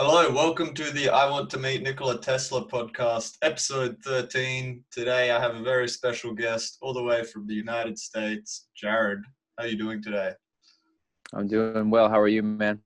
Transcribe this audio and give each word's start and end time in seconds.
Hello, 0.00 0.30
welcome 0.30 0.74
to 0.74 0.92
the 0.92 1.08
I 1.08 1.28
Want 1.28 1.50
to 1.50 1.58
Meet 1.58 1.82
Nikola 1.82 2.20
Tesla 2.20 2.64
podcast, 2.64 3.36
episode 3.42 3.96
13. 4.04 4.84
Today 4.92 5.32
I 5.32 5.40
have 5.40 5.56
a 5.56 5.62
very 5.64 5.88
special 5.88 6.32
guest 6.32 6.78
all 6.80 6.94
the 6.94 7.02
way 7.02 7.24
from 7.24 7.48
the 7.48 7.54
United 7.54 7.98
States, 7.98 8.68
Jared. 8.76 9.18
How 9.58 9.64
are 9.64 9.66
you 9.66 9.76
doing 9.76 10.00
today? 10.00 10.34
I'm 11.34 11.48
doing 11.48 11.90
well. 11.90 12.08
How 12.08 12.20
are 12.20 12.28
you, 12.28 12.44
man? 12.44 12.78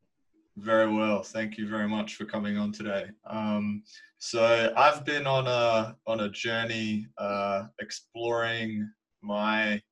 Very 0.57 0.91
well. 0.91 1.23
Thank 1.23 1.59
you 1.59 1.69
very 1.69 1.87
much 1.87 2.15
for 2.15 2.25
coming 2.25 2.57
on 2.57 2.73
today. 2.73 3.11
Um, 3.27 3.83
so 4.19 4.73
I've 4.75 5.05
been 5.05 5.27
on 5.27 5.47
a 5.47 5.95
on 6.07 6.21
a 6.21 6.31
journey 6.31 7.09
uh, 7.19 7.65
exploring 7.79 8.91
my 9.21 9.83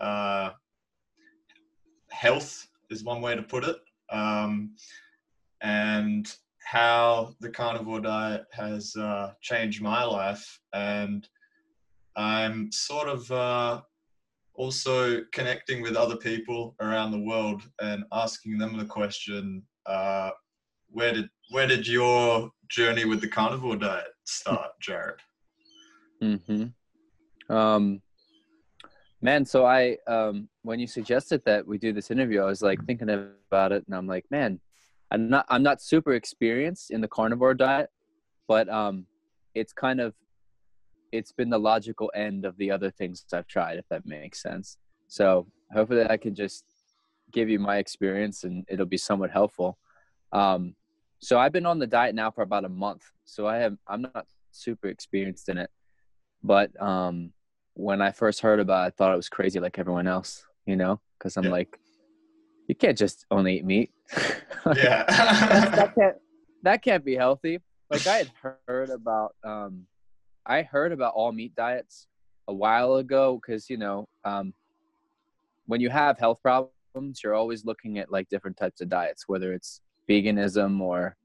uh, 0.00 0.50
health 2.08 2.66
is 2.90 3.04
one 3.04 3.20
way 3.20 3.36
to 3.36 3.42
put 3.44 3.62
it. 3.62 3.76
Um, 4.10 4.74
and 5.62 6.32
how 6.64 7.34
the 7.40 7.50
carnivore 7.50 8.00
diet 8.00 8.44
has 8.52 8.94
uh, 8.96 9.32
changed 9.40 9.82
my 9.82 10.04
life. 10.04 10.60
And 10.72 11.28
I'm 12.16 12.70
sort 12.70 13.08
of 13.08 13.30
uh, 13.30 13.80
also 14.54 15.22
connecting 15.32 15.82
with 15.82 15.96
other 15.96 16.16
people 16.16 16.74
around 16.80 17.10
the 17.10 17.20
world 17.20 17.62
and 17.80 18.04
asking 18.12 18.58
them 18.58 18.76
the 18.76 18.84
question 18.84 19.62
uh, 19.86 20.30
where 20.90 21.12
did 21.12 21.28
where 21.50 21.66
did 21.66 21.86
your 21.86 22.50
journey 22.68 23.04
with 23.04 23.20
the 23.20 23.28
carnivore 23.28 23.76
diet 23.76 24.12
start, 24.24 24.70
Jared? 24.80 25.20
hmm 26.20 26.66
Um, 27.48 28.02
man, 29.22 29.44
so 29.44 29.66
I 29.66 29.96
um, 30.06 30.48
when 30.62 30.78
you 30.78 30.86
suggested 30.86 31.42
that 31.46 31.66
we 31.66 31.78
do 31.78 31.92
this 31.92 32.10
interview, 32.10 32.42
I 32.42 32.46
was 32.46 32.62
like 32.62 32.84
thinking 32.86 33.10
about 33.10 33.72
it, 33.72 33.84
and 33.86 33.94
I'm 33.94 34.06
like, 34.06 34.26
man, 34.30 34.60
I'm 35.10 35.28
not 35.28 35.46
I'm 35.48 35.62
not 35.62 35.82
super 35.82 36.14
experienced 36.14 36.90
in 36.90 37.00
the 37.00 37.08
carnivore 37.08 37.54
diet, 37.54 37.90
but 38.46 38.68
um, 38.68 39.06
it's 39.54 39.72
kind 39.72 40.00
of 40.00 40.14
it's 41.12 41.32
been 41.32 41.50
the 41.50 41.58
logical 41.58 42.10
end 42.14 42.44
of 42.44 42.56
the 42.56 42.70
other 42.70 42.90
things 42.90 43.24
I've 43.32 43.48
tried, 43.48 43.78
if 43.78 43.88
that 43.88 44.06
makes 44.06 44.40
sense. 44.40 44.76
So 45.08 45.48
hopefully 45.72 46.06
I 46.08 46.16
can 46.16 46.34
just 46.34 46.64
give 47.32 47.48
you 47.48 47.58
my 47.58 47.78
experience 47.78 48.44
and 48.44 48.64
it'll 48.68 48.86
be 48.86 48.96
somewhat 48.96 49.30
helpful. 49.30 49.78
Um, 50.32 50.76
so 51.20 51.38
I've 51.38 51.52
been 51.52 51.66
on 51.66 51.78
the 51.78 51.86
diet 51.86 52.14
now 52.14 52.30
for 52.30 52.42
about 52.42 52.64
a 52.64 52.68
month, 52.68 53.02
so 53.24 53.46
I 53.46 53.56
have 53.56 53.76
I'm 53.88 54.02
not 54.02 54.26
super 54.52 54.88
experienced 54.88 55.48
in 55.48 55.58
it, 55.58 55.70
but 56.42 56.70
um, 56.80 57.32
when 57.74 58.00
I 58.00 58.12
first 58.12 58.40
heard 58.40 58.60
about 58.60 58.84
it, 58.84 58.86
I 58.86 58.90
thought 58.90 59.12
it 59.12 59.16
was 59.16 59.28
crazy 59.28 59.58
like 59.58 59.78
everyone 59.78 60.06
else, 60.06 60.44
you 60.66 60.76
know, 60.76 61.00
because 61.18 61.36
I'm 61.36 61.44
yeah. 61.44 61.50
like, 61.50 61.79
you 62.70 62.76
can't 62.76 62.96
just 62.96 63.26
only 63.32 63.56
eat 63.56 63.64
meat. 63.64 63.90
yeah. 64.76 65.02
that, 65.08 65.92
can't, 65.98 66.16
that 66.62 66.82
can't 66.84 67.04
be 67.04 67.16
healthy. 67.16 67.58
Like 67.90 68.06
I 68.06 68.18
had 68.18 68.30
heard 68.68 68.90
about, 68.90 69.34
um, 69.42 69.86
I 70.46 70.62
heard 70.62 70.92
about 70.92 71.14
all 71.14 71.32
meat 71.32 71.52
diets 71.56 72.06
a 72.46 72.54
while 72.54 72.94
ago 72.94 73.40
because, 73.42 73.68
you 73.68 73.76
know, 73.76 74.08
um, 74.24 74.54
when 75.66 75.80
you 75.80 75.90
have 75.90 76.16
health 76.16 76.38
problems, 76.44 77.20
you're 77.24 77.34
always 77.34 77.64
looking 77.64 77.98
at 77.98 78.12
like 78.12 78.28
different 78.28 78.56
types 78.56 78.80
of 78.80 78.88
diets, 78.88 79.24
whether 79.26 79.52
it's 79.52 79.80
veganism 80.08 80.80
or 80.80 81.16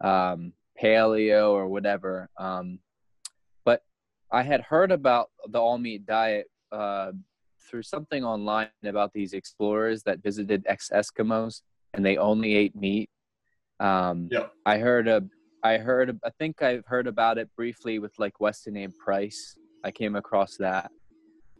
um, 0.00 0.54
paleo 0.82 1.50
or 1.50 1.68
whatever. 1.68 2.30
Um, 2.38 2.78
but 3.66 3.82
I 4.32 4.42
had 4.42 4.62
heard 4.62 4.90
about 4.90 5.28
the 5.50 5.58
all 5.60 5.76
meat 5.76 6.06
diet 6.06 6.46
uh, 6.72 7.12
through 7.68 7.82
something 7.82 8.24
online 8.24 8.68
about 8.84 9.12
these 9.12 9.32
explorers 9.32 10.02
that 10.04 10.22
visited 10.22 10.64
ex 10.66 10.90
Eskimos 10.90 11.62
and 11.94 12.04
they 12.04 12.16
only 12.16 12.54
ate 12.54 12.76
meat. 12.76 13.08
Um, 13.80 14.28
yeah. 14.30 14.46
I 14.66 14.78
heard 14.78 15.08
a, 15.08 15.22
I 15.62 15.78
heard, 15.78 16.18
I 16.24 16.30
think 16.38 16.62
I've 16.62 16.86
heard 16.86 17.06
about 17.06 17.38
it 17.38 17.48
briefly 17.56 17.98
with 17.98 18.12
like 18.18 18.40
Weston 18.40 18.76
A. 18.76 18.88
Price. 18.88 19.56
I 19.84 19.90
came 19.90 20.16
across 20.16 20.56
that. 20.58 20.90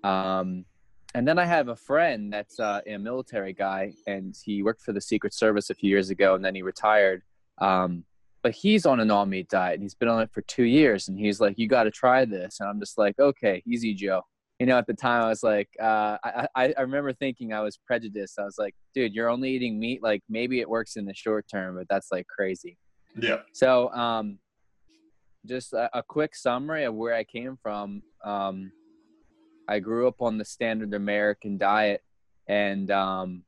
Um, 0.02 0.64
and 1.14 1.26
then 1.26 1.38
I 1.38 1.44
have 1.44 1.68
a 1.68 1.76
friend 1.76 2.32
that's 2.32 2.58
uh, 2.58 2.80
a 2.86 2.98
military 2.98 3.52
guy, 3.52 3.92
and 4.06 4.36
he 4.44 4.62
worked 4.62 4.82
for 4.82 4.92
the 4.92 5.00
Secret 5.00 5.32
Service 5.32 5.70
a 5.70 5.74
few 5.74 5.88
years 5.88 6.10
ago, 6.10 6.34
and 6.34 6.44
then 6.44 6.56
he 6.56 6.62
retired. 6.62 7.22
Um, 7.58 8.04
but 8.42 8.52
he's 8.52 8.84
on 8.84 8.98
an 8.98 9.10
all 9.12 9.24
meat 9.24 9.48
diet, 9.48 9.74
and 9.74 9.82
he's 9.82 9.94
been 9.94 10.08
on 10.08 10.22
it 10.22 10.30
for 10.32 10.42
two 10.42 10.64
years, 10.64 11.08
and 11.08 11.16
he's 11.16 11.40
like, 11.40 11.56
"You 11.56 11.68
got 11.68 11.84
to 11.84 11.90
try 11.92 12.24
this," 12.24 12.58
and 12.58 12.68
I'm 12.68 12.80
just 12.80 12.98
like, 12.98 13.18
"Okay, 13.18 13.62
easy, 13.64 13.94
Joe." 13.94 14.22
You 14.64 14.70
know, 14.70 14.78
at 14.78 14.86
the 14.86 14.94
time 14.94 15.22
I 15.22 15.28
was 15.28 15.42
like, 15.42 15.68
uh, 15.78 16.16
I, 16.24 16.48
I, 16.56 16.80
remember 16.80 17.12
thinking 17.12 17.52
I 17.52 17.60
was 17.60 17.78
prejudiced. 17.86 18.38
I 18.38 18.44
was 18.44 18.56
like, 18.56 18.74
dude, 18.94 19.12
you're 19.12 19.28
only 19.28 19.50
eating 19.50 19.78
meat. 19.78 20.02
Like 20.02 20.22
maybe 20.26 20.58
it 20.60 20.66
works 20.70 20.96
in 20.96 21.04
the 21.04 21.12
short 21.12 21.44
term, 21.52 21.76
but 21.76 21.86
that's 21.90 22.10
like 22.10 22.26
crazy. 22.26 22.78
Yeah. 23.14 23.40
So, 23.52 23.92
um, 23.92 24.38
just 25.44 25.74
a, 25.74 25.90
a 25.92 26.02
quick 26.02 26.34
summary 26.34 26.84
of 26.84 26.94
where 26.94 27.12
I 27.14 27.24
came 27.24 27.58
from. 27.62 28.00
Um, 28.24 28.72
I 29.68 29.80
grew 29.80 30.08
up 30.08 30.22
on 30.22 30.38
the 30.38 30.46
standard 30.46 30.94
American 30.94 31.58
diet, 31.58 32.00
and 32.48 32.90
um, 32.90 33.42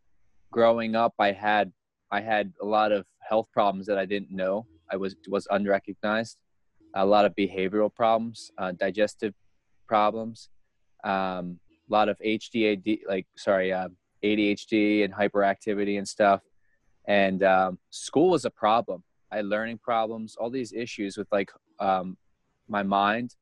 growing 0.52 0.96
up, 0.96 1.14
I 1.18 1.32
had 1.32 1.72
I 2.10 2.20
had 2.20 2.52
a 2.60 2.66
lot 2.66 2.92
of 2.92 3.06
health 3.26 3.46
problems 3.54 3.86
that 3.86 3.96
I 3.96 4.04
didn't 4.04 4.30
know 4.30 4.66
I 4.92 4.96
was 4.96 5.16
was 5.28 5.48
unrecognized. 5.50 6.36
A 6.94 7.06
lot 7.06 7.24
of 7.24 7.34
behavioral 7.36 7.94
problems, 7.94 8.50
uh, 8.58 8.72
digestive 8.72 9.32
problems, 9.88 10.50
um, 11.06 11.58
a 11.88 11.92
lot 11.92 12.08
of 12.08 12.18
HDAD, 12.18 13.00
like 13.08 13.26
sorry, 13.36 13.72
uh, 13.72 13.88
ADHD 14.24 15.04
and 15.04 15.14
hyperactivity 15.14 15.98
and 15.98 16.06
stuff. 16.06 16.42
And 17.06 17.42
um, 17.42 17.78
school 17.90 18.30
was 18.30 18.44
a 18.44 18.50
problem. 18.50 19.04
I 19.30 19.36
had 19.36 19.46
learning 19.46 19.78
problems, 19.78 20.36
all 20.36 20.50
these 20.50 20.72
issues 20.72 21.16
with 21.16 21.28
like 21.30 21.50
um, 21.78 22.16
my 22.68 22.82
mind. 22.82 23.36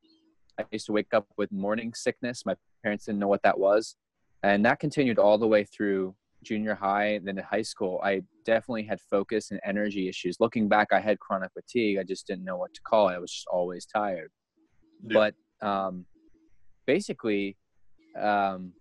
I 0.58 0.64
used 0.70 0.86
to 0.86 0.92
wake 0.92 1.14
up 1.14 1.26
with 1.36 1.50
morning 1.50 1.92
sickness. 1.94 2.44
My 2.47 2.54
parents 2.82 3.06
didn't 3.06 3.19
know 3.19 3.28
what 3.28 3.42
that 3.42 3.58
was, 3.58 3.96
and 4.42 4.64
that 4.66 4.78
continued 4.78 5.19
all 5.19 5.38
the 5.38 5.46
way 5.46 5.64
through 5.64 6.14
junior 6.44 6.75
high 6.75 7.14
and 7.14 7.26
then 7.26 7.38
in 7.38 7.44
high 7.44 7.62
school 7.62 7.98
i 8.04 8.20
definitely 8.44 8.82
had 8.82 9.00
focus 9.00 9.50
and 9.50 9.58
energy 9.64 10.08
issues 10.08 10.36
looking 10.41 10.69
back 10.69 10.88
i 10.92 11.00
had 11.00 11.19
chronic 11.19 11.50
fatigue 11.54 11.96
i 11.98 12.02
just 12.02 12.26
didn't 12.26 12.44
know 12.44 12.58
what 12.58 12.72
to 12.75 12.82
call 12.82 13.08
it 13.08 13.14
i 13.14 13.19
was 13.19 13.32
just 13.32 13.46
always 13.46 13.86
tired 13.86 14.31
yeah. 15.02 15.14
but 15.60 15.66
um, 15.66 16.04
basically 16.86 17.56
um, 18.20 18.72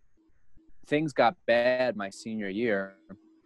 things 0.87 1.13
got 1.13 1.35
bad 1.45 1.95
my 1.95 2.09
senior 2.09 2.49
year. 2.49 2.95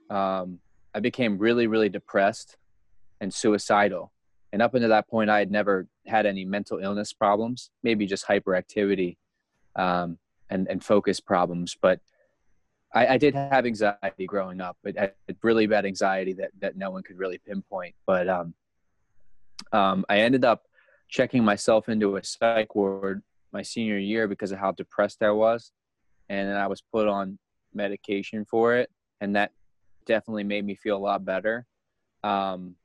Um, 0.09 0.59
I 0.93 0.99
became 0.99 1.37
really, 1.37 1.67
really 1.67 1.89
depressed 1.89 2.57
and 3.21 3.33
suicidal. 3.33 4.11
And 4.53 4.61
up 4.61 4.73
until 4.73 4.89
that 4.89 5.09
point, 5.09 5.29
I 5.29 5.39
had 5.39 5.51
never 5.51 5.87
had 6.05 6.25
any 6.25 6.45
mental 6.45 6.79
illness 6.79 7.13
problems, 7.13 7.69
maybe 7.83 8.05
just 8.05 8.25
hyperactivity 8.25 9.17
um, 9.75 10.17
and, 10.49 10.67
and 10.69 10.83
focus 10.83 11.19
problems. 11.19 11.75
But 11.79 11.99
I, 12.93 13.07
I, 13.07 13.17
did 13.17 13.35
have 13.35 13.65
anxiety 13.65 14.25
growing 14.25 14.61
up, 14.61 14.77
but 14.83 14.97
I 14.97 15.11
had 15.27 15.37
really 15.43 15.67
bad 15.67 15.85
anxiety 15.85 16.33
that, 16.33 16.51
that 16.61 16.77
no 16.77 16.89
one 16.91 17.03
could 17.03 17.17
really 17.17 17.39
pinpoint. 17.45 17.93
But 18.05 18.29
um, 18.29 18.53
um, 19.73 20.05
I 20.07 20.19
ended 20.19 20.45
up 20.45 20.63
checking 21.09 21.43
myself 21.43 21.89
into 21.89 22.15
a 22.15 22.23
psych 22.23 22.73
ward 22.73 23.21
my 23.53 23.61
senior 23.61 23.97
year 23.97 24.27
because 24.27 24.51
of 24.51 24.59
how 24.59 24.71
depressed 24.71 25.21
I 25.23 25.31
was. 25.31 25.71
And 26.29 26.49
then 26.49 26.57
I 26.57 26.67
was 26.67 26.81
put 26.81 27.07
on 27.07 27.39
medication 27.73 28.45
for 28.45 28.75
it. 28.75 28.89
And 29.21 29.35
that 29.35 29.51
definitely 30.05 30.43
made 30.43 30.65
me 30.65 30.75
feel 30.75 30.97
a 30.97 30.99
lot 30.99 31.25
better. 31.25 31.65
Um, 32.23 32.75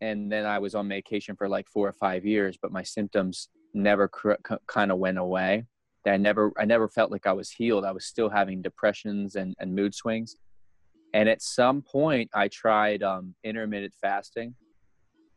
and 0.00 0.30
then 0.30 0.44
I 0.44 0.58
was 0.58 0.74
on 0.74 0.88
medication 0.88 1.36
for 1.36 1.48
like 1.48 1.68
four 1.68 1.88
or 1.88 1.92
five 1.92 2.24
years, 2.24 2.58
but 2.60 2.72
my 2.72 2.82
symptoms 2.82 3.48
never 3.74 4.08
cr- 4.08 4.32
kind 4.66 4.92
of 4.92 4.98
went 4.98 5.18
away. 5.18 5.64
I 6.06 6.16
never, 6.16 6.52
I 6.56 6.64
never 6.64 6.88
felt 6.88 7.10
like 7.10 7.26
I 7.26 7.32
was 7.32 7.50
healed. 7.50 7.84
I 7.84 7.90
was 7.90 8.06
still 8.06 8.28
having 8.28 8.62
depressions 8.62 9.34
and, 9.34 9.54
and 9.58 9.74
mood 9.74 9.94
swings. 9.94 10.36
And 11.14 11.28
at 11.28 11.42
some 11.42 11.82
point, 11.82 12.30
I 12.34 12.48
tried 12.48 13.02
um, 13.02 13.34
intermittent 13.42 13.94
fasting, 14.00 14.54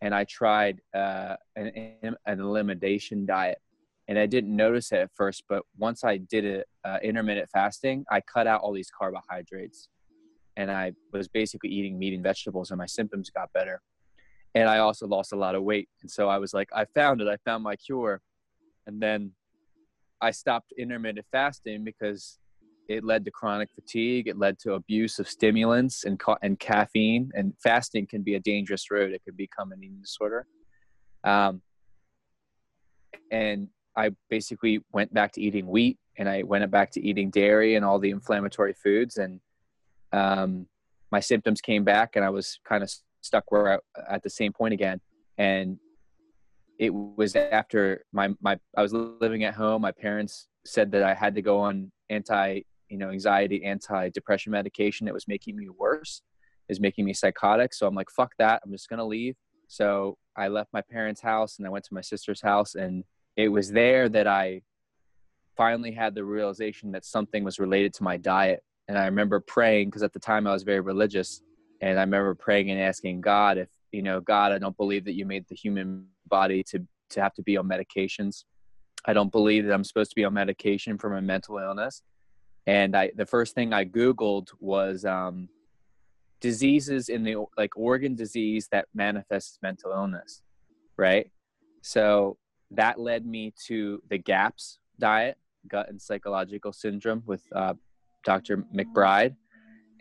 and 0.02 0.14
I 0.14 0.26
tried 0.26 0.82
uh, 0.94 1.38
an, 1.56 2.16
an 2.26 2.40
elimination 2.40 3.26
diet 3.26 3.60
and 4.10 4.18
I 4.18 4.26
didn't 4.26 4.56
notice 4.56 4.92
it 4.92 4.98
at 4.98 5.12
first, 5.16 5.44
but 5.48 5.62
once 5.78 6.04
I 6.04 6.18
did 6.18 6.44
it 6.44 6.68
uh, 6.84 6.98
intermittent 7.04 7.48
fasting, 7.54 8.06
I 8.12 8.22
cut 8.22 8.48
out 8.48 8.62
all 8.62 8.74
these 8.74 8.90
carbohydrates, 8.90 9.88
and 10.58 10.72
I 10.72 10.94
was 11.14 11.28
basically 11.28 11.70
eating 11.70 12.00
meat 12.00 12.16
and 12.16 12.24
vegetables, 12.24 12.72
and 12.72 12.80
my 12.80 12.88
symptoms 12.88 13.30
got 13.30 13.54
better, 13.54 13.82
and 14.56 14.68
I 14.68 14.80
also 14.80 15.06
lost 15.06 15.32
a 15.32 15.36
lot 15.36 15.54
of 15.54 15.62
weight. 15.62 15.90
And 16.02 16.10
so 16.10 16.28
I 16.28 16.40
was 16.40 16.56
like, 16.56 16.70
I 16.76 16.86
found 16.96 17.22
it, 17.22 17.28
I 17.28 17.38
found 17.46 17.64
my 17.64 17.76
cure, 17.76 18.20
and 18.88 19.00
then 19.00 19.32
I 20.22 20.32
stopped 20.32 20.74
intermittent 20.76 21.28
fasting 21.32 21.84
because 21.84 22.40
it 22.88 23.04
led 23.04 23.24
to 23.26 23.32
chronic 23.32 23.70
fatigue. 23.76 24.28
It 24.28 24.40
led 24.40 24.58
to 24.60 24.74
abuse 24.74 25.20
of 25.20 25.30
stimulants 25.30 26.04
and 26.04 26.20
ca- 26.20 26.40
and 26.42 26.60
caffeine. 26.60 27.30
And 27.36 27.54
fasting 27.62 28.08
can 28.08 28.24
be 28.24 28.34
a 28.34 28.40
dangerous 28.40 28.90
road. 28.90 29.12
It 29.12 29.22
could 29.24 29.38
become 29.38 29.72
an 29.72 29.84
eating 29.84 30.02
disorder. 30.02 30.48
Um, 31.24 31.62
and 33.32 33.68
I 34.00 34.12
basically 34.30 34.84
went 34.94 35.14
back 35.14 35.34
to 35.34 35.42
eating 35.42 35.68
wheat 35.68 35.98
and 36.18 36.30
I 36.30 36.44
went 36.44 36.70
back 36.72 36.92
to 36.92 37.02
eating 37.02 37.30
dairy 37.30 37.76
and 37.76 37.84
all 37.84 38.00
the 38.00 38.10
inflammatory 38.12 38.74
foods 38.74 39.18
and 39.18 39.40
um, 40.12 40.68
my 41.12 41.20
symptoms 41.20 41.62
came 41.62 41.84
back 41.84 42.16
and 42.16 42.24
I 42.24 42.30
was 42.30 42.60
kind 42.68 42.84
of 42.84 42.92
stuck 43.22 43.52
where 43.52 43.74
I, 43.74 44.16
at 44.16 44.24
the 44.24 44.30
same 44.30 44.54
point 44.54 44.74
again. 44.74 45.02
And 45.38 45.78
it 46.78 46.94
was 46.94 47.36
after 47.36 48.06
my 48.14 48.30
my 48.42 48.58
I 48.78 48.82
was 48.82 48.94
living 48.94 49.44
at 49.44 49.54
home. 49.54 49.82
My 49.82 49.92
parents 49.92 50.48
said 50.66 50.92
that 50.92 51.04
I 51.04 51.14
had 51.14 51.36
to 51.36 51.42
go 51.42 51.60
on 51.60 51.92
anti 52.10 52.62
you 52.90 52.98
know 52.98 53.10
anxiety, 53.10 53.64
anti 53.66 54.10
depression 54.10 54.52
medication. 54.52 55.08
It 55.08 55.14
was 55.14 55.28
making 55.28 55.56
me 55.56 55.70
worse. 55.70 56.22
Is 56.70 56.80
making 56.80 57.06
me 57.06 57.14
psychotic. 57.14 57.74
So 57.74 57.88
I'm 57.88 57.96
like, 57.96 58.12
fuck 58.12 58.34
that. 58.38 58.62
I'm 58.64 58.72
just 58.72 58.90
gonna 58.90 59.06
leave. 59.06 59.36
So 59.68 60.18
I 60.36 60.48
left 60.48 60.70
my 60.72 60.82
parents' 60.82 61.22
house 61.22 61.58
and 61.58 61.66
I 61.66 61.70
went 61.70 61.84
to 61.86 61.94
my 61.94 62.02
sister's 62.02 62.42
house, 62.42 62.76
and 62.76 63.04
it 63.40 63.48
was 63.48 63.72
there 63.72 64.10
that 64.10 64.28
I 64.28 64.62
finally 65.56 65.94
had 65.94 66.14
the 66.14 66.26
realization 66.26 66.92
that 66.92 67.06
something 67.06 67.46
was 67.46 67.58
related 67.58 67.94
to 67.94 68.04
my 68.04 68.18
diet. 68.18 68.62
And 68.90 68.98
I 68.98 69.06
remember 69.06 69.40
praying 69.40 69.88
because 69.88 70.04
at 70.04 70.12
the 70.12 70.20
time 70.20 70.46
I 70.46 70.52
was 70.52 70.64
very 70.64 70.82
religious, 70.82 71.42
and 71.80 71.98
I 71.98 72.02
remember 72.02 72.36
praying 72.36 72.70
and 72.70 72.82
asking 72.82 73.22
God 73.22 73.58
if 73.58 73.70
you 73.94 74.04
know, 74.04 74.20
God, 74.20 74.52
I 74.52 74.58
don't 74.58 74.76
believe 74.76 75.06
that 75.06 75.14
you 75.14 75.26
made 75.26 75.46
the 75.48 75.56
human 75.56 76.08
body 76.28 76.64
to 76.64 76.86
to 77.12 77.22
have 77.22 77.34
to 77.36 77.42
be 77.42 77.56
on 77.56 77.66
medications. 77.66 78.44
I 79.06 79.14
don't 79.14 79.32
believe 79.32 79.66
that 79.66 79.74
I'm 79.74 79.86
supposed 79.86 80.12
to 80.12 80.16
be 80.16 80.26
on 80.26 80.34
medication 80.34 80.98
for 80.98 81.10
my 81.10 81.22
mental 81.22 81.60
illness. 81.60 82.04
And 82.68 82.94
I, 82.94 83.12
the 83.16 83.26
first 83.26 83.56
thing 83.56 83.72
I 83.72 83.86
Googled 83.86 84.50
was 84.60 85.06
um, 85.06 85.48
diseases 86.42 87.08
in 87.08 87.24
the 87.24 87.46
like 87.58 87.78
organ 87.78 88.16
disease 88.16 88.68
that 88.74 88.88
manifests 88.94 89.60
mental 89.64 89.92
illness, 89.94 90.44
right? 90.98 91.32
So 91.82 92.38
that 92.72 93.00
led 93.00 93.26
me 93.26 93.54
to 93.68 94.02
the 94.10 94.18
GAPS 94.18 94.80
diet, 95.00 95.38
gut 95.68 95.90
and 95.90 96.02
psychological 96.02 96.72
syndrome 96.72 97.24
with 97.26 97.44
uh, 97.54 97.74
Dr. 98.24 98.66
McBride. 98.76 99.36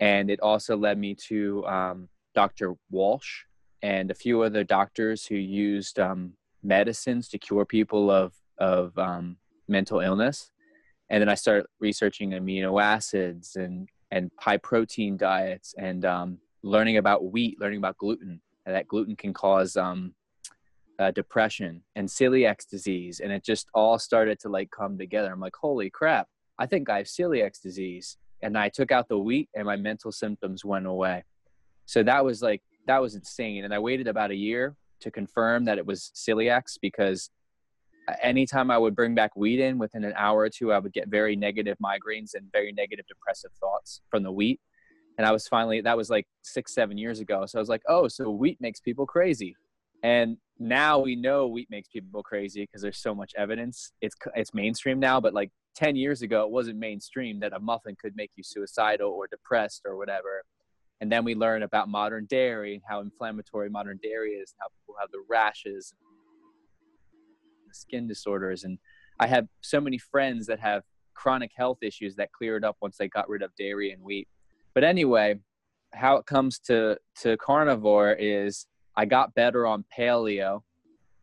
And 0.00 0.30
it 0.30 0.40
also 0.40 0.76
led 0.76 0.98
me 0.98 1.14
to 1.26 1.66
um, 1.66 2.08
Dr. 2.34 2.74
Walsh 2.90 3.44
and 3.82 4.10
a 4.10 4.14
few 4.14 4.42
other 4.42 4.64
doctors 4.64 5.26
who 5.26 5.36
used 5.36 5.98
um, 5.98 6.32
medicines 6.62 7.28
to 7.28 7.38
cure 7.38 7.64
people 7.64 8.10
of, 8.10 8.32
of 8.58 8.96
um, 8.98 9.36
mental 9.66 10.00
illness. 10.00 10.50
And 11.10 11.20
then 11.20 11.28
I 11.28 11.34
started 11.34 11.66
researching 11.80 12.30
amino 12.30 12.82
acids 12.82 13.56
and, 13.56 13.88
and 14.10 14.30
high 14.38 14.58
protein 14.58 15.16
diets 15.16 15.74
and 15.78 16.04
um, 16.04 16.38
learning 16.62 16.98
about 16.98 17.32
wheat, 17.32 17.60
learning 17.60 17.78
about 17.78 17.96
gluten, 17.96 18.40
and 18.66 18.74
that 18.74 18.88
gluten 18.88 19.16
can 19.16 19.32
cause 19.32 19.76
um, 19.76 20.14
uh, 20.98 21.10
depression 21.10 21.82
and 21.96 22.08
celiac 22.08 22.68
disease. 22.68 23.20
And 23.20 23.32
it 23.32 23.44
just 23.44 23.68
all 23.74 23.98
started 23.98 24.38
to 24.40 24.48
like 24.48 24.70
come 24.70 24.98
together. 24.98 25.32
I'm 25.32 25.40
like, 25.40 25.56
holy 25.56 25.90
crap, 25.90 26.28
I 26.58 26.66
think 26.66 26.90
I 26.90 26.98
have 26.98 27.06
celiac 27.06 27.60
disease. 27.60 28.16
And 28.42 28.56
I 28.56 28.68
took 28.68 28.92
out 28.92 29.08
the 29.08 29.18
wheat 29.18 29.48
and 29.54 29.66
my 29.66 29.76
mental 29.76 30.12
symptoms 30.12 30.64
went 30.64 30.86
away. 30.86 31.24
So 31.86 32.02
that 32.02 32.24
was 32.24 32.42
like, 32.42 32.62
that 32.86 33.00
was 33.00 33.14
insane. 33.14 33.64
And 33.64 33.74
I 33.74 33.78
waited 33.78 34.08
about 34.08 34.30
a 34.30 34.36
year 34.36 34.76
to 35.00 35.10
confirm 35.10 35.64
that 35.66 35.78
it 35.78 35.86
was 35.86 36.12
celiac 36.14 36.62
because 36.80 37.30
anytime 38.22 38.70
I 38.70 38.78
would 38.78 38.96
bring 38.96 39.14
back 39.14 39.36
wheat 39.36 39.60
in 39.60 39.78
within 39.78 40.04
an 40.04 40.14
hour 40.16 40.40
or 40.40 40.50
two, 40.50 40.72
I 40.72 40.78
would 40.78 40.92
get 40.92 41.08
very 41.08 41.36
negative 41.36 41.76
migraines 41.82 42.34
and 42.34 42.50
very 42.52 42.72
negative 42.72 43.06
depressive 43.06 43.50
thoughts 43.60 44.00
from 44.10 44.22
the 44.22 44.32
wheat. 44.32 44.60
And 45.18 45.26
I 45.26 45.32
was 45.32 45.48
finally, 45.48 45.80
that 45.80 45.96
was 45.96 46.10
like 46.10 46.26
six, 46.42 46.74
seven 46.74 46.96
years 46.96 47.20
ago. 47.20 47.44
So 47.46 47.58
I 47.58 47.60
was 47.60 47.68
like, 47.68 47.82
oh, 47.88 48.08
so 48.08 48.30
wheat 48.30 48.60
makes 48.60 48.80
people 48.80 49.04
crazy. 49.04 49.56
And 50.02 50.36
now 50.58 50.98
we 50.98 51.16
know 51.16 51.46
wheat 51.46 51.68
makes 51.70 51.88
people 51.88 52.22
crazy 52.22 52.62
because 52.62 52.82
there's 52.82 52.98
so 52.98 53.14
much 53.14 53.32
evidence. 53.36 53.92
It's 54.00 54.16
it's 54.34 54.54
mainstream 54.54 54.98
now, 54.98 55.20
but 55.20 55.34
like 55.34 55.50
10 55.76 55.96
years 55.96 56.22
ago, 56.22 56.44
it 56.44 56.50
wasn't 56.50 56.78
mainstream 56.78 57.40
that 57.40 57.52
a 57.52 57.60
muffin 57.60 57.96
could 58.00 58.16
make 58.16 58.32
you 58.36 58.42
suicidal 58.42 59.10
or 59.10 59.26
depressed 59.28 59.82
or 59.84 59.96
whatever. 59.96 60.42
And 61.00 61.10
then 61.12 61.24
we 61.24 61.36
learn 61.36 61.62
about 61.62 61.88
modern 61.88 62.26
dairy 62.26 62.74
and 62.74 62.82
how 62.88 63.00
inflammatory 63.00 63.70
modern 63.70 64.00
dairy 64.02 64.32
is, 64.32 64.52
and 64.52 64.58
how 64.60 64.68
people 64.80 64.96
have 65.00 65.10
the 65.12 65.22
rashes, 65.28 65.94
the 67.68 67.74
skin 67.74 68.08
disorders. 68.08 68.64
And 68.64 68.78
I 69.20 69.28
have 69.28 69.46
so 69.60 69.80
many 69.80 69.98
friends 69.98 70.46
that 70.46 70.58
have 70.58 70.82
chronic 71.14 71.52
health 71.56 71.78
issues 71.82 72.16
that 72.16 72.32
cleared 72.32 72.64
up 72.64 72.76
once 72.80 72.96
they 72.96 73.08
got 73.08 73.28
rid 73.28 73.42
of 73.42 73.54
dairy 73.56 73.92
and 73.92 74.02
wheat. 74.02 74.26
But 74.74 74.82
anyway, 74.82 75.38
how 75.92 76.16
it 76.16 76.26
comes 76.26 76.58
to 76.60 76.98
to 77.22 77.36
carnivore 77.36 78.12
is 78.12 78.66
I 78.98 79.04
got 79.04 79.32
better 79.36 79.64
on 79.64 79.84
paleo. 79.96 80.62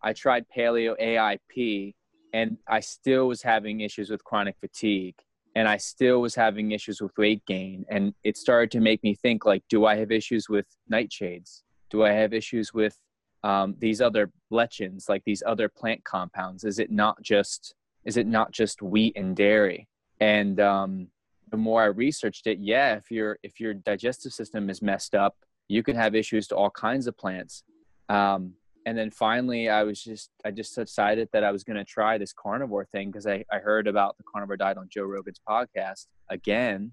I 0.01 0.13
tried 0.13 0.45
paleo 0.48 0.95
AIP 0.98 1.94
and 2.33 2.57
I 2.69 2.80
still 2.80 3.27
was 3.27 3.42
having 3.42 3.81
issues 3.81 4.10
with 4.10 4.24
chronic 4.24 4.56
fatigue 4.62 5.16
and 5.57 5.68
I 5.68 5.75
still 5.75 6.22
was 6.22 6.36
having 6.36 6.72
issues 6.72 7.01
with 7.01 7.12
weight 7.18 7.45
gain. 7.45 7.86
And 7.89 8.13
it 8.24 8.38
started 8.38 8.72
to 8.72 8.80
make 8.80 9.04
me 9.04 9.13
think 9.13 9.45
like, 9.45 9.62
do 9.68 9.86
I 9.86 9.98
have 9.98 10.10
issues 10.10 10.48
with 10.48 10.66
nightshades? 10.89 11.63
Do 11.89 12.06
I 12.06 12.12
have 12.12 12.33
issues 12.33 12.74
with 12.74 12.98
um, 13.44 13.75
these 13.78 14.00
other 14.00 14.31
lectins, 14.54 15.10
like 15.10 15.24
these 15.25 15.44
other 15.45 15.68
plant 15.68 16.06
compounds? 16.06 16.63
Is 16.63 16.80
it 16.80 16.92
not 16.92 17.21
just 17.21 17.75
is 18.06 18.16
it 18.16 18.25
not 18.25 18.54
just 18.54 18.81
wheat 18.81 19.18
and 19.18 19.36
dairy? 19.36 19.89
And 20.21 20.62
um, 20.62 21.07
the 21.51 21.57
more 21.57 21.83
I 21.83 21.88
researched 21.88 22.48
it, 22.48 22.60
yeah, 22.60 22.95
if 22.95 23.12
your 23.12 23.38
if 23.44 23.60
your 23.60 23.74
digestive 23.74 24.31
system 24.31 24.69
is 24.69 24.81
messed 24.81 25.13
up, 25.13 25.36
you 25.67 25.83
can 25.83 25.95
have 25.95 26.15
issues 26.15 26.47
to 26.47 26.56
all 26.56 26.69
kinds 26.69 27.07
of 27.07 27.17
plants. 27.17 27.63
Um, 28.09 28.53
and 28.85 28.97
then 28.97 29.09
finally, 29.09 29.67
I 29.67 29.83
was 29.83 30.03
just 30.03 30.29
I 30.45 30.51
just 30.51 30.75
decided 30.75 31.29
that 31.33 31.44
I 31.44 31.51
was 31.51 31.63
going 31.63 31.77
to 31.77 31.83
try 31.83 32.17
this 32.17 32.33
carnivore 32.33 32.85
thing 32.85 33.09
because 33.09 33.25
I, 33.25 33.44
I 33.51 33.57
heard 33.57 33.88
about 33.88 34.15
the 34.17 34.23
carnivore 34.23 34.57
diet 34.57 34.77
on 34.77 34.89
Joe 34.91 35.06
Rogan's 35.06 35.41
podcast 35.47 36.06
again, 36.29 36.91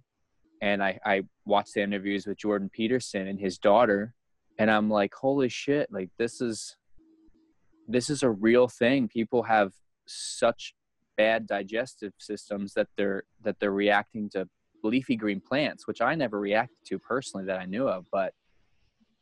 and 0.62 0.82
I 0.82 0.98
I 1.04 1.24
watched 1.44 1.74
the 1.74 1.82
interviews 1.82 2.26
with 2.26 2.38
Jordan 2.38 2.70
Peterson 2.72 3.26
and 3.26 3.38
his 3.38 3.58
daughter, 3.58 4.14
and 4.58 4.70
I'm 4.70 4.88
like, 4.88 5.12
holy 5.14 5.50
shit! 5.50 5.92
Like 5.92 6.08
this 6.18 6.40
is 6.40 6.76
this 7.86 8.08
is 8.08 8.22
a 8.22 8.30
real 8.30 8.68
thing. 8.68 9.06
People 9.06 9.42
have 9.42 9.72
such 10.06 10.74
bad 11.18 11.46
digestive 11.46 12.14
systems 12.16 12.72
that 12.72 12.88
they're 12.96 13.24
that 13.42 13.60
they're 13.60 13.70
reacting 13.70 14.30
to 14.30 14.48
leafy 14.82 15.14
green 15.14 15.40
plants, 15.40 15.86
which 15.86 16.00
I 16.00 16.14
never 16.14 16.40
reacted 16.40 16.78
to 16.86 16.98
personally 16.98 17.46
that 17.46 17.60
I 17.60 17.66
knew 17.66 17.86
of, 17.86 18.06
but 18.10 18.32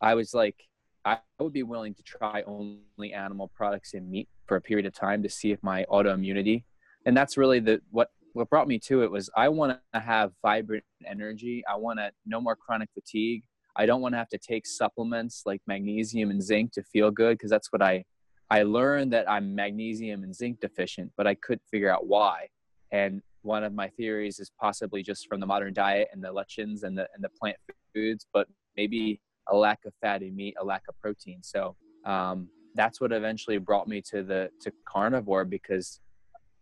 I 0.00 0.14
was 0.14 0.34
like, 0.34 0.56
I 1.04 1.18
would 1.38 1.52
be 1.52 1.62
willing 1.62 1.94
to 1.94 2.02
try 2.02 2.42
only 2.46 3.12
animal 3.12 3.48
products 3.54 3.94
and 3.94 4.10
meat 4.10 4.28
for 4.46 4.56
a 4.56 4.60
period 4.60 4.86
of 4.86 4.94
time 4.94 5.22
to 5.22 5.28
see 5.28 5.50
if 5.52 5.62
my 5.62 5.86
autoimmunity, 5.90 6.64
and 7.06 7.16
that's 7.16 7.36
really 7.36 7.60
the 7.60 7.80
what 7.90 8.08
what 8.32 8.48
brought 8.48 8.68
me 8.68 8.78
to 8.78 9.02
it 9.02 9.10
was 9.10 9.30
I 9.36 9.48
want 9.48 9.78
to 9.94 10.00
have 10.00 10.32
vibrant 10.42 10.84
energy. 11.06 11.64
I 11.70 11.76
want 11.76 11.98
to 11.98 12.12
no 12.26 12.40
more 12.40 12.56
chronic 12.56 12.90
fatigue. 12.94 13.42
I 13.76 13.86
don't 13.86 14.00
want 14.00 14.14
to 14.14 14.18
have 14.18 14.28
to 14.30 14.38
take 14.38 14.66
supplements 14.66 15.42
like 15.46 15.62
magnesium 15.66 16.30
and 16.30 16.42
zinc 16.42 16.72
to 16.72 16.82
feel 16.82 17.10
good 17.10 17.38
because 17.38 17.50
that's 17.50 17.72
what 17.72 17.82
I 17.82 18.04
I 18.50 18.62
learned 18.64 19.12
that 19.12 19.30
I'm 19.30 19.54
magnesium 19.54 20.24
and 20.24 20.34
zinc 20.34 20.60
deficient, 20.60 21.12
but 21.16 21.26
I 21.26 21.34
couldn't 21.36 21.62
figure 21.70 21.90
out 21.90 22.06
why. 22.06 22.48
And 22.90 23.22
one 23.42 23.64
of 23.64 23.72
my 23.72 23.88
theories 23.88 24.40
is 24.40 24.50
possibly 24.60 25.02
just 25.02 25.28
from 25.28 25.40
the 25.40 25.46
modern 25.46 25.72
diet 25.72 26.08
and 26.12 26.22
the 26.22 26.32
lectins 26.32 26.82
and 26.82 26.98
the 26.98 27.08
and 27.14 27.22
the 27.24 27.30
plant 27.40 27.56
foods, 27.94 28.26
but 28.32 28.48
maybe 28.76 29.20
a 29.50 29.56
lack 29.56 29.80
of 29.84 29.92
fatty 30.00 30.30
meat, 30.30 30.54
a 30.60 30.64
lack 30.64 30.82
of 30.88 30.98
protein. 31.00 31.42
So 31.42 31.76
um, 32.04 32.48
that's 32.74 33.00
what 33.00 33.12
eventually 33.12 33.58
brought 33.58 33.88
me 33.88 34.00
to 34.10 34.22
the 34.22 34.50
to 34.62 34.72
carnivore 34.86 35.44
because 35.44 36.00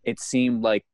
it 0.03 0.19
seemed 0.19 0.63
like 0.63 0.85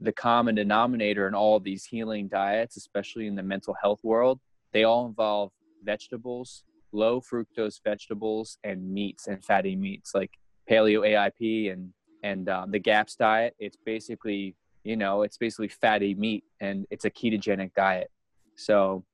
the 0.00 0.12
common 0.12 0.54
denominator 0.54 1.28
in 1.28 1.34
all 1.34 1.60
these 1.60 1.84
healing 1.84 2.28
diets, 2.28 2.76
especially 2.76 3.26
in 3.26 3.34
the 3.34 3.42
mental 3.42 3.74
health 3.80 4.00
world, 4.02 4.40
they 4.72 4.84
all 4.84 5.06
involve 5.06 5.50
vegetables, 5.84 6.64
low 6.92 7.20
fructose 7.20 7.80
vegetables, 7.84 8.58
and 8.64 8.92
meats 8.92 9.26
and 9.26 9.44
fatty 9.44 9.76
meats 9.76 10.12
like 10.14 10.30
paleo 10.68 11.00
AIP 11.00 11.72
and 11.72 11.92
and 12.22 12.48
um, 12.48 12.70
the 12.70 12.78
GAPS 12.78 13.16
diet. 13.16 13.54
It's 13.58 13.76
basically 13.84 14.56
you 14.84 14.96
know 14.96 15.22
it's 15.22 15.36
basically 15.36 15.68
fatty 15.68 16.14
meat 16.14 16.44
and 16.60 16.86
it's 16.90 17.04
a 17.04 17.10
ketogenic 17.10 17.74
diet. 17.74 18.10
So 18.56 19.04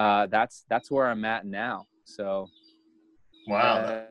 uh, 0.00 0.26
that's 0.26 0.64
that's 0.70 0.90
where 0.90 1.06
I'm 1.06 1.24
at 1.26 1.44
now. 1.44 1.86
So 2.04 2.48
wow, 3.46 3.76
uh, 3.76 4.04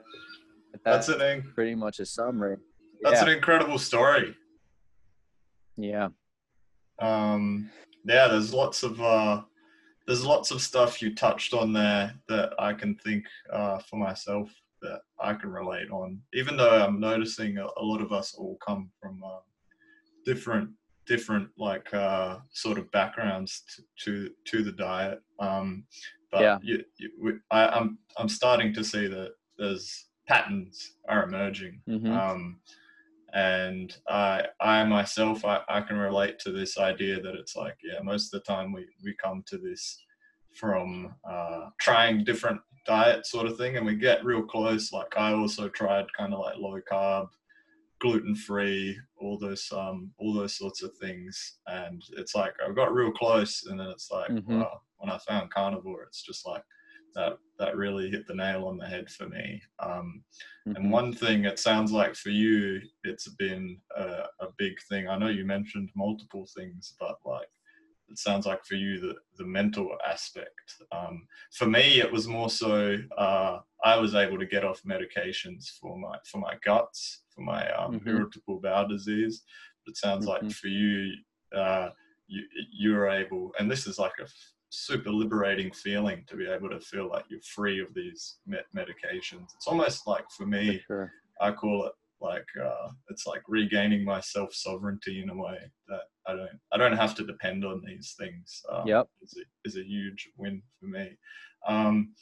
that's, 0.84 1.08
that's 1.08 1.10
an 1.10 1.52
pretty 1.56 1.74
much 1.74 2.00
a 2.00 2.06
summary. 2.06 2.58
That's 3.02 3.22
yeah. 3.22 3.30
an 3.30 3.36
incredible 3.38 3.80
story. 3.80 4.36
Yeah. 5.78 6.10
Um, 7.00 7.72
yeah, 8.06 8.28
there's 8.28 8.54
lots 8.54 8.84
of 8.84 9.02
uh, 9.02 9.42
there's 10.06 10.24
lots 10.24 10.52
of 10.52 10.62
stuff 10.62 11.02
you 11.02 11.16
touched 11.16 11.56
on 11.56 11.74
there 11.74 12.14
that 12.28 12.54
I 12.60 12.74
can 12.74 12.94
think 12.96 13.26
uh, 13.52 13.80
for 13.80 13.96
myself 13.96 14.52
that 14.84 15.02
I 15.20 15.34
can 15.34 15.50
relate 15.50 15.90
on. 15.90 16.22
Even 16.36 16.56
though 16.56 16.86
I'm 16.86 17.00
noticing 17.00 17.58
a, 17.58 17.66
a 17.78 17.84
lot 17.84 18.02
of 18.02 18.12
us 18.12 18.36
all 18.36 18.58
come 18.66 18.92
from 19.02 19.22
uh, 19.26 19.40
different 20.24 20.70
different 21.10 21.50
like 21.58 21.94
uh, 21.94 22.38
sort 22.54 22.78
of 22.78 22.90
backgrounds 22.92 23.64
to, 24.04 24.30
to, 24.46 24.64
the 24.64 24.72
diet. 24.72 25.20
Um, 25.40 25.84
but 26.32 26.42
yeah. 26.42 26.58
you, 26.62 26.84
you, 26.98 27.40
I, 27.52 27.64
am 27.64 27.74
I'm, 27.74 27.98
I'm 28.18 28.30
starting 28.30 28.74
to 28.76 28.84
see 28.84 29.08
that 29.08 29.32
there's 29.58 30.06
patterns 30.28 30.94
are 31.10 31.24
emerging. 31.24 31.82
Mm-hmm. 31.90 32.12
Um, 32.12 32.60
and 33.34 33.96
I 34.08 34.46
I 34.60 34.84
myself 34.86 35.46
I, 35.46 35.62
I 35.68 35.82
can 35.82 35.98
relate 35.98 36.40
to 36.40 36.52
this 36.52 36.80
idea 36.80 37.22
that 37.22 37.36
it's 37.36 37.56
like 37.56 37.78
yeah 37.84 38.00
most 38.02 38.34
of 38.34 38.42
the 38.42 38.52
time 38.52 38.74
we, 38.74 38.88
we 39.04 39.14
come 39.24 39.44
to 39.46 39.58
this 39.60 40.04
from 40.56 41.14
uh, 41.30 41.70
trying 41.80 42.24
different 42.24 42.60
diet 42.88 43.26
sort 43.28 43.46
of 43.46 43.58
thing, 43.58 43.78
and 43.78 43.86
we 43.86 43.96
get 43.96 44.26
real 44.26 44.42
close. 44.42 44.92
Like 44.92 45.16
I 45.16 45.34
also 45.34 45.70
tried 45.70 46.12
kind 46.18 46.34
of 46.34 46.40
like 46.40 46.58
low 46.58 46.80
carb, 46.92 47.28
gluten 48.00 48.36
free, 48.36 49.00
all 49.18 49.38
those 49.38 49.72
um 49.72 50.14
all 50.18 50.34
those 50.34 50.58
sorts 50.58 50.84
of 50.84 50.96
things, 50.98 51.60
and 51.68 52.02
it's 52.18 52.36
like 52.36 52.54
I 52.66 52.72
got 52.74 52.94
real 52.94 53.12
close, 53.12 53.66
and 53.66 53.80
then 53.80 53.88
it's 53.88 54.10
like 54.12 54.30
Mhm. 54.30 54.62
wow, 54.62 54.82
when 54.98 55.10
I 55.12 55.18
found 55.20 55.52
carnivore, 55.54 56.04
it's 56.04 56.24
just 56.24 56.46
like 56.48 56.64
that 57.16 57.38
that 57.58 57.76
really 57.78 58.10
hit 58.10 58.28
the 58.28 58.36
nail 58.36 58.66
on 58.68 58.78
the 58.78 58.88
head 58.88 59.10
for 59.10 59.28
me. 59.28 59.62
Um, 59.80 60.24
Mhm. 60.66 60.76
and 60.76 60.92
one 60.92 61.14
thing 61.14 61.46
it 61.46 61.60
sounds 61.60 61.92
like 61.92 62.16
for 62.16 62.30
you, 62.30 62.82
it's 63.04 63.28
been 63.36 63.82
a, 63.96 64.26
a 64.40 64.48
big 64.58 64.74
thing. 64.88 65.08
I 65.08 65.18
know 65.18 65.28
you 65.30 65.46
mentioned 65.46 65.90
multiple 65.96 66.48
things, 66.56 66.96
but 67.00 67.18
like 67.26 67.48
it 68.10 68.18
sounds 68.18 68.46
like 68.46 68.66
for 68.66 68.76
you 68.76 69.00
the 69.00 69.16
the 69.38 69.46
mental 69.46 69.98
aspect. 70.08 70.76
Um, 70.92 71.28
for 71.54 71.68
me, 71.68 72.00
it 72.00 72.12
was 72.12 72.28
more 72.28 72.50
so 72.50 72.98
uh, 73.18 73.60
I 73.84 73.98
was 73.98 74.16
able 74.16 74.38
to 74.40 74.46
get 74.46 74.66
off 74.66 74.82
medications 74.84 75.70
for 75.80 75.98
my 75.98 76.18
for 76.30 76.40
my 76.40 76.56
guts 76.64 77.24
for 77.34 77.42
my 77.42 77.70
um, 77.72 78.00
Mhm. 78.00 78.08
irritable 78.08 78.60
bowel 78.60 78.88
disease. 78.88 79.44
But 79.86 79.92
it 79.92 79.98
sounds 79.98 80.26
like 80.26 80.42
Mhm. 80.44 80.54
for 80.54 80.68
you, 80.68 81.14
uh, 81.54 81.92
you 82.28 82.44
you're 82.72 83.10
able, 83.10 83.54
and 83.60 83.70
this 83.72 83.88
is 83.88 83.98
like 84.00 84.18
a 84.20 84.28
super 84.70 85.10
liberating 85.12 85.72
feeling 85.72 86.24
to 86.28 86.36
be 86.36 86.48
able 86.48 86.70
to 86.70 86.80
feel 86.80 87.08
like 87.10 87.26
you're 87.30 87.42
free 87.42 87.80
of 87.82 87.94
these 87.94 88.40
med- 88.46 88.66
medications. 88.76 89.54
It's 89.56 89.68
almost 89.68 90.06
like 90.08 90.30
for 90.32 90.44
For 90.44 90.48
me, 90.48 90.80
sure. 90.86 91.12
I 91.42 91.52
call 91.54 91.86
it 91.86 91.94
like 92.22 92.46
uh, 92.62 92.90
it's 93.10 93.26
like 93.26 93.42
regaining 93.48 94.04
my 94.04 94.20
self 94.20 94.54
sovereignty 94.54 95.22
in 95.24 95.30
a 95.30 95.36
way 95.36 95.72
that 95.88 96.04
I 96.28 96.36
don't 96.36 96.60
I 96.74 96.78
don't 96.78 96.98
have 96.98 97.16
to 97.16 97.26
depend 97.26 97.64
on 97.66 97.82
these 97.86 98.14
things. 98.20 98.62
Um, 98.70 98.88
Yep. 98.88 99.10
is 99.22 99.38
a, 99.38 99.44
is 99.68 99.78
a 99.78 99.84
huge 99.84 100.30
win 100.38 100.62
for 100.80 100.88
me, 100.88 101.18
um, 101.66 102.14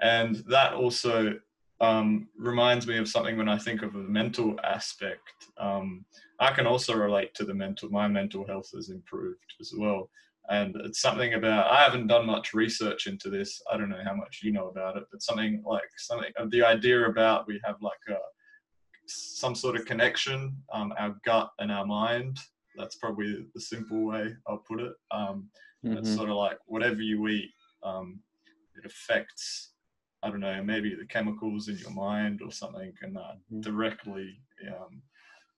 and 0.00 0.36
that 0.48 0.74
also 0.74 1.38
um, 1.80 2.28
reminds 2.38 2.86
me 2.86 2.96
of 2.98 3.08
something 3.08 3.36
when 3.36 3.48
I 3.48 3.58
think 3.58 3.82
of 3.82 3.94
a 3.94 3.98
mental 3.98 4.58
aspect. 4.64 5.48
Um, 5.58 6.04
I 6.40 6.52
can 6.52 6.66
also 6.66 6.94
relate 6.94 7.34
to 7.34 7.44
the 7.44 7.54
mental. 7.54 7.90
My 7.90 8.08
mental 8.08 8.46
health 8.46 8.70
has 8.74 8.88
improved 8.90 9.54
as 9.60 9.72
well. 9.76 10.08
And 10.48 10.76
it's 10.84 11.00
something 11.00 11.34
about 11.34 11.70
I 11.70 11.82
haven't 11.82 12.06
done 12.06 12.24
much 12.24 12.54
research 12.54 13.06
into 13.08 13.28
this. 13.30 13.60
I 13.70 13.76
don't 13.76 13.88
know 13.90 14.02
how 14.04 14.14
much 14.14 14.40
you 14.42 14.52
know 14.52 14.68
about 14.68 14.96
it, 14.96 15.04
but 15.10 15.20
something 15.22 15.62
like 15.66 15.82
something 15.98 16.30
of 16.36 16.50
the 16.50 16.62
idea 16.62 17.08
about 17.08 17.46
we 17.48 17.60
have 17.64 17.76
like 17.82 17.98
a 18.08 18.16
some 19.08 19.54
sort 19.54 19.76
of 19.76 19.84
connection, 19.84 20.56
um, 20.72 20.92
our 20.98 21.16
gut 21.24 21.50
and 21.58 21.70
our 21.70 21.86
mind. 21.86 22.38
That's 22.76 22.96
probably 22.96 23.46
the 23.54 23.60
simple 23.60 24.04
way 24.04 24.34
I'll 24.48 24.58
put 24.58 24.80
it. 24.80 24.92
Um, 25.10 25.50
It's 25.84 26.10
Mhm. 26.10 26.16
sort 26.16 26.30
of 26.30 26.36
like 26.36 26.58
whatever 26.66 27.00
you 27.00 27.28
eat, 27.28 27.52
um, 27.84 28.20
it 28.76 28.84
affects, 28.84 29.72
I 30.22 30.30
don't 30.30 30.40
know, 30.40 30.62
maybe 30.62 30.94
the 30.94 31.06
chemicals 31.06 31.68
in 31.68 31.76
your 31.78 31.90
mind 31.90 32.40
or 32.42 32.50
something, 32.50 32.92
and 33.02 33.14
that 33.16 33.38
Mhm. 33.52 33.62
directly 33.62 34.40
um, 34.68 35.02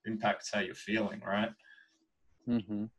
impacts 0.05 0.51
how 0.53 0.61
you're 0.61 0.75
feeling, 0.75 1.21
right? 1.21 1.53
Mhm. 2.49 2.91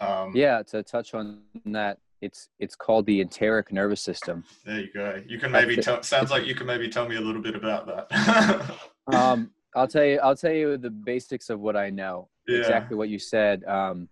Um, 0.00 0.32
Yeah, 0.36 0.62
to 0.64 0.82
touch 0.82 1.14
on 1.14 1.42
that, 1.66 1.98
it's 2.20 2.48
it's 2.58 2.76
called 2.76 3.06
the 3.06 3.20
enteric 3.20 3.72
nervous 3.72 4.00
system. 4.00 4.44
There 4.64 4.80
you 4.80 4.92
go. 4.92 5.22
You 5.26 5.38
can 5.38 5.50
maybe 5.52 5.76
tell. 5.76 6.02
Sounds 6.02 6.30
like 6.30 6.46
you 6.46 6.54
can 6.54 6.66
maybe 6.66 6.88
tell 6.88 7.08
me 7.08 7.16
a 7.16 7.20
little 7.20 7.42
bit 7.42 7.54
about 7.56 7.86
that. 7.86 8.70
Um, 9.08 9.52
I'll 9.76 9.86
tell 9.86 10.04
you. 10.04 10.18
I'll 10.18 10.34
tell 10.34 10.52
you 10.52 10.76
the 10.76 10.90
basics 10.90 11.48
of 11.48 11.60
what 11.60 11.76
I 11.76 11.90
know. 11.90 12.28
Yeah. 12.48 12.56
Exactly 12.58 12.96
what 12.96 13.08
you 13.08 13.20
said. 13.20 13.62
Um, 13.64 14.08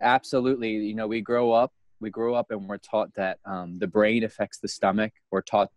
absolutely. 0.00 0.70
You 0.70 0.94
know, 0.94 1.06
we 1.06 1.20
grow 1.20 1.52
up. 1.52 1.72
We 2.02 2.10
grow 2.10 2.34
up 2.34 2.50
and 2.50 2.68
we're 2.68 2.78
taught 2.78 3.14
that 3.14 3.38
um, 3.46 3.78
the 3.78 3.86
brain 3.86 4.24
affects 4.24 4.58
the 4.58 4.66
stomach. 4.66 5.12
We're 5.30 5.40
taught 5.40 5.70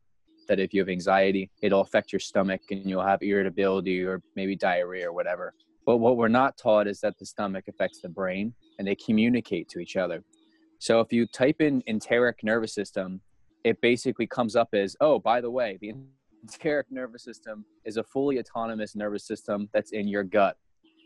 that 0.48 0.60
if 0.60 0.74
you 0.74 0.82
have 0.82 0.90
anxiety, 0.90 1.52
it'll 1.62 1.82
affect 1.82 2.12
your 2.12 2.20
stomach 2.20 2.62
and 2.72 2.84
you'll 2.90 3.06
have 3.06 3.22
irritability 3.22 4.04
or 4.04 4.24
maybe 4.36 4.56
diarrhea 4.56 5.08
or 5.08 5.14
whatever. 5.14 5.54
But 5.86 5.98
what 5.98 6.18
we're 6.18 6.28
not 6.28 6.58
taught 6.58 6.88
is 6.88 7.00
that 7.02 7.20
the 7.20 7.28
stomach 7.28 7.66
affects 7.68 8.02
the 8.02 8.10
brain 8.10 8.56
and 8.80 8.88
they 8.88 8.96
communicate 8.96 9.70
to 9.70 9.80
each 9.80 9.98
other. 9.98 10.24
So 10.80 11.00
if 11.00 11.14
you 11.14 11.28
type 11.28 11.62
in 11.62 11.84
enteric 11.86 12.44
nervous 12.44 12.74
system, 12.74 13.22
it 13.64 13.80
basically 13.82 14.26
comes 14.26 14.56
up 14.56 14.70
as, 14.74 14.96
oh, 15.02 15.20
by 15.20 15.42
the 15.42 15.52
way, 15.52 15.78
the 15.80 15.94
enteric 16.44 16.88
nervous 16.90 17.24
system 17.24 17.66
is 17.86 17.98
a 17.98 18.04
fully 18.04 18.40
autonomous 18.40 18.96
nervous 18.96 19.28
system 19.28 19.70
that's 19.74 19.92
in 19.92 20.08
your 20.08 20.24
gut. 20.24 20.58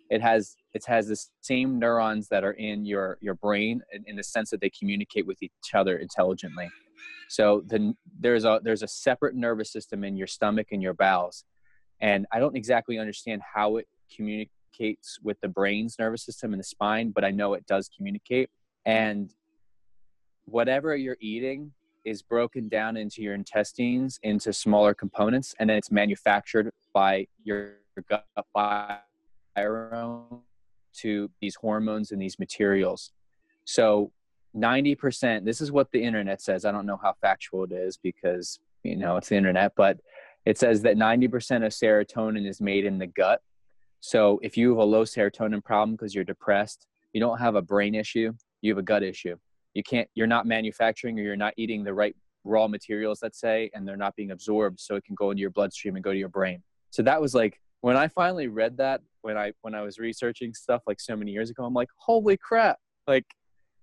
It 0.09 0.21
has 0.21 0.55
it 0.73 0.85
has 0.85 1.07
the 1.07 1.17
same 1.41 1.79
neurons 1.79 2.27
that 2.29 2.43
are 2.43 2.53
in 2.53 2.85
your 2.85 3.17
your 3.21 3.35
brain 3.35 3.81
in, 3.91 4.03
in 4.07 4.15
the 4.15 4.23
sense 4.23 4.49
that 4.49 4.61
they 4.61 4.69
communicate 4.69 5.25
with 5.25 5.41
each 5.41 5.73
other 5.73 5.97
intelligently. 5.97 6.69
So 7.27 7.63
the, 7.67 7.93
there's 8.19 8.43
a 8.43 8.59
there's 8.63 8.81
a 8.81 8.87
separate 8.87 9.35
nervous 9.35 9.71
system 9.71 10.03
in 10.03 10.17
your 10.17 10.27
stomach 10.27 10.67
and 10.71 10.81
your 10.81 10.95
bowels, 10.95 11.43
and 12.01 12.25
I 12.31 12.39
don't 12.39 12.57
exactly 12.57 12.97
understand 12.97 13.41
how 13.53 13.77
it 13.77 13.87
communicates 14.15 15.19
with 15.21 15.39
the 15.41 15.47
brain's 15.47 15.97
nervous 15.99 16.23
system 16.23 16.53
and 16.53 16.59
the 16.59 16.63
spine, 16.63 17.11
but 17.11 17.23
I 17.23 17.31
know 17.31 17.53
it 17.53 17.65
does 17.67 17.89
communicate. 17.95 18.49
And 18.85 19.31
whatever 20.45 20.95
you're 20.95 21.17
eating 21.19 21.71
is 22.03 22.23
broken 22.23 22.69
down 22.69 22.97
into 22.97 23.21
your 23.21 23.35
intestines 23.35 24.19
into 24.23 24.51
smaller 24.51 24.95
components, 24.95 25.53
and 25.59 25.69
then 25.69 25.77
it's 25.77 25.91
manufactured 25.91 26.71
by 26.93 27.27
your 27.43 27.75
gut 28.07 28.25
to 30.97 31.29
these 31.41 31.55
hormones 31.55 32.11
and 32.11 32.21
these 32.21 32.39
materials. 32.39 33.11
So 33.65 34.11
90%, 34.55 35.45
this 35.45 35.61
is 35.61 35.71
what 35.71 35.91
the 35.91 36.03
internet 36.03 36.41
says. 36.41 36.65
I 36.65 36.71
don't 36.71 36.85
know 36.85 36.99
how 37.01 37.13
factual 37.21 37.63
it 37.65 37.71
is 37.71 37.97
because, 37.97 38.59
you 38.83 38.95
know, 38.95 39.17
it's 39.17 39.29
the 39.29 39.35
internet, 39.35 39.73
but 39.75 39.99
it 40.45 40.57
says 40.57 40.81
that 40.83 40.95
90% 40.95 41.65
of 41.65 41.71
serotonin 41.71 42.47
is 42.47 42.59
made 42.61 42.85
in 42.85 42.97
the 42.97 43.07
gut. 43.07 43.41
So 43.99 44.39
if 44.41 44.57
you 44.57 44.69
have 44.69 44.79
a 44.79 44.83
low 44.83 45.03
serotonin 45.03 45.63
problem 45.63 45.91
because 45.91 46.15
you're 46.15 46.23
depressed, 46.23 46.87
you 47.13 47.19
don't 47.19 47.37
have 47.37 47.55
a 47.55 47.61
brain 47.61 47.93
issue, 47.95 48.33
you 48.61 48.71
have 48.71 48.77
a 48.77 48.83
gut 48.83 49.03
issue. 49.03 49.35
You 49.73 49.83
can't, 49.83 50.09
you're 50.15 50.27
not 50.27 50.47
manufacturing 50.47 51.19
or 51.19 51.23
you're 51.23 51.35
not 51.35 51.53
eating 51.57 51.83
the 51.83 51.93
right 51.93 52.15
raw 52.43 52.67
materials, 52.67 53.19
let's 53.21 53.39
say, 53.39 53.69
and 53.73 53.87
they're 53.87 53.97
not 53.97 54.15
being 54.15 54.31
absorbed 54.31 54.79
so 54.79 54.95
it 54.95 55.03
can 55.03 55.15
go 55.15 55.31
into 55.31 55.41
your 55.41 55.51
bloodstream 55.51 55.95
and 55.95 56.03
go 56.03 56.11
to 56.11 56.17
your 56.17 56.29
brain. 56.29 56.63
So 56.89 57.03
that 57.03 57.21
was 57.21 57.35
like, 57.35 57.59
when 57.81 57.95
I 57.95 58.07
finally 58.07 58.47
read 58.47 58.77
that, 58.77 59.01
when 59.21 59.37
I 59.37 59.53
when 59.61 59.75
I 59.75 59.81
was 59.81 59.99
researching 59.99 60.53
stuff 60.53 60.81
like 60.87 60.99
so 60.99 61.15
many 61.15 61.31
years 61.31 61.49
ago, 61.49 61.63
I'm 61.63 61.73
like, 61.73 61.89
holy 61.97 62.37
crap! 62.37 62.77
Like, 63.07 63.25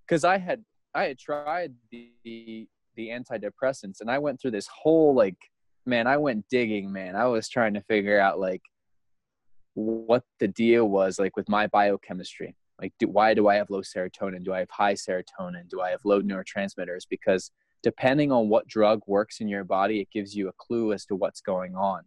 because 0.07 0.25
I 0.25 0.39
had 0.39 0.65
I 0.95 1.05
had 1.05 1.19
tried 1.19 1.75
the 1.91 2.69
the 2.97 3.09
antidepressants 3.09 4.01
and 4.01 4.11
I 4.11 4.19
went 4.19 4.41
through 4.41 4.53
this 4.53 4.69
whole 4.69 5.15
like, 5.15 5.37
man, 5.85 6.07
I 6.07 6.17
went 6.17 6.47
digging, 6.49 6.93
man. 6.93 7.15
I 7.15 7.27
was 7.27 7.49
trying 7.49 7.75
to 7.75 7.83
figure 7.83 8.19
out 8.19 8.39
like 8.41 8.63
what 9.75 10.25
the 10.41 10.49
deal 10.49 10.89
was 10.89 11.19
like 11.19 11.37
with 11.37 11.49
my 11.49 11.67
biochemistry. 11.67 12.57
Like, 12.81 12.93
do, 12.99 13.09
why 13.09 13.35
do 13.35 13.49
I 13.49 13.57
have 13.57 13.71
low 13.71 13.83
serotonin? 13.83 14.45
Do 14.45 14.53
I 14.53 14.61
have 14.61 14.71
high 14.71 14.95
serotonin? 14.95 15.69
Do 15.69 15.81
I 15.81 15.91
have 15.91 16.01
low 16.05 16.21
neurotransmitters? 16.21 17.07
Because 17.09 17.51
depending 17.83 18.33
on 18.33 18.49
what 18.49 18.67
drug 18.67 19.03
works 19.07 19.41
in 19.41 19.49
your 19.49 19.65
body, 19.65 20.01
it 20.01 20.09
gives 20.11 20.35
you 20.35 20.49
a 20.49 20.53
clue 20.53 20.93
as 20.93 21.07
to 21.07 21.15
what's 21.15 21.41
going 21.41 21.75
on. 21.75 22.03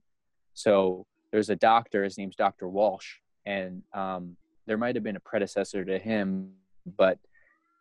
So 0.54 1.06
there's 1.32 1.50
a 1.50 1.56
doctor, 1.56 2.04
his 2.04 2.18
name's 2.18 2.36
Dr. 2.36 2.68
Walsh, 2.68 3.18
and 3.46 3.84
um, 3.94 4.36
there 4.66 4.78
might 4.78 4.96
have 4.96 5.04
been 5.04 5.16
a 5.16 5.22
predecessor 5.22 5.86
to 5.86 6.00
him, 6.00 6.52
but 6.98 7.20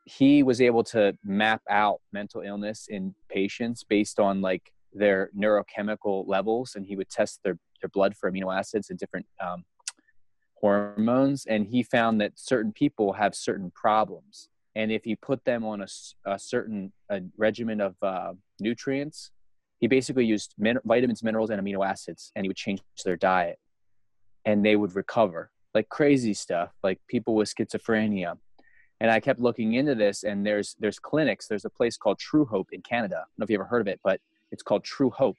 he 0.05 0.43
was 0.43 0.61
able 0.61 0.83
to 0.83 1.17
map 1.25 1.63
out 1.69 2.01
mental 2.13 2.41
illness 2.41 2.87
in 2.89 3.15
patients 3.29 3.85
based 3.85 4.19
on 4.19 4.41
like 4.41 4.73
their 4.93 5.31
neurochemical 5.37 6.27
levels, 6.27 6.75
and 6.75 6.87
he 6.87 6.97
would 6.97 7.11
test 7.11 7.41
their, 7.45 7.59
their 7.83 7.91
blood 7.91 8.17
for 8.17 8.31
amino 8.31 8.57
acids 8.57 8.91
and 8.91 8.99
different 8.99 9.27
um, 9.41 9.65
hormones, 10.55 11.45
and 11.47 11.67
he 11.67 11.83
found 11.83 12.21
that 12.21 12.33
certain 12.37 12.73
people 12.73 13.13
have 13.13 13.35
certain 13.35 13.71
problems. 13.71 14.49
And 14.75 14.93
if 14.93 15.07
you 15.07 15.17
put 15.17 15.45
them 15.45 15.65
on 15.65 15.83
a, 15.83 15.87
a 16.25 16.39
certain 16.39 16.93
a 17.11 17.21
regimen 17.37 17.81
of 17.81 17.97
uh, 18.03 18.33
nutrients, 18.61 19.31
he 19.79 19.87
basically 19.87 20.27
used 20.27 20.55
min- 20.59 20.81
vitamins, 20.85 21.23
minerals, 21.23 21.51
and 21.51 21.61
amino 21.61 21.87
acids, 21.87 22.33
and 22.35 22.45
he 22.45 22.49
would 22.49 22.57
change 22.57 22.83
their 23.05 23.17
diet, 23.17 23.59
and 24.45 24.65
they 24.65 24.77
would 24.77 24.95
recover 24.95 25.51
like 25.75 25.89
crazy 25.89 26.35
stuff, 26.35 26.71
like 26.83 26.99
people 27.09 27.35
with 27.35 27.55
schizophrenia. 27.55 28.37
And 29.01 29.11
I 29.11 29.21
kept 29.21 29.39
looking 29.39 29.75
into 29.75 29.95
this, 29.95 30.25
and 30.25 30.45
there's 30.45 30.75
there's 30.81 30.99
clinics. 30.99 31.47
There's 31.47 31.65
a 31.65 31.71
place 31.71 31.97
called 31.97 32.19
True 32.19 32.45
Hope 32.45 32.69
in 32.73 32.83
Canada. 32.83 33.17
I 33.17 33.21
don't 33.21 33.39
know 33.39 33.45
if 33.45 33.51
you 33.51 33.57
ever 33.57 33.65
heard 33.65 33.83
of 33.83 33.89
it, 33.89 34.01
but 34.03 34.21
it's 34.51 34.63
called 34.63 34.83
True 34.83 35.11
Hope, 35.11 35.39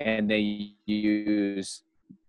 and 0.00 0.30
they 0.30 0.72
use 0.86 1.82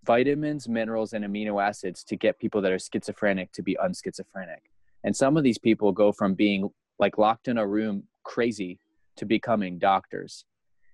vitamins, 0.05 0.69
minerals, 0.69 1.13
and 1.13 1.25
amino 1.25 1.61
acids 1.61 2.03
to 2.05 2.15
get 2.15 2.39
people 2.39 2.61
that 2.61 2.71
are 2.71 2.79
schizophrenic 2.79 3.51
to 3.53 3.61
be 3.61 3.77
unschizophrenic. 3.83 4.61
And 5.03 5.15
some 5.15 5.35
of 5.35 5.43
these 5.43 5.57
people 5.57 5.91
go 5.91 6.11
from 6.11 6.33
being 6.33 6.69
like 6.99 7.17
locked 7.17 7.47
in 7.47 7.57
a 7.57 7.67
room 7.67 8.03
crazy 8.23 8.79
to 9.17 9.25
becoming 9.25 9.79
doctors 9.79 10.45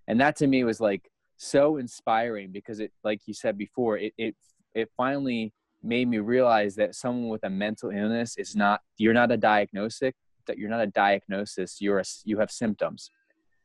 and 0.10 0.20
that 0.20 0.36
to 0.36 0.48
me 0.48 0.66
was 0.66 0.82
like 0.82 1.10
so 1.38 1.78
inspiring 1.78 2.52
because 2.52 2.82
it 2.82 2.92
like 3.06 3.22
you 3.26 3.34
said 3.34 3.58
before 3.58 3.98
it 3.98 4.12
it 4.18 4.36
it 4.76 4.90
finally 4.98 5.54
made 5.82 6.10
me 6.10 6.18
realize 6.18 6.76
that 6.76 6.94
someone 6.94 7.30
with 7.30 7.44
a 7.46 7.50
mental 7.50 7.92
illness 7.92 8.36
is 8.38 8.58
not 8.58 8.82
you're 8.98 9.14
not 9.14 9.32
a 9.32 9.38
diagnostic 9.38 10.14
that 10.48 10.58
you're 10.58 10.70
not 10.70 10.82
a 10.82 10.88
diagnosis 10.88 11.80
you're 11.80 12.00
a 12.00 12.04
you 12.26 12.38
have 12.40 12.52
symptoms. 12.52 13.12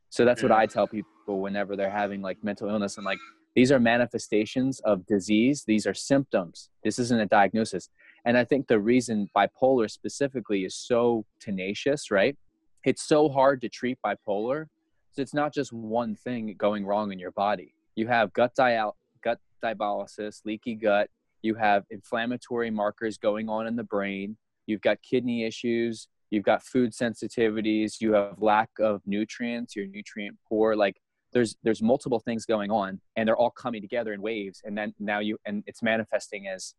So 0.09 0.23
that's 0.23 0.41
what 0.41 0.53
i 0.53 0.65
tell 0.65 0.87
people 0.87 1.09
people 1.25 1.41
whenever 1.41 1.75
they're 1.75 1.89
having 1.89 2.21
like 2.21 2.37
mental 2.43 2.69
illness 2.69 2.97
and 2.97 3.05
like 3.05 3.17
these 3.55 3.71
are 3.71 3.79
manifestations 3.79 4.79
of 4.81 5.05
disease 5.05 5.63
these 5.65 5.87
are 5.87 5.93
symptoms. 5.93 6.69
This 6.83 6.99
isn't 6.99 7.19
a 7.19 7.25
diagnosis. 7.25 7.89
And 8.25 8.37
i 8.37 8.43
think 8.43 8.67
the 8.67 8.79
reason 8.79 9.29
bipolar 9.35 9.89
specifically 9.89 10.63
is 10.65 10.75
so 10.75 11.25
tenacious 11.41 12.11
right? 12.11 12.37
It's 12.85 13.01
so 13.01 13.29
hard 13.29 13.61
to 13.61 13.69
treat 13.69 13.97
bipolar 14.05 14.67
so 15.15 15.21
it's 15.21 15.33
not 15.33 15.53
just 15.53 15.71
one 15.71 16.13
thing 16.13 16.55
going 16.57 16.85
wrong 16.85 17.13
in 17.13 17.19
your 17.19 17.31
body. 17.31 17.73
You 17.95 18.07
have 18.07 18.33
gut 18.33 18.53
dial 18.53 18.97
gut 19.23 19.39
dialysis 19.63 20.41
leaky 20.43 20.75
gut. 20.75 21.09
You 21.41 21.55
have 21.55 21.85
inflammatory 21.89 22.69
markers 22.69 23.17
going 23.17 23.47
on 23.47 23.65
in 23.65 23.77
the 23.77 23.83
brain. 23.83 24.35
You've 24.67 24.81
got 24.81 25.01
kidney 25.01 25.45
issues. 25.45 26.09
You've 26.31 26.43
got 26.43 26.63
food 26.63 26.91
sensitivities. 26.91 28.01
You 28.01 28.13
have 28.13 28.41
lack 28.41 28.69
of 28.79 29.01
nutrients. 29.05 29.75
You're 29.75 29.87
nutrient 29.87 30.37
poor. 30.49 30.75
Like 30.75 30.97
there's 31.31 31.55
there's 31.63 31.81
multiple 31.81 32.19
things 32.19 32.45
going 32.45 32.69
on 32.69 32.99
and 33.15 33.25
they're 33.25 33.37
all 33.37 33.51
coming 33.51 33.81
together 33.81 34.11
in 34.11 34.21
waves. 34.21 34.61
And 34.65 34.77
then 34.77 34.93
now 34.99 35.19
you 35.19 35.37
and 35.45 35.63
it's 35.65 35.81
manifesting 35.81 36.47
as 36.49 36.75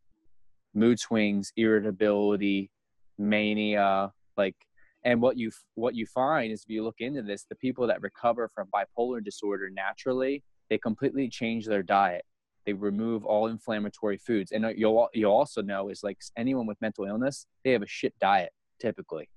mood 0.74 1.00
swings 1.00 1.52
irritability 1.56 2.70
mania 3.18 4.12
like 4.36 4.56
and 5.04 5.20
what 5.20 5.36
you 5.36 5.50
what 5.74 5.94
you 5.94 6.06
find 6.06 6.52
is 6.52 6.62
if 6.62 6.70
you 6.70 6.82
look 6.82 6.96
into 7.00 7.22
this 7.22 7.44
the 7.48 7.56
people 7.56 7.86
that 7.86 8.02
recover 8.02 8.50
from 8.54 8.68
bipolar 8.74 9.22
disorder 9.22 9.70
naturally 9.70 10.42
they 10.68 10.78
completely 10.78 11.28
change 11.28 11.66
their 11.66 11.82
diet. 11.82 12.24
They 12.64 12.72
remove 12.72 13.24
all 13.24 13.46
inflammatory 13.46 14.18
foods. 14.18 14.52
And 14.52 14.66
you'll 14.76 15.08
you'll 15.14 15.32
also 15.32 15.62
know 15.62 15.88
is 15.88 16.02
like 16.02 16.18
anyone 16.36 16.66
with 16.66 16.80
mental 16.80 17.04
illness 17.04 17.46
they 17.64 17.72
have 17.72 17.82
a 17.82 17.86
shit 17.86 18.14
diet 18.20 18.50
typically. 18.80 19.28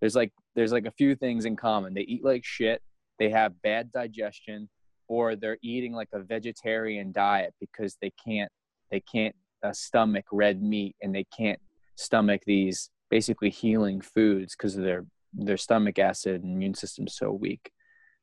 There's 0.00 0.16
like 0.16 0.32
there's 0.54 0.72
like 0.72 0.86
a 0.86 0.92
few 0.92 1.14
things 1.14 1.44
in 1.44 1.56
common. 1.56 1.94
They 1.94 2.02
eat 2.02 2.24
like 2.24 2.44
shit 2.44 2.82
they 3.18 3.28
have 3.30 3.60
bad 3.60 3.92
digestion 3.92 4.68
or 5.08 5.36
they're 5.36 5.58
eating 5.62 5.92
like 5.92 6.08
a 6.14 6.20
vegetarian 6.20 7.12
diet 7.12 7.52
because 7.60 7.96
they 8.00 8.12
can't 8.24 8.50
they 8.90 9.00
can't 9.00 9.36
uh, 9.62 9.72
stomach 9.72 10.24
red 10.32 10.62
meat 10.62 10.96
and 11.02 11.14
they 11.14 11.26
can't 11.36 11.60
stomach 11.96 12.40
these 12.46 12.88
basically 13.10 13.50
healing 13.50 14.00
foods 14.00 14.54
because 14.56 14.76
of 14.76 14.84
their 14.84 15.04
their 15.32 15.56
stomach 15.56 15.98
acid 15.98 16.42
and 16.42 16.54
immune 16.54 16.74
system 16.74 17.06
so 17.06 17.30
weak. 17.30 17.70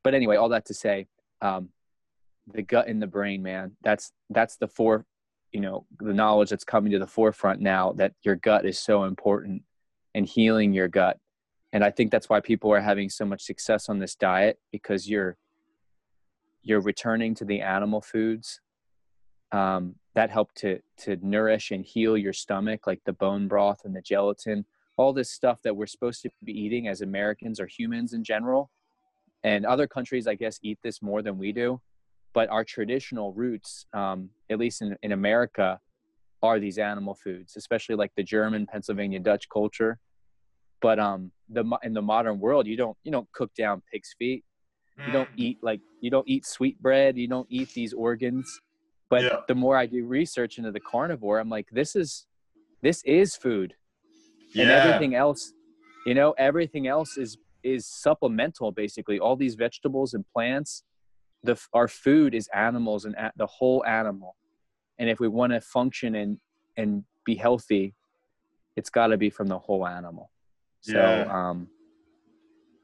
But 0.03 0.13
anyway 0.13 0.38
all 0.38 0.50
that 0.50 0.65
to 0.65 0.74
say 0.74 1.08
um, 1.41 1.70
the 2.53 2.62
gut 2.62 2.88
and 2.88 3.01
the 3.01 3.08
brain 3.08 3.44
man 3.44 3.74
that's 3.82 4.12
that's 4.29 4.58
the 4.58 4.67
four 4.67 5.06
you 5.51 5.60
know 5.60 5.86
the 6.00 6.13
knowledge 6.13 6.50
that's 6.50 6.63
coming 6.63 6.91
to 6.91 7.00
the 7.00 7.08
forefront 7.08 7.60
now 7.60 7.94
that 7.94 8.13
your 8.24 8.36
gut 8.36 8.65
is 8.65 8.79
so 8.79 9.03
important 9.03 9.62
and 10.15 10.25
healing 10.25 10.74
your 10.74 10.88
gut. 10.88 11.20
And 11.74 11.84
i 11.84 11.91
think 11.91 12.12
that's 12.12 12.29
why 12.29 12.39
people 12.39 12.72
are 12.72 12.79
having 12.79 13.10
so 13.10 13.25
much 13.25 13.44
success 13.44 13.89
on 13.89 14.00
this 14.00 14.15
diet 14.15 14.60
because 14.72 15.08
you're 15.08 15.38
you're 16.63 16.82
returning 16.82 17.36
to 17.36 17.46
the 17.46 17.62
animal 17.62 18.01
foods 18.01 18.62
um, 19.51 19.96
that 20.15 20.29
help 20.29 20.53
to 20.56 20.79
to 21.00 21.17
nourish 21.22 21.72
and 21.72 21.86
heal 21.86 22.17
your 22.17 22.34
stomach 22.34 22.88
like 22.88 23.01
the 23.06 23.13
bone 23.13 23.48
broth 23.48 23.82
and 23.86 23.96
the 23.96 24.01
gelatin 24.01 24.65
all 24.97 25.13
this 25.13 25.31
stuff 25.31 25.61
that 25.63 25.75
we're 25.75 25.85
supposed 25.85 26.21
to 26.23 26.29
be 26.43 26.51
eating 26.51 26.87
as 26.87 27.01
americans 27.01 27.59
or 27.59 27.67
humans 27.67 28.13
in 28.13 28.23
general. 28.23 28.69
And 29.43 29.65
other 29.65 29.87
countries 29.87 30.27
i 30.27 30.35
guess 30.35 30.59
eat 30.63 30.79
this 30.83 31.01
more 31.01 31.21
than 31.21 31.37
we 31.37 31.51
do. 31.51 31.79
But 32.33 32.49
our 32.49 32.63
traditional 32.63 33.33
roots 33.33 33.85
um, 33.93 34.29
at 34.49 34.59
least 34.59 34.81
in, 34.81 34.97
in 35.03 35.11
america 35.11 35.79
are 36.43 36.59
these 36.59 36.77
animal 36.77 37.15
foods 37.15 37.55
especially 37.55 37.95
like 37.95 38.11
the 38.15 38.23
german 38.23 38.65
pennsylvania 38.65 39.19
dutch 39.19 39.47
culture. 39.49 39.99
But 40.81 40.99
um 40.99 41.31
the 41.49 41.63
in 41.83 41.93
the 41.93 42.01
modern 42.01 42.39
world 42.39 42.67
you 42.67 42.77
don't 42.77 42.97
you 43.03 43.11
don't 43.11 43.31
cook 43.31 43.53
down 43.55 43.81
pig's 43.91 44.13
feet. 44.17 44.43
You 45.05 45.13
don't 45.13 45.29
mm. 45.29 45.43
eat 45.45 45.57
like 45.61 45.81
you 46.01 46.09
don't 46.09 46.27
eat 46.27 46.43
sweet 46.45 46.81
bread. 46.81 47.17
You 47.17 47.27
don't 47.27 47.47
eat 47.51 47.69
these 47.75 47.93
organs. 47.93 48.61
But 49.09 49.23
yeah. 49.23 49.37
the 49.47 49.55
more 49.55 49.77
i 49.77 49.85
do 49.85 50.05
research 50.05 50.57
into 50.57 50.71
the 50.71 50.81
carnivore 50.81 51.39
i'm 51.39 51.49
like 51.49 51.67
this 51.71 51.95
is 51.95 52.25
this 52.81 53.01
is 53.05 53.35
food 53.35 53.73
yeah. 54.53 54.63
and 54.63 54.71
everything 54.71 55.15
else 55.15 55.53
you 56.05 56.13
know 56.13 56.33
everything 56.38 56.88
else 56.88 57.17
is 57.17 57.38
is 57.63 57.86
supplemental 57.86 58.71
basically 58.71 59.19
all 59.19 59.36
these 59.36 59.55
vegetables 59.55 60.13
and 60.13 60.25
plants 60.33 60.83
the 61.43 61.60
our 61.73 61.88
food 61.88 62.33
is 62.33 62.49
animals 62.53 63.05
and 63.05 63.15
the 63.36 63.47
whole 63.47 63.83
animal 63.86 64.36
and 64.99 65.10
if 65.10 65.19
we 65.19 65.27
want 65.27 65.51
to 65.51 65.62
function 65.62 66.15
and 66.15 66.38
and 66.77 67.03
be 67.25 67.36
healthy 67.36 67.93
it's 68.75 68.89
got 68.89 69.07
to 69.07 69.17
be 69.17 69.29
from 69.29 69.47
the 69.47 69.57
whole 69.57 69.86
animal 69.86 70.31
so 70.81 70.93
yeah. 70.93 71.49
um, 71.49 71.67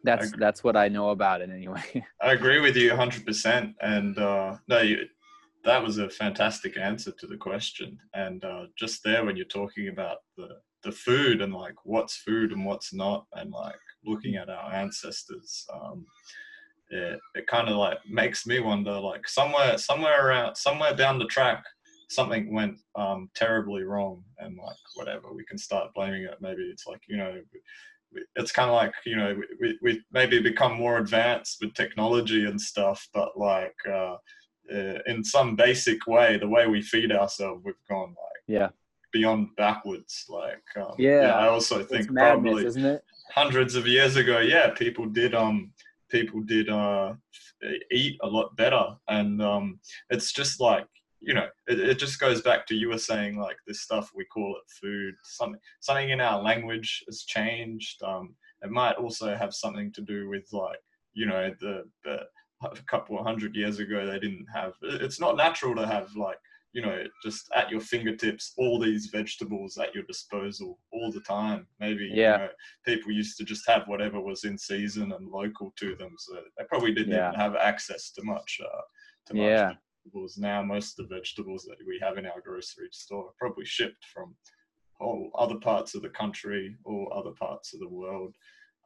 that's 0.04 0.32
that's 0.38 0.64
what 0.64 0.76
I 0.76 0.90
know 0.90 1.10
about 1.10 1.42
it 1.42 1.50
anyway. 1.50 1.82
I 2.22 2.34
agree 2.34 2.60
with 2.60 2.76
you 2.76 2.92
100%. 2.92 3.74
And 3.82 4.18
uh, 4.18 4.58
no, 4.68 4.82
you, 4.82 5.08
that 5.64 5.82
was 5.82 5.98
a 5.98 6.10
fantastic 6.10 6.78
answer 6.78 7.12
to 7.12 7.28
the 7.28 7.38
question. 7.38 7.98
And 8.14 8.44
uh, 8.44 8.66
just 8.78 9.04
there, 9.04 9.24
when 9.24 9.38
you're 9.38 9.46
talking 9.46 9.88
about 9.88 10.18
the 10.36 10.50
the 10.84 10.92
food 10.92 11.42
and 11.42 11.54
like 11.54 11.76
what's 11.84 12.18
food 12.18 12.52
and 12.52 12.66
what's 12.66 12.94
not, 12.94 13.26
and 13.34 13.52
like 13.52 13.76
looking 14.06 14.36
at 14.36 14.50
our 14.50 14.74
ancestors, 14.74 15.66
um, 15.74 16.06
it, 16.90 17.20
it 17.36 17.48
kind 17.48 17.70
of 17.70 17.78
like 17.78 18.00
makes 18.10 18.46
me 18.46 18.60
wonder 18.60 19.00
like 19.00 19.28
somewhere 19.28 19.78
somewhere 19.78 20.28
around 20.28 20.56
somewhere 20.56 20.94
down 20.94 21.18
the 21.18 21.26
track 21.26 21.64
something 22.10 22.54
went 22.54 22.78
um, 22.96 23.30
terribly 23.36 23.84
wrong 23.84 24.24
and 24.40 24.58
like 24.58 24.76
whatever 24.96 25.34
we 25.34 25.44
can 25.46 25.58
start 25.58 25.94
blaming 25.96 26.24
it. 26.24 26.38
Maybe 26.42 26.62
it's 26.64 26.86
like 26.88 27.02
you 27.08 27.18
know 27.18 27.42
it's 28.36 28.52
kind 28.52 28.70
of 28.70 28.76
like 28.76 28.94
you 29.06 29.16
know 29.16 29.36
we, 29.60 29.78
we 29.82 30.02
maybe 30.12 30.40
become 30.40 30.74
more 30.74 31.00
advanced 31.00 31.58
with 31.62 31.74
technology 31.74 32.46
and 32.46 32.62
stuff 32.62 33.08
but 33.12 33.38
like 33.38 33.76
uh, 33.90 34.16
uh, 34.72 35.00
in 35.08 35.24
some 35.24 35.56
basic 35.56 36.06
way 36.06 36.38
the 36.38 36.48
way 36.48 36.68
we 36.68 36.80
feed 36.80 37.12
ourselves 37.12 37.64
we've 37.66 37.74
gone 37.90 38.10
like 38.10 38.44
yeah 38.48 38.70
beyond 39.14 39.48
backwards 39.56 40.26
like 40.28 40.64
um, 40.78 40.94
yeah. 40.98 41.22
yeah. 41.22 41.36
i 41.36 41.48
also 41.48 41.84
think 41.84 42.10
madness, 42.12 42.44
probably 42.44 42.66
isn't 42.66 42.86
it 42.86 43.04
hundreds 43.34 43.76
of 43.76 43.88
years 43.88 44.18
ago 44.18 44.40
yeah 44.40 44.70
people 44.72 45.06
did 45.06 45.34
um 45.34 45.72
people 46.10 46.42
did 46.42 46.70
uh 46.70 47.14
eat 47.92 48.20
a 48.22 48.28
lot 48.28 48.56
better 48.58 48.86
and 49.08 49.42
um 49.42 49.80
it's 50.10 50.34
just 50.34 50.60
like 50.60 50.86
you 51.24 51.34
know, 51.34 51.48
it, 51.68 51.80
it 51.80 51.98
just 51.98 52.20
goes 52.20 52.42
back 52.42 52.68
to 52.68 52.76
you 52.76 52.90
were 52.90 52.98
saying 52.98 53.38
like 53.38 53.56
this 53.66 53.82
stuff 53.82 54.12
we 54.14 54.26
call 54.26 54.56
it 54.58 54.72
food. 54.82 55.16
Something 55.24 55.60
something 55.80 56.10
in 56.10 56.20
our 56.20 56.42
language 56.42 57.04
has 57.08 57.24
changed. 57.24 58.04
Um, 58.04 58.36
it 58.62 58.70
might 58.70 58.96
also 58.96 59.36
have 59.36 59.54
something 59.54 59.92
to 59.94 60.02
do 60.02 60.30
with 60.30 60.48
like 60.52 60.80
you 61.14 61.26
know 61.26 61.54
the 61.62 61.86
the 62.04 62.20
a 62.64 62.76
couple 62.88 63.18
of 63.18 63.26
hundred 63.26 63.56
years 63.56 63.80
ago 63.80 64.06
they 64.06 64.20
didn't 64.20 64.46
have. 64.54 64.74
It's 64.82 65.20
not 65.20 65.38
natural 65.38 65.76
to 65.76 65.88
have 65.88 66.14
like 66.16 66.38
you 66.74 66.82
know 66.82 67.04
just 67.24 67.50
at 67.56 67.70
your 67.70 67.80
fingertips 67.80 68.54
all 68.58 68.80
these 68.80 69.08
vegetables 69.08 69.78
at 69.78 69.94
your 69.94 70.04
disposal 70.04 70.80
all 70.92 71.12
the 71.12 71.22
time 71.22 71.68
maybe 71.80 72.10
yeah. 72.14 72.34
you 72.34 72.38
know, 72.40 72.50
people 72.86 73.12
used 73.12 73.38
to 73.38 73.44
just 73.44 73.68
have 73.68 73.88
whatever 73.88 74.20
was 74.20 74.44
in 74.44 74.58
season 74.58 75.12
and 75.12 75.30
local 75.30 75.72
to 75.78 75.96
them 75.96 76.16
so 76.18 76.36
they 76.58 76.64
probably 76.68 76.94
didn't 76.94 77.14
yeah. 77.14 77.30
even 77.30 77.40
have 77.40 77.56
access 77.56 78.12
to 78.12 78.24
much 78.24 78.60
uh, 78.64 78.82
to 79.28 79.34
much 79.36 79.44
yeah 79.44 79.74
vegetables. 80.04 80.38
Now, 80.38 80.62
most 80.64 81.00
of 81.00 81.08
the 81.08 81.16
vegetables 81.16 81.64
that 81.64 81.78
we 81.86 82.00
have 82.02 82.18
in 82.18 82.26
our 82.26 82.42
grocery 82.44 82.90
store 82.92 83.28
are 83.28 83.34
probably 83.38 83.66
shipped 83.66 84.04
from 84.14 84.36
whole 85.00 85.32
other 85.38 85.56
parts 85.56 85.96
of 85.96 86.02
the 86.02 86.10
country 86.10 86.76
or 86.84 87.16
other 87.16 87.32
parts 87.32 87.74
of 87.74 87.80
the 87.80 87.90
world. 87.90 88.36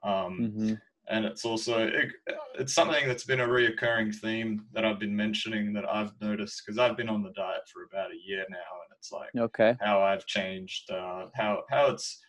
Um, 0.04 0.40
mm-hmm. 0.40 0.74
And 1.10 1.26
it's 1.26 1.46
also 1.46 1.88
it, 1.88 2.12
it's 2.56 2.74
something 2.74 3.08
that's 3.08 3.24
been 3.24 3.40
a 3.40 3.48
reoccurring 3.48 4.14
theme 4.16 4.66
that 4.74 4.84
I've 4.84 5.00
been 5.00 5.16
mentioning 5.16 5.74
that 5.74 5.90
I've 5.90 6.12
noticed 6.22 6.64
because 6.66 6.78
I've 6.78 6.98
been 6.98 7.10
on 7.10 7.24
the 7.24 7.32
diet 7.32 7.62
for 7.72 7.84
about 7.84 8.12
a 8.12 8.28
year 8.28 8.46
now, 8.50 8.58
and 8.58 8.98
it's 8.98 9.12
like 9.12 9.30
okay 9.38 9.78
how 9.80 10.02
I've 10.02 10.26
changed, 10.26 10.92
uh, 10.92 11.28
how 11.34 11.64
how 11.70 11.88
it's 11.88 12.20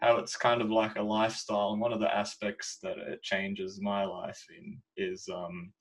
how 0.00 0.16
it's 0.16 0.36
kind 0.36 0.62
of 0.62 0.70
like 0.70 0.96
a 0.96 1.02
lifestyle. 1.02 1.72
And 1.72 1.80
one 1.80 1.92
of 1.92 2.00
the 2.00 2.14
aspects 2.14 2.78
that 2.82 2.98
it 2.98 3.22
changes 3.22 3.80
my 3.80 4.04
life 4.04 4.42
in 4.56 4.78
is 4.96 5.28
um, 5.28 5.72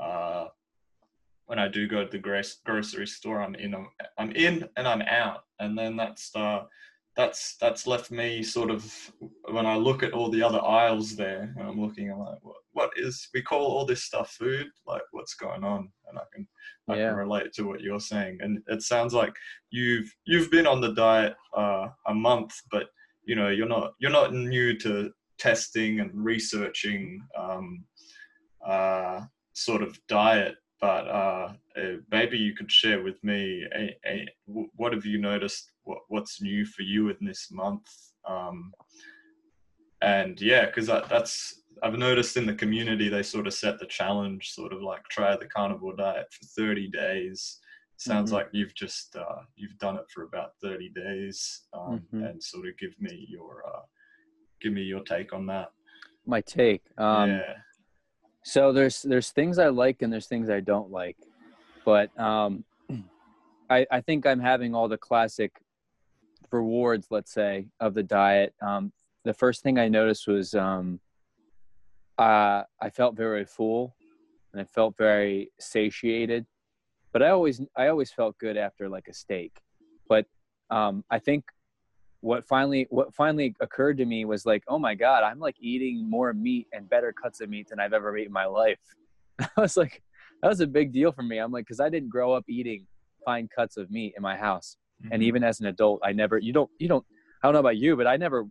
uh, 0.00 0.46
when 1.46 1.58
I 1.58 1.68
do 1.68 1.88
go 1.88 2.04
to 2.04 2.10
the 2.10 2.52
grocery 2.64 3.06
store, 3.06 3.42
I'm 3.42 3.54
in, 3.54 3.74
I'm 4.18 4.32
in, 4.32 4.68
and 4.76 4.86
I'm 4.86 5.02
out, 5.02 5.44
and 5.58 5.76
then 5.76 5.96
that's 5.96 6.30
uh, 6.36 6.64
that's 7.18 7.56
that's 7.60 7.88
left 7.88 8.12
me 8.12 8.44
sort 8.44 8.70
of 8.70 9.12
when 9.50 9.66
I 9.66 9.74
look 9.74 10.04
at 10.04 10.12
all 10.12 10.30
the 10.30 10.40
other 10.40 10.64
aisles 10.64 11.16
there, 11.16 11.52
and 11.58 11.68
I'm 11.68 11.80
looking, 11.80 12.12
I'm 12.12 12.20
like, 12.20 12.38
what, 12.42 12.56
what 12.70 12.90
is 12.96 13.28
we 13.34 13.42
call 13.42 13.66
all 13.66 13.84
this 13.84 14.04
stuff 14.04 14.30
food? 14.38 14.68
Like, 14.86 15.02
what's 15.10 15.34
going 15.34 15.64
on? 15.64 15.90
And 16.08 16.16
I 16.16 16.22
can 16.32 16.46
I 16.88 16.96
yeah. 16.96 17.08
can 17.08 17.16
relate 17.16 17.52
to 17.54 17.64
what 17.64 17.80
you're 17.80 17.98
saying, 17.98 18.38
and 18.40 18.62
it 18.68 18.82
sounds 18.82 19.14
like 19.14 19.34
you've 19.70 20.14
you've 20.26 20.48
been 20.52 20.66
on 20.68 20.80
the 20.80 20.94
diet 20.94 21.34
uh, 21.56 21.88
a 22.06 22.14
month, 22.14 22.54
but 22.70 22.86
you 23.24 23.34
know 23.34 23.48
you're 23.48 23.68
not 23.68 23.94
you're 23.98 24.12
not 24.12 24.32
new 24.32 24.78
to 24.78 25.10
testing 25.40 25.98
and 25.98 26.12
researching 26.14 27.20
um, 27.36 27.84
uh, 28.64 29.22
sort 29.54 29.82
of 29.82 29.98
diet 30.06 30.54
but 30.80 31.08
uh, 31.08 31.52
uh, 31.76 31.96
maybe 32.10 32.38
you 32.38 32.54
could 32.54 32.70
share 32.70 33.02
with 33.02 33.22
me 33.24 33.66
a, 33.74 33.96
a, 34.06 34.28
what 34.46 34.92
have 34.92 35.04
you 35.04 35.18
noticed 35.18 35.72
what, 35.88 36.00
what's 36.08 36.42
new 36.42 36.64
for 36.66 36.82
you 36.82 37.08
in 37.08 37.16
this 37.20 37.48
month 37.50 37.86
um, 38.28 38.72
and 40.02 40.40
yeah 40.40 40.66
because 40.66 40.86
that, 40.86 41.08
that's 41.08 41.62
I've 41.82 41.98
noticed 41.98 42.36
in 42.36 42.46
the 42.46 42.54
community 42.54 43.08
they 43.08 43.22
sort 43.22 43.46
of 43.46 43.54
set 43.54 43.78
the 43.78 43.86
challenge, 43.86 44.50
sort 44.52 44.72
of 44.72 44.82
like 44.82 45.04
try 45.04 45.36
the 45.36 45.46
carnivore 45.46 45.94
diet 45.94 46.26
for 46.32 46.44
30 46.60 46.88
days. 46.88 47.60
Sounds 47.98 48.30
Mhm. 48.30 48.34
like 48.34 48.48
you've 48.52 48.74
just 48.74 49.14
uh, 49.14 49.42
you've 49.54 49.78
done 49.78 49.94
it 49.96 50.04
for 50.12 50.24
about 50.24 50.54
30 50.60 50.88
days, 50.88 51.66
um, 51.72 52.00
Mhm. 52.12 52.30
and 52.30 52.42
sort 52.42 52.66
of 52.66 52.76
give 52.78 53.00
me 53.00 53.26
your 53.30 53.62
uh, 53.64 53.82
give 54.60 54.72
me 54.72 54.82
your 54.82 55.04
take 55.04 55.32
on 55.32 55.46
that. 55.46 55.68
My 56.26 56.40
take. 56.40 56.82
Um, 56.98 57.30
yeah, 57.30 57.54
So 58.42 58.72
there's 58.72 59.02
there's 59.02 59.30
things 59.30 59.60
I 59.60 59.68
like 59.68 60.02
and 60.02 60.12
there's 60.12 60.26
things 60.26 60.50
I 60.50 60.58
don't 60.58 60.90
like, 60.90 61.16
but 61.84 62.08
um, 62.18 62.64
I 63.70 63.86
I 63.90 64.00
think 64.00 64.26
I'm 64.26 64.40
having 64.40 64.74
all 64.74 64.88
the 64.88 64.98
classic 64.98 65.52
rewards, 66.50 67.08
let's 67.10 67.32
say, 67.32 67.66
of 67.80 67.94
the 67.94 68.02
diet. 68.02 68.54
Um, 68.62 68.92
the 69.24 69.34
first 69.34 69.62
thing 69.62 69.78
I 69.78 69.88
noticed 69.88 70.26
was 70.26 70.54
um, 70.54 71.00
uh, 72.18 72.62
I 72.80 72.90
felt 72.90 73.16
very 73.16 73.44
full 73.44 73.94
and 74.52 74.60
I 74.60 74.64
felt 74.64 74.96
very 74.96 75.52
satiated, 75.58 76.46
but 77.12 77.22
I 77.22 77.30
always 77.30 77.60
I 77.76 77.88
always 77.88 78.10
felt 78.10 78.38
good 78.38 78.56
after 78.56 78.88
like 78.88 79.08
a 79.08 79.14
steak. 79.14 79.60
But 80.08 80.26
um, 80.70 81.04
I 81.10 81.18
think 81.18 81.44
what 82.20 82.46
finally 82.46 82.86
what 82.90 83.14
finally 83.14 83.54
occurred 83.60 83.96
to 83.98 84.04
me 84.04 84.24
was 84.24 84.44
like 84.44 84.64
oh 84.66 84.78
my 84.78 84.94
god 84.94 85.22
i'm 85.22 85.38
like 85.38 85.54
eating 85.60 86.08
more 86.08 86.32
meat 86.32 86.66
and 86.72 86.88
better 86.88 87.12
cuts 87.12 87.40
of 87.40 87.48
meat 87.48 87.68
than 87.68 87.78
i've 87.78 87.92
ever 87.92 88.16
eaten 88.16 88.26
in 88.28 88.32
my 88.32 88.44
life 88.44 88.78
i 89.40 89.48
was 89.56 89.76
like 89.76 90.02
that 90.42 90.48
was 90.48 90.60
a 90.60 90.66
big 90.66 90.92
deal 90.92 91.12
for 91.12 91.22
me 91.22 91.38
i'm 91.38 91.52
like 91.52 91.64
because 91.64 91.80
i 91.80 91.88
didn't 91.88 92.08
grow 92.08 92.32
up 92.32 92.44
eating 92.48 92.86
fine 93.24 93.48
cuts 93.54 93.76
of 93.76 93.90
meat 93.90 94.14
in 94.16 94.22
my 94.22 94.36
house 94.36 94.76
and 95.10 95.22
Mhm. 95.22 95.26
even 95.26 95.44
as 95.44 95.60
an 95.60 95.66
adult 95.66 96.00
i 96.04 96.12
never 96.12 96.38
you 96.38 96.52
don't 96.52 96.70
you 96.78 96.88
don't 96.88 97.04
i 97.42 97.46
don't 97.46 97.52
know 97.54 97.60
about 97.60 97.76
you 97.76 97.96
but 97.96 98.06
i 98.06 98.16
never 98.16 98.46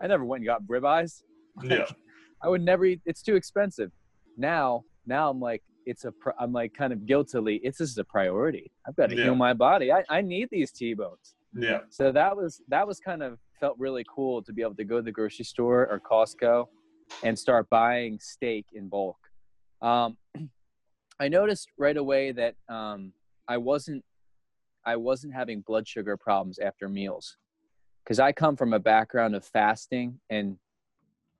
i 0.00 0.06
never 0.06 0.24
went 0.24 0.40
and 0.40 0.46
got 0.46 0.62
ribeyes 0.64 1.22
yeah, 1.64 1.86
i 2.42 2.48
would 2.48 2.62
never 2.62 2.84
eat 2.84 3.00
it's 3.04 3.22
too 3.22 3.36
expensive. 3.36 3.90
Now 4.36 4.84
now 5.06 5.30
i'm 5.30 5.40
like 5.40 5.62
it's 5.86 6.04
a 6.04 6.12
i'm 6.40 6.52
like 6.52 6.72
kind 6.74 6.92
of 6.92 7.06
guiltily 7.06 7.56
it's 7.62 7.78
this 7.78 7.90
is 7.90 7.98
a 7.98 8.04
priority. 8.04 8.72
I've 8.86 8.96
got 8.96 9.10
to 9.10 9.16
Yeah. 9.16 9.24
heal 9.24 9.34
my 9.36 9.52
body. 9.52 9.92
I, 9.92 10.02
I 10.08 10.20
need 10.20 10.48
these 10.50 10.72
t-bones. 10.72 11.36
Yeah, 11.54 11.80
so 11.90 12.10
that 12.10 12.36
was 12.36 12.60
that 12.68 12.86
was 12.88 12.98
kind 12.98 13.22
of 13.22 13.38
felt 13.60 13.78
really 13.78 14.04
cool 14.12 14.42
to 14.42 14.52
be 14.52 14.62
able 14.62 14.74
to 14.74 14.84
go 14.84 14.96
to 14.96 15.02
the 15.02 15.12
grocery 15.12 15.44
store 15.44 15.86
or 15.86 16.00
Costco 16.00 16.66
and 17.22 17.38
start 17.38 17.68
buying 17.70 18.18
steak 18.20 18.66
in 18.72 18.88
bulk. 18.88 19.18
Um, 19.80 20.16
I 21.20 21.28
noticed 21.28 21.68
right 21.78 21.96
away 21.96 22.32
that 22.32 22.56
um, 22.68 23.12
I 23.46 23.58
wasn't 23.58 24.04
I 24.86 24.96
wasn't 24.96 25.34
having 25.34 25.60
blood 25.60 25.86
sugar 25.88 26.16
problems 26.16 26.58
after 26.58 26.88
meals. 26.88 27.36
Because 28.04 28.20
I 28.20 28.32
come 28.32 28.56
from 28.56 28.74
a 28.74 28.78
background 28.78 29.34
of 29.34 29.44
fasting 29.44 30.20
and 30.28 30.58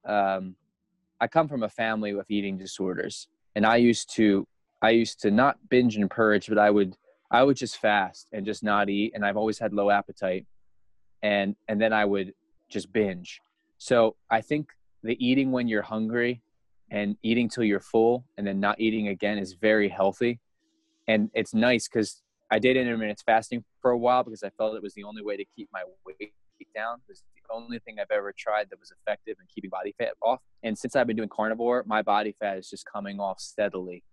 um, 0.06 0.56
I 1.20 1.26
come 1.26 1.48
from 1.48 1.62
a 1.62 1.68
family 1.68 2.14
with 2.14 2.30
eating 2.30 2.56
disorders. 2.56 3.28
And 3.54 3.66
I 3.66 3.76
used 3.76 4.14
to 4.14 4.46
I 4.82 4.90
used 4.90 5.20
to 5.20 5.30
not 5.30 5.56
binge 5.70 5.96
and 5.96 6.10
purge 6.10 6.46
but 6.48 6.58
I 6.58 6.70
would 6.70 6.96
I 7.30 7.42
would 7.42 7.56
just 7.56 7.78
fast 7.78 8.28
and 8.32 8.46
just 8.46 8.62
not 8.62 8.88
eat, 8.88 9.12
and 9.14 9.24
I've 9.24 9.36
always 9.36 9.58
had 9.58 9.72
low 9.72 9.90
appetite, 9.90 10.46
and 11.22 11.56
and 11.66 11.80
then 11.80 11.92
I 11.92 12.04
would 12.04 12.32
just 12.68 12.92
binge. 12.92 13.40
So 13.78 14.14
I 14.30 14.40
think 14.40 14.68
the 15.02 15.16
eating 15.24 15.50
when 15.50 15.66
you're 15.66 15.82
hungry, 15.82 16.42
and 16.90 17.16
eating 17.22 17.48
till 17.48 17.64
you're 17.64 17.80
full, 17.80 18.24
and 18.36 18.46
then 18.46 18.60
not 18.60 18.78
eating 18.78 19.08
again 19.08 19.38
is 19.38 19.54
very 19.54 19.88
healthy, 19.88 20.38
and 21.08 21.30
it's 21.34 21.54
nice 21.54 21.88
because 21.88 22.22
I 22.54 22.60
did 22.60 22.76
intermittent 22.76 23.20
fasting 23.26 23.64
for 23.82 23.90
a 23.90 23.98
while 23.98 24.22
because 24.22 24.44
I 24.44 24.50
felt 24.50 24.76
it 24.76 24.82
was 24.82 24.94
the 24.94 25.02
only 25.02 25.22
way 25.22 25.36
to 25.36 25.44
keep 25.56 25.68
my 25.72 25.82
weight 26.06 26.32
down. 26.72 26.98
It 27.08 27.10
was 27.10 27.24
the 27.34 27.52
only 27.52 27.80
thing 27.80 27.96
I've 27.98 28.12
ever 28.12 28.32
tried 28.36 28.70
that 28.70 28.78
was 28.78 28.92
effective 28.92 29.36
in 29.40 29.46
keeping 29.52 29.70
body 29.70 29.92
fat 29.98 30.12
off. 30.22 30.38
And 30.62 30.78
since 30.78 30.94
I've 30.94 31.08
been 31.08 31.16
doing 31.16 31.28
carnivore, 31.28 31.82
my 31.84 32.00
body 32.00 32.36
fat 32.38 32.56
is 32.56 32.70
just 32.70 32.84
coming 32.86 33.18
off 33.18 33.40
steadily 33.40 34.04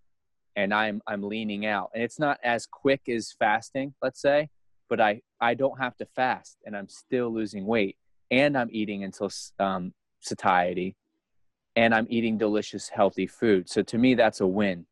and 0.56 0.73
I'm 0.73 1.04
I'm 1.06 1.21
leaning 1.21 1.67
out. 1.67 1.91
And 1.93 2.01
it's 2.01 2.17
not 2.17 2.39
as 2.43 2.65
quick 2.65 3.08
as 3.08 3.32
fasting, 3.38 3.93
let's 4.01 4.19
say, 4.19 4.49
but 4.89 4.99
I 4.99 5.21
I 5.39 5.54
don't 5.54 5.80
have 5.80 5.95
to 5.97 6.08
fast, 6.08 6.58
and 6.65 6.75
I'm 6.75 6.89
still 6.89 7.32
losing 7.32 7.67
weight, 7.67 7.95
and 8.32 8.58
I'm 8.58 8.69
eating 8.71 9.04
until 9.04 9.30
um, 9.60 9.93
satiety, 10.19 10.95
and 11.75 11.93
I'm 11.93 12.08
eating 12.10 12.39
delicious, 12.39 12.89
healthy 12.89 13.27
food. 13.27 13.69
So 13.69 13.84
to 13.84 13.99
me, 13.99 14.15
that's 14.15 14.41
a 14.41 14.47
win. 14.47 14.88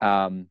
Um, 0.00 0.46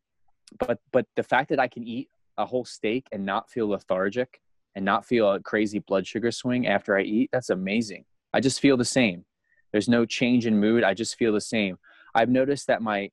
but 0.59 0.79
but 0.91 1.07
the 1.15 1.23
fact 1.23 1.49
that 1.49 1.59
I 1.59 1.67
can 1.67 1.83
eat 1.83 2.09
a 2.37 2.45
whole 2.45 2.65
steak 2.65 3.07
and 3.11 3.25
not 3.25 3.49
feel 3.49 3.69
lethargic 3.69 4.39
and 4.75 4.85
not 4.85 5.05
feel 5.05 5.31
a 5.31 5.39
crazy 5.39 5.79
blood 5.79 6.05
sugar 6.05 6.31
swing 6.31 6.67
after 6.67 6.97
I 6.97 7.01
eat, 7.01 7.29
that's 7.31 7.49
amazing. 7.49 8.05
I 8.33 8.39
just 8.39 8.59
feel 8.59 8.77
the 8.77 8.85
same. 8.85 9.25
There's 9.71 9.89
no 9.89 10.05
change 10.05 10.45
in 10.45 10.59
mood. 10.59 10.83
I 10.83 10.93
just 10.93 11.17
feel 11.17 11.33
the 11.33 11.41
same. 11.41 11.77
I've 12.13 12.29
noticed 12.29 12.67
that 12.67 12.81
my 12.81 13.09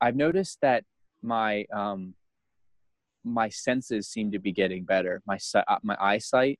I've 0.00 0.16
noticed 0.16 0.58
that 0.62 0.84
my 1.22 1.64
um, 1.72 2.14
my 3.24 3.48
senses 3.48 4.08
seem 4.08 4.30
to 4.30 4.38
be 4.38 4.52
getting 4.52 4.84
better. 4.84 5.22
My 5.26 5.38
uh, 5.54 5.76
my 5.82 5.96
eyesight, 6.00 6.58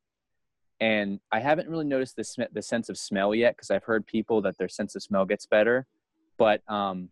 and 0.80 1.20
I 1.30 1.40
haven't 1.40 1.68
really 1.68 1.84
noticed 1.84 2.16
the 2.16 2.24
sm- 2.24 2.52
the 2.52 2.62
sense 2.62 2.88
of 2.88 2.98
smell 2.98 3.34
yet 3.34 3.56
because 3.56 3.70
I've 3.70 3.84
heard 3.84 4.06
people 4.06 4.42
that 4.42 4.58
their 4.58 4.68
sense 4.68 4.96
of 4.96 5.02
smell 5.02 5.24
gets 5.24 5.46
better. 5.46 5.86
But 6.38 6.60
um, 6.68 7.10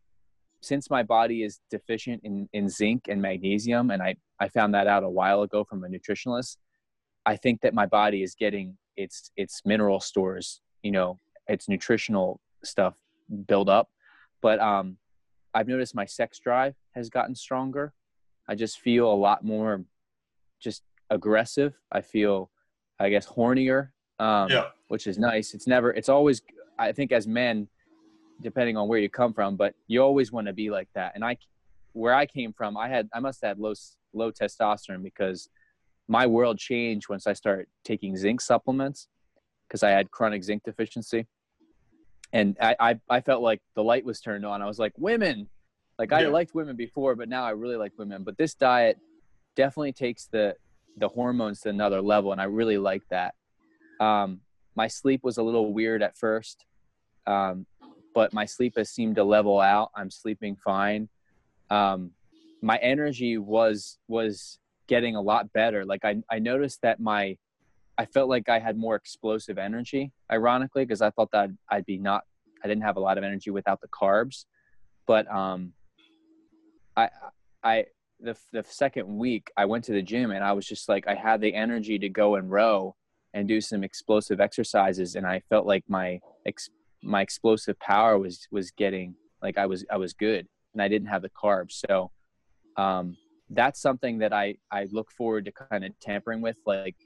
since 0.64 0.90
my 0.90 1.02
body 1.02 1.42
is 1.42 1.60
deficient 1.70 2.22
in, 2.24 2.48
in 2.52 2.68
zinc 2.68 3.08
and 3.08 3.20
magnesium, 3.20 3.90
and 3.90 4.02
I 4.02 4.16
I 4.40 4.48
found 4.48 4.74
that 4.74 4.86
out 4.86 5.04
a 5.04 5.08
while 5.08 5.42
ago 5.42 5.64
from 5.64 5.84
a 5.84 5.88
nutritionalist, 5.88 6.56
I 7.26 7.36
think 7.36 7.60
that 7.60 7.74
my 7.74 7.86
body 7.86 8.22
is 8.22 8.34
getting 8.34 8.76
its 8.96 9.30
its 9.36 9.62
mineral 9.64 10.00
stores, 10.00 10.60
you 10.82 10.90
know, 10.90 11.18
its 11.48 11.68
nutritional 11.68 12.40
stuff 12.62 12.94
build 13.46 13.68
up. 13.68 13.88
But 14.40 14.60
um, 14.60 14.96
I've 15.54 15.68
noticed 15.68 15.94
my 15.94 16.06
sex 16.06 16.38
drive 16.38 16.74
has 16.94 17.08
gotten 17.08 17.34
stronger. 17.34 17.92
I 18.48 18.54
just 18.54 18.80
feel 18.80 19.10
a 19.10 19.14
lot 19.14 19.44
more 19.44 19.84
just 20.60 20.82
aggressive. 21.10 21.74
I 21.92 22.00
feel, 22.00 22.50
I 22.98 23.08
guess, 23.08 23.26
hornier, 23.26 23.90
um, 24.18 24.50
yeah, 24.50 24.66
which 24.88 25.06
is 25.06 25.18
nice. 25.18 25.54
It's 25.54 25.66
never, 25.66 25.92
it's 25.92 26.08
always, 26.08 26.42
I 26.78 26.92
think, 26.92 27.12
as 27.12 27.26
men, 27.26 27.68
depending 28.40 28.76
on 28.76 28.88
where 28.88 28.98
you 28.98 29.08
come 29.08 29.32
from, 29.32 29.56
but 29.56 29.74
you 29.86 30.02
always 30.02 30.32
want 30.32 30.46
to 30.46 30.52
be 30.52 30.70
like 30.70 30.88
that. 30.94 31.12
And 31.14 31.24
I, 31.24 31.36
where 31.92 32.14
I 32.14 32.26
came 32.26 32.52
from, 32.52 32.76
I 32.76 32.88
had, 32.88 33.08
I 33.14 33.20
must 33.20 33.40
have 33.42 33.50
had 33.50 33.58
low, 33.58 33.74
low 34.12 34.30
testosterone 34.32 35.02
because 35.02 35.48
my 36.08 36.26
world 36.26 36.58
changed 36.58 37.08
once 37.08 37.26
I 37.26 37.32
started 37.32 37.66
taking 37.84 38.16
zinc 38.16 38.40
supplements 38.40 39.08
because 39.68 39.82
I 39.82 39.90
had 39.90 40.10
chronic 40.10 40.44
zinc 40.44 40.62
deficiency 40.64 41.26
and 42.32 42.56
I, 42.60 42.76
I, 42.80 43.00
I 43.08 43.20
felt 43.20 43.42
like 43.42 43.62
the 43.76 43.84
light 43.84 44.04
was 44.04 44.20
turned 44.20 44.44
on. 44.44 44.60
I 44.60 44.66
was 44.66 44.78
like, 44.78 44.92
women, 44.98 45.48
like 45.98 46.12
I 46.12 46.22
Yeah. 46.22 46.28
liked 46.30 46.52
women 46.54 46.74
before, 46.74 47.14
but 47.14 47.28
now 47.28 47.44
I 47.44 47.50
really 47.50 47.76
like 47.76 47.92
women. 47.96 48.24
But 48.24 48.36
this 48.36 48.54
diet 48.54 48.98
definitely 49.56 49.92
takes 49.92 50.26
the 50.26 50.56
the 50.96 51.08
hormones 51.08 51.60
to 51.60 51.68
another 51.70 52.00
level, 52.00 52.30
and 52.30 52.40
I 52.40 52.44
really 52.44 52.78
like 52.78 53.02
that. 53.10 53.34
Um, 53.98 54.40
my 54.76 54.86
sleep 54.86 55.20
was 55.24 55.38
a 55.38 55.42
little 55.42 55.72
weird 55.72 56.02
at 56.02 56.16
first, 56.16 56.64
um, 57.26 57.66
but 58.14 58.32
my 58.32 58.44
sleep 58.44 58.74
has 58.76 58.90
seemed 58.90 59.16
to 59.16 59.24
level 59.24 59.60
out. 59.60 59.90
I'm 59.94 60.10
sleeping 60.10 60.56
fine. 60.56 61.08
Um, 61.70 62.12
my 62.62 62.76
energy 62.78 63.36
was 63.38 63.98
was 64.08 64.58
getting 64.86 65.16
a 65.16 65.20
lot 65.20 65.52
better. 65.52 65.84
Like 65.84 66.04
I 66.04 66.22
I 66.30 66.38
noticed 66.38 66.80
that 66.82 67.00
my 67.00 67.36
I 67.96 68.06
felt 68.06 68.28
like 68.28 68.48
I 68.48 68.58
had 68.58 68.76
more 68.76 68.96
explosive 68.96 69.58
energy, 69.58 70.12
ironically, 70.30 70.84
because 70.84 71.02
I 71.02 71.10
thought 71.10 71.30
that 71.32 71.50
I'd 71.68 71.86
be 71.86 71.98
not, 71.98 72.24
I 72.62 72.68
didn't 72.68 72.82
have 72.82 72.96
a 72.96 73.00
lot 73.00 73.18
of 73.18 73.24
energy 73.24 73.50
without 73.50 73.80
the 73.80 73.88
carbs. 73.88 74.46
But 75.06 75.30
um, 75.32 75.72
I, 76.96 77.08
I, 77.62 77.84
the, 78.20 78.36
the 78.52 78.64
second 78.64 79.06
week 79.06 79.50
I 79.56 79.66
went 79.66 79.84
to 79.84 79.92
the 79.92 80.02
gym 80.02 80.30
and 80.30 80.42
I 80.42 80.52
was 80.52 80.66
just 80.66 80.88
like, 80.88 81.06
I 81.06 81.14
had 81.14 81.40
the 81.40 81.54
energy 81.54 81.98
to 81.98 82.08
go 82.08 82.36
and 82.36 82.50
row 82.50 82.96
and 83.32 83.46
do 83.46 83.60
some 83.60 83.84
explosive 83.84 84.40
exercises. 84.40 85.14
And 85.14 85.26
I 85.26 85.42
felt 85.48 85.66
like 85.66 85.84
my, 85.88 86.20
ex, 86.46 86.70
my 87.04 87.22
explosive 87.22 87.78
power 87.78 88.18
was, 88.18 88.46
was 88.50 88.70
getting 88.70 89.14
like 89.42 89.58
I 89.58 89.66
was, 89.66 89.84
I 89.90 89.96
was 89.96 90.12
good 90.12 90.46
and 90.72 90.82
I 90.82 90.88
didn't 90.88 91.08
have 91.08 91.22
the 91.22 91.30
carbs. 91.30 91.82
So, 91.88 92.10
um, 92.76 93.16
that's 93.50 93.80
something 93.80 94.18
that 94.18 94.32
I, 94.32 94.56
I 94.72 94.86
look 94.90 95.10
forward 95.12 95.44
to 95.44 95.52
kind 95.52 95.84
of 95.84 95.92
tampering 96.00 96.40
with, 96.40 96.56
like, 96.66 96.96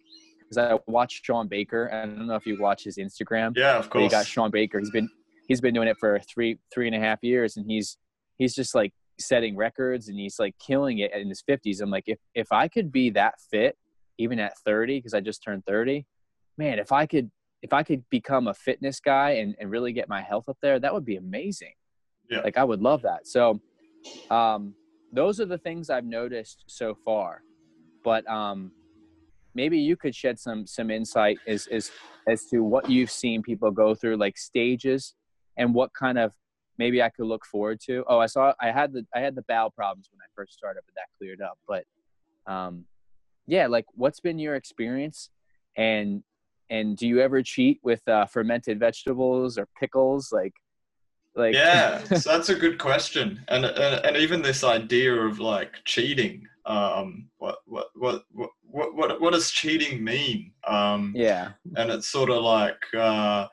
because 0.48 0.56
I 0.56 0.78
watched 0.90 1.24
Shawn 1.24 1.48
Baker. 1.48 1.90
I 1.92 2.06
don't 2.06 2.26
know 2.26 2.36
if 2.36 2.46
you 2.46 2.58
watch 2.58 2.84
his 2.84 2.96
Instagram. 2.96 3.56
yeah, 3.56 3.76
of 3.76 3.90
course. 3.90 4.04
you 4.04 4.10
got 4.10 4.26
Shawn 4.26 4.50
Baker. 4.50 4.78
He's 4.78 4.90
been 4.90 5.08
he's 5.46 5.60
been 5.60 5.74
doing 5.74 5.88
it 5.88 5.96
for 5.98 6.18
three 6.20 6.58
three 6.72 6.86
and 6.86 6.96
a 6.96 6.98
half 6.98 7.18
years, 7.22 7.56
and 7.56 7.70
he's 7.70 7.98
he's 8.38 8.54
just 8.54 8.74
like 8.74 8.92
setting 9.18 9.56
records, 9.56 10.08
and 10.08 10.18
he's 10.18 10.38
like 10.38 10.54
killing 10.58 10.98
it 11.00 11.12
in 11.12 11.28
his 11.28 11.42
fifties. 11.42 11.80
I'm 11.80 11.90
like, 11.90 12.04
if 12.06 12.18
if 12.34 12.50
I 12.50 12.68
could 12.68 12.90
be 12.90 13.10
that 13.10 13.34
fit, 13.50 13.76
even 14.18 14.38
at 14.38 14.58
30, 14.64 14.98
because 14.98 15.14
I 15.14 15.20
just 15.20 15.42
turned 15.42 15.64
30, 15.66 16.06
man, 16.56 16.78
if 16.78 16.92
I 16.92 17.06
could 17.06 17.30
if 17.62 17.72
I 17.72 17.82
could 17.82 18.04
become 18.10 18.48
a 18.48 18.54
fitness 18.54 19.00
guy 19.00 19.30
and, 19.32 19.54
and 19.58 19.70
really 19.70 19.92
get 19.92 20.08
my 20.08 20.22
health 20.22 20.48
up 20.48 20.58
there, 20.62 20.78
that 20.78 20.94
would 20.94 21.04
be 21.04 21.16
amazing. 21.16 21.74
Yeah. 22.30 22.40
Like 22.40 22.56
I 22.56 22.64
would 22.64 22.80
love 22.80 23.02
that. 23.02 23.26
So 23.26 23.60
um 24.30 24.74
those 25.12 25.40
are 25.40 25.46
the 25.46 25.58
things 25.58 25.90
I've 25.90 26.04
noticed 26.04 26.64
so 26.66 26.94
far. 27.04 27.42
But 28.04 28.28
um 28.28 28.72
maybe 29.54 29.78
you 29.78 29.96
could 29.96 30.14
shed 30.14 30.38
some 30.38 30.66
some 30.66 30.90
insight 30.90 31.38
as 31.46 31.66
as 31.68 31.90
as 32.28 32.44
to 32.46 32.62
what 32.62 32.88
you've 32.90 33.10
seen 33.10 33.42
people 33.42 33.70
go 33.70 33.94
through 33.94 34.16
like 34.16 34.36
stages 34.36 35.14
and 35.56 35.74
what 35.74 35.90
kind 35.94 36.18
of 36.18 36.32
maybe 36.78 37.02
I 37.02 37.08
could 37.08 37.26
look 37.26 37.44
forward 37.44 37.80
to. 37.86 38.04
Oh, 38.06 38.18
I 38.18 38.26
saw 38.26 38.52
I 38.60 38.70
had 38.70 38.92
the 38.92 39.04
I 39.14 39.20
had 39.20 39.34
the 39.34 39.44
bowel 39.48 39.70
problems 39.70 40.08
when 40.12 40.20
I 40.20 40.28
first 40.34 40.52
started, 40.54 40.82
but 40.86 40.94
that 40.94 41.08
cleared 41.18 41.40
up. 41.40 41.58
But 41.66 41.84
um, 42.50 42.84
yeah, 43.46 43.66
like 43.66 43.86
what's 43.94 44.20
been 44.20 44.38
your 44.38 44.54
experience, 44.54 45.30
and 45.76 46.22
and 46.70 46.96
do 46.96 47.06
you 47.06 47.20
ever 47.20 47.42
cheat 47.42 47.80
with 47.82 48.06
uh, 48.08 48.26
fermented 48.26 48.78
vegetables 48.78 49.58
or 49.58 49.68
pickles? 49.78 50.32
Like, 50.32 50.54
like 51.34 51.54
yeah, 51.54 52.02
so 52.04 52.32
that's 52.32 52.48
a 52.48 52.54
good 52.54 52.78
question, 52.78 53.44
and, 53.48 53.64
and 53.64 54.04
and 54.04 54.16
even 54.16 54.42
this 54.42 54.64
idea 54.64 55.14
of 55.14 55.40
like 55.40 55.74
cheating. 55.84 56.46
Um, 56.66 57.28
what 57.38 57.58
what 57.66 57.88
what 57.94 58.24
what 58.32 58.50
what 58.94 59.20
what 59.20 59.32
does 59.32 59.50
cheating 59.50 60.04
mean? 60.04 60.52
Um, 60.66 61.12
yeah, 61.16 61.52
and 61.76 61.90
it's 61.90 62.08
sort 62.08 62.30
of 62.30 62.42
like. 62.42 62.82
Uh, 62.94 63.46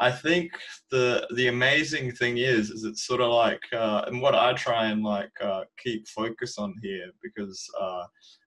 I 0.00 0.10
think 0.10 0.50
the 0.90 1.26
the 1.36 1.46
amazing 1.46 2.10
thing 2.12 2.38
is 2.38 2.70
is 2.70 2.84
it's 2.84 3.06
sort 3.06 3.20
of 3.20 3.30
like 3.30 3.62
uh, 3.72 4.02
and 4.06 4.20
what 4.20 4.34
I 4.34 4.52
try 4.54 4.86
and 4.86 5.04
like 5.04 5.30
uh, 5.40 5.64
keep 5.78 6.08
focus 6.08 6.58
on 6.58 6.74
here 6.82 7.10
because 7.22 7.64
uh, 7.80 8.04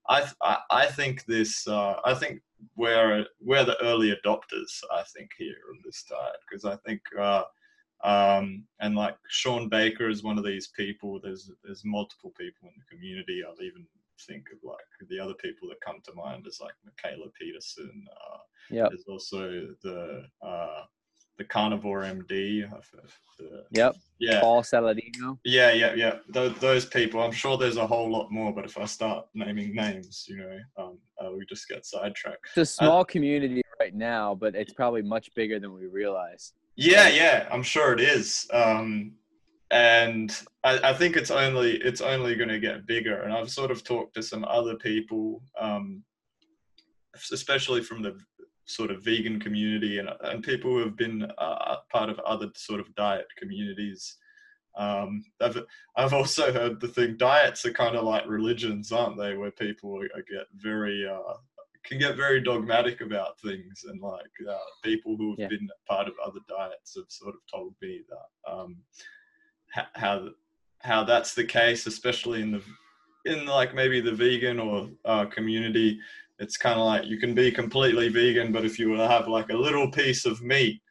I, 0.10 0.30
I, 0.41 0.58
I 0.72 0.86
think 0.88 1.26
this 1.26 1.67
uh, 1.67 2.00
I 2.06 2.13
think 2.13 2.41
we're 2.76 3.26
we're 3.41 3.65
the 3.65 3.82
early 3.84 4.15
adopters 4.15 4.82
I 4.91 5.04
think 5.15 5.32
here 5.38 5.56
on 5.72 5.80
this 5.84 6.04
diet 6.10 6.38
because 6.50 6.65
I 6.65 6.76
think 6.78 7.02
uh, 7.20 7.43
um, 8.04 8.63
and 8.80 8.96
like 8.96 9.17
Shawn 9.30 9.70
Baker 9.70 10.10
is 10.10 10.24
one 10.24 10.38
of 10.38 10.46
these 10.46 10.67
people. 10.67 11.20
There's 11.22 11.52
there's 11.63 11.84
multiple 11.86 12.34
people 12.38 12.70
in 12.70 12.74
the 12.78 12.96
community. 12.96 13.43
I'll 13.43 13.63
even 13.63 13.86
think 14.28 14.46
of 14.52 14.60
like 14.63 15.10
the 15.10 15.20
other 15.20 15.34
people 15.36 15.67
that 15.70 15.82
come 15.86 16.00
to 16.06 16.13
mind 16.13 16.46
is 16.48 16.60
like 16.62 16.74
Mikhaila 16.86 17.32
Peterson. 17.39 18.06
Uh, 18.12 18.38
yeah. 18.70 18.88
There's 18.89 19.06
also 19.08 19.67
the 19.84 20.26
uh, 20.41 20.84
the 21.38 21.43
carnivore 21.43 22.02
MD. 22.02 22.69
The, 23.38 23.65
yep. 23.71 23.95
Yeah. 24.19 24.41
Paul 24.41 24.63
Saladino. 24.63 25.38
Yeah, 25.45 25.71
yeah, 25.71 25.93
yeah. 25.93 26.15
Those, 26.30 26.58
those 26.60 26.86
people. 26.86 27.21
I'm 27.21 27.32
sure 27.32 27.58
there's 27.58 27.78
a 27.78 27.86
whole 27.86 28.12
lot 28.12 28.32
more, 28.32 28.52
but 28.54 28.65
if 28.65 28.78
I 28.78 28.86
start 28.86 29.28
naming 29.36 29.76
names, 29.76 30.26
you 30.28 30.38
know, 30.38 30.58
um, 30.78 30.97
uh, 31.23 31.32
we 31.32 31.45
just 31.45 31.67
get 31.67 31.86
sidetracked. 31.86 32.47
It's 32.56 32.58
a 32.58 32.65
small 32.65 33.02
uh, 33.02 33.06
community 33.06 33.62
right 33.80 33.93
now, 33.93 34.34
but 34.34 34.56
it's 34.56 34.73
probably 34.73 35.04
much 35.04 35.34
bigger 35.36 35.60
than 35.60 35.73
we 35.73 35.86
realize. 35.86 36.54
Yeah, 36.76 37.08
yeah, 37.10 37.47
I'm 37.52 37.63
sure 37.63 37.93
it 37.93 38.00
is. 38.00 38.47
Um, 38.52 39.13
and 39.71 40.36
I, 40.63 40.91
I, 40.91 40.93
think 40.93 41.17
it's 41.17 41.32
only 41.32 41.73
it's 41.73 42.02
only 42.02 42.36
going 42.36 42.50
to 42.50 42.60
get 42.60 42.88
bigger. 42.88 43.21
And 43.21 43.34
I've 43.34 43.50
sort 43.50 43.71
of 43.71 43.84
talked 43.84 44.13
to 44.15 44.23
some 44.23 44.45
other 44.45 44.76
people, 44.76 45.41
um, 45.60 46.04
especially 47.32 47.84
from 47.84 48.02
the 48.02 48.17
sort 48.67 48.91
of 48.91 49.03
vegan 49.03 49.39
community 49.39 49.97
and, 49.97 50.10
and 50.21 50.43
people 50.43 50.71
who 50.71 50.80
have 50.80 50.97
been 50.97 51.23
uh, 51.38 51.77
part 51.91 52.10
of 52.10 52.19
other 52.19 52.49
sort 52.56 52.80
of 52.80 52.93
diet 52.95 53.27
communities. 53.38 54.17
Um, 54.77 55.23
I've, 55.41 55.58
I've 55.95 56.13
also 56.13 56.53
heard 56.53 56.80
the 56.80 56.88
thing 56.88 57.17
diets 57.17 57.65
are 57.65 57.71
kind 57.71 57.95
of 57.95 58.03
like 58.03 58.27
religions, 58.27 58.91
aren't 58.91 59.17
they? 59.17 59.36
Where 59.36 59.51
people 59.51 59.99
get 60.30 60.45
very 60.53 61.08
uh, 61.08 61.34
can 61.84 61.97
get 61.97 62.17
very 62.17 62.41
dogmatic 62.41 63.01
about 63.01 63.39
things, 63.39 63.86
and 63.88 63.99
like 64.01 64.25
uh, 64.47 64.58
people 64.84 65.15
who 65.17 65.32
have 65.32 65.39
yeah. 65.39 65.47
been 65.47 65.67
part 65.88 66.08
of 66.08 66.13
other 66.23 66.41
diets 66.47 66.95
have 66.95 67.06
sort 67.08 67.34
of 67.34 67.41
told 67.51 67.73
me 67.82 68.01
that 68.10 68.51
um, 68.51 68.77
how 69.93 70.27
how 70.82 71.03
that's 71.03 71.34
the 71.34 71.45
case, 71.45 71.88
especially 71.88 72.41
in 72.41 72.51
the 72.51 72.62
in 73.25 73.45
like 73.45 73.73
maybe 73.73 73.99
the 73.99 74.12
vegan 74.12 74.60
or 74.60 74.89
uh, 75.06 75.25
community 75.25 75.99
it's 76.39 76.58
kind 76.58 76.80
of 76.80 76.86
like 76.86 77.06
you 77.06 77.17
can 77.17 77.34
be 77.34 77.52
completely 77.52 78.10
vegan, 78.10 78.52
but 78.52 78.65
if 78.65 78.78
you 78.78 78.89
were 78.89 78.97
to 78.97 79.08
have 79.08 79.28
like 79.28 79.50
a 79.50 79.58
little 79.58 79.89
piece 79.91 80.26
of 80.26 80.41
meat 80.41 80.82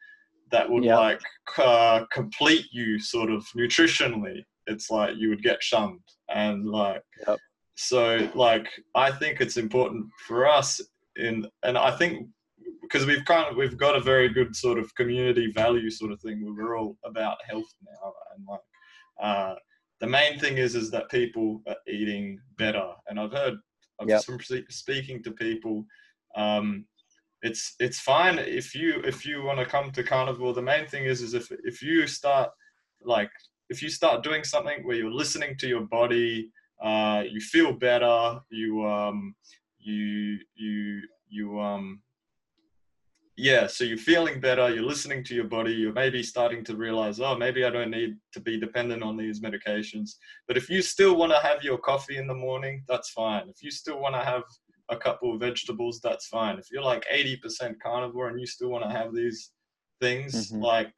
that 0.51 0.69
would 0.69 0.83
yep. 0.83 0.97
like 0.97 1.21
uh, 1.57 2.05
complete 2.11 2.65
you 2.71 2.99
sort 2.99 3.29
of 3.29 3.45
nutritionally, 3.55 4.43
it's 4.67 4.89
like 4.89 5.15
you 5.17 5.29
would 5.29 5.43
get 5.43 5.63
shunned. 5.63 5.99
And 6.29 6.65
like, 6.65 7.03
yep. 7.27 7.39
so 7.75 8.29
like, 8.33 8.67
I 8.95 9.11
think 9.11 9.41
it's 9.41 9.57
important 9.57 10.05
for 10.27 10.47
us 10.47 10.81
in, 11.15 11.47
and 11.63 11.77
I 11.77 11.91
think 11.91 12.27
because 12.81 13.05
we've 13.05 13.25
kind 13.25 13.49
of 13.49 13.57
we've 13.57 13.77
got 13.77 13.95
a 13.95 14.01
very 14.01 14.29
good 14.29 14.55
sort 14.55 14.79
of 14.79 14.93
community 14.95 15.51
value 15.51 15.89
sort 15.89 16.11
of 16.11 16.21
thing 16.21 16.43
where 16.43 16.53
we're 16.53 16.77
all 16.77 16.97
about 17.03 17.37
health 17.47 17.71
now 17.83 18.13
and 18.35 18.45
like 18.47 18.59
uh, 19.21 19.55
the 19.99 20.07
main 20.07 20.39
thing 20.39 20.57
is 20.57 20.75
is 20.75 20.89
that 20.91 21.09
people 21.09 21.61
are 21.67 21.75
eating 21.87 22.39
better 22.57 22.91
and 23.07 23.19
i've 23.19 23.31
heard 23.31 23.55
yep. 24.05 24.23
from 24.23 24.39
speaking 24.69 25.23
to 25.23 25.31
people. 25.31 25.85
Um, 26.35 26.85
it's 27.43 27.75
it's 27.79 27.99
fine 27.99 28.39
if 28.39 28.73
you 28.73 29.01
if 29.05 29.25
you 29.25 29.43
want 29.43 29.59
to 29.59 29.65
come 29.65 29.91
to 29.91 30.03
carnivore. 30.03 30.53
The 30.53 30.61
main 30.61 30.87
thing 30.87 31.05
is 31.05 31.21
is 31.21 31.33
if 31.33 31.51
if 31.63 31.81
you 31.81 32.07
start 32.07 32.49
like 33.03 33.29
if 33.69 33.81
you 33.81 33.89
start 33.89 34.23
doing 34.23 34.43
something 34.43 34.85
where 34.85 34.95
you're 34.95 35.11
listening 35.11 35.55
to 35.57 35.67
your 35.67 35.81
body, 35.81 36.51
uh, 36.81 37.23
you 37.29 37.39
feel 37.39 37.73
better. 37.73 38.39
You 38.49 38.85
um 38.85 39.35
you 39.79 40.39
you 40.55 41.01
you 41.29 41.59
um 41.59 42.01
yeah 43.37 43.67
so 43.67 43.83
you're 43.83 43.97
feeling 43.97 44.39
better 44.39 44.73
you're 44.73 44.83
listening 44.83 45.23
to 45.23 45.35
your 45.35 45.45
body 45.45 45.71
you're 45.71 45.93
maybe 45.93 46.23
starting 46.23 46.63
to 46.63 46.75
realize 46.75 47.19
oh 47.19 47.37
maybe 47.37 47.63
i 47.63 47.69
don't 47.69 47.91
need 47.91 48.17
to 48.33 48.39
be 48.39 48.59
dependent 48.59 49.03
on 49.03 49.15
these 49.15 49.39
medications 49.39 50.15
but 50.47 50.57
if 50.57 50.69
you 50.69 50.81
still 50.81 51.15
want 51.15 51.31
to 51.31 51.37
have 51.39 51.63
your 51.63 51.77
coffee 51.77 52.17
in 52.17 52.27
the 52.27 52.33
morning 52.33 52.83
that's 52.87 53.11
fine 53.11 53.47
if 53.47 53.61
you 53.61 53.69
still 53.69 53.99
want 53.99 54.15
to 54.15 54.21
have 54.21 54.41
a 54.89 54.97
couple 54.97 55.33
of 55.33 55.39
vegetables 55.39 55.99
that's 56.01 56.27
fine 56.27 56.57
if 56.57 56.71
you're 56.71 56.83
like 56.83 57.05
80% 57.13 57.75
carnivore 57.81 58.29
and 58.29 58.39
you 58.39 58.47
still 58.47 58.69
want 58.69 58.83
to 58.83 58.89
have 58.89 59.13
these 59.13 59.51
things 60.01 60.51
mm-hmm. 60.51 60.63
like 60.63 60.91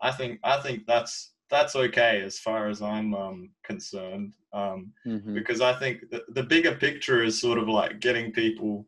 i 0.00 0.10
think 0.10 0.40
i 0.44 0.58
think 0.60 0.86
that's 0.86 1.34
that's 1.50 1.76
okay 1.76 2.22
as 2.22 2.38
far 2.38 2.68
as 2.68 2.80
i'm 2.80 3.12
um, 3.14 3.50
concerned 3.64 4.32
um, 4.54 4.92
mm-hmm. 5.06 5.34
because 5.34 5.60
i 5.60 5.74
think 5.74 6.08
the, 6.10 6.22
the 6.30 6.42
bigger 6.42 6.74
picture 6.74 7.22
is 7.22 7.38
sort 7.38 7.58
of 7.58 7.68
like 7.68 8.00
getting 8.00 8.32
people 8.32 8.86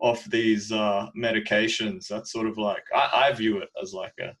off 0.00 0.24
these 0.26 0.72
uh, 0.72 1.08
medications. 1.16 2.08
That's 2.08 2.32
sort 2.32 2.46
of 2.46 2.58
like 2.58 2.82
I, 2.94 3.28
I, 3.28 3.32
view 3.32 3.58
it 3.58 3.68
as 3.82 3.94
like 3.94 4.12
a 4.20 4.34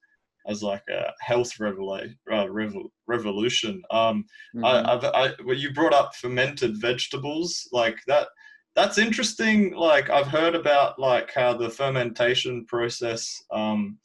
as 0.46 0.62
like 0.62 0.82
a 0.90 1.12
health 1.20 1.58
revolution. 1.58 2.16
Uh, 2.30 2.48
revolution. 3.06 3.82
Um, 3.90 4.24
mm-hmm. 4.54 4.64
I, 4.64 4.92
I've, 4.92 5.04
I, 5.04 5.30
well, 5.44 5.56
you 5.56 5.72
brought 5.72 5.94
up 5.94 6.14
fermented 6.16 6.80
vegetables, 6.80 7.68
like 7.72 7.98
that. 8.06 8.28
That's 8.76 8.98
interesting. 8.98 9.72
Like 9.74 10.10
I've 10.10 10.26
heard 10.26 10.56
about 10.56 10.98
like 10.98 11.32
how 11.32 11.54
the 11.56 11.70
fermentation 11.70 12.66
process. 12.66 13.42
Um, 13.52 13.98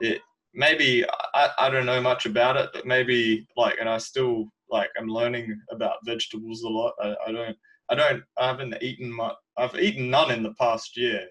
it 0.00 0.20
maybe 0.54 1.04
I, 1.34 1.50
I 1.58 1.70
don't 1.70 1.86
know 1.86 2.00
much 2.00 2.26
about 2.26 2.56
it, 2.56 2.70
but 2.72 2.86
maybe 2.86 3.46
like, 3.56 3.76
and 3.78 3.88
I 3.88 3.98
still 3.98 4.46
like 4.70 4.88
I'm 4.98 5.08
learning 5.08 5.60
about 5.70 6.04
vegetables 6.04 6.62
a 6.62 6.68
lot. 6.68 6.94
I, 7.02 7.14
I 7.26 7.32
don't 7.32 7.56
I 7.90 7.94
don't 7.94 8.22
I 8.38 8.46
haven't 8.46 8.82
eaten 8.82 9.12
much 9.12 9.36
I've 9.56 9.76
eaten 9.76 10.10
none 10.10 10.30
in 10.30 10.42
the 10.42 10.54
past 10.54 10.96
year. 10.96 11.26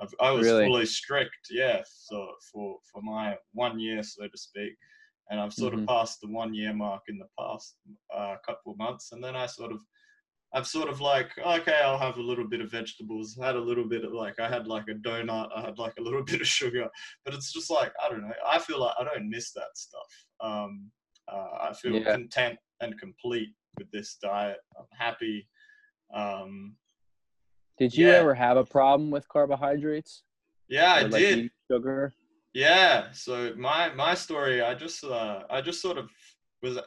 I've, 0.00 0.14
i 0.20 0.30
was 0.30 0.46
really? 0.46 0.66
fully 0.66 0.86
strict, 0.86 1.48
yeah, 1.50 1.82
so 1.84 2.28
for 2.52 2.78
for 2.92 3.02
my 3.02 3.36
one 3.52 3.80
year, 3.80 4.02
so 4.02 4.28
to 4.28 4.38
speak, 4.38 4.74
and 5.30 5.40
I've 5.40 5.52
sort 5.52 5.72
mm-hmm. 5.72 5.82
of 5.82 5.88
passed 5.88 6.20
the 6.20 6.28
one 6.28 6.54
year 6.54 6.72
mark 6.72 7.02
in 7.08 7.18
the 7.18 7.26
past 7.38 7.76
uh, 8.14 8.36
couple 8.46 8.72
of 8.72 8.78
months, 8.78 9.10
and 9.12 9.22
then 9.22 9.34
I 9.34 9.46
sort 9.46 9.72
of, 9.72 9.80
I've 10.54 10.68
sort 10.68 10.88
of 10.88 11.00
like, 11.00 11.30
okay, 11.38 11.80
I'll 11.84 11.98
have 11.98 12.16
a 12.16 12.22
little 12.22 12.46
bit 12.46 12.60
of 12.60 12.70
vegetables. 12.70 13.36
I 13.42 13.46
had 13.46 13.56
a 13.56 13.60
little 13.60 13.88
bit 13.88 14.04
of 14.04 14.12
like, 14.12 14.38
I 14.38 14.48
had 14.48 14.68
like 14.68 14.86
a 14.88 14.94
donut, 14.94 15.48
I 15.54 15.62
had 15.62 15.78
like 15.78 15.94
a 15.98 16.02
little 16.02 16.22
bit 16.24 16.40
of 16.40 16.46
sugar, 16.46 16.88
but 17.24 17.34
it's 17.34 17.52
just 17.52 17.70
like 17.70 17.92
I 18.04 18.08
don't 18.08 18.22
know. 18.22 18.34
I 18.46 18.60
feel 18.60 18.80
like 18.80 18.94
I 19.00 19.04
don't 19.04 19.28
miss 19.28 19.52
that 19.52 19.74
stuff. 19.74 20.26
Um, 20.40 20.90
uh, 21.30 21.68
I 21.68 21.74
feel 21.74 21.94
yeah. 21.94 22.12
content 22.12 22.58
and 22.80 22.98
complete 22.98 23.50
with 23.78 23.90
this 23.90 24.16
diet. 24.22 24.58
I'm 24.78 24.86
happy. 24.96 25.48
Um, 26.14 26.76
did 27.78 27.94
you 27.94 28.08
yeah. 28.08 28.14
ever 28.14 28.34
have 28.34 28.56
a 28.56 28.64
problem 28.64 29.10
with 29.10 29.28
carbohydrates? 29.28 30.22
Yeah, 30.68 30.94
I 30.94 31.02
like 31.02 31.12
did. 31.12 31.50
Sugar. 31.70 32.14
Yeah. 32.54 33.06
So 33.12 33.52
my 33.56 33.92
my 33.94 34.14
story, 34.14 34.62
I 34.62 34.74
just 34.74 35.04
uh, 35.04 35.42
I 35.50 35.60
just 35.60 35.80
sort 35.80 35.98
of 35.98 36.10
was 36.62 36.78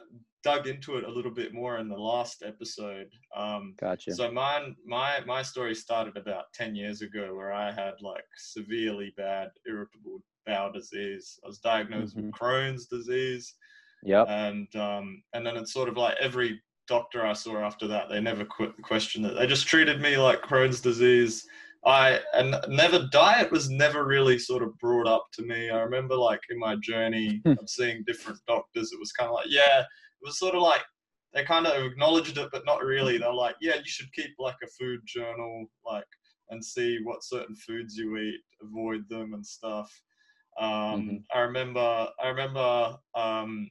dug 0.44 0.66
into 0.66 0.96
it 0.96 1.04
a 1.04 1.10
little 1.10 1.30
bit 1.30 1.54
more 1.54 1.78
in 1.78 1.88
the 1.88 1.96
last 1.96 2.42
episode. 2.44 3.08
Um, 3.34 3.74
gotcha. 3.78 4.12
So 4.12 4.30
mine 4.30 4.76
my 4.86 5.20
my 5.26 5.42
story 5.42 5.74
started 5.74 6.16
about 6.16 6.52
ten 6.54 6.74
years 6.74 7.02
ago, 7.02 7.34
where 7.34 7.52
I 7.52 7.72
had 7.72 7.94
like 8.00 8.24
severely 8.36 9.12
bad 9.16 9.50
irritable 9.66 10.22
bowel 10.46 10.72
disease. 10.72 11.38
I 11.44 11.48
was 11.48 11.58
diagnosed 11.58 12.16
mm-hmm. 12.16 12.26
with 12.26 12.34
Crohn's 12.34 12.86
disease. 12.86 13.54
Yeah. 14.02 14.24
And 14.24 14.74
um, 14.76 15.22
and 15.32 15.46
then 15.46 15.56
it's 15.56 15.72
sort 15.72 15.88
of 15.88 15.96
like 15.96 16.16
every 16.20 16.60
doctor 16.88 17.24
I 17.24 17.32
saw 17.32 17.58
after 17.58 17.86
that, 17.88 18.08
they 18.08 18.20
never 18.20 18.44
questioned 18.44 19.26
it. 19.26 19.34
They 19.34 19.46
just 19.46 19.66
treated 19.66 20.00
me 20.00 20.16
like 20.16 20.42
Crohn's 20.42 20.80
disease. 20.80 21.46
I 21.84 22.20
and 22.34 22.54
never 22.68 23.08
diet 23.10 23.50
was 23.50 23.68
never 23.68 24.04
really 24.06 24.38
sort 24.38 24.62
of 24.62 24.78
brought 24.78 25.08
up 25.08 25.26
to 25.32 25.42
me. 25.42 25.68
I 25.70 25.80
remember 25.80 26.14
like 26.14 26.40
in 26.50 26.58
my 26.58 26.76
journey 26.76 27.40
hmm. 27.44 27.52
of 27.52 27.68
seeing 27.68 28.04
different 28.06 28.38
doctors, 28.46 28.92
it 28.92 29.00
was 29.00 29.12
kind 29.12 29.28
of 29.28 29.34
like, 29.34 29.46
yeah, 29.48 29.80
it 29.80 29.86
was 30.22 30.38
sort 30.38 30.54
of 30.54 30.62
like 30.62 30.82
they 31.34 31.44
kind 31.44 31.66
of 31.66 31.82
acknowledged 31.82 32.38
it, 32.38 32.50
but 32.52 32.66
not 32.66 32.84
really. 32.84 33.18
They're 33.18 33.32
like, 33.32 33.56
yeah, 33.60 33.76
you 33.76 33.86
should 33.86 34.12
keep 34.12 34.32
like 34.38 34.56
a 34.62 34.66
food 34.78 35.00
journal, 35.06 35.66
like, 35.84 36.04
and 36.50 36.64
see 36.64 36.98
what 37.02 37.24
certain 37.24 37.56
foods 37.56 37.96
you 37.96 38.16
eat, 38.18 38.40
avoid 38.62 39.08
them 39.08 39.32
and 39.34 39.44
stuff. 39.44 39.90
Um, 40.58 41.08
Mhm. 41.08 41.24
I 41.34 41.38
remember, 41.40 42.12
I 42.22 42.28
remember, 42.28 42.98
um, 43.14 43.70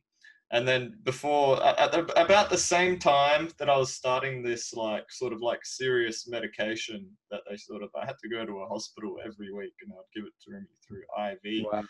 and 0.54 0.68
then 0.68 0.98
before, 1.04 1.64
at 1.66 1.94
the, 1.94 2.22
about 2.22 2.50
the 2.50 2.58
same 2.58 3.00
time 3.00 3.50
that 3.58 3.70
I 3.70 3.78
was 3.78 3.94
starting 3.94 4.44
this, 4.44 4.74
like, 4.74 5.10
sort 5.10 5.32
of 5.32 5.42
like 5.42 5.62
serious 5.64 6.28
medication 6.28 7.10
that 7.30 7.40
they 7.50 7.56
sort 7.56 7.84
of, 7.84 7.90
I 7.96 8.06
had 8.06 8.18
to 8.22 8.30
go 8.30 8.46
to 8.46 8.60
a 8.60 8.68
hospital 8.68 9.16
every 9.26 9.54
week 9.54 9.74
and 9.82 9.94
I'd 9.94 10.14
give 10.14 10.26
it 10.26 10.34
to 10.44 10.52
me 10.52 10.60
through 10.86 11.04
IV. 11.32 11.66
Wow. 11.72 11.84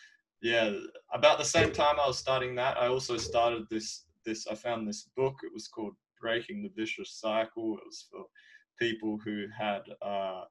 Yeah, 0.44 0.74
about 1.12 1.40
the 1.40 1.46
same 1.46 1.72
time 1.72 2.00
I 2.00 2.06
was 2.06 2.20
starting 2.20 2.54
that, 2.56 2.78
I 2.78 2.88
also 2.88 3.18
started 3.18 3.64
this, 3.72 4.06
this, 4.26 4.46
I 4.46 4.54
found 4.54 4.88
this 4.88 5.10
book. 5.18 5.38
It 5.44 5.52
was 5.52 5.68
called 5.68 5.94
Breaking 6.20 6.62
the 6.62 6.72
Vicious 6.76 7.20
Cycle. 7.20 7.78
It 7.78 7.84
was 7.86 8.06
for 8.12 8.26
people 8.78 9.18
who 9.26 9.46
had, 9.58 9.82
uh, 10.04 10.44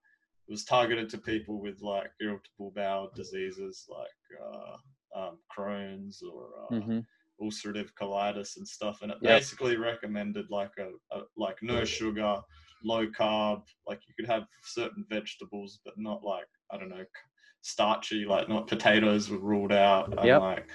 it 0.48 0.50
was 0.50 0.64
targeted 0.64 1.10
to 1.10 1.18
people 1.18 1.60
with 1.60 1.80
like 1.80 2.10
irritable 2.20 2.72
bowel 2.74 3.12
diseases 3.14 3.86
like 3.88 4.42
uh, 4.44 5.20
um, 5.20 5.38
Crohn's 5.56 6.22
or 6.22 6.48
uh, 6.64 6.80
hmm 6.80 6.98
ulcerative 7.40 7.90
colitis 8.00 8.56
and 8.56 8.66
stuff. 8.66 9.02
And 9.02 9.10
it 9.12 9.18
Yep. 9.22 9.38
basically 9.38 9.76
recommended 9.76 10.46
like 10.50 10.72
a, 10.78 10.90
a 11.16 11.22
like 11.36 11.56
no 11.62 11.84
sugar, 11.84 12.40
low 12.84 13.06
carb. 13.06 13.62
Like 13.86 14.00
you 14.08 14.14
could 14.18 14.30
have 14.30 14.44
certain 14.62 15.04
vegetables, 15.08 15.80
but 15.84 15.94
not 15.96 16.22
like 16.22 16.46
I 16.70 16.78
don't 16.78 16.90
know 16.90 17.04
starchy. 17.62 18.24
Like 18.24 18.48
not 18.48 18.68
potatoes 18.68 19.30
were 19.30 19.38
ruled 19.38 19.72
out. 19.72 20.08
And 20.18 20.24
Yep. 20.26 20.40
like 20.40 20.66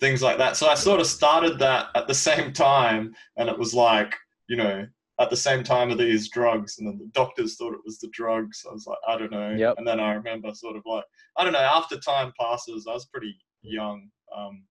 things 0.00 0.22
like 0.22 0.38
that. 0.38 0.56
So 0.56 0.68
I 0.68 0.74
sort 0.74 1.00
of 1.00 1.06
started 1.06 1.58
that 1.60 1.88
at 1.94 2.06
the 2.08 2.14
same 2.28 2.52
time, 2.52 3.14
and 3.36 3.48
it 3.48 3.58
was 3.58 3.74
like 3.74 4.14
you 4.48 4.56
know 4.56 4.86
at 5.20 5.30
the 5.30 5.36
same 5.36 5.62
time 5.62 5.90
of 5.90 5.98
these 5.98 6.28
drugs 6.30 6.78
and 6.78 6.88
then 6.88 6.98
the 6.98 7.06
doctors 7.12 7.56
thought 7.56 7.74
it 7.74 7.80
was 7.84 7.98
the 8.00 8.08
drugs 8.12 8.64
i 8.68 8.72
was 8.72 8.86
like 8.86 8.98
i 9.06 9.16
don't 9.16 9.30
know 9.30 9.54
Yep. 9.56 9.74
and 9.78 9.86
then 9.86 10.00
i 10.00 10.12
remember 10.12 10.52
sort 10.52 10.74
of 10.76 10.82
like 10.84 11.04
i 11.36 11.44
don't 11.44 11.52
know 11.52 11.58
after 11.60 11.96
time 11.98 12.32
passes 12.40 12.86
i 12.88 12.92
was 12.92 13.06
pretty 13.06 13.36
young 13.62 14.08
um, 14.36 14.64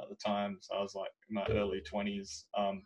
at 0.00 0.08
the 0.08 0.16
time 0.16 0.58
so 0.60 0.74
i 0.76 0.80
was 0.82 0.94
like 0.94 1.10
in 1.28 1.34
my 1.34 1.46
early 1.50 1.82
20s 1.92 2.44
um, 2.56 2.82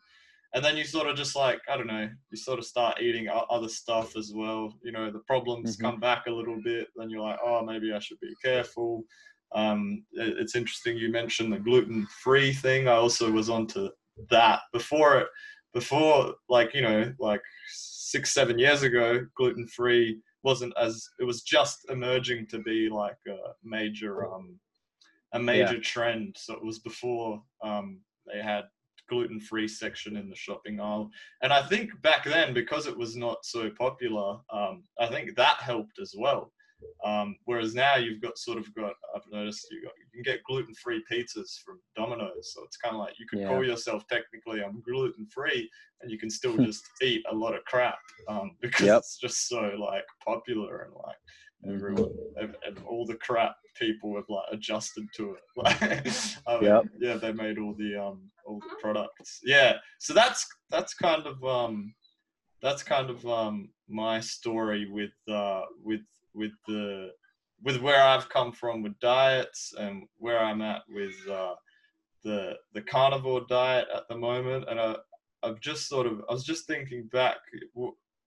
and 0.54 0.64
then 0.64 0.76
you 0.76 0.84
sort 0.84 1.06
of 1.08 1.16
just 1.16 1.36
like 1.36 1.60
i 1.68 1.76
don't 1.76 1.86
know 1.86 2.08
you 2.30 2.36
sort 2.36 2.58
of 2.58 2.64
start 2.64 3.00
eating 3.00 3.28
other 3.50 3.68
stuff 3.68 4.16
as 4.16 4.32
well. 4.34 4.72
You 4.82 4.92
know 4.92 5.10
the 5.10 5.20
problems 5.20 5.76
Mhm. 5.76 5.80
come 5.82 6.00
back 6.00 6.26
a 6.26 6.30
little 6.30 6.60
bit 6.64 6.88
then 6.96 7.10
you're 7.10 7.20
like 7.20 7.38
oh 7.44 7.62
maybe 7.64 7.92
i 7.92 7.98
should 7.98 8.20
be 8.20 8.34
careful. 8.42 9.04
Um, 9.54 10.04
it- 10.12 10.38
it's 10.38 10.56
interesting 10.56 10.96
you 10.96 11.10
mentioned 11.10 11.52
the 11.52 11.58
gluten 11.58 12.06
free 12.22 12.52
thing. 12.52 12.88
I 12.88 12.94
also 12.94 13.30
was 13.30 13.48
onto 13.48 13.90
that. 14.30 14.60
Before 14.72 15.18
it 15.18 15.28
before 15.72 16.34
like 16.48 16.74
you 16.74 16.80
know 16.80 17.12
like 17.18 17.42
six 17.68 18.32
seven 18.32 18.58
years 18.58 18.82
ago 18.82 19.26
gluten 19.36 19.66
free 19.68 20.20
wasn't 20.42 20.72
as 20.80 21.06
it 21.20 21.24
was 21.24 21.42
just 21.42 21.78
emerging 21.90 22.46
to 22.48 22.58
be 22.60 22.88
like 22.88 23.18
a 23.28 23.36
major 23.62 24.32
um 24.32 24.58
a 25.32 25.38
major 25.38 25.80
trend. 25.80 26.36
So 26.38 26.54
it 26.54 26.64
was 26.64 26.78
before 26.78 27.42
um 27.62 28.00
they 28.32 28.42
had 28.42 28.64
gluten 29.08 29.38
free 29.38 29.68
section 29.68 30.16
in 30.16 30.28
the 30.28 30.34
shopping 30.36 30.80
aisle. 30.80 31.10
And 31.42 31.52
i 31.52 31.62
think 31.62 31.90
back 32.02 32.24
then 32.24 32.52
because 32.54 32.86
it 32.86 32.96
was 32.96 33.14
not 33.16 33.38
so 33.44 33.70
popular 33.70 34.38
um 34.52 34.82
i 34.98 35.06
think 35.06 35.36
that 35.36 35.58
helped 35.58 35.98
as 36.00 36.14
well. 36.18 36.52
Um, 37.04 37.36
whereas 37.44 37.74
now 37.74 37.96
you've 37.96 38.20
got 38.20 38.38
sort 38.38 38.58
of 38.58 38.74
got 38.74 38.94
I've 39.14 39.22
noticed 39.30 39.66
you 39.70 39.82
got 39.82 39.92
you 39.98 40.06
can 40.12 40.22
get 40.22 40.42
gluten 40.44 40.74
free 40.74 41.02
pizzas 41.10 41.58
from 41.64 41.80
Domino's, 41.94 42.52
so 42.54 42.64
it's 42.64 42.76
kind 42.78 42.94
of 42.94 43.00
like 43.00 43.18
you 43.18 43.26
could 43.28 43.40
Yeah. 43.40 43.48
call 43.48 43.64
yourself 43.64 44.06
technically 44.08 44.62
I'm 44.62 44.82
gluten 44.82 45.26
free, 45.26 45.70
and 46.00 46.10
you 46.10 46.18
can 46.18 46.30
still 46.30 46.56
just 46.70 46.82
eat 47.02 47.22
a 47.30 47.34
lot 47.34 47.54
of 47.54 47.64
crap 47.64 47.98
um, 48.28 48.56
because 48.60 48.86
Yep. 48.86 48.98
it's 48.98 49.18
just 49.18 49.48
so 49.48 49.60
like 49.78 50.04
popular 50.24 50.82
and 50.82 50.94
like 51.06 51.74
everyone 51.74 52.12
and, 52.36 52.54
and 52.66 52.78
all 52.88 53.06
the 53.06 53.16
crap 53.16 53.56
people 53.78 54.14
have 54.16 54.28
like 54.28 54.44
adjusted 54.52 55.06
to 55.16 55.34
it. 55.34 55.42
Like, 55.56 55.80
mean, 56.60 56.62
Yep. 56.62 56.84
yeah, 57.00 57.14
they 57.16 57.32
made 57.32 57.58
all 57.58 57.74
the 57.74 57.96
um 57.96 58.30
all 58.46 58.60
the 58.60 58.76
products. 58.80 59.40
Yeah, 59.44 59.74
so 59.98 60.12
that's 60.14 60.46
that's 60.70 60.94
kind 60.94 61.26
of 61.26 61.42
um 61.44 61.94
that's 62.62 62.82
kind 62.82 63.10
of 63.10 63.24
um 63.26 63.70
my 63.88 64.20
story 64.20 64.88
with 64.90 65.12
uh 65.28 65.62
with 65.82 66.02
with 66.34 66.52
the 66.66 67.10
with 67.62 67.78
where 67.80 68.02
I've 68.02 68.28
come 68.28 68.52
from 68.52 68.82
with 68.82 68.98
diets 69.00 69.72
and 69.78 70.04
where 70.18 70.38
I'm 70.38 70.60
at 70.62 70.82
with 70.88 71.14
uh, 71.30 71.54
the 72.22 72.54
the 72.74 72.82
carnivore 72.82 73.46
diet 73.48 73.88
at 73.94 74.06
the 74.08 74.16
moment. 74.16 74.66
And 74.68 74.78
I, 74.78 74.96
I've 75.42 75.60
just 75.60 75.88
sort 75.88 76.06
of 76.06 76.20
I 76.28 76.32
was 76.32 76.44
just 76.44 76.66
thinking 76.66 77.08
back. 77.12 77.36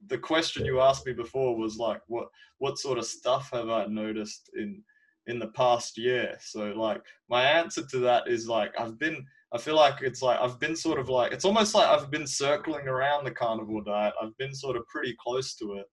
The 0.07 0.17
question 0.17 0.65
you 0.65 0.79
asked 0.79 1.05
me 1.05 1.13
before 1.13 1.55
was 1.57 1.77
like, 1.77 2.01
what 2.07 2.27
what 2.59 2.79
sort 2.79 2.97
of 2.97 3.05
stuff 3.05 3.49
have 3.53 3.69
I 3.69 3.85
noticed 3.85 4.49
in 4.57 4.81
in 5.29 5.39
the 5.39 5.47
past 5.49 5.97
year? 5.97 6.37
So 6.41 6.73
like 6.73 7.01
my 7.29 7.43
answer 7.43 7.85
to 7.85 7.99
that 7.99 8.27
is 8.27 8.47
like 8.47 8.73
I've 8.79 8.97
been. 8.99 9.25
I 9.51 9.57
feel 9.57 9.75
like 9.75 10.03
it's 10.03 10.21
like 10.21 10.39
I've 10.39 10.59
been 10.59 10.75
sort 10.75 10.99
of 10.99 11.09
like 11.09 11.31
it's 11.31 11.45
almost 11.45 11.73
like 11.73 11.87
I've 11.87 12.11
been 12.11 12.27
circling 12.27 12.87
around 12.87 13.23
the 13.23 13.31
carnivore 13.31 13.83
diet. 13.83 14.13
I've 14.21 14.37
been 14.37 14.53
sort 14.53 14.77
of 14.77 14.85
pretty 14.87 15.15
close 15.19 15.55
to 15.55 15.73
it 15.73 15.87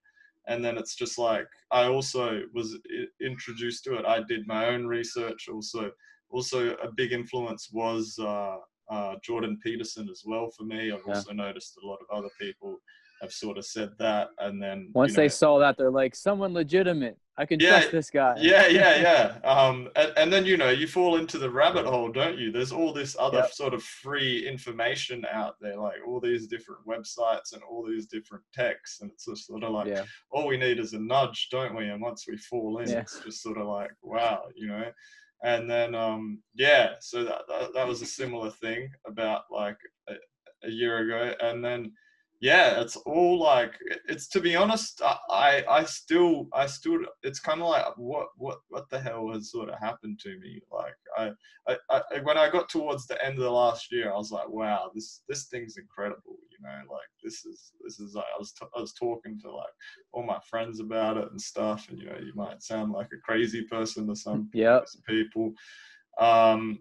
and 0.48 0.64
then 0.64 0.78
it's 0.78 0.94
just 0.94 1.18
like 1.18 1.46
I 1.70 1.84
also 1.84 2.42
was 2.54 2.78
introduced 3.20 3.84
to 3.84 3.96
it. 3.96 4.06
I 4.06 4.22
did 4.22 4.46
my 4.46 4.66
own 4.66 4.86
research. 4.86 5.48
Also, 5.52 5.90
also 6.30 6.74
a 6.76 6.90
big 6.96 7.12
influence 7.12 7.70
was 7.72 8.16
uh, 8.20 8.56
uh, 8.90 9.16
Jordan 9.24 9.58
Peterson 9.62 10.08
as 10.10 10.22
well 10.24 10.50
for 10.56 10.64
me. 10.64 10.92
I've 10.92 11.00
Yeah. 11.06 11.14
also 11.14 11.32
noticed 11.32 11.76
a 11.82 11.86
lot 11.86 11.98
of 12.00 12.16
other 12.16 12.30
people 12.40 12.78
have 13.22 13.32
sort 13.32 13.58
of 13.58 13.64
said 13.66 13.90
that, 13.98 14.28
and 14.38 14.62
then 14.62 14.90
Once 14.94 15.12
you 15.12 15.16
know, 15.16 15.22
they 15.22 15.28
saw 15.28 15.58
that, 15.58 15.76
they're 15.78 15.90
like, 15.90 16.14
someone 16.14 16.52
legitimate. 16.52 17.16
I 17.38 17.44
can 17.44 17.60
Yeah, 17.60 17.68
trust 17.80 17.90
this 17.92 18.10
guy. 18.10 18.34
yeah, 18.38 18.66
yeah, 18.66 18.96
yeah. 19.44 19.48
Um, 19.50 19.90
and, 19.94 20.12
and 20.16 20.32
then 20.32 20.46
you 20.46 20.56
know 20.56 20.70
you 20.70 20.86
fall 20.86 21.16
into 21.16 21.36
the 21.38 21.50
rabbit 21.50 21.84
hole, 21.84 22.10
don't 22.10 22.38
you? 22.38 22.50
There's 22.50 22.72
all 22.72 22.92
this 22.94 23.14
other 23.18 23.38
Yep. 23.38 23.52
sort 23.52 23.74
of 23.74 23.82
free 23.82 24.46
information 24.48 25.24
out 25.30 25.56
there, 25.60 25.76
like 25.76 25.96
all 26.06 26.18
these 26.20 26.46
different 26.46 26.80
websites 26.86 27.52
and 27.52 27.62
all 27.62 27.86
these 27.86 28.06
different 28.06 28.44
texts, 28.54 29.02
and 29.02 29.10
it's 29.10 29.26
just 29.26 29.46
sort 29.46 29.64
of 29.64 29.72
like 29.72 29.88
Yeah. 29.88 30.04
all 30.30 30.46
we 30.46 30.56
need 30.56 30.78
is 30.78 30.94
a 30.94 30.98
nudge, 30.98 31.48
don't 31.50 31.76
we? 31.76 31.88
And 31.88 32.00
once 32.00 32.26
we 32.26 32.36
fall 32.38 32.78
in, 32.78 32.88
Yeah. 32.88 33.00
it's 33.00 33.20
just 33.22 33.42
sort 33.42 33.58
of 33.58 33.66
like 33.66 33.90
wow, 34.02 34.44
you 34.54 34.68
know. 34.68 34.90
And 35.44 35.68
then 35.70 35.94
um, 35.94 36.42
yeah, 36.54 36.94
so 37.00 37.22
that, 37.24 37.42
that 37.48 37.74
that 37.74 37.86
was 37.86 38.00
a 38.00 38.06
similar 38.06 38.50
thing 38.50 38.88
about 39.06 39.42
like 39.50 39.76
a, 40.08 40.14
a 40.64 40.70
year 40.70 40.98
ago, 40.98 41.34
and 41.42 41.62
then 41.62 41.92
yeah 42.40 42.80
it's 42.80 42.96
all 42.96 43.38
like 43.38 43.72
it's 44.08 44.28
to 44.28 44.40
be 44.40 44.54
honest 44.54 45.00
i 45.30 45.64
i, 45.68 45.84
still 45.84 46.48
i 46.52 46.66
still 46.66 46.98
it's 47.22 47.40
kind 47.40 47.62
of 47.62 47.68
like 47.68 47.84
what 47.96 48.28
what 48.36 48.58
what 48.68 48.88
the 48.90 48.98
hell 48.98 49.30
has 49.32 49.50
sort 49.50 49.70
of 49.70 49.78
happened 49.78 50.18
to 50.20 50.38
me 50.38 50.60
like 50.70 50.94
I, 51.16 51.30
I 51.66 51.76
i 52.12 52.20
when 52.22 52.36
i 52.36 52.50
got 52.50 52.68
towards 52.68 53.06
the 53.06 53.22
end 53.24 53.38
of 53.38 53.44
the 53.44 53.50
last 53.50 53.90
year 53.90 54.12
i 54.12 54.16
was 54.16 54.30
like 54.30 54.48
wow 54.48 54.90
this 54.94 55.22
this 55.28 55.46
thing's 55.46 55.78
incredible 55.78 56.36
you 56.50 56.58
know 56.62 56.78
like 56.92 57.08
this 57.24 57.44
is 57.46 57.72
this 57.82 57.98
is 58.00 58.14
like 58.14 58.26
i 58.34 58.38
was 58.38 58.52
t- 58.52 58.66
i 58.76 58.80
was 58.80 58.92
talking 58.92 59.40
to 59.40 59.50
like 59.50 59.72
all 60.12 60.22
my 60.22 60.38
friends 60.50 60.78
about 60.80 61.16
it 61.16 61.30
and 61.30 61.40
stuff 61.40 61.88
and 61.88 61.98
you 61.98 62.06
know 62.06 62.18
you 62.18 62.32
might 62.34 62.62
sound 62.62 62.92
like 62.92 63.08
a 63.14 63.20
crazy 63.24 63.62
person 63.62 64.06
to 64.06 64.14
some 64.14 64.50
Yep. 64.52 64.84
some 64.88 65.02
people 65.08 65.52
um 66.20 66.78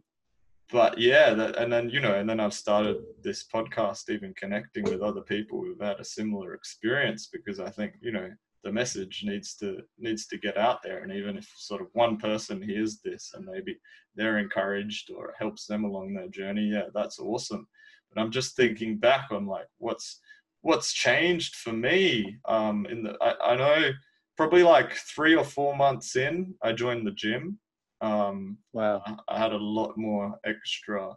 but 0.71 0.97
yeah 0.97 1.33
that, 1.33 1.57
and 1.57 1.71
then 1.71 1.89
you 1.89 1.99
know 1.99 2.15
and 2.15 2.29
then 2.29 2.39
i've 2.39 2.53
started 2.53 2.97
this 3.21 3.45
podcast 3.53 4.09
even 4.09 4.33
connecting 4.35 4.83
with 4.85 5.01
other 5.01 5.21
people 5.21 5.61
who've 5.61 5.79
had 5.79 5.99
a 5.99 6.05
similar 6.05 6.53
experience 6.53 7.29
because 7.31 7.59
i 7.59 7.69
think 7.69 7.93
you 8.01 8.11
know 8.11 8.29
the 8.65 8.71
message 8.71 9.21
needs 9.23 9.55
to 9.55 9.83
needs 9.97 10.25
to 10.25 10.37
get 10.37 10.57
out 10.57 10.81
there. 10.83 11.03
And 11.03 11.13
even 11.13 11.37
if 11.37 11.47
sort 11.55 11.81
of 11.81 11.87
one 11.93 12.17
person 12.17 12.61
hears 12.61 12.99
this 12.99 13.31
and 13.35 13.45
maybe 13.45 13.77
they're 14.15 14.39
encouraged 14.39 15.11
or 15.15 15.29
it 15.29 15.35
helps 15.37 15.67
them 15.67 15.85
along 15.85 16.13
their 16.13 16.27
journey 16.27 16.71
yeah 16.73 16.87
that's 16.93 17.19
awesome. 17.19 17.67
But 18.11 18.21
i'm 18.21 18.31
just 18.31 18.55
thinking 18.55 18.97
back 18.97 19.27
on 19.31 19.45
like 19.45 19.67
what's 19.77 20.19
what's 20.61 20.91
changed 20.91 21.55
for 21.55 21.73
me 21.73 22.37
um 22.47 22.87
in 22.87 23.03
the 23.03 23.15
i, 23.21 23.51
I 23.51 23.55
know 23.55 23.91
probably 24.35 24.63
like 24.63 24.93
three 24.93 25.35
or 25.35 25.43
four 25.43 25.75
months 25.75 26.15
in 26.15 26.55
i 26.63 26.71
joined 26.71 27.05
the 27.05 27.11
gym 27.11 27.59
um 28.01 28.57
Wow. 28.73 29.01
I- 29.05 29.35
I 29.35 29.39
had 29.39 29.53
a 29.53 29.57
lot 29.57 29.97
more 29.97 30.37
extra 30.45 31.15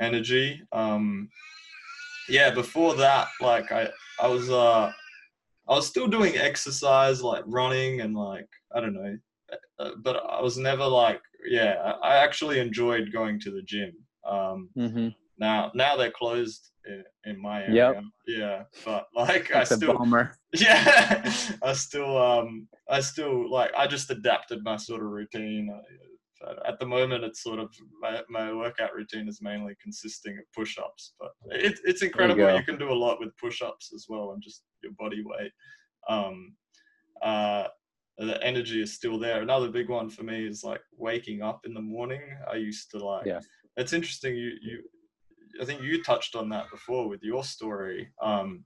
energy. 0.00 0.60
Um, 0.72 1.28
yeah, 2.28 2.50
before 2.50 2.94
that, 2.96 3.28
like 3.40 3.70
I, 3.70 3.88
I 4.20 4.28
was, 4.28 4.50
uh, 4.50 4.90
I 5.68 5.72
was 5.74 5.86
still 5.86 6.08
doing 6.08 6.36
exercise, 6.36 7.22
like 7.22 7.44
running 7.46 8.00
and 8.00 8.14
like 8.16 8.48
I 8.74 8.80
don't 8.80 8.94
know, 8.94 9.18
uh, 9.78 9.90
but 10.02 10.16
I 10.28 10.40
was 10.40 10.56
never 10.58 10.86
like, 10.86 11.20
yeah, 11.46 11.92
I, 12.02 12.16
actually 12.16 12.58
enjoyed 12.60 13.12
going 13.12 13.38
to 13.40 13.50
the 13.50 13.62
gym. 13.62 13.92
Um, 14.26 14.70
hmm 14.74 15.08
now, 15.38 15.70
now 15.74 15.96
they're 15.96 16.10
closed 16.10 16.70
in, 16.86 17.04
in 17.24 17.40
my 17.40 17.62
area. 17.62 18.02
Yeah, 18.26 18.62
but 18.84 19.06
like 19.14 19.50
I 19.50 19.58
That's 19.58 19.72
a 19.72 19.76
still, 19.76 19.98
bummer. 19.98 20.36
yeah 20.60 21.32
i 21.62 21.72
still 21.72 22.16
um 22.16 22.68
i 22.88 23.00
still 23.00 23.50
like 23.50 23.72
i 23.76 23.86
just 23.88 24.10
adapted 24.10 24.62
my 24.62 24.76
sort 24.76 25.02
of 25.02 25.08
routine 25.08 25.68
I, 26.46 26.68
at 26.68 26.78
the 26.78 26.86
moment 26.86 27.24
it's 27.24 27.42
sort 27.42 27.58
of 27.58 27.74
my, 28.00 28.20
my 28.28 28.52
workout 28.52 28.94
routine 28.94 29.28
is 29.28 29.40
mainly 29.42 29.74
consisting 29.82 30.38
of 30.38 30.44
push-ups 30.54 31.14
but 31.18 31.30
it, 31.50 31.80
it's 31.84 32.02
incredible 32.02 32.44
go. 32.44 32.54
you, 32.54 32.62
can 32.62 32.78
do 32.78 32.92
a 32.92 32.94
lot 32.94 33.18
with 33.18 33.36
push-ups 33.36 33.92
as 33.94 34.06
well 34.08 34.30
and 34.32 34.42
just 34.42 34.62
your 34.82 34.92
body 34.92 35.24
weight 35.24 35.50
um 36.08 36.54
uh 37.22 37.64
the 38.18 38.40
energy 38.44 38.80
is 38.80 38.92
still 38.92 39.18
there. 39.18 39.42
Another 39.42 39.68
big 39.68 39.88
one 39.88 40.08
for 40.08 40.22
me 40.22 40.46
is 40.46 40.62
like 40.62 40.80
waking 40.96 41.42
up 41.42 41.62
in 41.66 41.74
the 41.74 41.80
morning. 41.80 42.20
I 42.48 42.54
used 42.54 42.90
to 42.92 43.04
like. 43.04 43.26
Yeah. 43.26 43.40
It's 43.76 43.92
interesting. 43.92 44.36
You 44.36 44.52
you, 44.62 44.82
I 45.60 45.64
think 45.64 45.82
you 45.82 46.02
touched 46.02 46.36
on 46.36 46.48
that 46.50 46.70
before 46.70 47.08
with 47.08 47.22
your 47.22 47.44
story. 47.44 48.08
Um, 48.22 48.64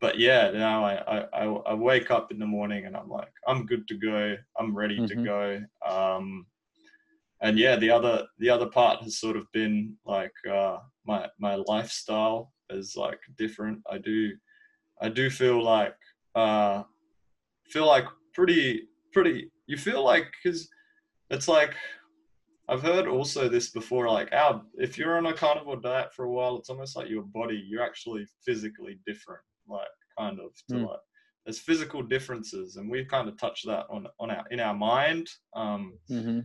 but 0.00 0.18
yeah, 0.18 0.50
now 0.50 0.84
I, 0.84 1.24
I 1.32 1.44
I 1.44 1.74
wake 1.74 2.10
up 2.10 2.30
in 2.30 2.38
the 2.38 2.46
morning 2.46 2.84
and 2.86 2.96
I'm 2.96 3.08
like 3.08 3.32
I'm 3.46 3.66
good 3.66 3.88
to 3.88 3.94
go. 3.94 4.36
I'm 4.58 4.76
ready 4.76 4.98
mm-hmm. 4.98 5.06
to 5.06 5.24
go. 5.24 5.60
Um, 5.88 6.46
and 7.40 7.58
yeah, 7.58 7.76
the 7.76 7.90
other 7.90 8.26
the 8.38 8.50
other 8.50 8.66
part 8.66 9.02
has 9.02 9.18
sort 9.18 9.36
of 9.36 9.50
been 9.52 9.96
like 10.04 10.32
uh, 10.50 10.78
my 11.06 11.28
my 11.38 11.56
lifestyle 11.66 12.52
is 12.70 12.94
like 12.96 13.20
different. 13.38 13.80
I 13.90 13.98
do 13.98 14.32
I 15.00 15.08
do 15.08 15.30
feel 15.30 15.62
like 15.62 15.96
uh, 16.34 16.82
feel 17.70 17.86
like 17.86 18.04
pretty 18.34 18.88
pretty. 19.12 19.50
You 19.66 19.76
feel 19.76 20.04
like 20.04 20.26
because 20.42 20.68
it's 21.30 21.48
like 21.48 21.74
I've 22.68 22.82
heard 22.82 23.06
also 23.06 23.48
this 23.48 23.70
before. 23.70 24.08
Like 24.08 24.32
our 24.32 24.62
if 24.74 24.98
you're 24.98 25.16
on 25.16 25.26
a 25.26 25.32
carnivore 25.32 25.76
diet 25.76 26.12
for 26.12 26.24
a 26.24 26.30
while, 26.30 26.58
it's 26.58 26.70
almost 26.70 26.96
like 26.96 27.08
your 27.08 27.22
body. 27.22 27.64
You're 27.66 27.84
actually 27.84 28.26
physically 28.44 28.98
different. 29.06 29.42
Like 29.68 29.86
kind 30.18 30.38
of 30.40 30.50
to 30.68 30.74
mm. 30.74 30.88
like 30.88 31.00
there's 31.44 31.60
physical 31.60 32.02
differences, 32.02 32.76
and 32.76 32.90
we've 32.90 33.08
kind 33.08 33.28
of 33.28 33.38
touched 33.38 33.66
that 33.66 33.86
on 33.88 34.06
on 34.18 34.30
our 34.30 34.44
in 34.50 34.60
our 34.60 34.74
mind. 34.74 35.28
Um, 35.54 35.98
mm-hmm. 36.10 36.40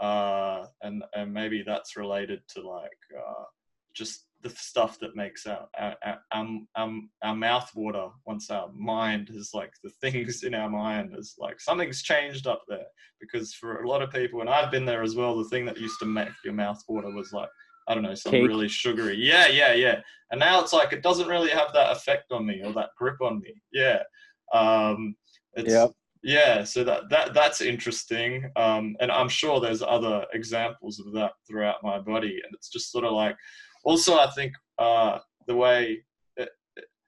uh, 0.00 0.66
and 0.82 1.04
and 1.14 1.32
maybe 1.32 1.62
that's 1.64 1.96
related 1.96 2.42
to 2.54 2.68
like 2.68 2.90
uh, 3.16 3.44
just 3.94 4.26
the 4.42 4.50
stuff 4.50 4.98
that 5.00 5.16
makes 5.16 5.46
our 5.46 5.68
our, 5.78 5.94
our, 6.04 6.58
our, 6.76 7.00
our 7.22 7.36
mouth 7.36 7.70
water 7.74 8.08
once 8.26 8.50
our 8.50 8.70
mind 8.74 9.30
is 9.32 9.50
like 9.52 9.72
the 9.84 9.90
things 10.00 10.42
in 10.44 10.54
our 10.54 10.68
mind 10.68 11.14
is 11.16 11.34
like 11.38 11.60
something's 11.60 12.02
changed 12.02 12.46
up 12.46 12.62
there. 12.68 12.86
Because 13.20 13.52
for 13.52 13.82
a 13.82 13.88
lot 13.88 14.02
of 14.02 14.10
people 14.10 14.40
and 14.40 14.48
i've 14.48 14.70
been 14.70 14.86
there 14.86 15.02
as 15.02 15.14
well 15.14 15.36
the 15.36 15.48
thing 15.48 15.66
that 15.66 15.78
used 15.78 15.98
to 15.98 16.06
make 16.06 16.30
your 16.44 16.54
mouth 16.54 16.82
water 16.88 17.10
was 17.10 17.32
like 17.32 17.50
i 17.86 17.94
don't 17.94 18.02
know 18.02 18.14
some 18.14 18.32
Cake. 18.32 18.46
really 18.46 18.68
sugary. 18.68 19.16
Yeah 19.16 19.48
yeah 19.48 19.74
yeah. 19.74 20.00
And 20.30 20.40
now 20.40 20.60
it's 20.60 20.72
like 20.72 20.92
it 20.92 21.02
doesn't 21.02 21.28
really 21.28 21.50
have 21.50 21.72
that 21.74 21.92
effect 21.92 22.32
on 22.32 22.46
me 22.46 22.62
or 22.64 22.72
that 22.72 22.90
grip 22.96 23.20
on 23.20 23.40
me. 23.40 23.52
Yeah. 23.72 24.02
Um 24.54 25.16
it's 25.54 25.72
yep. 25.72 25.90
yeah 26.22 26.64
so 26.64 26.82
that 26.84 27.10
that 27.10 27.34
that's 27.34 27.60
interesting. 27.60 28.50
Um 28.56 28.96
and 29.00 29.10
i'm 29.10 29.28
sure 29.28 29.60
there's 29.60 29.82
other 29.82 30.24
examples 30.32 30.98
of 30.98 31.12
that 31.12 31.32
throughout 31.46 31.82
my 31.82 31.98
body. 31.98 32.40
And 32.42 32.54
it's 32.54 32.70
just 32.70 32.90
sort 32.90 33.04
of 33.04 33.12
like 33.12 33.36
also 33.84 34.18
I 34.18 34.30
think 34.30 34.52
uh, 34.78 35.18
the 35.46 35.56
way 35.56 36.02
it, 36.36 36.50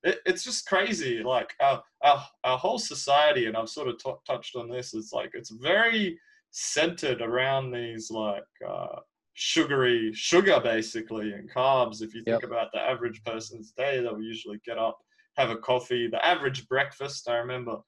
it, 0.03 0.19
it's 0.27 0.45
just 0.45 0.67
crazy. 0.67 1.23
Like 1.23 1.53
our, 1.61 1.83
our 2.03 2.25
our 2.45 2.59
whole 2.59 2.79
society, 2.79 3.47
and 3.47 3.57
I've 3.57 3.69
sort 3.69 3.89
of 3.89 3.99
t- 3.99 4.13
touched 4.27 4.57
on 4.57 4.69
this. 4.69 4.95
It's 4.95 5.13
like 5.13 5.31
it's 5.35 5.51
very 5.51 6.19
centered 6.51 7.23
around 7.23 7.71
these 7.71 8.11
like 8.11 8.45
uh, 8.67 9.01
sugary 9.35 10.13
sugar 10.13 10.61
basically 10.63 11.33
and 11.33 11.51
carbs. 11.51 12.03
If 12.03 12.15
you 12.15 12.23
think 12.23 12.43
yep. 12.43 12.51
about 12.51 12.73
the 12.73 12.81
average 12.81 13.23
person's 13.25 13.73
day, 13.73 14.01
they'll 14.01 14.21
usually 14.21 14.61
get 14.65 14.79
up, 14.79 14.99
have 15.37 15.51
a 15.51 15.57
coffee. 15.57 16.09
The 16.09 16.25
average 16.25 16.69
breakfast, 16.69 17.29
I 17.29 17.37
remember, 17.37 17.79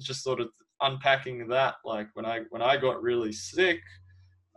just 0.00 0.24
sort 0.24 0.40
of 0.40 0.48
unpacking 0.80 1.46
that. 1.48 1.74
Like 1.84 2.08
when 2.14 2.26
I 2.26 2.40
when 2.50 2.62
I 2.62 2.76
got 2.76 3.02
really 3.02 3.32
sick 3.32 3.80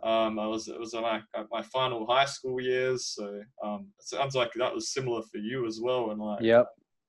um, 0.02 0.38
I 0.38 0.46
was 0.46 0.68
it 0.68 0.78
was 0.78 0.94
my 0.94 1.20
my 1.50 1.62
final 1.62 2.06
high 2.06 2.24
school 2.24 2.60
years, 2.60 3.06
so 3.06 3.40
um, 3.64 3.88
it 3.98 4.06
sounds 4.06 4.34
like 4.34 4.52
that 4.54 4.74
was 4.74 4.92
similar 4.92 5.22
for 5.22 5.38
you 5.38 5.66
as 5.66 5.80
well. 5.82 6.10
And 6.10 6.20
like, 6.20 6.42
yep. 6.42 6.66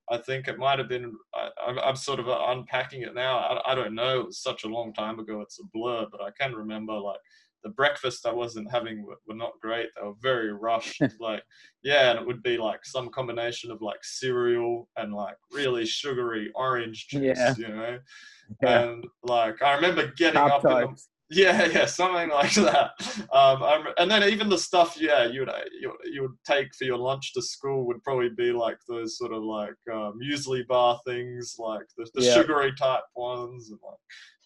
I 0.10 0.18
think 0.18 0.48
it 0.48 0.58
might 0.58 0.80
have 0.80 0.90
been. 0.90 1.14
I, 1.36 1.90
am 1.90 1.96
sort 1.96 2.20
of 2.20 2.28
unpacking 2.28 3.04
it 3.04 3.14
now. 3.14 3.38
I, 3.38 3.74
I 3.74 3.76
don't 3.76 3.94
know. 3.94 4.22
It 4.22 4.26
was 4.28 4.42
such 4.42 4.64
a 4.64 4.70
long 4.70 4.92
time 4.94 5.20
ago. 5.20 5.42
It's 5.42 5.60
a 5.60 5.64
blur, 5.72 6.08
but 6.12 6.22
I 6.22 6.32
can 6.40 6.56
remember 6.56 6.94
like 6.94 7.20
the 7.64 7.70
breakfast 7.70 8.26
I 8.26 8.32
wasn't 8.32 8.72
having 8.72 9.06
were, 9.06 9.20
were 9.28 9.36
not 9.36 9.52
great. 9.62 9.90
They 9.96 10.08
were 10.08 10.16
very 10.20 10.52
rushed. 10.52 11.02
like, 11.20 11.44
yeah, 11.84 12.10
and 12.10 12.20
it 12.20 12.26
would 12.26 12.42
be 12.42 12.58
like 12.58 12.86
some 12.86 13.10
combination 13.10 13.70
of 13.70 13.84
like 13.84 14.04
cereal 14.04 14.88
and 14.98 15.14
like 15.14 15.36
really 15.52 15.86
sugary 15.86 16.52
orange 16.56 17.08
juice, 17.08 17.38
yeah. 17.38 17.54
you 17.56 17.68
know. 17.68 18.00
Yeah. 18.64 18.80
And 18.80 19.06
like 19.24 19.62
I 19.62 19.76
remember 19.76 20.12
getting 20.18 20.42
Top 20.42 20.66
up 20.66 20.96
yeah, 21.30 21.66
yeah, 21.74 21.86
something 21.86 22.30
like 22.30 22.54
that. 22.56 22.92
Um, 23.34 23.88
and 23.98 24.10
then 24.10 24.24
even 24.24 24.50
the 24.50 24.58
stuff, 24.58 24.98
yeah, 25.00 25.26
you 25.26 25.42
would 25.42 25.52
you, 25.80 25.94
you 26.12 26.22
would 26.24 26.38
take 26.46 26.74
for 26.76 26.86
your 26.86 26.98
lunch 26.98 27.34
to 27.34 27.42
school 27.42 27.86
would 27.88 28.04
probably 28.04 28.30
be 28.30 28.52
like 28.52 28.78
those 28.88 29.18
sort 29.18 29.34
of 29.34 29.44
like 29.44 29.76
uh, 29.92 30.12
muesli 30.12 30.66
bar 30.68 31.00
things, 31.06 31.56
like 31.60 31.86
the, 31.98 32.10
the 32.16 32.24
yeah. 32.24 32.34
sugary 32.34 32.74
type 32.74 33.04
ones, 33.16 33.70
and 33.70 33.80
like 33.84 33.98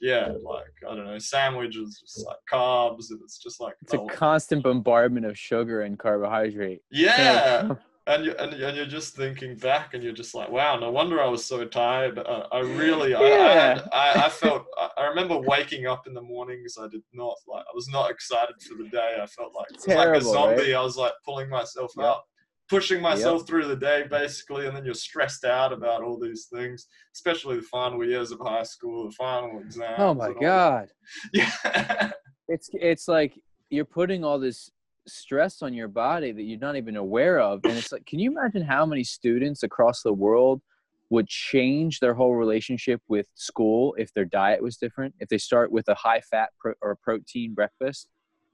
yeah, 0.01 0.27
like 0.43 0.73
I 0.89 0.95
don't 0.95 1.05
know, 1.05 1.19
sandwiches, 1.19 1.99
just 1.99 2.25
like 2.27 2.37
carbs, 2.51 3.05
and 3.09 3.21
it's 3.23 3.37
just 3.37 3.61
like 3.61 3.75
it's 3.81 3.93
a 3.93 4.05
constant 4.09 4.63
bombardment 4.63 5.25
of 5.25 5.37
sugar 5.37 5.81
and 5.81 5.97
carbohydrate. 5.97 6.81
Yeah. 6.91 7.75
and 8.05 8.25
you 8.25 8.35
and, 8.37 8.53
and 8.53 8.75
you're 8.75 8.85
just 8.85 9.15
thinking 9.15 9.55
back, 9.55 9.93
and 9.93 10.03
you're 10.03 10.13
just 10.13 10.35
like, 10.35 10.49
wow, 10.49 10.77
no 10.77 10.91
wonder 10.91 11.21
I 11.21 11.27
was 11.27 11.45
so 11.45 11.63
tired. 11.65 12.19
Uh, 12.19 12.47
I 12.51 12.59
really, 12.59 13.11
yeah. 13.11 13.81
I, 13.93 14.11
I, 14.11 14.25
I, 14.25 14.29
felt. 14.29 14.65
I 14.97 15.05
remember 15.05 15.39
waking 15.39 15.87
up 15.87 16.05
in 16.05 16.13
the 16.13 16.21
mornings. 16.21 16.77
I 16.79 16.87
did 16.89 17.01
not 17.13 17.35
like. 17.47 17.63
I 17.63 17.73
was 17.73 17.87
not 17.87 18.11
excited 18.11 18.55
for 18.67 18.75
the 18.75 18.89
day. 18.89 19.17
I 19.21 19.25
felt 19.27 19.53
like 19.55 19.67
Terrible, 19.81 20.11
like 20.11 20.21
a 20.21 20.25
zombie. 20.25 20.71
Right? 20.73 20.79
I 20.79 20.83
was 20.83 20.97
like 20.97 21.13
pulling 21.23 21.49
myself 21.49 21.93
yep. 21.97 22.05
out, 22.05 22.21
pushing 22.69 23.01
myself 23.01 23.41
yep. 23.41 23.47
through 23.47 23.67
the 23.67 23.75
day, 23.77 24.05
basically, 24.09 24.67
and 24.67 24.75
then 24.75 24.83
you're 24.83 24.93
stressed 24.93 25.45
out 25.45 25.71
about 25.71 26.03
all 26.03 26.19
these 26.19 26.47
things, 26.51 26.87
especially 27.15 27.55
the 27.57 27.63
final 27.63 28.03
years 28.03 28.31
of 28.31 28.39
high 28.41 28.63
school, 28.63 29.05
the 29.05 29.13
final 29.13 29.59
exams. 29.59 29.95
Oh 29.97 30.13
my 30.13 30.33
god! 30.33 30.89
Yeah, 31.33 32.11
it's 32.49 32.69
it's 32.73 33.07
like 33.07 33.39
you're 33.69 33.85
putting 33.85 34.25
all 34.25 34.39
this 34.39 34.69
stress 35.07 35.61
on 35.61 35.73
your 35.73 35.87
body 35.87 36.31
that 36.31 36.43
you're 36.43 36.59
not 36.59 36.75
even 36.75 36.95
aware 36.95 37.39
of. 37.39 37.61
And 37.63 37.77
it's 37.77 37.91
like, 37.91 38.05
can 38.05 38.19
you 38.19 38.31
imagine 38.31 38.63
how 38.63 38.85
many 38.85 39.03
students 39.03 39.63
across 39.63 40.01
the 40.01 40.13
world 40.13 40.61
would 41.09 41.27
change 41.27 41.99
their 41.99 42.13
whole 42.13 42.35
relationship 42.35 43.01
with 43.07 43.27
school 43.35 43.95
if 43.97 44.13
their 44.13 44.25
diet 44.25 44.61
was 44.61 44.77
different? 44.77 45.13
If 45.19 45.29
they 45.29 45.37
start 45.37 45.71
with 45.71 45.87
a 45.89 45.95
high 45.95 46.21
fat 46.21 46.49
pro- 46.59 46.73
or 46.81 46.95
protein 46.95 47.53
breakfast, 47.53 48.07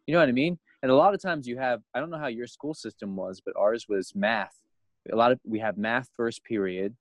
you 0.08 0.14
know 0.14 0.20
what 0.20 0.30
I 0.30 0.34
mean? 0.34 0.58
And 0.82 0.92
a 0.92 0.96
lot 0.96 1.14
of 1.14 1.22
times 1.22 1.48
you 1.48 1.58
have, 1.58 1.82
I 1.94 2.00
don't 2.00 2.10
know 2.10 2.18
how 2.18 2.28
your 2.28 2.48
school 2.48 2.74
system 2.74 3.16
was, 3.16 3.42
but 3.46 3.56
ours 3.58 3.86
was 3.88 4.14
math. 4.16 4.56
A 5.12 5.16
lot 5.16 5.32
of, 5.32 5.40
we 5.46 5.60
have 5.60 5.78
math 5.78 6.10
first 6.16 6.44
period, 6.44 6.96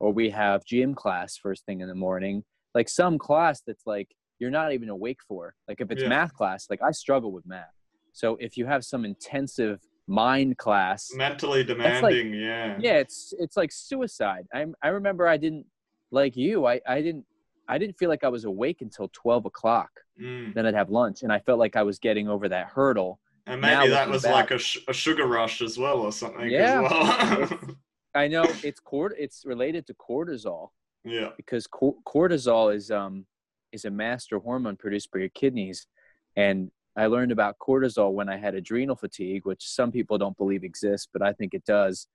or 0.00 0.12
we 0.12 0.30
have 0.30 0.64
gym 0.64 0.94
class 0.94 1.36
first 1.36 1.64
thing 1.66 1.80
in 1.80 1.88
the 1.88 1.94
morning. 1.94 2.44
Like 2.74 2.88
some 2.88 3.18
class 3.18 3.62
that's 3.66 3.86
like, 3.86 4.08
you're 4.38 4.50
not 4.50 4.72
even 4.72 4.88
awake 4.88 5.20
for. 5.26 5.54
Like 5.68 5.80
if 5.80 5.90
it's 5.90 6.02
yeah. 6.02 6.08
math 6.08 6.34
class, 6.34 6.66
like 6.68 6.82
I 6.82 6.90
struggle 6.90 7.32
with 7.32 7.46
math 7.46 7.72
so 8.14 8.36
if 8.40 8.56
you 8.56 8.64
have 8.64 8.84
some 8.84 9.04
intensive 9.04 9.80
mind 10.06 10.56
class, 10.56 11.10
mentally 11.14 11.64
demanding, 11.64 12.02
like, 12.30 12.40
yeah, 12.40 12.78
yeah, 12.80 12.94
it's 12.94 13.34
it's 13.38 13.56
like 13.56 13.72
suicide. 13.72 14.46
I 14.54 14.64
I 14.82 14.88
remember 14.88 15.26
I 15.26 15.36
didn't 15.36 15.66
like 16.12 16.36
you. 16.36 16.64
I 16.64 16.80
I 16.86 17.02
didn't 17.02 17.26
I 17.68 17.76
didn't 17.76 17.98
feel 17.98 18.08
like 18.08 18.22
I 18.22 18.28
was 18.28 18.44
awake 18.44 18.82
until 18.82 19.10
twelve 19.12 19.46
o'clock. 19.46 19.90
Mm. 20.20 20.54
Then 20.54 20.64
I'd 20.64 20.74
have 20.74 20.90
lunch, 20.90 21.22
and 21.24 21.32
I 21.32 21.40
felt 21.40 21.58
like 21.58 21.74
I 21.74 21.82
was 21.82 21.98
getting 21.98 22.28
over 22.28 22.48
that 22.48 22.68
hurdle. 22.68 23.18
And 23.46 23.60
maybe 23.60 23.74
now 23.74 23.86
that 23.88 24.08
was 24.08 24.22
back, 24.22 24.32
like 24.32 24.50
a, 24.52 24.58
sh- 24.58 24.78
a 24.86 24.92
sugar 24.92 25.26
rush 25.26 25.60
as 25.60 25.76
well, 25.76 25.98
or 25.98 26.12
something. 26.12 26.48
Yeah, 26.48 26.80
well. 26.80 27.48
I 28.14 28.28
know 28.28 28.44
it's 28.62 28.78
cort. 28.78 29.16
It's 29.18 29.44
related 29.44 29.88
to 29.88 29.94
cortisol. 29.94 30.68
Yeah, 31.04 31.30
because 31.36 31.66
co- 31.66 31.98
cortisol 32.06 32.72
is 32.72 32.92
um 32.92 33.26
is 33.72 33.84
a 33.84 33.90
master 33.90 34.38
hormone 34.38 34.76
produced 34.76 35.10
by 35.10 35.18
your 35.18 35.28
kidneys, 35.30 35.88
and 36.36 36.70
I 36.96 37.06
learned 37.06 37.32
about 37.32 37.58
cortisol 37.58 38.12
when 38.12 38.28
I 38.28 38.36
had 38.36 38.54
adrenal 38.54 38.96
fatigue, 38.96 39.44
which 39.44 39.66
some 39.66 39.90
people 39.90 40.16
don't 40.16 40.36
believe 40.36 40.62
exists, 40.62 41.08
but 41.12 41.22
I 41.22 41.32
think 41.32 41.54
it 41.54 41.64
does. 41.64 42.06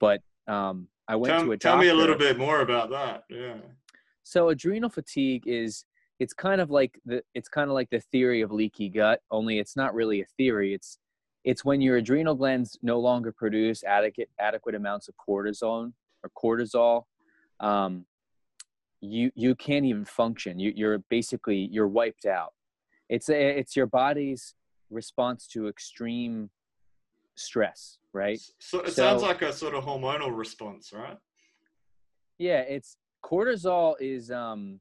But 0.00 0.22
um, 0.48 0.88
I 1.06 1.16
went 1.16 1.32
tell, 1.32 1.44
to 1.44 1.52
a 1.52 1.56
doctor. 1.56 1.68
tell 1.68 1.78
me 1.78 1.88
a 1.88 1.94
little 1.94 2.16
bit 2.16 2.38
more 2.38 2.60
about 2.60 2.90
that. 2.90 3.24
Yeah. 3.28 3.56
So 4.22 4.48
adrenal 4.48 4.88
fatigue 4.88 5.44
is 5.46 5.84
it's 6.18 6.32
kind 6.32 6.60
of 6.60 6.70
like 6.70 6.98
the 7.04 7.22
it's 7.34 7.48
kind 7.48 7.68
of 7.68 7.74
like 7.74 7.90
the 7.90 8.00
theory 8.00 8.40
of 8.40 8.50
leaky 8.50 8.88
gut, 8.88 9.20
only 9.30 9.58
it's 9.58 9.76
not 9.76 9.94
really 9.94 10.22
a 10.22 10.26
theory. 10.36 10.72
It's 10.72 10.98
it's 11.44 11.64
when 11.64 11.80
your 11.80 11.96
adrenal 11.96 12.34
glands 12.34 12.78
no 12.82 13.00
longer 13.00 13.32
produce 13.32 13.84
adequate 13.84 14.30
adequate 14.38 14.74
amounts 14.74 15.08
of 15.08 15.14
cortisol 15.16 15.92
or 16.22 16.30
cortisol. 16.36 17.04
Um, 17.60 18.06
you 19.00 19.32
you 19.34 19.54
can't 19.54 19.84
even 19.84 20.04
function. 20.04 20.58
You, 20.58 20.72
you're 20.74 20.98
basically 21.10 21.68
you're 21.70 21.88
wiped 21.88 22.24
out 22.24 22.52
it's 23.12 23.28
a, 23.28 23.58
it's 23.58 23.76
your 23.76 23.86
body's 23.86 24.54
response 24.90 25.46
to 25.46 25.68
extreme 25.68 26.50
stress 27.34 27.98
right? 28.14 28.40
So 28.58 28.80
it 28.80 28.92
so, 28.92 29.02
sounds 29.02 29.22
like 29.22 29.42
a 29.42 29.52
sort 29.52 29.74
of 29.74 29.84
hormonal 29.84 30.36
response 30.36 30.92
right? 30.92 31.16
Yeah 32.38 32.60
it's 32.60 32.96
cortisol 33.24 33.94
is 34.00 34.30
um 34.30 34.80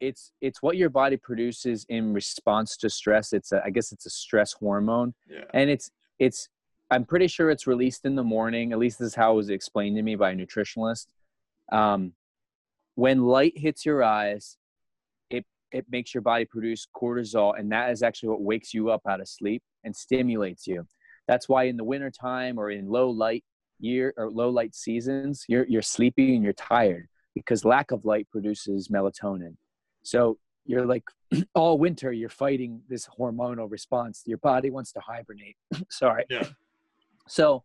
it's 0.00 0.32
it's 0.40 0.62
what 0.62 0.76
your 0.76 0.90
body 0.90 1.16
produces 1.16 1.86
in 1.88 2.12
response 2.12 2.76
to 2.78 2.90
stress. 2.90 3.32
It's 3.32 3.52
a, 3.52 3.62
i 3.64 3.70
guess 3.70 3.92
it's 3.92 4.06
a 4.06 4.10
stress 4.10 4.52
hormone. 4.52 5.14
Yeah. 5.28 5.44
and 5.54 5.70
it's 5.70 5.90
it's 6.18 6.48
i'm 6.90 7.04
pretty 7.04 7.28
sure 7.28 7.50
it's 7.50 7.66
released 7.66 8.04
in 8.04 8.14
the 8.14 8.24
morning. 8.24 8.72
At 8.72 8.78
least 8.78 8.98
this 8.98 9.08
is 9.08 9.14
how 9.14 9.32
it 9.32 9.36
was 9.36 9.50
explained 9.50 9.96
to 9.96 10.02
me 10.02 10.16
by 10.16 10.30
a 10.32 10.34
nutritionalist. 10.34 11.06
Um 11.72 12.12
when 12.94 13.22
light 13.22 13.56
hits 13.56 13.84
your 13.84 14.02
eyes 14.02 14.56
it 15.74 15.84
makes 15.90 16.14
your 16.14 16.22
body 16.22 16.44
produce 16.44 16.86
cortisol 16.96 17.58
and 17.58 17.70
that 17.72 17.90
is 17.90 18.02
actually 18.02 18.28
what 18.28 18.40
wakes 18.40 18.72
you 18.72 18.90
up 18.90 19.02
out 19.08 19.20
of 19.20 19.28
sleep 19.28 19.62
and 19.82 19.94
stimulates 19.94 20.66
you. 20.66 20.86
That's 21.26 21.48
why 21.48 21.64
in 21.64 21.76
the 21.76 21.84
wintertime 21.84 22.58
or 22.58 22.70
in 22.70 22.86
low 22.88 23.10
light 23.10 23.44
year 23.80 24.14
or 24.16 24.30
low 24.30 24.50
light 24.50 24.74
seasons 24.74 25.44
you're 25.48 25.66
you're 25.66 25.82
sleepy 25.82 26.36
and 26.36 26.44
you're 26.44 26.52
tired 26.52 27.08
because 27.34 27.64
lack 27.64 27.90
of 27.90 28.04
light 28.04 28.28
produces 28.30 28.88
melatonin. 28.88 29.56
So 30.04 30.38
you're 30.64 30.86
like 30.86 31.04
all 31.54 31.76
winter 31.76 32.12
you're 32.12 32.28
fighting 32.28 32.80
this 32.88 33.08
hormonal 33.18 33.68
response. 33.68 34.22
Your 34.26 34.38
body 34.38 34.70
wants 34.70 34.92
to 34.92 35.00
hibernate. 35.00 35.56
Sorry. 35.90 36.24
Yeah. 36.30 36.46
so 37.26 37.64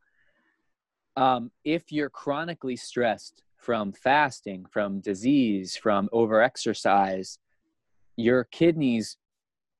um, 1.15 1.51
if 1.63 1.91
you're 1.91 2.09
chronically 2.09 2.75
stressed 2.75 3.43
from 3.55 3.91
fasting 3.91 4.65
from 4.71 4.99
disease 5.01 5.75
from 5.75 6.09
overexercise 6.11 7.37
your 8.19 8.43
kidneys 8.45 9.17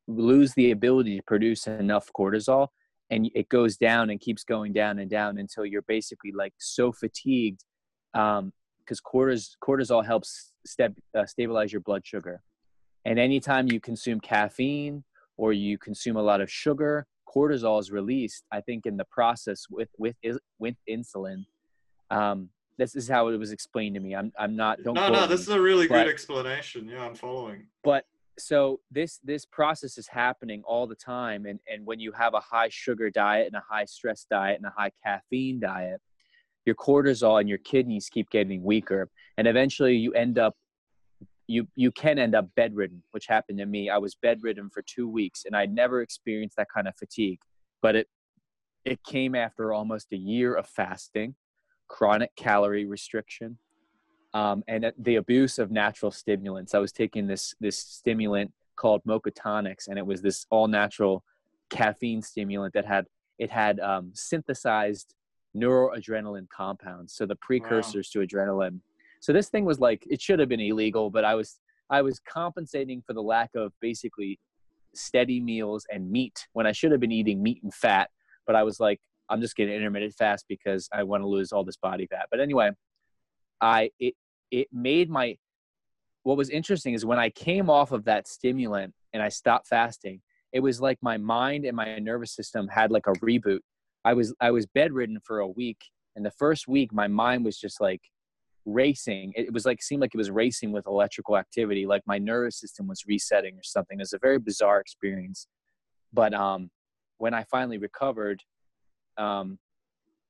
lose 0.07 0.53
the 0.53 0.71
ability 0.71 1.17
to 1.17 1.23
produce 1.23 1.67
enough 1.67 2.09
cortisol 2.17 2.67
and 3.11 3.29
it 3.35 3.49
goes 3.49 3.75
down 3.77 4.09
and 4.09 4.19
keeps 4.19 4.43
going 4.43 4.71
down 4.71 4.99
and 4.99 5.09
down 5.09 5.37
until 5.37 5.65
you're 5.65 5.83
basically 5.83 6.31
like 6.31 6.53
so 6.59 6.91
fatigued 6.91 7.63
um, 8.13 8.51
because 8.79 9.01
cortis- 9.01 9.55
cortisol 9.63 10.03
helps 10.05 10.53
step, 10.65 10.93
uh, 11.17 11.25
stabilize 11.25 11.71
your 11.71 11.81
blood 11.81 12.05
sugar 12.05 12.41
and 13.05 13.19
anytime 13.19 13.67
you 13.71 13.79
consume 13.79 14.19
caffeine 14.19 15.03
or 15.37 15.53
you 15.53 15.77
consume 15.77 16.17
a 16.17 16.21
lot 16.21 16.41
of 16.41 16.51
sugar, 16.51 17.07
cortisol 17.33 17.79
is 17.79 17.91
released. 17.91 18.43
I 18.51 18.61
think 18.61 18.85
in 18.85 18.97
the 18.97 19.05
process 19.05 19.65
with 19.69 19.89
with 19.97 20.15
with 20.59 20.75
insulin. 20.89 21.45
Um, 22.11 22.49
this 22.77 22.95
is 22.95 23.07
how 23.07 23.27
it 23.27 23.37
was 23.37 23.51
explained 23.51 23.95
to 23.95 24.01
me. 24.01 24.15
I'm 24.15 24.31
I'm 24.37 24.55
not. 24.55 24.83
Don't 24.83 24.95
no, 24.95 25.09
no, 25.09 25.21
me. 25.21 25.27
this 25.27 25.41
is 25.41 25.49
a 25.49 25.61
really 25.61 25.87
but- 25.87 26.03
good 26.03 26.11
explanation. 26.11 26.87
Yeah, 26.87 27.05
I'm 27.05 27.15
following. 27.15 27.67
but 27.83 28.05
so 28.39 28.79
this 28.91 29.19
this 29.23 29.45
process 29.45 29.97
is 29.97 30.07
happening 30.07 30.61
all 30.65 30.87
the 30.87 30.95
time 30.95 31.45
and 31.45 31.59
and 31.71 31.85
when 31.85 31.99
you 31.99 32.11
have 32.11 32.33
a 32.33 32.39
high 32.39 32.69
sugar 32.69 33.09
diet 33.09 33.47
and 33.47 33.55
a 33.55 33.63
high 33.69 33.85
stress 33.85 34.25
diet 34.29 34.57
and 34.57 34.65
a 34.65 34.73
high 34.75 34.91
caffeine 35.05 35.59
diet 35.59 36.01
your 36.65 36.75
cortisol 36.75 37.39
and 37.39 37.49
your 37.49 37.57
kidneys 37.59 38.09
keep 38.09 38.29
getting 38.29 38.63
weaker 38.63 39.09
and 39.37 39.47
eventually 39.47 39.95
you 39.95 40.13
end 40.13 40.37
up 40.37 40.55
you 41.47 41.67
you 41.75 41.91
can 41.91 42.19
end 42.19 42.35
up 42.35 42.47
bedridden 42.55 43.03
which 43.11 43.25
happened 43.27 43.57
to 43.57 43.65
me. 43.65 43.89
I 43.89 43.97
was 43.97 44.15
bedridden 44.15 44.69
for 44.69 44.83
2 44.83 45.07
weeks 45.07 45.43
and 45.45 45.55
i 45.55 45.65
never 45.65 46.01
experienced 46.01 46.57
that 46.57 46.67
kind 46.73 46.87
of 46.87 46.95
fatigue 46.95 47.39
but 47.81 47.95
it 47.95 48.07
it 48.85 49.03
came 49.03 49.35
after 49.35 49.73
almost 49.73 50.07
a 50.13 50.17
year 50.17 50.53
of 50.53 50.67
fasting 50.67 51.35
chronic 51.87 52.31
calorie 52.35 52.85
restriction 52.85 53.57
um, 54.33 54.63
and 54.67 54.91
the 54.97 55.15
abuse 55.15 55.59
of 55.59 55.71
natural 55.71 56.11
stimulants. 56.11 56.73
I 56.73 56.79
was 56.79 56.91
taking 56.91 57.27
this 57.27 57.53
this 57.59 57.77
stimulant 57.77 58.51
called 58.75 59.01
Mochotonics, 59.07 59.87
and 59.87 59.97
it 59.97 60.05
was 60.05 60.21
this 60.21 60.45
all 60.49 60.67
natural 60.67 61.23
caffeine 61.69 62.21
stimulant 62.21 62.73
that 62.73 62.85
had 62.85 63.05
it 63.37 63.49
had 63.49 63.79
um, 63.79 64.11
synthesized 64.13 65.15
neuroadrenaline 65.55 66.47
compounds, 66.49 67.13
so 67.13 67.25
the 67.25 67.35
precursors 67.35 68.09
to 68.11 68.19
adrenaline. 68.19 68.79
So 69.21 69.33
this 69.33 69.49
thing 69.49 69.65
was 69.65 69.79
like 69.79 70.05
it 70.09 70.21
should 70.21 70.39
have 70.39 70.49
been 70.49 70.59
illegal, 70.59 71.09
but 71.09 71.25
I 71.25 71.35
was 71.35 71.59
I 71.89 72.01
was 72.01 72.19
compensating 72.19 73.01
for 73.05 73.13
the 73.13 73.23
lack 73.23 73.51
of 73.55 73.73
basically 73.81 74.39
steady 74.93 75.39
meals 75.39 75.85
and 75.91 76.09
meat 76.09 76.47
when 76.53 76.67
I 76.67 76.71
should 76.71 76.91
have 76.91 76.99
been 76.99 77.11
eating 77.11 77.41
meat 77.41 77.61
and 77.63 77.73
fat. 77.73 78.09
But 78.45 78.55
I 78.55 78.63
was 78.63 78.79
like, 78.79 78.99
I'm 79.29 79.41
just 79.41 79.55
getting 79.55 79.75
intermittent 79.75 80.13
fast 80.13 80.45
because 80.47 80.87
I 80.91 81.03
want 81.03 81.23
to 81.23 81.27
lose 81.27 81.51
all 81.51 81.63
this 81.63 81.77
body 81.77 82.07
fat. 82.07 82.27
But 82.31 82.39
anyway, 82.39 82.71
I 83.61 83.91
it 83.99 84.15
it 84.51 84.67
made 84.71 85.09
my 85.09 85.37
what 86.23 86.37
was 86.37 86.49
interesting 86.49 86.93
is 86.93 87.05
when 87.05 87.19
I 87.19 87.29
came 87.29 87.69
off 87.69 87.91
of 87.91 88.05
that 88.05 88.27
stimulant 88.27 88.93
and 89.13 89.23
I 89.23 89.29
stopped 89.29 89.67
fasting, 89.67 90.21
it 90.51 90.59
was 90.59 90.81
like 90.81 90.97
my 91.01 91.17
mind 91.17 91.65
and 91.65 91.75
my 91.75 91.97
nervous 91.99 92.33
system 92.35 92.67
had 92.67 92.91
like 92.91 93.07
a 93.07 93.13
reboot. 93.13 93.59
I 94.05 94.13
was 94.13 94.33
I 94.41 94.51
was 94.51 94.65
bedridden 94.67 95.19
for 95.23 95.39
a 95.39 95.47
week, 95.47 95.81
and 96.15 96.25
the 96.25 96.31
first 96.31 96.67
week 96.67 96.93
my 96.93 97.07
mind 97.07 97.45
was 97.45 97.57
just 97.57 97.81
like 97.81 98.01
racing. 98.65 99.33
It 99.35 99.53
was 99.53 99.65
like 99.65 99.81
seemed 99.81 100.01
like 100.01 100.13
it 100.13 100.17
was 100.17 100.31
racing 100.31 100.71
with 100.71 100.87
electrical 100.87 101.37
activity, 101.37 101.85
like 101.85 102.03
my 102.05 102.17
nervous 102.17 102.59
system 102.59 102.87
was 102.87 103.03
resetting 103.07 103.55
or 103.55 103.63
something. 103.63 103.99
It 103.99 104.03
was 104.03 104.13
a 104.13 104.19
very 104.19 104.39
bizarre 104.39 104.79
experience. 104.79 105.47
But 106.13 106.33
um, 106.33 106.69
when 107.17 107.33
I 107.33 107.43
finally 107.43 107.77
recovered, 107.77 108.41
um, 109.17 109.59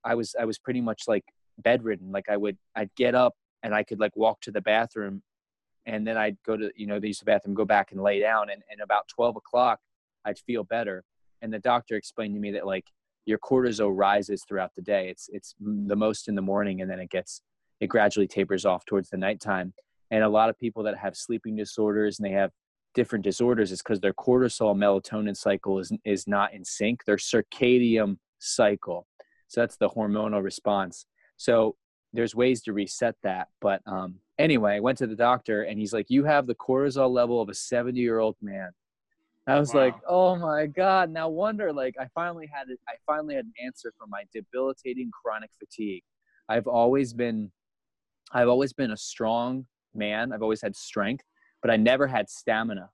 I 0.03 0.15
was 0.15 0.35
I 0.39 0.45
was 0.45 0.57
pretty 0.57 0.81
much 0.81 1.03
like 1.07 1.25
bedridden. 1.61 2.11
Like 2.11 2.29
I 2.29 2.37
would 2.37 2.57
I'd 2.75 2.93
get 2.95 3.15
up 3.15 3.35
and 3.63 3.73
I 3.73 3.83
could 3.83 3.99
like 3.99 4.15
walk 4.15 4.41
to 4.41 4.51
the 4.51 4.61
bathroom 4.61 5.21
and 5.85 6.05
then 6.05 6.17
I'd 6.17 6.37
go 6.45 6.55
to, 6.55 6.71
you 6.75 6.87
know, 6.87 6.99
the 6.99 7.07
use 7.07 7.19
the 7.19 7.25
bathroom, 7.25 7.55
go 7.55 7.65
back 7.65 7.91
and 7.91 8.01
lay 8.01 8.19
down. 8.19 8.49
And, 8.49 8.61
and 8.69 8.81
about 8.81 9.07
12 9.07 9.37
o'clock, 9.37 9.79
I'd 10.25 10.37
feel 10.39 10.63
better. 10.63 11.03
And 11.41 11.51
the 11.53 11.59
doctor 11.59 11.95
explained 11.95 12.35
to 12.35 12.39
me 12.39 12.51
that 12.51 12.67
like 12.67 12.85
your 13.25 13.39
cortisol 13.39 13.91
rises 13.93 14.43
throughout 14.47 14.71
the 14.75 14.81
day. 14.81 15.09
It's, 15.09 15.29
it's 15.31 15.55
the 15.59 15.95
most 15.95 16.27
in 16.27 16.35
the 16.35 16.41
morning 16.41 16.81
and 16.81 16.89
then 16.89 16.99
it 16.99 17.09
gets, 17.09 17.41
it 17.79 17.87
gradually 17.87 18.27
tapers 18.27 18.65
off 18.65 18.85
towards 18.85 19.09
the 19.09 19.17
nighttime. 19.17 19.73
And 20.11 20.23
a 20.23 20.29
lot 20.29 20.49
of 20.49 20.57
people 20.57 20.83
that 20.83 20.97
have 20.97 21.15
sleeping 21.15 21.55
disorders 21.55 22.19
and 22.19 22.25
they 22.25 22.33
have 22.33 22.51
different 22.93 23.23
disorders 23.23 23.71
is 23.71 23.81
because 23.81 23.99
their 23.99 24.13
cortisol 24.13 24.75
melatonin 24.75 25.37
cycle 25.37 25.79
is, 25.79 25.91
is 26.05 26.27
not 26.27 26.53
in 26.53 26.65
sync, 26.65 27.05
their 27.05 27.17
circadian 27.17 28.17
cycle. 28.39 29.07
So 29.47 29.61
that's 29.61 29.77
the 29.77 29.89
hormonal 29.89 30.43
response. 30.43 31.05
So 31.39 31.77
there's 32.11 32.35
ways 32.35 32.61
to 32.63 32.73
reset 32.73 33.15
that. 33.23 33.47
But 33.61 33.81
um, 33.87 34.15
anyway, 34.37 34.75
I 34.75 34.79
went 34.81 34.97
to 34.97 35.07
the 35.07 35.15
doctor 35.15 35.63
and 35.63 35.79
he's 35.79 35.93
like, 35.93 36.07
You 36.09 36.25
have 36.25 36.45
the 36.45 36.55
cortisol 36.55 37.09
level 37.09 37.41
of 37.41 37.47
a 37.49 37.53
70 37.53 37.99
year 37.99 38.19
old 38.19 38.35
man. 38.41 38.71
I 39.47 39.57
was 39.57 39.73
like, 39.73 39.95
Oh 40.07 40.35
my 40.35 40.67
God. 40.67 41.09
Now 41.09 41.29
wonder, 41.29 41.71
like, 41.71 41.95
I 41.99 42.07
finally 42.13 42.47
had 42.53 42.69
it. 42.69 42.77
I 42.87 42.95
finally 43.07 43.35
had 43.35 43.45
an 43.45 43.53
answer 43.63 43.93
for 43.97 44.05
my 44.05 44.23
debilitating 44.33 45.11
chronic 45.11 45.49
fatigue. 45.57 46.03
I've 46.49 46.67
always 46.67 47.13
been, 47.13 47.51
I've 48.33 48.49
always 48.49 48.73
been 48.73 48.91
a 48.91 48.97
strong 48.97 49.65
man. 49.95 50.33
I've 50.33 50.43
always 50.43 50.61
had 50.61 50.75
strength, 50.75 51.23
but 51.61 51.71
I 51.71 51.77
never 51.77 52.05
had 52.05 52.29
stamina. 52.29 52.89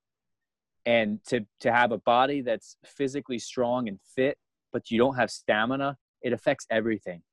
And 0.86 1.20
to, 1.26 1.44
to 1.62 1.72
have 1.72 1.92
a 1.92 1.98
body 1.98 2.42
that's 2.42 2.78
physically 2.86 3.40
strong 3.40 3.88
and 3.88 4.00
fit, 4.16 4.38
but 4.72 4.92
you 4.92 5.00
don't 5.00 5.16
have 5.16 5.32
stamina, 5.32 5.98
it 6.22 6.32
affects 6.32 6.68
everything 6.70 7.24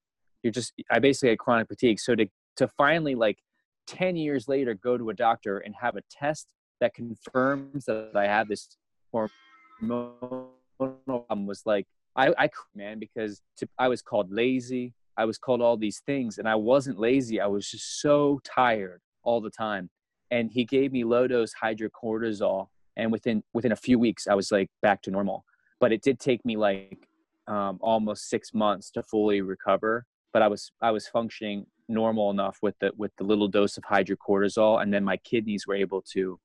you're 0.43 0.53
just 0.53 0.73
i 0.91 0.99
basically 0.99 1.31
had 1.31 1.39
chronic 1.39 1.69
fatigue. 1.69 2.01
So 2.01 2.15
to 2.15 2.27
to 2.57 2.69
finally 2.69 3.15
like 3.15 3.39
10 3.87 4.17
years 4.17 4.49
later 4.49 4.75
go 4.75 4.97
to 4.97 5.11
a 5.11 5.15
doctor 5.15 5.59
and 5.59 5.75
have 5.81 5.97
a 5.97 6.03
test 6.11 6.49
that 6.81 6.95
confirms 6.95 7.85
that 7.87 8.13
i 8.15 8.27
have 8.27 8.49
this 8.49 8.77
hormonal 9.15 10.49
problem 10.79 11.47
was 11.47 11.63
like 11.65 11.87
i 12.17 12.33
i 12.39 12.49
man 12.75 12.99
because 12.99 13.41
to, 13.57 13.69
i 13.79 13.89
was 13.89 14.03
called 14.03 14.33
lazy. 14.33 14.95
I 15.15 15.27
was 15.27 15.37
called 15.37 15.61
all 15.61 15.77
these 15.77 16.01
things 16.07 16.39
and 16.39 16.49
i 16.49 16.55
wasn't 16.55 16.99
lazy. 16.99 17.41
I 17.41 17.47
was 17.47 17.69
just 17.71 18.01
so 18.01 18.41
tired 18.45 19.03
all 19.23 19.41
the 19.41 19.51
time. 19.51 19.91
And 20.31 20.51
he 20.51 20.65
gave 20.65 20.91
me 20.91 21.05
low 21.05 21.27
dose 21.27 21.53
hydrocortisol 21.63 22.69
and 22.97 23.13
within 23.13 23.43
within 23.53 23.73
a 23.73 23.77
few 23.77 23.99
weeks 23.99 24.27
i 24.27 24.35
was 24.35 24.51
like 24.51 24.69
back 24.81 25.03
to 25.03 25.11
normal. 25.11 25.45
But 25.81 25.93
it 25.93 26.03
did 26.03 26.19
take 26.19 26.45
me 26.45 26.57
like 26.57 27.09
um, 27.49 27.79
almost 27.81 28.31
six 28.31 28.55
months 28.55 28.91
to 28.93 29.03
fully 29.03 29.41
recover 29.41 30.07
but 30.33 30.43
I 30.43 30.49
was 30.49 30.73
I 30.81 30.91
was 30.91 31.07
functioning 31.09 31.67
normal 31.89 32.31
enough 32.31 32.59
with 32.63 32.79
the 32.81 32.93
with 32.97 33.13
the 33.17 33.25
little 33.25 33.49
dose 33.49 33.77
of 33.77 33.85
hydrocortisol, 33.85 34.83
and 34.83 34.93
then 34.93 35.05
my 35.05 35.17
kidneys 35.19 35.67
were 35.67 35.75
able 35.75 36.03
to 36.13 36.39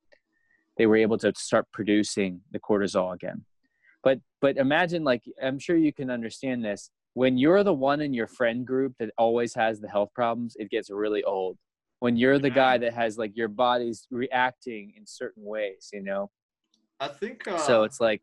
they 0.77 0.85
were 0.85 0.97
able 0.97 1.17
to 1.17 1.33
start 1.35 1.65
producing 1.71 2.41
the 2.51 2.59
cortisol 2.59 3.13
again. 3.13 3.45
But 4.03 4.19
but 4.41 4.57
imagine 4.57 5.03
like 5.03 5.23
I'm 5.41 5.59
sure 5.59 5.75
you 5.75 5.93
can 5.93 6.09
understand 6.09 6.63
this. 6.63 6.91
When 7.13 7.37
you're 7.37 7.63
the 7.63 7.73
one 7.73 8.01
in 8.01 8.13
your 8.13 8.27
friend 8.27 8.65
group 8.65 8.93
that 8.99 9.09
always 9.17 9.55
has 9.55 9.79
the 9.79 9.89
health 9.89 10.09
problems, 10.13 10.55
it 10.59 10.69
gets 10.69 10.91
really 10.91 11.23
old. 11.23 11.57
When 11.99 12.15
you're 12.15 12.37
the 12.37 12.51
guy 12.51 12.77
that 12.77 12.93
has 12.93 13.17
like 13.17 13.35
your 13.35 13.47
body's 13.47 14.07
reacting 14.11 14.93
in 14.95 15.07
certain 15.07 15.43
ways, 15.43 15.89
you 15.91 16.03
know. 16.03 16.29
I 16.99 17.07
think. 17.07 17.47
Uh, 17.47 17.57
So 17.57 17.83
it's 17.83 17.99
like 17.99 18.21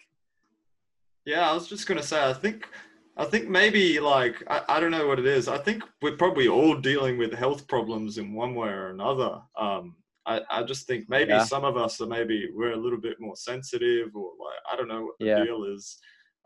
Yeah, 1.25 1.51
I 1.51 1.55
was 1.55 1.67
just 1.67 1.87
gonna 1.89 2.03
say. 2.03 2.23
I 2.23 2.33
think. 2.35 2.69
I 3.17 3.25
think 3.25 3.49
maybe 3.49 4.01
like 4.01 4.43
I, 4.49 4.63
I 4.69 4.81
don't 4.81 4.91
know 4.91 5.07
what 5.07 5.19
it 5.21 5.27
is. 5.27 5.47
I 5.49 5.59
think 5.59 5.83
we're 6.03 6.17
probably 6.17 6.49
all 6.49 6.75
dealing 6.75 7.17
with 7.19 7.33
health 7.33 7.67
problems 7.69 8.19
in 8.19 8.33
one 8.35 8.55
way 8.55 8.69
or 8.69 8.89
another. 8.91 9.41
Um, 9.57 9.97
I, 10.27 10.41
I 10.51 10.63
just 10.63 10.87
think 10.87 11.09
maybe 11.09 11.33
Yeah. 11.33 11.45
some 11.45 11.65
of 11.65 11.77
us 11.77 12.01
are 12.01 12.07
maybe 12.07 12.49
we're 12.53 12.73
a 12.73 12.77
little 12.77 13.01
bit 13.01 13.21
more 13.21 13.37
sensitive 13.37 14.09
or 14.17 14.31
like 14.45 14.59
I 14.71 14.77
don't 14.77 14.89
know 14.89 15.03
what 15.05 15.15
the 15.21 15.27
Yeah. 15.27 15.45
deal 15.45 15.65
is. 15.65 15.97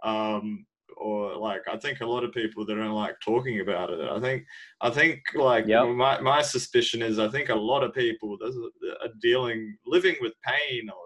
Um, 0.05 0.67
or 0.97 1.37
like 1.37 1.63
I 1.71 1.77
think 1.77 2.01
a 2.01 2.07
lot 2.07 2.25
of 2.25 2.33
people 2.33 2.65
that 2.67 2.75
don't 2.75 2.91
like 2.93 3.17
talking 3.25 3.61
about 3.61 3.91
it. 3.91 4.01
I 4.11 4.19
think 4.21 4.45
I 4.81 4.91
think 4.91 5.21
like 5.35 5.67
Yep. 5.67 5.89
my 5.91 6.21
my 6.21 6.43
suspicion 6.43 7.03
is 7.03 7.19
I 7.19 7.29
think 7.29 7.49
a 7.51 7.55
lot 7.55 7.83
of 7.85 7.95
people 7.95 8.37
are 8.43 9.09
dealing 9.23 9.77
living 9.87 10.17
with 10.21 10.33
pain 10.43 10.91
or 10.91 11.03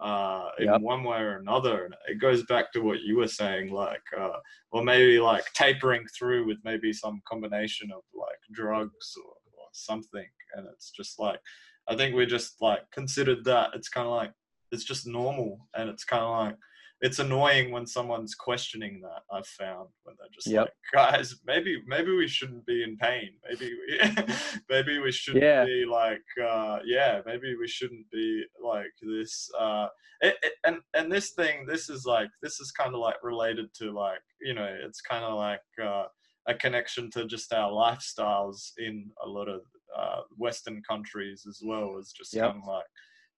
uh 0.00 0.50
in 0.58 0.66
Yep. 0.66 0.80
one 0.80 1.04
way 1.04 1.18
or 1.18 1.38
another. 1.38 1.86
And 1.86 1.94
it 2.08 2.20
goes 2.20 2.42
back 2.44 2.72
to 2.72 2.80
what 2.80 3.00
you 3.00 3.16
were 3.16 3.28
saying 3.28 3.72
like 3.72 4.02
uh 4.18 4.38
or 4.70 4.84
maybe 4.84 5.18
like 5.18 5.44
tapering 5.54 6.04
through 6.16 6.46
with 6.46 6.58
maybe 6.64 6.92
some 6.92 7.22
combination 7.28 7.90
of 7.90 8.02
like 8.14 8.38
drugs 8.52 9.14
or, 9.24 9.30
or 9.30 9.66
something. 9.72 10.26
And 10.54 10.66
it's 10.72 10.90
just 10.90 11.18
like 11.18 11.40
i 11.88 11.94
think 11.94 12.16
we 12.16 12.26
just 12.26 12.60
like 12.60 12.80
considered 12.90 13.44
that 13.44 13.70
it's 13.74 13.88
kind 13.88 14.06
of 14.08 14.12
like 14.12 14.32
it's 14.72 14.84
just 14.84 15.06
normal. 15.06 15.60
And 15.74 15.88
it's 15.88 16.04
kind 16.04 16.22
of 16.24 16.30
like 16.30 16.56
it's 17.02 17.18
annoying 17.18 17.70
when 17.70 17.86
someone's 17.86 18.34
questioning 18.34 19.00
that 19.02 19.22
i've 19.36 19.46
found 19.46 19.88
when 20.04 20.16
they're 20.18 20.28
just 20.34 20.46
Yep. 20.46 20.62
like 20.62 20.72
guys 20.94 21.34
maybe 21.46 21.82
maybe 21.86 22.14
we 22.16 22.26
shouldn't 22.26 22.64
be 22.66 22.82
in 22.82 22.96
pain 22.96 23.30
maybe 23.48 23.70
we 23.74 24.24
maybe 24.70 24.98
we 24.98 25.12
shouldn't 25.12 25.42
Yeah. 25.44 25.64
be 25.64 25.84
like 25.84 26.24
uh 26.42 26.78
yeah 26.84 27.20
maybe 27.26 27.54
we 27.54 27.68
shouldn't 27.68 28.10
be 28.10 28.44
like 28.62 28.92
this 29.02 29.48
uh 29.58 29.88
it, 30.22 30.36
it, 30.42 30.54
and 30.64 30.78
and 30.94 31.12
this 31.12 31.32
thing 31.32 31.66
this 31.66 31.90
is 31.90 32.06
like 32.06 32.30
this 32.42 32.60
is 32.60 32.72
kind 32.72 32.94
of 32.94 33.00
like 33.00 33.22
related 33.22 33.72
to 33.74 33.92
like 33.92 34.22
you 34.40 34.54
know 34.54 34.74
it's 34.86 35.00
kind 35.02 35.24
of 35.24 35.34
like 35.36 35.60
uh 35.82 36.04
a 36.48 36.54
connection 36.54 37.10
to 37.10 37.26
just 37.26 37.52
our 37.52 37.70
lifestyles 37.70 38.70
in 38.78 39.10
a 39.24 39.28
lot 39.28 39.48
of 39.48 39.62
uh, 39.98 40.20
Western 40.36 40.80
countries 40.88 41.44
as 41.48 41.60
well 41.62 41.98
as 41.98 42.12
just 42.12 42.32
Yep. 42.32 42.44
kind 42.52 42.62
of 42.62 42.68
like, 42.68 42.84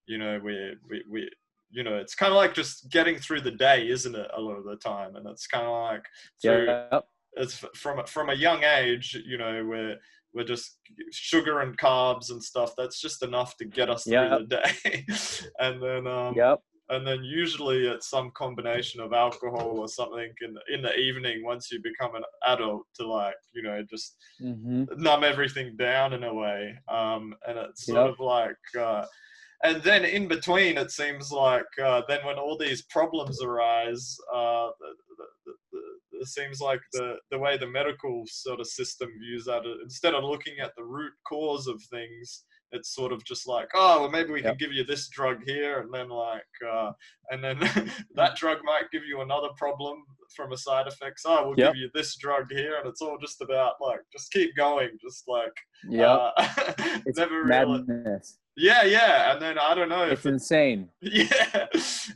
you 0.05 0.19
know, 0.19 0.39
we, 0.43 0.75
we, 0.87 1.03
we, 1.09 1.29
you 1.71 1.83
know, 1.83 1.95
it's 1.97 2.15
kind 2.15 2.31
of 2.31 2.37
like 2.37 2.53
just 2.53 2.89
getting 2.91 3.17
through 3.17 3.41
the 3.41 3.51
day, 3.51 3.87
isn't 3.89 4.15
it? 4.15 4.29
A 4.35 4.41
lot 4.41 4.57
of 4.57 4.65
the 4.65 4.75
time. 4.77 5.15
And 5.15 5.27
it's 5.27 5.47
kind 5.47 5.65
of 5.67 5.71
like, 5.71 6.03
through, 6.41 6.65
Yep. 6.67 7.05
it's 7.33 7.53
from, 7.75 8.05
from 8.05 8.29
a 8.29 8.33
young 8.33 8.63
age, 8.63 9.17
you 9.25 9.37
know, 9.37 9.63
we're, 9.65 9.97
we're 10.33 10.43
just 10.45 10.77
sugar 11.11 11.59
and 11.61 11.77
carbs 11.77 12.31
and 12.31 12.43
stuff. 12.43 12.73
That's 12.77 12.99
just 12.99 13.23
enough 13.23 13.55
to 13.57 13.65
get 13.65 13.89
us 13.89 14.03
through 14.03 14.47
the 14.47 14.61
day. 14.61 15.05
and 15.59 15.81
then, 15.81 16.07
um, 16.07 16.35
Yep. 16.35 16.61
and 16.89 17.05
then 17.05 17.23
usually 17.23 17.87
it's 17.87 18.09
some 18.09 18.31
combination 18.31 18.99
of 18.99 19.13
alcohol 19.13 19.79
or 19.79 19.87
something 19.87 20.31
in 20.41 20.53
the, 20.55 20.61
in 20.73 20.81
the 20.81 20.95
evening 20.95 21.43
once 21.43 21.71
you 21.71 21.79
become 21.81 22.15
an 22.15 22.23
adult 22.47 22.81
to 22.95 23.05
like 23.07 23.35
you 23.53 23.61
know 23.61 23.83
just 23.87 24.17
hmm 24.39 24.85
numb 24.97 25.23
everything 25.23 25.75
down 25.77 26.13
in 26.13 26.23
a 26.23 26.33
way 26.33 26.73
um 26.87 27.35
and 27.47 27.59
it's 27.59 27.85
sort 27.85 28.07
Yep. 28.07 28.13
of 28.13 28.19
like 28.19 28.55
uh 28.79 29.05
and 29.63 29.83
then 29.83 30.05
in 30.05 30.27
between 30.27 30.77
it 30.77 30.91
seems 30.91 31.31
like 31.31 31.65
uh, 31.83 32.01
then 32.07 32.19
when 32.25 32.37
all 32.37 32.57
these 32.57 32.83
problems 32.83 33.41
arise 33.41 34.17
uh 34.33 34.69
the, 34.79 34.87
the, 35.17 35.25
the, 35.45 35.53
the, 35.71 36.19
it 36.19 36.27
seems 36.27 36.59
like 36.59 36.81
the 36.93 37.15
the 37.31 37.37
way 37.37 37.57
the 37.57 37.67
medical 37.67 38.23
sort 38.27 38.59
of 38.59 38.67
system 38.67 39.09
views 39.19 39.45
that 39.45 39.65
uh, 39.65 39.83
instead 39.83 40.13
of 40.13 40.23
looking 40.23 40.59
at 40.61 40.71
the 40.77 40.83
root 40.83 41.13
cause 41.27 41.67
of 41.67 41.81
things 41.83 42.43
it's 42.71 42.93
sort 42.93 43.11
of 43.11 43.23
just 43.25 43.47
like 43.47 43.67
oh 43.73 44.01
well 44.01 44.11
maybe 44.11 44.31
we 44.31 44.41
can 44.41 44.55
give 44.57 44.71
you 44.71 44.83
this 44.83 45.09
drug 45.09 45.37
here 45.45 45.79
and 45.79 45.93
then 45.93 46.09
like 46.09 46.43
uh 46.71 46.91
and 47.31 47.43
then 47.43 47.59
that 48.15 48.35
drug 48.35 48.59
might 48.63 48.91
give 48.91 49.03
you 49.05 49.21
another 49.21 49.49
problem 49.57 50.03
from 50.35 50.51
a 50.51 50.57
side 50.57 50.87
effects 50.87 51.23
oh 51.25 51.47
we'll 51.47 51.57
Yep. 51.59 51.73
give 51.73 51.81
you 51.81 51.89
this 51.93 52.15
drug 52.17 52.45
here 52.51 52.77
and 52.77 52.87
it's 52.87 53.01
all 53.01 53.17
just 53.17 53.41
about 53.41 53.73
like 53.81 53.99
just 54.11 54.31
keep 54.31 54.55
going 54.55 54.89
just 55.01 55.23
like 55.27 55.53
yeah, 55.89 56.29
uh, 56.37 56.73
never 57.15 57.43
really 57.43 57.83
madness. 57.83 58.37
yeah 58.57 58.83
yeah 58.83 59.31
and 59.31 59.41
then 59.41 59.57
i 59.57 59.73
don't 59.73 59.89
know 59.89 60.03
It's 60.03 60.25
it, 60.25 60.29
insane. 60.33 60.89
yeah 61.01 61.67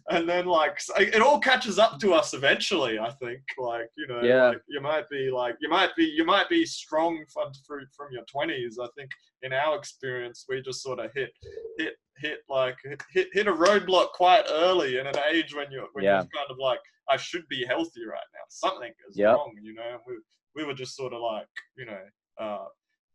and 0.10 0.28
then 0.28 0.46
like 0.46 0.80
it 1.00 1.22
all 1.22 1.40
catches 1.40 1.80
up 1.80 2.00
to 2.00 2.14
us 2.14 2.34
eventually 2.34 3.00
i 3.00 3.10
think 3.12 3.40
like 3.58 3.88
you 3.98 4.08
know 4.08 4.22
Yeah. 4.22 4.50
like 4.50 4.62
you 4.68 4.82
might 4.82 5.10
be 5.10 5.32
like 5.32 5.56
you 5.62 5.70
might 5.70 5.96
be 5.96 6.06
you 6.06 6.26
might 6.26 6.50
be 6.50 6.66
strong 6.66 7.24
from 7.34 7.52
from 7.66 8.08
your 8.12 8.24
20s 8.34 8.74
i 8.82 8.88
think 8.98 9.10
in 9.44 9.54
our 9.54 9.78
experience 9.78 10.46
we 10.50 10.62
just 10.62 10.82
sort 10.84 11.00
of 11.00 11.10
hit 11.16 11.32
hit 11.78 11.94
hit 12.18 12.40
like 12.50 12.78
hit 13.12 13.28
hit 13.34 13.48
a 13.48 13.52
roadblock 13.54 14.10
quite 14.14 14.46
early 14.52 14.98
in 14.98 15.08
an 15.08 15.16
age 15.32 15.54
when 15.56 15.72
you're 15.72 15.88
when 15.94 16.04
Yeah. 16.06 16.16
you're 16.22 16.30
kind 16.40 16.50
of 16.50 16.58
like 16.60 16.80
i 17.10 17.18
should 17.18 17.48
be 17.50 17.66
healthy 17.66 18.06
right 18.06 18.30
now 18.34 18.46
something 18.50 18.92
is 19.10 19.18
Yep. 19.18 19.36
wrong 19.36 19.52
you 19.62 19.74
know 19.74 19.98
we, 20.08 20.14
we 20.56 20.64
were 20.64 20.74
just 20.74 20.96
sort 20.96 21.14
of 21.14 21.22
like 21.22 21.48
you 21.78 21.86
know 21.86 22.02
uh 22.40 22.66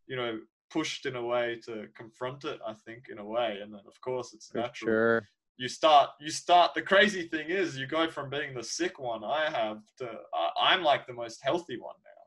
you 0.07 0.17
know 0.17 0.39
pushed 0.71 1.07
in 1.07 1.17
a 1.17 1.23
way 1.25 1.59
to 1.65 1.87
confront 1.97 2.45
it 2.45 2.59
i 2.67 2.75
think 2.85 3.05
in 3.11 3.19
a 3.19 3.25
way 3.25 3.59
and 3.63 3.73
then 3.73 3.81
of 3.87 4.01
course 4.01 4.35
it's 4.35 4.49
For 4.49 4.59
natural 4.59 4.91
sure. 4.91 5.29
you 5.57 5.69
start 5.69 6.11
you 6.21 6.31
start 6.31 6.75
the 6.75 6.83
crazy 6.83 7.23
thing 7.29 7.49
is 7.51 7.79
you 7.79 7.87
go 7.87 8.11
from 8.11 8.29
being 8.31 8.53
the 8.55 8.63
sick 8.63 8.99
one 8.99 9.23
i 9.25 9.49
have 9.51 9.79
to 9.99 10.11
I, 10.35 10.51
i'm 10.73 10.83
like 10.83 11.07
the 11.07 11.15
most 11.15 11.39
healthy 11.43 11.79
one 11.81 11.97
now 12.05 12.18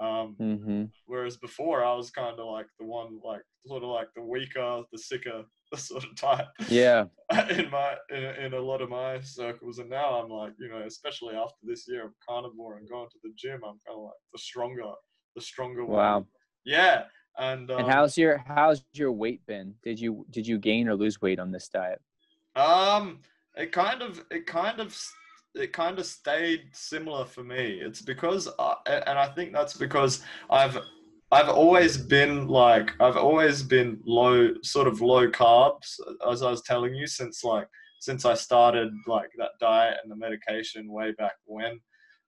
um 0.00 0.36
hmm 0.38 0.84
whereas 1.06 1.36
before 1.36 1.84
i 1.84 1.94
was 1.94 2.10
kind 2.10 2.38
of 2.38 2.46
like 2.46 2.66
the 2.78 2.84
one 2.86 3.18
like 3.24 3.42
sort 3.66 3.82
of 3.82 3.88
like 3.88 4.08
the 4.14 4.22
weaker 4.22 4.82
the 4.92 4.98
sicker 4.98 5.44
the 5.72 5.78
sort 5.78 6.04
of 6.04 6.14
type 6.16 6.46
Yeah. 6.68 7.06
in 7.50 7.70
my 7.70 7.94
in, 8.10 8.24
in 8.24 8.54
a 8.54 8.60
lot 8.60 8.80
of 8.80 8.88
my 8.88 9.20
circles 9.20 9.78
and 9.78 9.90
now 9.90 10.20
i'm 10.20 10.30
like 10.30 10.52
you 10.58 10.68
know 10.68 10.82
especially 10.86 11.34
after 11.34 11.58
this 11.62 11.86
year 11.86 12.06
of 12.06 12.12
carnivore 12.26 12.78
and 12.78 12.88
going 12.88 13.08
to 13.10 13.18
the 13.22 13.32
gym 13.36 13.60
i'm 13.64 13.78
kind 13.86 13.96
of 13.98 14.04
like 14.04 14.20
the 14.32 14.38
stronger 14.38 14.92
the 15.36 15.42
stronger 15.42 15.84
one 15.84 15.96
Wow. 15.96 16.26
yeah 16.64 17.04
and 17.38 17.70
um, 17.70 17.78
And 17.78 17.90
how's 17.90 18.16
your 18.18 18.38
how's 18.38 18.82
your 18.92 19.12
weight 19.12 19.44
been? 19.46 19.74
Did 19.84 20.00
you 20.00 20.26
did 20.30 20.46
you 20.46 20.58
gain 20.58 20.88
or 20.88 20.96
lose 20.96 21.20
weight 21.20 21.38
on 21.38 21.52
this 21.52 21.68
diet? 21.68 22.00
Um, 22.56 23.20
it 23.56 23.72
kind 23.72 24.02
of, 24.02 24.24
it 24.30 24.46
kind 24.46 24.80
of, 24.80 24.98
it 25.54 25.72
kind 25.72 25.98
of 25.98 26.06
stayed 26.06 26.68
similar 26.72 27.24
for 27.24 27.42
me. 27.42 27.80
It's 27.80 28.02
because, 28.02 28.48
I, 28.58 28.74
and 28.86 29.18
I 29.18 29.26
think 29.34 29.52
that's 29.52 29.74
because 29.76 30.22
I've, 30.50 30.78
I've 31.30 31.48
always 31.48 31.96
been 31.98 32.46
like, 32.48 32.92
I've 33.00 33.16
always 33.16 33.62
been 33.62 34.00
low, 34.04 34.54
sort 34.62 34.86
of 34.88 35.00
low 35.00 35.28
carbs, 35.28 35.98
as 36.30 36.42
I 36.42 36.50
was 36.50 36.62
telling 36.62 36.94
you, 36.94 37.06
since 37.06 37.44
like, 37.44 37.68
since 38.00 38.24
I 38.24 38.34
started 38.34 38.92
like 39.06 39.30
that 39.38 39.50
diet 39.60 39.98
and 40.02 40.10
the 40.10 40.16
medication 40.16 40.90
way 40.90 41.12
back 41.12 41.34
when. 41.44 41.80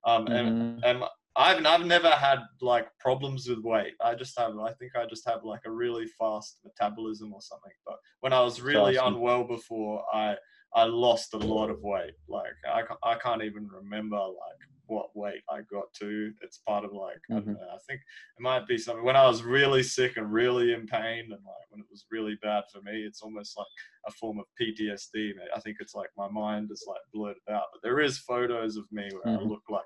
Um, 0.06 0.26
and 0.28 0.48
Mhm. 0.48 0.80
and 0.84 1.04
I've 1.36 1.64
I've 1.64 1.86
never 1.86 2.10
had 2.10 2.40
like 2.60 2.88
problems 2.98 3.48
with 3.48 3.60
weight. 3.60 3.94
I 4.02 4.14
just 4.14 4.38
have 4.38 4.58
I 4.58 4.72
think 4.74 4.96
I 4.96 5.06
just 5.06 5.28
have 5.28 5.44
like 5.44 5.60
a 5.66 5.70
really 5.70 6.06
fast 6.18 6.58
metabolism 6.64 7.32
or 7.32 7.40
something. 7.40 7.72
But 7.86 7.96
when 8.20 8.32
I 8.32 8.40
was 8.40 8.60
really 8.60 8.98
awesome. 8.98 9.14
unwell 9.14 9.44
before, 9.44 10.04
I 10.12 10.36
I 10.74 10.84
lost 10.84 11.34
a 11.34 11.38
lot 11.38 11.70
of 11.70 11.80
weight. 11.82 12.14
Like 12.28 12.54
I 12.66 12.82
I 13.02 13.14
can't 13.16 13.42
even 13.42 13.66
remember 13.68 14.16
like 14.18 14.60
what 14.86 15.14
weight 15.16 15.42
I 15.48 15.60
got 15.70 15.92
to. 16.00 16.32
It's 16.42 16.58
part 16.58 16.84
of 16.84 16.92
like 16.92 17.20
I, 17.30 17.34
don't 17.34 17.46
Mhm. 17.48 17.54
know, 17.54 17.68
I 17.72 17.78
think 17.88 18.00
it 18.00 18.42
might 18.42 18.66
be 18.66 18.76
something 18.76 19.04
when 19.04 19.16
I 19.16 19.26
was 19.26 19.42
really 19.44 19.82
sick 19.84 20.16
and 20.16 20.32
really 20.32 20.72
in 20.72 20.86
pain 20.86 21.24
and 21.24 21.44
like 21.44 21.66
when 21.70 21.80
it 21.80 21.86
was 21.90 22.06
really 22.10 22.36
bad 22.42 22.64
for 22.72 22.80
me. 22.82 23.02
It's 23.04 23.22
almost 23.22 23.56
like 23.56 23.66
a 24.06 24.10
form 24.12 24.38
of 24.40 24.46
PTSD. 24.60 25.34
mate. 25.36 25.48
I 25.54 25.60
think 25.60 25.76
it's 25.80 25.94
like 25.94 26.10
my 26.16 26.28
mind 26.28 26.70
is 26.72 26.84
like 26.88 27.00
blurred 27.12 27.36
out. 27.48 27.66
But 27.72 27.82
there 27.82 28.00
is 28.00 28.18
photos 28.18 28.76
of 28.76 28.90
me 28.90 29.08
where 29.12 29.28
I 29.34 29.38
Mhm. 29.38 29.48
look 29.48 29.62
like 29.68 29.84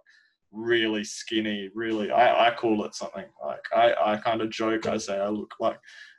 really 0.51 1.05
skinny, 1.05 1.68
really. 1.74 2.11
I, 2.11 2.49
I 2.49 2.55
call 2.55 2.85
it 2.85 2.95
something 2.95 3.26
like 3.45 3.64
I, 3.74 3.95
I 4.12 4.16
kind 4.18 4.41
of 4.41 4.51
joke. 4.51 4.87
I 4.87 4.97
say 4.99 5.18
I 5.18 5.28
look 5.28 5.55
like 5.61 5.78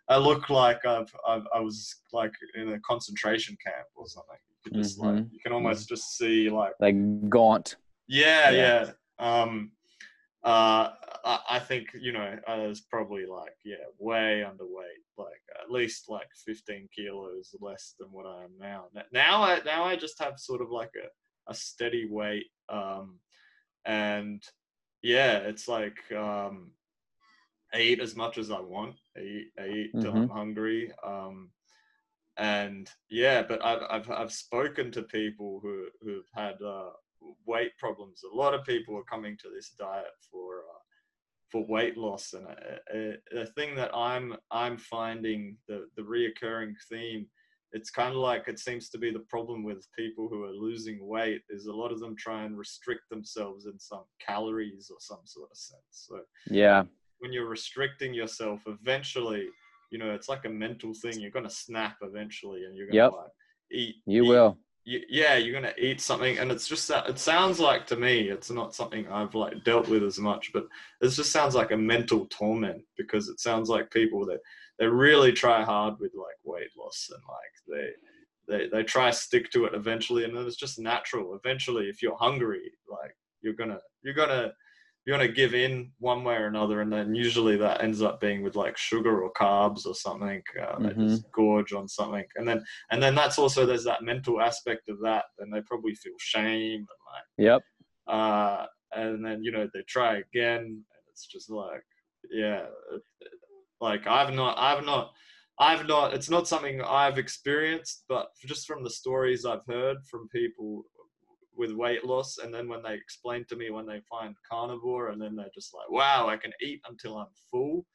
I 0.09 0.17
look 0.17 0.49
like 0.51 0.85
I've, 0.85 1.11
I've 1.27 1.47
I 1.55 1.59
was 1.59 1.95
like 2.13 2.33
in 2.55 2.69
a 2.73 2.79
concentration 2.81 3.57
camp 3.65 3.87
or 3.95 4.07
something. 4.07 4.37
Just 4.73 4.99
like 4.99 5.15
Mhm. 5.15 5.31
you 5.31 5.39
can 5.39 5.53
almost 5.53 5.87
just 5.87 6.17
see 6.17 6.49
like 6.49 6.73
Like 6.79 7.29
gaunt. 7.29 7.75
yeah, 8.07 8.51
Yeah. 8.51 8.91
yeah. 9.19 9.41
Um, 9.41 9.71
uh, 10.43 10.93
I, 11.23 11.39
I 11.51 11.59
think 11.59 11.89
you 11.99 12.11
know 12.11 12.37
I 12.47 12.67
was 12.67 12.81
probably 12.81 13.25
like 13.25 13.55
yeah, 13.63 13.85
way 13.97 14.43
underweight, 14.45 15.03
like 15.17 15.41
at 15.61 15.71
least 15.71 16.09
like 16.09 16.27
15 16.45 16.87
kilos 16.95 17.55
less 17.61 17.95
than 17.99 18.11
what 18.11 18.25
I 18.25 18.43
am 18.43 18.51
now. 18.59 18.85
Now 19.11 19.43
I 19.43 19.61
now 19.65 19.83
I 19.83 19.95
just 19.95 20.21
have 20.21 20.39
sort 20.39 20.61
of 20.61 20.69
like 20.69 20.91
a, 20.95 21.51
a 21.51 21.55
steady 21.55 22.05
weight, 22.05 22.47
um, 22.69 23.19
and 23.85 24.43
yeah, 25.01 25.37
it's 25.37 25.67
like 25.67 25.97
um, 26.11 26.71
I 27.73 27.79
eat 27.79 27.99
as 28.01 28.15
much 28.15 28.37
as 28.37 28.51
I 28.51 28.59
want. 28.59 28.95
I 29.17 29.21
eat, 29.21 29.47
I 29.59 29.67
eat 29.67 29.91
till 29.99 30.13
I'm 30.13 30.29
hungry. 30.29 30.91
Um, 31.03 31.49
and 32.37 32.89
yeah, 33.09 33.41
but 33.41 33.63
I've, 33.63 33.83
I've, 33.89 34.11
I've 34.11 34.31
spoken 34.31 34.91
to 34.91 35.03
people 35.03 35.59
who, 35.61 35.87
who've 36.01 36.29
had 36.33 36.55
uh, 36.65 36.89
weight 37.45 37.71
problems. 37.79 38.21
A 38.31 38.35
lot 38.35 38.53
of 38.53 38.65
people 38.65 38.97
are 38.97 39.03
coming 39.03 39.37
to 39.37 39.49
this 39.53 39.71
diet 39.79 40.05
for, 40.31 40.59
uh, 40.59 40.79
for 41.51 41.65
weight 41.67 41.97
loss. 41.97 42.33
And 42.33 42.45
a, 42.47 43.17
a, 43.37 43.41
a 43.41 43.45
thing 43.45 43.75
that 43.75 43.95
I'm, 43.95 44.35
I'm 44.51 44.77
finding 44.77 45.57
the, 45.67 45.87
the 45.95 46.03
reoccurring 46.03 46.73
theme, 46.89 47.27
it's 47.71 47.89
kind 47.89 48.11
of 48.11 48.17
like 48.17 48.47
it 48.47 48.59
seems 48.59 48.89
to 48.89 48.97
be 48.97 49.11
the 49.11 49.25
problem 49.29 49.63
with 49.63 49.87
people 49.97 50.27
who 50.29 50.43
are 50.43 50.51
losing 50.51 51.05
weight 51.05 51.41
is 51.49 51.65
a 51.65 51.73
lot 51.73 51.91
of 51.91 51.99
them 51.99 52.15
try 52.17 52.43
and 52.43 52.57
restrict 52.57 53.01
themselves 53.09 53.65
in 53.65 53.77
some 53.79 54.03
calories 54.25 54.89
or 54.91 54.97
some 54.99 55.21
sort 55.25 55.49
of 55.51 55.57
sense. 55.57 55.81
So 55.91 56.19
Yeah. 56.49 56.83
when 57.19 57.33
you're 57.33 57.49
restricting 57.49 58.13
yourself, 58.13 58.61
eventually, 58.67 59.47
you 59.91 59.97
know, 59.97 60.11
it's 60.13 60.29
like 60.29 60.45
a 60.45 60.49
mental 60.49 60.93
thing. 60.93 61.19
You're 61.19 61.31
gonna 61.31 61.49
snap 61.49 61.97
eventually, 62.01 62.65
and 62.65 62.75
you're 62.75 62.87
gonna 62.87 62.95
Yep. 62.97 63.11
like 63.13 63.31
eat. 63.71 63.95
You 64.05 64.23
eat- 64.23 64.29
will. 64.29 64.57
y- 64.87 65.05
yeah, 65.09 65.35
you're 65.35 65.53
gonna 65.59 65.73
eat 65.77 65.99
something, 66.01 66.37
and 66.37 66.51
it's 66.51 66.67
just 66.67 66.87
that. 66.89 67.09
It 67.09 67.17
sounds 67.19 67.59
like 67.59 67.87
to 67.87 67.95
me, 67.95 68.29
it's 68.29 68.51
not 68.51 68.75
something 68.75 69.07
I've 69.07 69.33
like 69.35 69.63
dealt 69.63 69.87
with 69.87 70.03
as 70.03 70.19
much, 70.19 70.51
but 70.53 70.67
it 71.01 71.09
just 71.09 71.31
sounds 71.31 71.55
like 71.55 71.71
a 71.71 71.77
mental 71.77 72.27
torment 72.27 72.83
because 72.97 73.27
it 73.29 73.39
sounds 73.39 73.69
like 73.69 73.89
people 73.91 74.25
that 74.27 74.39
they 74.77 74.87
really 74.87 75.31
try 75.31 75.63
hard 75.63 75.99
with 75.99 76.13
like 76.15 76.35
weight 76.43 76.69
loss 76.77 77.09
and 77.13 77.21
like 77.27 77.79
they. 77.79 77.89
They, 78.47 78.67
they 78.67 78.83
try 78.83 79.09
to 79.09 79.17
stick 79.17 79.49
to 79.53 79.65
it 79.65 79.73
eventually 79.73 80.23
and 80.23 80.37
then 80.37 80.45
it's 80.45 80.55
just 80.55 80.77
natural 80.77 81.33
eventually 81.33 81.89
if 81.89 82.03
you're 82.03 82.15
hungry 82.15 82.71
like 82.87 83.15
you're 83.41 83.55
gonna 83.55 83.79
you're 84.03 84.13
gonna 84.13 84.53
you 85.05 85.13
want 85.13 85.21
to 85.23 85.31
give 85.31 85.53
in 85.53 85.91
one 85.99 86.23
way 86.23 86.35
or 86.35 86.47
another, 86.47 86.81
and 86.81 86.91
then 86.91 87.13
usually 87.13 87.57
that 87.57 87.83
ends 87.83 88.01
up 88.01 88.19
being 88.19 88.41
with 88.41 88.55
like 88.55 88.75
sugar 88.77 89.21
or 89.21 89.31
carbs 89.33 89.85
or 89.85 89.93
something. 89.93 90.41
Uh, 90.59 90.79
They 90.79 90.89
Mhm. 90.89 91.09
just 91.09 91.31
gorge 91.31 91.73
on 91.73 91.87
something, 91.87 92.25
and 92.35 92.47
then 92.47 92.65
and 92.91 93.01
then 93.01 93.13
that's 93.15 93.37
also 93.37 93.65
there's 93.65 93.83
that 93.83 94.01
mental 94.03 94.41
aspect 94.41 94.89
of 94.89 94.99
that, 95.01 95.25
and 95.39 95.53
they 95.53 95.61
probably 95.61 95.93
feel 95.95 96.15
shame 96.19 96.79
and 96.79 97.01
like 97.13 97.25
Yep. 97.37 97.63
uh, 98.07 98.65
and 98.93 99.23
then 99.25 99.43
you 99.43 99.51
know 99.51 99.69
they 99.73 99.83
try 99.83 100.17
again, 100.17 100.61
and 100.63 101.03
it's 101.11 101.27
just 101.27 101.49
like 101.51 101.83
yeah, 102.31 102.65
like 103.81 104.07
I've 104.07 104.33
not 104.33 104.57
I've 104.57 104.85
not. 104.85 105.11
I've 105.57 105.85
not. 105.87 106.13
It's 106.13 106.29
not 106.29 106.49
something 106.49 106.81
I've 106.81 107.17
experienced, 107.17 108.03
but 108.09 108.27
just 108.45 108.67
from 108.67 108.83
the 108.83 108.89
stories 108.89 109.45
I've 109.45 109.65
heard 109.67 109.97
from 110.09 110.27
people 110.29 110.83
with 111.57 111.71
weight 111.71 112.03
loss, 112.05 112.37
and 112.39 112.53
then 112.53 112.67
when 112.67 112.81
they 112.83 112.93
explain 112.93 113.45
to 113.49 113.55
me 113.55 113.69
when 113.69 113.85
they 113.85 114.01
find 114.09 114.35
carnivore, 114.49 115.09
and 115.09 115.21
then 115.21 115.35
they're 115.35 115.49
just 115.53 115.73
like, 115.73 115.89
"Wow, 115.89 116.27
I 116.27 116.37
can 116.37 116.51
eat 116.61 116.81
until 116.89 117.17
I'm 117.17 117.27
full," 117.51 117.85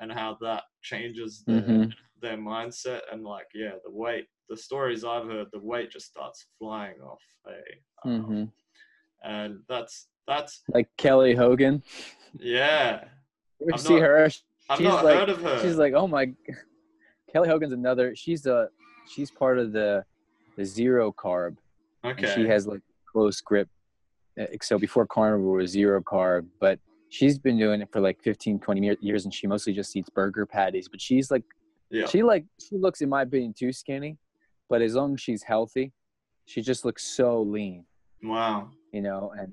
and 0.00 0.12
how 0.12 0.36
that 0.42 0.64
changes 0.82 1.42
their 1.46 1.62
Mhm. 1.62 1.92
their 2.20 2.36
mindset, 2.38 3.00
and 3.12 3.22
like, 3.24 3.46
yeah, 3.54 3.74
the 3.84 3.90
weight. 3.90 4.26
The 4.48 4.56
stories 4.56 5.04
I've 5.04 5.26
heard, 5.26 5.48
the 5.52 5.58
weight 5.60 5.90
just 5.90 6.06
starts 6.06 6.46
flying 6.58 7.00
off. 7.00 7.22
Hey, 7.46 7.80
um, 8.04 8.22
hmm 8.24 8.44
and 9.22 9.62
that's 9.68 10.08
that's 10.26 10.62
Like 10.72 10.88
Kelly 10.96 11.34
Hogan. 11.34 11.82
yeah. 12.38 13.08
You 13.60 13.76
see 13.78 13.94
not- 13.94 14.02
her? 14.02 14.24
I've 14.24 14.78
She's 14.78 14.80
not 14.86 15.04
like- 15.04 15.18
heard 15.18 15.28
of 15.30 15.40
her. 15.42 15.58
She's 15.62 15.76
like, 15.76 15.94
oh 15.94 16.06
my. 16.08 16.32
Kelly 17.32 17.48
Hogan's 17.48 17.72
another. 17.72 18.14
She's 18.16 18.46
a. 18.46 18.68
She's 19.08 19.30
part 19.30 19.58
of 19.58 19.72
the, 19.72 20.04
the 20.56 20.64
zero 20.64 21.12
carb. 21.12 21.56
and 22.02 22.18
okay. 22.18 22.34
she 22.34 22.46
has 22.48 22.66
like 22.66 22.80
close 23.16 23.40
grip. 23.40 23.68
Uh, 24.40 24.46
So 24.62 24.78
before 24.78 25.06
carnivore 25.06 25.58
was 25.58 25.70
zero 25.70 26.02
carb, 26.02 26.46
but 26.60 26.78
she's 27.08 27.38
been 27.38 27.58
doing 27.58 27.80
it 27.80 27.88
for 27.92 28.00
like 28.00 28.18
15, 28.22 28.58
20 28.60 28.96
years, 29.00 29.24
and 29.24 29.32
she 29.32 29.46
mostly 29.46 29.72
just 29.72 29.96
eats 29.96 30.10
burger 30.10 30.44
patties. 30.44 30.88
But 30.88 31.00
she's 31.00 31.30
like, 31.30 31.44
yeah. 31.90 32.06
she 32.06 32.22
like 32.22 32.44
she 32.64 32.76
looks, 32.76 33.00
in 33.00 33.08
my 33.08 33.22
opinion, 33.22 33.54
too 33.58 33.72
skinny. 33.72 34.18
But 34.68 34.82
as 34.82 34.94
long 34.94 35.14
as 35.14 35.20
she's 35.20 35.42
healthy, 35.42 35.92
she 36.46 36.60
just 36.60 36.84
looks 36.84 37.04
so 37.04 37.42
lean. 37.42 37.84
wow. 38.22 38.70
you 38.92 39.02
know 39.02 39.32
and 39.38 39.52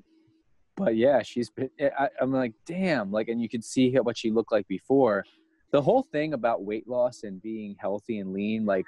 but 0.76 0.96
yeah 0.96 1.22
she's 1.22 1.50
been 1.50 1.70
I, 1.80 2.08
i'm 2.22 2.32
like 2.32 2.54
damn 2.66 3.12
like 3.12 3.28
and 3.28 3.42
you 3.42 3.50
could 3.50 3.64
see 3.64 3.92
what 4.08 4.18
she 4.18 4.32
looked 4.32 4.52
like 4.52 4.68
before 4.68 5.26
the 5.72 5.82
whole 5.82 6.04
thing 6.04 6.34
about 6.34 6.64
weight 6.64 6.88
loss 6.88 7.24
and 7.24 7.42
being 7.42 7.76
healthy 7.80 8.20
and 8.20 8.32
lean 8.32 8.66
like 8.66 8.86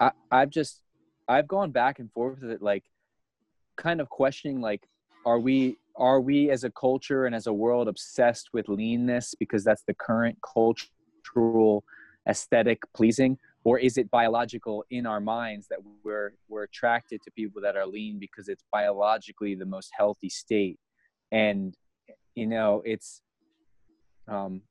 i 0.00 0.10
i've 0.30 0.50
just 0.50 0.82
i've 1.28 1.46
gone 1.46 1.70
back 1.70 1.98
and 2.00 2.10
forth 2.12 2.40
with 2.40 2.50
it 2.50 2.62
like 2.62 2.84
kind 3.76 4.00
of 4.00 4.08
questioning 4.08 4.60
like 4.60 4.82
are 5.26 5.38
we 5.38 5.76
are 5.96 6.20
we 6.20 6.50
as 6.50 6.64
a 6.64 6.70
culture 6.70 7.26
and 7.26 7.34
as 7.34 7.46
a 7.46 7.52
world 7.52 7.88
obsessed 7.88 8.50
with 8.52 8.68
leanness 8.68 9.34
because 9.38 9.62
that's 9.64 9.84
the 9.86 9.94
current 9.94 10.36
cultural 10.54 11.84
aesthetic 12.28 12.80
pleasing? 12.94 13.38
Or 13.64 13.78
is 13.78 13.96
it 13.96 14.10
biological 14.10 14.84
in 14.90 15.06
our 15.06 15.20
minds 15.20 15.68
that 15.68 15.78
we're 16.04 16.34
we're 16.48 16.64
attracted 16.64 17.22
to 17.22 17.30
people 17.30 17.62
that 17.62 17.76
are 17.76 17.86
lean 17.86 18.18
because 18.18 18.48
it's 18.48 18.64
biologically 18.72 19.54
the 19.54 19.66
most 19.66 19.90
healthy 19.96 20.28
state? 20.28 20.78
And 21.32 21.74
you 22.34 22.46
know 22.46 22.82
it's 22.84 23.22
um 24.28 24.62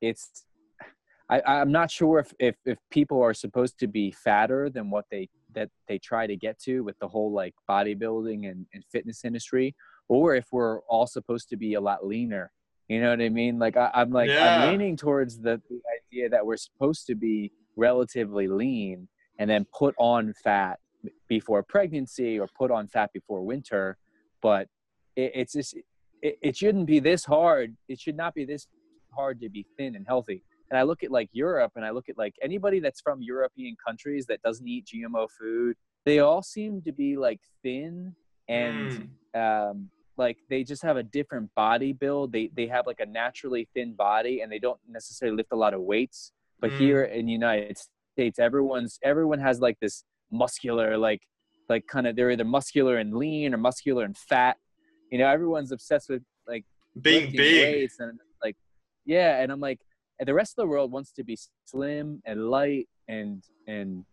it's 0.00 0.44
I, 1.28 1.42
I'm 1.46 1.70
not 1.70 1.90
sure 1.90 2.18
if, 2.18 2.32
if 2.40 2.56
if 2.64 2.78
people 2.90 3.22
are 3.22 3.34
supposed 3.34 3.78
to 3.80 3.86
be 3.86 4.10
fatter 4.10 4.68
than 4.70 4.90
what 4.90 5.04
they 5.10 5.28
that 5.54 5.70
they 5.88 5.98
try 5.98 6.26
to 6.26 6.36
get 6.36 6.58
to 6.60 6.82
with 6.82 6.98
the 6.98 7.08
whole 7.08 7.32
like 7.32 7.54
bodybuilding 7.68 8.50
and, 8.50 8.66
and 8.72 8.84
fitness 8.90 9.24
industry, 9.24 9.74
or 10.08 10.34
if 10.34 10.46
we're 10.52 10.80
all 10.82 11.06
supposed 11.06 11.48
to 11.50 11.56
be 11.56 11.74
a 11.74 11.80
lot 11.80 12.06
leaner. 12.06 12.50
You 12.88 13.00
know 13.00 13.10
what 13.10 13.20
I 13.20 13.28
mean? 13.28 13.58
Like 13.58 13.76
I, 13.76 13.90
I'm 13.94 14.10
like 14.10 14.30
Yeah. 14.30 14.62
I'm 14.62 14.70
leaning 14.70 14.96
towards 14.96 15.38
the, 15.38 15.60
the 15.70 15.80
idea 15.98 16.28
that 16.28 16.44
we're 16.44 16.56
supposed 16.56 17.06
to 17.06 17.14
be 17.14 17.52
relatively 17.76 18.48
lean 18.48 19.08
and 19.38 19.48
then 19.48 19.64
put 19.76 19.94
on 19.98 20.34
fat 20.42 20.78
before 21.28 21.62
pregnancy 21.62 22.38
or 22.38 22.48
put 22.58 22.70
on 22.70 22.88
fat 22.88 23.12
before 23.12 23.42
winter, 23.42 23.96
but 24.42 24.68
it, 25.16 25.32
it's 25.34 25.52
just 25.52 25.74
it, 26.20 26.38
it 26.42 26.56
shouldn't 26.56 26.86
be 26.86 27.00
this 27.00 27.24
hard. 27.24 27.76
It 27.88 28.00
should 28.00 28.16
not 28.16 28.34
be 28.34 28.44
this 28.44 28.66
hard 29.14 29.40
to 29.40 29.48
be 29.48 29.66
thin 29.78 29.94
and 29.94 30.06
healthy. 30.06 30.44
And 30.70 30.78
I 30.78 30.82
look 30.82 31.02
at 31.02 31.10
like 31.10 31.28
Europe 31.32 31.72
and 31.76 31.84
I 31.84 31.90
look 31.90 32.08
at 32.08 32.16
like 32.16 32.34
anybody 32.42 32.80
that's 32.80 33.00
from 33.00 33.20
European 33.22 33.76
countries 33.84 34.26
that 34.26 34.40
doesn't 34.42 34.66
eat 34.68 34.86
GMO 34.86 35.28
food, 35.30 35.76
they 36.06 36.20
all 36.20 36.42
seem 36.42 36.80
to 36.82 36.92
be 36.92 37.16
like 37.16 37.40
thin 37.62 38.14
and 38.48 38.90
Mm. 39.34 39.70
um, 39.70 39.90
like 40.16 40.38
they 40.48 40.64
just 40.64 40.82
have 40.82 40.96
a 40.96 41.02
different 41.02 41.50
body 41.54 41.92
build. 41.92 42.32
They 42.32 42.50
they 42.54 42.66
have 42.66 42.86
like 42.86 43.00
a 43.00 43.06
naturally 43.06 43.68
thin 43.74 43.94
body 43.94 44.40
and 44.42 44.50
they 44.52 44.58
don't 44.58 44.80
necessarily 44.88 45.36
lift 45.36 45.50
a 45.52 45.56
lot 45.56 45.74
of 45.74 45.80
weights. 45.82 46.32
But 46.60 46.70
Mm. 46.72 46.76
here 46.78 47.02
in 47.04 47.26
the 47.26 47.32
United 47.32 47.78
States, 48.16 48.38
everyone's 48.38 48.98
everyone 49.02 49.40
has 49.40 49.60
like 49.60 49.78
this 49.80 50.04
muscular 50.30 50.96
like 50.96 51.22
like 51.68 51.86
kind 51.86 52.06
of 52.06 52.14
they're 52.16 52.30
either 52.30 52.44
muscular 52.44 52.98
and 52.98 53.14
lean 53.14 53.54
or 53.54 53.58
muscular 53.58 54.04
and 54.04 54.16
fat. 54.16 54.56
You 55.10 55.18
know, 55.18 55.26
everyone's 55.28 55.72
obsessed 55.72 56.08
with 56.08 56.22
like 56.46 56.64
being 57.00 57.30
big. 57.30 57.60
weights 57.60 57.98
and 58.00 58.18
like 58.42 58.56
yeah 59.06 59.40
and 59.40 59.52
i'm 59.52 59.60
like 59.60 59.78
and 60.20 60.28
the 60.28 60.34
rest 60.34 60.52
of 60.52 60.62
the 60.62 60.68
world 60.68 60.92
wants 60.92 61.10
to 61.12 61.24
be 61.24 61.36
slim 61.64 62.22
and 62.26 62.48
light 62.50 62.88
and 63.08 63.42
and 63.66 64.04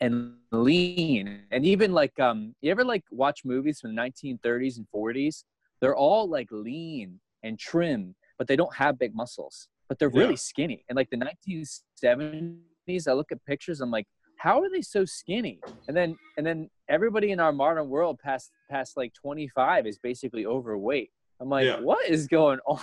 and 0.00 0.34
lean. 0.52 1.42
And 1.50 1.66
even 1.66 1.92
like 1.92 2.18
um 2.20 2.54
you 2.62 2.70
ever 2.70 2.84
like 2.84 3.04
watch 3.10 3.40
movies 3.44 3.80
from 3.80 3.94
the 3.94 4.00
1930s 4.00 4.78
and 4.78 4.86
40s 4.94 5.44
they're 5.80 5.96
all 5.96 6.28
like 6.28 6.48
lean 6.50 7.20
and 7.42 7.58
trim 7.58 8.14
but 8.38 8.46
they 8.46 8.56
don't 8.56 8.74
have 8.76 8.98
big 8.98 9.14
muscles. 9.14 9.68
But 9.88 9.98
they're 9.98 10.08
really 10.08 10.30
Yeah. 10.30 10.36
skinny. 10.36 10.84
And 10.88 10.96
like 10.96 11.10
the 11.10 11.16
1970s 11.16 13.08
i 13.08 13.12
look 13.12 13.32
at 13.32 13.44
pictures 13.44 13.80
i'm 13.80 13.90
like 13.90 14.06
how 14.38 14.62
are 14.62 14.70
they 14.70 14.82
so 14.82 15.04
skinny? 15.04 15.58
And 15.88 15.96
then 15.96 16.16
and 16.36 16.46
then 16.46 16.70
everybody 16.88 17.32
in 17.32 17.40
our 17.40 17.52
modern 17.52 17.88
world 17.88 18.20
past 18.20 18.52
past 18.70 18.96
like 18.96 19.12
25 19.14 19.84
is 19.86 19.98
basically 19.98 20.46
overweight. 20.46 21.10
I'm 21.40 21.48
like 21.48 21.66
Yeah. 21.66 21.80
what 21.80 22.08
is 22.08 22.28
going 22.28 22.60
on? 22.66 22.78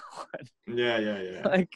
Yeah, 0.68 0.98
yeah, 1.00 1.22
yeah. 1.22 1.42
like 1.48 1.70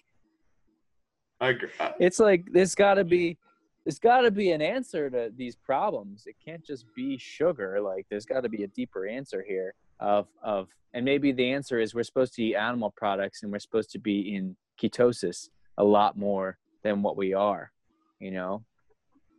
I 1.42 1.50
agree. 1.50 1.70
Uh, 1.80 1.92
it's 2.00 2.20
like 2.20 2.46
there's 2.52 2.76
got 2.76 2.96
to 2.96 3.04
be 3.04 3.38
there's 3.86 4.00
got 4.00 4.22
to 4.22 4.32
be 4.32 4.52
an 4.52 4.62
answer 4.62 5.10
to 5.10 5.32
these 5.36 5.56
problems. 5.56 6.24
It 6.26 6.36
can't 6.44 6.64
just 6.64 6.86
be 6.96 7.18
sugar. 7.18 7.80
Like 7.82 8.06
there's 8.10 8.26
got 8.26 8.42
to 8.42 8.50
be 8.50 8.64
a 8.64 8.68
deeper 8.68 9.08
answer 9.08 9.44
here 9.48 9.74
of 10.00 10.28
of 10.44 10.70
and 10.94 11.06
maybe 11.06 11.32
the 11.32 11.52
answer 11.52 11.80
is 11.80 11.94
we're 11.94 12.04
supposed 12.04 12.34
to 12.36 12.44
eat 12.44 12.56
animal 12.56 12.94
products 12.96 13.44
and 13.44 13.52
we're 13.52 13.60
supposed 13.60 13.92
to 13.92 14.00
be 14.00 14.36
in 14.36 14.56
ketosis 14.82 15.50
a 15.78 15.84
lot 15.84 16.18
more 16.18 16.58
than 16.84 17.02
what 17.02 17.18
we 17.18 17.34
are 17.34 17.72
you 18.20 18.32
know? 18.32 18.64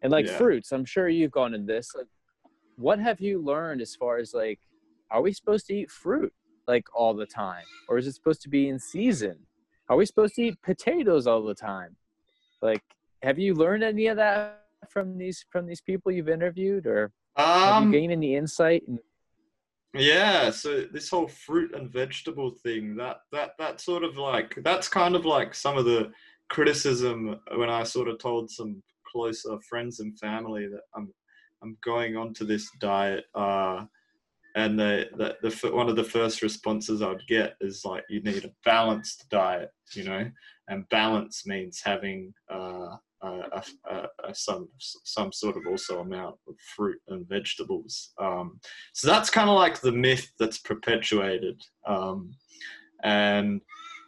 And 0.03 0.11
like 0.11 0.27
Yeah. 0.27 0.37
fruits 0.39 0.73
i'm 0.73 0.85
sure 0.85 1.09
you've 1.09 1.31
gone 1.31 1.55
into 1.55 1.67
this 1.67 1.95
like 1.95 2.07
what 2.77 2.99
have 2.99 3.21
you 3.21 3.43
learned 3.43 3.81
as 3.83 3.95
far 3.95 4.19
as 4.19 4.33
like 4.33 4.59
are 5.11 5.21
we 5.21 5.33
supposed 5.33 5.67
to 5.67 5.75
eat 5.75 5.91
fruit 5.91 6.33
like 6.67 6.87
all 6.95 7.15
the 7.15 7.27
time? 7.27 7.65
Or 7.89 7.99
is 7.99 8.07
it 8.07 8.15
supposed 8.15 8.43
to 8.43 8.49
be 8.49 8.69
in 8.69 8.79
season 8.79 9.39
are 9.91 9.97
we 9.97 10.07
supposed 10.07 10.35
to 10.37 10.43
eat 10.43 10.63
potatoes 10.63 11.27
all 11.27 11.43
the 11.43 11.55
time? 11.55 11.97
Like 12.63 12.83
have 13.23 13.39
you 13.39 13.55
learned 13.55 13.83
any 13.85 14.07
of 14.07 14.17
that 14.17 14.65
from 14.89 15.19
these 15.19 15.45
from 15.51 15.67
these 15.67 15.83
people 15.83 16.11
you've 16.11 16.29
interviewed 16.29 16.87
or 16.87 17.13
have 17.37 17.77
Um, 17.77 17.85
you 17.87 17.93
gained 18.01 18.13
any 18.13 18.35
insight 18.37 18.83
and 18.89 18.99
Yeah, 19.93 20.51
so 20.51 20.85
this 20.93 21.11
whole 21.11 21.29
fruit 21.29 21.75
and 21.75 21.91
vegetable 21.91 22.51
thing, 22.51 22.97
that 22.97 23.19
that 23.33 23.51
that 23.59 23.81
sort 23.81 24.05
of 24.05 24.17
like 24.17 24.55
that's 24.63 24.89
kind 24.89 25.15
of 25.17 25.25
like 25.27 25.55
some 25.55 25.77
of 25.77 25.85
the 25.85 26.13
criticism 26.49 27.41
when 27.57 27.71
I 27.71 27.83
sort 27.83 28.09
of 28.09 28.19
told 28.19 28.51
some 28.51 28.83
closer 29.11 29.59
friends 29.69 30.01
and 30.01 30.19
family 30.19 30.69
that 30.69 30.85
I'm 30.95 31.13
I'm 31.63 31.77
going 31.85 32.17
onto 32.17 32.45
this 32.47 32.71
diet 32.79 33.25
uh 33.35 33.85
and 34.57 34.79
the, 34.79 35.09
the 35.17 35.49
the 35.49 35.73
one 35.73 35.89
of 35.89 35.97
the 35.97 36.05
first 36.05 36.43
responses 36.43 37.03
I'd 37.03 37.27
get 37.29 37.55
is 37.61 37.85
like 37.85 38.05
you 38.09 38.23
need 38.23 38.45
a 38.45 38.53
balanced 38.65 39.27
diet, 39.31 39.71
you 39.95 40.05
know, 40.05 40.31
and 40.69 40.89
balance 40.89 41.47
means 41.47 41.81
having 41.85 42.33
uh, 42.53 42.97
a, 43.23 43.63
a, 43.91 44.07
a, 44.25 44.35
some 44.35 44.69
some 45.05 45.33
sort 45.33 45.57
of 45.57 45.63
also 45.69 46.01
amount 46.01 46.37
of 46.49 46.55
fruit 46.75 46.99
and 47.09 47.29
vegetables. 47.29 48.13
Um, 48.19 48.61
so 48.93 49.09
that's 49.09 49.31
kind 49.31 49.49
of 49.49 49.57
like 49.57 49.81
the 49.81 49.93
myth 49.93 50.33
that's 50.39 50.59
perpetuated, 50.59 51.63
um, 51.87 52.33
and 53.03 53.61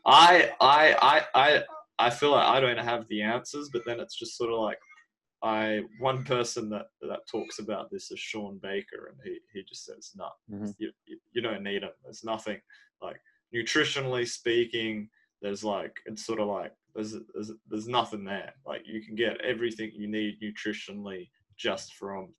I 0.07 0.51
I 0.61 0.95
I 1.01 1.25
I 1.35 1.63
I 1.99 2.11
feel 2.11 2.31
like 2.31 2.47
I 2.47 2.61
don't 2.61 2.79
have 2.79 3.07
the 3.09 3.23
answers, 3.23 3.71
but 3.73 3.83
then 3.87 4.01
it's 4.01 4.19
just 4.19 4.37
sort 4.37 4.51
of 4.51 4.59
like 4.59 4.79
I 5.43 5.83
one 5.99 6.25
person 6.25 6.69
that 6.71 6.87
that 7.01 7.27
talks 7.31 7.59
about 7.59 7.91
this 7.91 8.11
is 8.11 8.19
Shawn 8.21 8.59
Baker, 8.63 9.09
and 9.11 9.19
he 9.25 9.39
he 9.53 9.63
just 9.65 9.85
says 9.85 10.13
no, 10.15 10.29
Mhm. 10.51 10.75
you, 10.79 10.93
you 11.07 11.19
you 11.33 11.43
don't 11.43 11.63
need 11.63 11.83
them. 11.83 11.91
There's 12.05 12.25
nothing 12.25 12.61
like 13.01 13.21
nutritionally 13.55 14.27
speaking. 14.29 15.09
There's 15.41 15.65
like 15.65 15.99
it's 16.07 16.25
sort 16.25 16.41
of 16.41 16.47
like 16.49 16.73
there's 16.95 17.15
there's 17.35 17.51
there's 17.69 17.89
nothing 17.89 18.25
there. 18.25 18.55
Like 18.67 18.83
you 18.87 19.03
can 19.03 19.15
get 19.17 19.41
everything 19.41 19.91
you 19.95 20.07
need 20.09 20.41
nutritionally 20.41 21.31
just 21.57 21.95
from 21.95 22.35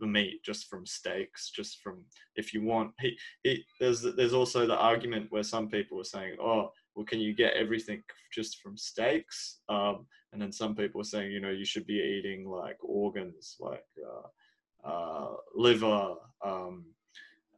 the 0.00 0.06
meat 0.08 0.42
just 0.42 0.68
from 0.68 0.84
steaks, 0.84 1.50
just 1.50 1.80
from 1.80 2.04
if 2.34 2.52
you 2.52 2.62
want. 2.62 2.90
He, 3.00 3.16
he 3.44 3.64
there's 3.78 4.02
there's 4.02 4.34
also 4.34 4.66
the 4.66 4.76
argument 4.76 5.30
where 5.30 5.44
some 5.44 5.68
people 5.68 6.00
are 6.00 6.04
saying, 6.04 6.36
oh, 6.40 6.72
well, 6.94 7.06
can 7.06 7.20
you 7.20 7.34
get 7.34 7.54
everything 7.54 8.02
just 8.32 8.60
from 8.60 8.76
steaks? 8.76 9.60
Um, 9.68 10.06
and 10.32 10.40
then 10.40 10.52
some 10.52 10.74
people 10.74 11.00
are 11.00 11.04
saying, 11.04 11.32
you 11.32 11.40
know, 11.40 11.50
you 11.50 11.64
should 11.64 11.86
be 11.86 11.94
eating 11.94 12.48
like 12.48 12.76
organs, 12.82 13.56
like 13.60 13.84
uh, 14.04 14.88
uh, 14.88 15.34
liver, 15.54 16.14
um, 16.44 16.84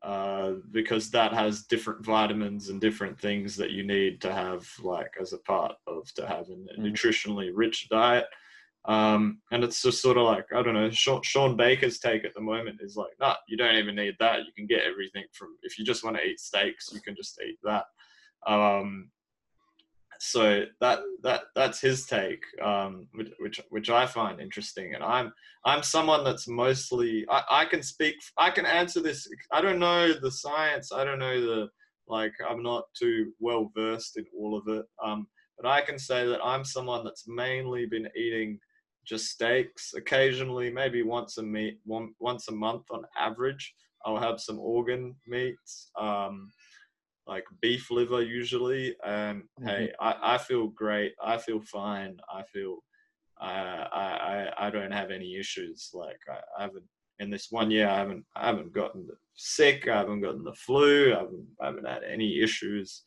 uh, 0.02 0.52
because 0.70 1.10
that 1.10 1.32
has 1.32 1.64
different 1.64 2.04
vitamins 2.04 2.68
and 2.68 2.80
different 2.80 3.18
things 3.18 3.56
that 3.56 3.70
you 3.70 3.82
need 3.82 4.20
to 4.20 4.32
have, 4.32 4.68
like 4.82 5.10
as 5.20 5.32
a 5.32 5.38
part 5.38 5.72
of 5.86 6.12
to 6.14 6.26
have 6.26 6.48
a 6.48 6.52
mm-hmm. 6.52 6.84
nutritionally 6.84 7.50
rich 7.52 7.88
diet. 7.90 8.26
Um, 8.84 9.40
and 9.50 9.64
it's 9.64 9.82
just 9.82 10.00
sort 10.00 10.16
of 10.16 10.24
like 10.24 10.46
I 10.54 10.62
don't 10.62 10.74
know. 10.74 10.90
Shawn 10.90 11.56
Baker's 11.56 11.98
take 11.98 12.24
at 12.24 12.34
the 12.34 12.40
moment 12.40 12.80
is 12.80 12.94
like, 12.94 13.10
nah, 13.18 13.34
you 13.48 13.56
don't 13.56 13.74
even 13.74 13.96
need 13.96 14.14
that. 14.20 14.40
You 14.40 14.52
can 14.56 14.66
get 14.66 14.84
everything 14.84 15.24
from 15.32 15.56
if 15.62 15.76
you 15.78 15.84
just 15.84 16.04
want 16.04 16.16
to 16.16 16.22
eat 16.22 16.38
steaks, 16.38 16.90
you 16.92 17.00
can 17.00 17.16
just 17.16 17.40
eat 17.44 17.58
that. 17.64 17.86
Um, 18.46 19.10
so 20.20 20.64
that 20.80 21.00
that 21.22 21.42
that's 21.54 21.80
his 21.80 22.06
take, 22.06 22.42
um, 22.62 23.08
which, 23.38 23.60
which, 23.70 23.90
I 23.90 24.06
find 24.06 24.40
interesting. 24.40 24.94
And 24.94 25.02
I'm 25.02 25.32
I'm 25.64 25.82
someone 25.82 26.24
that's 26.24 26.48
mostly 26.48 27.24
I, 27.30 27.42
I 27.50 27.64
can 27.64 27.82
speak 27.82 28.16
I 28.38 28.50
can 28.50 28.66
answer 28.66 29.00
this. 29.00 29.28
I 29.52 29.60
don't 29.60 29.78
know 29.78 30.12
the 30.12 30.30
science. 30.30 30.92
I 30.92 31.04
don't 31.04 31.18
know 31.18 31.40
the 31.40 31.68
like. 32.08 32.32
I'm 32.48 32.62
not 32.62 32.84
too 32.98 33.32
well 33.40 33.70
versed 33.76 34.16
in 34.16 34.24
all 34.38 34.56
of 34.56 34.68
it. 34.68 34.86
Um, 35.04 35.26
but 35.58 35.68
I 35.68 35.80
can 35.80 35.98
say 35.98 36.26
that 36.26 36.44
I'm 36.44 36.64
someone 36.64 37.04
that's 37.04 37.26
mainly 37.26 37.86
been 37.86 38.08
eating 38.16 38.58
just 39.06 39.26
steaks. 39.26 39.94
Occasionally, 39.96 40.70
maybe 40.70 41.02
once 41.02 41.38
a 41.38 41.42
meat, 41.42 41.78
one, 41.84 42.12
once 42.18 42.48
a 42.48 42.52
month 42.52 42.82
on 42.90 43.04
average, 43.18 43.74
I'll 44.04 44.18
have 44.18 44.40
some 44.40 44.58
organ 44.58 45.14
meats, 45.26 45.90
um, 45.98 46.50
like 47.26 47.44
beef 47.60 47.90
liver 47.90 48.22
usually. 48.22 48.96
And 49.04 49.42
mm-hmm. 49.60 49.66
hey, 49.66 49.92
I, 50.00 50.34
I 50.34 50.38
feel 50.38 50.68
great. 50.68 51.14
I 51.22 51.38
feel 51.38 51.60
fine. 51.60 52.18
I 52.32 52.42
feel 52.44 52.78
I 53.38 54.48
I 54.58 54.66
I 54.66 54.70
don't 54.70 54.92
have 54.92 55.10
any 55.10 55.36
issues. 55.36 55.90
Like 55.92 56.20
I, 56.28 56.40
I 56.58 56.62
haven't 56.62 56.84
in 57.18 57.30
this 57.30 57.48
one 57.50 57.70
year. 57.70 57.88
I 57.88 57.96
haven't 57.96 58.24
I 58.34 58.46
haven't 58.46 58.72
gotten 58.72 59.08
sick. 59.34 59.88
I 59.88 59.98
haven't 59.98 60.20
gotten 60.20 60.44
the 60.44 60.54
flu. 60.54 61.12
I 61.14 61.18
haven't 61.18 61.46
I 61.60 61.66
haven't 61.66 61.88
had 61.88 62.02
any 62.04 62.40
issues. 62.40 63.02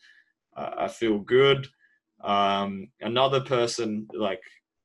Uh, 0.56 0.72
I 0.80 0.88
feel 0.88 1.20
good. 1.20 1.68
Um, 2.24 2.90
another 3.02 3.40
person 3.40 4.08
like 4.14 4.42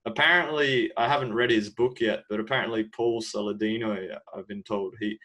apparently 0.06 0.92
I 0.96 1.08
haven't 1.08 1.34
read 1.34 1.50
his 1.50 1.70
book 1.70 2.00
yet, 2.00 2.24
but 2.30 2.40
apparently 2.40 2.84
Paul 2.84 3.20
Saladino, 3.22 4.16
I've 4.36 4.46
been 4.46 4.62
told 4.62 4.94
he 5.00 5.18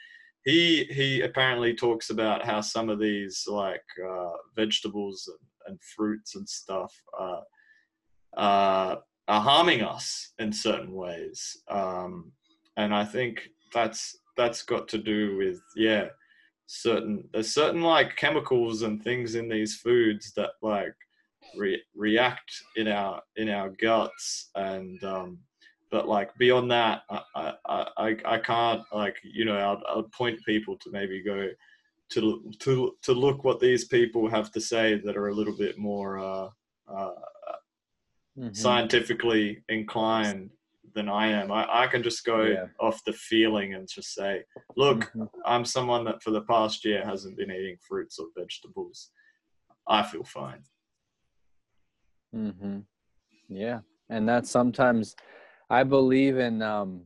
he 0.46 0.86
he 0.86 1.22
apparently 1.22 1.74
talks 1.74 2.10
about 2.10 2.46
how 2.46 2.62
some 2.62 2.90
of 2.90 3.00
these 3.00 3.46
like 3.48 3.84
uh, 4.08 4.32
vegetables 4.56 5.28
and, 5.28 5.72
and, 5.72 5.80
fruits 5.96 6.36
and 6.36 6.48
stuff 6.48 6.94
uh, 7.20 7.42
uh, 8.38 8.96
are 9.28 9.42
harming 9.42 9.82
us 9.82 10.34
in 10.40 10.52
certain 10.52 10.94
ways, 10.94 11.58
um, 11.70 12.32
and 12.78 12.94
I 12.94 13.06
think 13.06 13.50
that's 13.74 14.18
that's 14.38 14.64
got 14.64 14.88
to 14.90 14.98
do 14.98 15.38
with 15.38 15.60
yeah 15.76 16.08
certain 16.68 17.28
there's 17.34 17.54
certain 17.54 17.82
like 17.82 18.16
chemicals 18.16 18.84
and 18.84 19.04
things 19.04 19.36
in 19.36 19.50
these 19.50 19.78
foods 19.78 20.32
that 20.36 20.52
like 20.62 20.94
re- 21.58 21.84
react 21.96 22.52
in 22.76 22.88
our 22.88 23.22
in 23.36 23.50
our 23.50 23.70
guts 23.82 24.50
and 24.56 25.04
um, 25.04 25.40
but 25.92 26.08
like 26.08 26.36
beyond 26.38 26.70
that 26.72 27.02
I, 27.10 27.54
I 27.66 27.86
i 27.98 28.18
i 28.26 28.38
can't 28.38 28.82
like 28.94 29.18
you 29.24 29.46
know 29.46 29.58
i'll, 29.58 29.82
I'll 29.88 30.04
point 30.04 30.40
people 30.46 30.78
to 30.78 30.92
maybe 30.92 31.24
go 31.24 31.50
to 32.12 32.52
to 32.60 32.96
to 33.04 33.14
look 33.14 33.44
what 33.44 33.60
these 33.60 33.86
people 33.86 34.30
have 34.30 34.52
to 34.52 34.62
say 34.62 35.00
that 35.04 35.18
are 35.18 35.28
a 35.28 35.34
little 35.34 35.56
bit 35.56 35.78
more 35.78 36.20
uh, 36.20 36.50
uh, 36.92 37.12
mm-hmm. 38.38 38.54
scientifically 38.54 39.64
inclined 39.70 40.50
than 40.96 41.08
I 41.08 41.28
am. 41.28 41.52
I, 41.52 41.84
I 41.84 41.88
can 41.88 42.02
just 42.02 42.26
go 42.26 42.44
yeah. 42.44 42.66
off 42.80 43.04
the 43.06 43.14
feeling 43.14 43.76
and 43.76 43.88
just 43.88 44.14
say, 44.14 44.44
look, 44.76 45.02
mm-hmm. 45.02 45.26
I'm 45.46 45.64
someone 45.64 46.04
that 46.06 46.24
for 46.24 46.32
the 46.32 46.42
past 46.42 46.84
year 46.84 47.06
hasn't 47.06 47.38
been 47.38 47.52
eating 47.52 47.78
fruits 47.88 48.18
or 48.18 48.26
vegetables. 48.36 49.12
I 49.88 50.04
feel 50.04 50.24
fine. 50.24 50.64
Mm-hmm. 52.36 52.80
Yeah, 53.50 53.80
and 54.10 54.28
that's 54.28 54.50
sometimes 54.50 55.16
I 55.70 55.84
believe 55.84 56.38
in 56.38 56.62
um, 56.62 57.04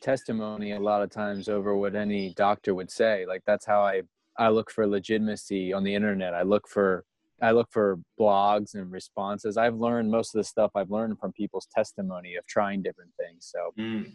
testimony 0.00 0.72
a 0.72 0.80
lot 0.80 1.02
of 1.02 1.10
times 1.10 1.48
over 1.48 1.76
what 1.76 1.94
any 1.94 2.34
doctor 2.34 2.74
would 2.74 2.90
say. 2.90 3.24
Like 3.26 3.42
that's 3.46 3.66
how 3.66 3.82
I 3.82 4.02
I 4.38 4.48
look 4.48 4.70
for 4.70 4.86
legitimacy 4.86 5.72
on 5.72 5.82
the 5.84 5.94
internet. 5.94 6.34
I 6.34 6.42
look 6.42 6.68
for 6.68 7.04
I 7.42 7.50
look 7.52 7.68
for 7.70 7.98
blogs 8.18 8.74
and 8.74 8.90
responses. 8.90 9.56
I've 9.56 9.76
learned 9.76 10.10
most 10.10 10.34
of 10.34 10.38
the 10.38 10.44
stuff 10.44 10.70
I've 10.74 10.90
learned 10.90 11.18
from 11.18 11.32
people's 11.32 11.68
testimony 11.74 12.36
of 12.36 12.46
trying 12.46 12.82
different 12.82 13.12
things. 13.18 13.52
So 13.52 13.72
mm. 13.78 14.12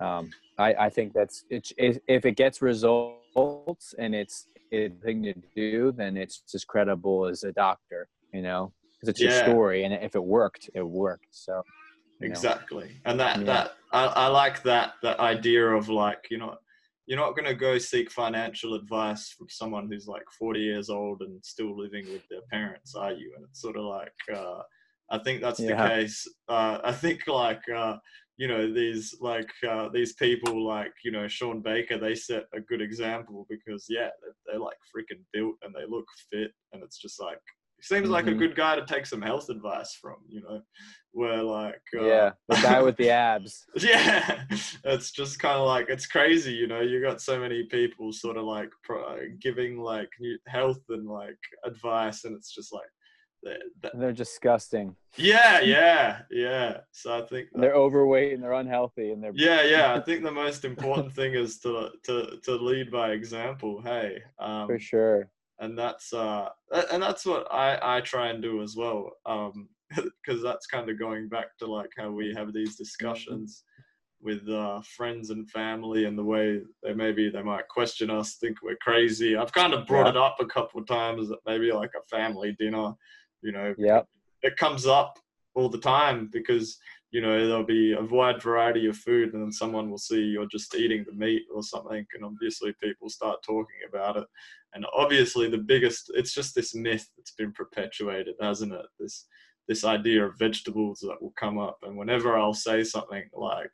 um, 0.00 0.30
I, 0.58 0.74
I 0.74 0.90
think 0.90 1.12
that's 1.12 1.44
it's 1.50 1.72
if 1.78 2.24
it 2.24 2.36
gets 2.36 2.62
results 2.62 3.94
and 3.98 4.14
it's 4.14 4.46
a 4.72 4.88
thing 5.04 5.22
to 5.24 5.34
do, 5.56 5.92
then 5.92 6.16
it's 6.16 6.42
as 6.54 6.64
credible 6.64 7.26
as 7.26 7.42
a 7.44 7.52
doctor. 7.52 8.08
You 8.32 8.42
know, 8.42 8.72
because 8.94 9.08
it's 9.08 9.20
yeah. 9.20 9.30
your 9.30 9.44
story, 9.44 9.84
and 9.84 9.92
if 9.92 10.14
it 10.14 10.22
worked, 10.22 10.70
it 10.74 10.82
worked. 10.82 11.26
So 11.32 11.62
exactly, 12.20 13.00
and 13.04 13.18
that 13.20 13.38
yeah. 13.38 13.44
that 13.44 13.72
I, 13.92 14.04
I 14.04 14.26
like 14.28 14.62
that 14.64 14.94
that 15.02 15.20
idea 15.20 15.66
of 15.68 15.88
like 15.88 16.26
you 16.30 16.38
know 16.38 16.56
you're 17.06 17.18
not 17.18 17.34
going 17.34 17.46
to 17.48 17.54
go 17.54 17.76
seek 17.76 18.08
financial 18.08 18.74
advice 18.74 19.34
from 19.36 19.48
someone 19.48 19.88
who's 19.90 20.06
like 20.06 20.22
40 20.38 20.60
years 20.60 20.90
old 20.90 21.22
and 21.22 21.44
still 21.44 21.76
living 21.76 22.06
with 22.12 22.22
their 22.30 22.42
parents, 22.52 22.94
are 22.94 23.10
you? 23.10 23.32
And 23.34 23.44
it's 23.44 23.60
sort 23.60 23.76
of 23.76 23.82
like, 23.82 24.12
uh, 24.32 24.60
I 25.10 25.18
think 25.18 25.40
that's 25.40 25.58
yeah. 25.58 25.70
the 25.70 25.88
case. 25.88 26.24
Uh, 26.48 26.78
I 26.84 26.92
think 26.92 27.26
like, 27.26 27.62
uh, 27.68 27.96
you 28.36 28.46
know, 28.46 28.72
these 28.72 29.16
like 29.20 29.50
uh, 29.68 29.88
these 29.92 30.14
people 30.14 30.66
like 30.66 30.94
you 31.04 31.10
know 31.12 31.28
Shawn 31.28 31.60
Baker, 31.60 31.98
they 31.98 32.14
set 32.14 32.44
a 32.54 32.60
good 32.60 32.80
example 32.80 33.46
because 33.50 33.84
yeah, 33.90 34.08
they're, 34.22 34.34
they're 34.46 34.60
like 34.60 34.78
freaking 34.96 35.20
built 35.32 35.56
and 35.62 35.74
they 35.74 35.84
look 35.86 36.06
fit, 36.32 36.52
and 36.72 36.82
it's 36.82 36.96
just 36.96 37.20
like 37.20 37.40
seems 37.82 38.04
mm-hmm. 38.04 38.12
like 38.12 38.26
a 38.26 38.30
mm-hmm. 38.30 38.38
good 38.38 38.56
guy 38.56 38.76
to 38.76 38.86
take 38.86 39.06
some 39.06 39.22
health 39.22 39.48
advice 39.48 39.96
from, 40.00 40.16
you 40.28 40.42
know, 40.42 40.60
where 41.12 41.42
like 41.42 41.80
uh, 41.98 42.04
yeah, 42.04 42.30
the 42.48 42.56
guy 42.56 42.80
with 42.82 42.96
the 42.96 43.10
abs. 43.10 43.66
yeah, 43.76 44.44
it's 44.84 45.10
just 45.10 45.38
kind 45.38 45.58
of 45.58 45.66
like 45.66 45.88
it's 45.88 46.06
crazy, 46.06 46.52
you 46.52 46.66
know. 46.66 46.80
You 46.80 47.02
got 47.02 47.20
so 47.20 47.38
many 47.38 47.64
people 47.64 48.12
sort 48.12 48.36
of 48.36 48.44
like 48.44 48.70
pro- 48.84 49.18
giving 49.40 49.78
like 49.78 50.10
health 50.46 50.80
and 50.88 51.08
like 51.08 51.38
advice, 51.64 52.24
and 52.24 52.36
it's 52.36 52.54
just 52.54 52.72
like 52.72 52.82
they're, 53.42 53.90
they're 53.94 54.12
disgusting. 54.12 54.94
Yeah, 55.16 55.60
yeah, 55.60 56.20
yeah. 56.30 56.78
So 56.92 57.18
I 57.18 57.26
think 57.26 57.48
that, 57.52 57.60
they're 57.60 57.74
overweight 57.74 58.34
and 58.34 58.42
they're 58.42 58.52
unhealthy 58.52 59.10
and 59.10 59.22
they're 59.22 59.32
yeah, 59.34 59.62
yeah. 59.64 59.94
I 59.94 60.00
think 60.04 60.22
the 60.22 60.30
most 60.30 60.64
important 60.64 61.12
thing 61.12 61.34
is 61.34 61.58
to 61.60 61.90
to 62.04 62.38
to 62.44 62.54
lead 62.54 62.90
by 62.90 63.10
example. 63.10 63.82
Hey, 63.82 64.22
um, 64.38 64.68
for 64.68 64.78
sure 64.78 65.30
and 65.60 65.78
that's 65.78 66.12
uh 66.12 66.48
and 66.92 67.02
that's 67.02 67.24
what 67.24 67.46
I 67.52 67.78
I 67.98 68.00
try 68.00 68.28
and 68.28 68.42
do 68.42 68.62
as 68.62 68.76
well 68.76 69.10
um 69.26 69.68
because 69.94 70.42
that's 70.42 70.66
kind 70.66 70.88
of 70.88 70.98
going 70.98 71.28
back 71.28 71.56
to 71.58 71.66
like 71.66 71.90
how 71.96 72.10
we 72.10 72.34
have 72.36 72.52
these 72.52 72.76
discussions 72.76 73.64
with 74.22 74.46
uh, 74.50 74.82
friends 74.82 75.30
and 75.30 75.48
family 75.48 76.04
and 76.04 76.16
the 76.16 76.22
way 76.22 76.60
they 76.82 76.92
maybe 76.92 77.30
they 77.30 77.42
might 77.42 77.66
question 77.68 78.10
us 78.10 78.34
think 78.34 78.58
we're 78.62 78.76
crazy. 78.82 79.34
I've 79.34 79.52
kind 79.52 79.72
of 79.72 79.86
brought 79.86 80.04
yeah. 80.04 80.10
it 80.10 80.16
up 80.18 80.36
a 80.40 80.44
couple 80.44 80.78
of 80.78 80.86
times 80.86 81.30
that 81.30 81.38
maybe 81.46 81.72
like 81.72 81.92
a 81.96 82.06
family 82.14 82.54
dinner 82.58 82.92
you 83.42 83.52
know 83.52 83.74
yeah 83.78 84.02
it 84.42 84.56
comes 84.56 84.86
up 84.86 85.18
all 85.54 85.68
the 85.68 85.78
time 85.78 86.28
because 86.32 86.78
you 87.10 87.20
know 87.20 87.46
there'll 87.46 87.64
be 87.64 87.92
a 87.92 88.02
wide 88.02 88.40
variety 88.42 88.86
of 88.86 88.96
food 88.96 89.32
and 89.34 89.42
then 89.42 89.52
someone 89.52 89.90
will 89.90 89.98
see 89.98 90.20
you're 90.20 90.46
just 90.46 90.74
eating 90.74 91.04
the 91.06 91.14
meat 91.14 91.42
or 91.52 91.62
something 91.62 92.06
and 92.14 92.24
obviously 92.24 92.72
people 92.82 93.08
start 93.08 93.42
talking 93.42 93.80
about 93.88 94.16
it 94.16 94.26
and 94.74 94.84
obviously 94.94 95.48
the 95.48 95.58
biggest 95.58 96.10
it's 96.14 96.32
just 96.32 96.54
this 96.54 96.74
myth 96.74 97.08
that's 97.16 97.32
been 97.32 97.52
perpetuated 97.52 98.34
hasn't 98.40 98.72
it? 98.72 98.86
This 98.98 99.26
this 99.68 99.84
idea 99.84 100.24
of 100.24 100.38
vegetables 100.38 100.98
that 101.00 101.20
will 101.20 101.34
come 101.38 101.58
up. 101.58 101.78
And 101.82 101.96
whenever 101.96 102.36
i'll 102.36 102.54
say 102.54 102.82
something 102.84 103.24
like 103.34 103.72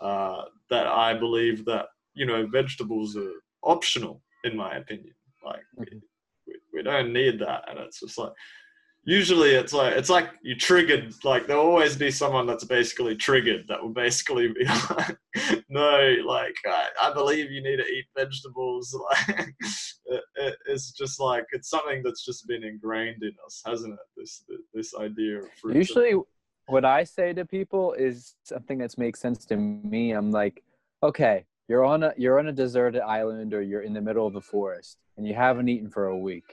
uh, 0.00 0.42
that 0.70 0.86
i 0.86 1.14
believe 1.14 1.64
that 1.64 1.86
you 2.14 2.26
know 2.26 2.46
vegetables 2.46 3.16
are 3.16 3.32
optional 3.62 4.22
in 4.42 4.56
my 4.56 4.76
opinion 4.76 5.14
like 5.44 5.62
mm-hmm. 5.78 5.98
we, 6.46 6.54
we 6.72 6.82
don't 6.82 7.12
need 7.12 7.38
that. 7.40 7.64
And 7.68 7.78
it's 7.78 8.00
just 8.00 8.18
like 8.18 8.32
usually 9.04 9.50
it's 9.50 9.72
like 9.72 9.94
it's 9.94 10.08
like 10.08 10.30
you 10.42 10.54
triggered 10.54 11.12
like 11.24 11.46
there'll 11.46 11.66
always 11.66 11.96
be 11.96 12.10
someone 12.10 12.46
that's 12.46 12.64
basically 12.64 13.14
triggered 13.14 13.66
that 13.68 13.82
will 13.82 13.90
basically 13.90 14.48
be 14.48 14.64
like 14.90 15.18
no 15.68 16.16
like 16.26 16.54
I, 16.66 16.88
I 17.02 17.12
believe 17.12 17.50
you 17.50 17.62
need 17.62 17.76
to 17.76 17.86
eat 17.86 18.06
vegetables. 18.16 18.96
Like 19.04 19.54
it, 20.06 20.22
it, 20.36 20.56
it's 20.66 20.92
just 20.92 21.20
like 21.20 21.44
it's 21.52 21.68
something 21.68 22.02
that's 22.02 22.24
just 22.24 22.46
been 22.46 22.64
ingrained 22.64 23.22
in 23.22 23.32
us 23.44 23.62
hasn't 23.66 23.94
it? 23.94 23.98
This 24.16 24.44
this 24.72 24.94
idea 24.94 25.38
of 25.38 25.52
fruit 25.60 25.76
usually 25.76 26.14
what 26.66 26.84
i 26.84 27.04
say 27.04 27.32
to 27.34 27.44
people 27.44 27.92
is 27.94 28.34
something 28.44 28.78
that 28.78 28.96
makes 28.96 29.20
sense 29.20 29.44
to 29.46 29.56
me. 29.56 30.12
I'm 30.12 30.30
like 30.30 30.62
okay 31.02 31.44
you're 31.68 31.84
on 31.84 32.02
a 32.02 32.14
you're 32.16 32.38
on 32.38 32.48
a 32.48 32.52
deserted 32.52 33.02
island 33.02 33.52
or 33.52 33.62
you're 33.62 33.82
in 33.82 33.92
the 33.92 34.00
middle 34.00 34.26
of 34.26 34.32
the 34.32 34.40
forest 34.40 34.98
and 35.16 35.26
you 35.26 35.34
haven't 35.34 35.68
eaten 35.68 35.90
for 35.90 36.06
a 36.06 36.18
week 36.18 36.44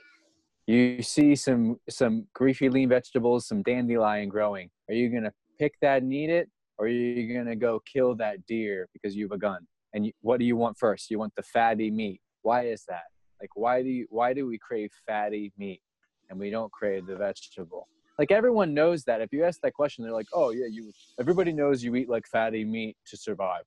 you 0.68 1.02
see 1.02 1.36
some 1.36 1.78
some 1.90 2.28
leafy 2.40 2.70
lean 2.70 2.90
vegetables 2.90 3.48
some 3.48 3.62
dandelion 3.64 4.30
growing. 4.30 4.70
Are 4.90 4.94
you 4.94 5.10
going 5.10 5.24
to 5.24 5.34
pick 5.60 5.74
that 5.82 6.02
and 6.04 6.14
eat 6.14 6.30
it 6.30 6.50
or 6.78 6.86
are 6.86 6.90
you 6.90 7.34
going 7.34 7.48
to 7.48 7.56
go 7.56 7.82
kill 7.92 8.16
that 8.16 8.46
deer 8.46 8.88
because 8.94 9.16
you 9.16 9.26
have 9.26 9.32
a 9.32 9.38
gun? 9.38 9.66
And 9.94 10.06
you, 10.06 10.12
what 10.22 10.40
do 10.40 10.46
you 10.46 10.56
want 10.56 10.78
first? 10.78 11.10
You 11.12 11.20
want 11.20 11.34
the 11.36 11.44
fatty 11.44 11.92
meat. 11.92 12.22
Why 12.44 12.66
is 12.68 12.84
that? 12.88 13.04
Like 13.42 13.50
why 13.56 13.82
do 13.82 13.90
you 13.90 14.06
why 14.10 14.34
do 14.34 14.46
we 14.48 14.58
crave 14.60 14.92
fatty 15.08 15.52
meat 15.58 15.82
and 16.30 16.40
we 16.40 16.50
don't 16.50 16.72
crave 16.72 17.08
the 17.08 17.16
vegetable? 17.16 17.88
Like 18.20 18.32
everyone 18.32 18.74
knows 18.76 19.04
that. 19.06 19.20
If 19.22 19.34
you 19.34 19.44
ask 19.46 19.60
that 19.62 19.74
question 19.74 20.04
they're 20.04 20.14
like 20.14 20.28
oh 20.34 20.52
yeah 20.52 20.68
you 20.70 20.92
everybody 21.20 21.52
knows 21.52 21.84
you 21.84 21.96
eat 21.96 22.08
like 22.10 22.28
fatty 22.28 22.64
meat 22.64 22.96
to 23.08 23.18
survive. 23.18 23.64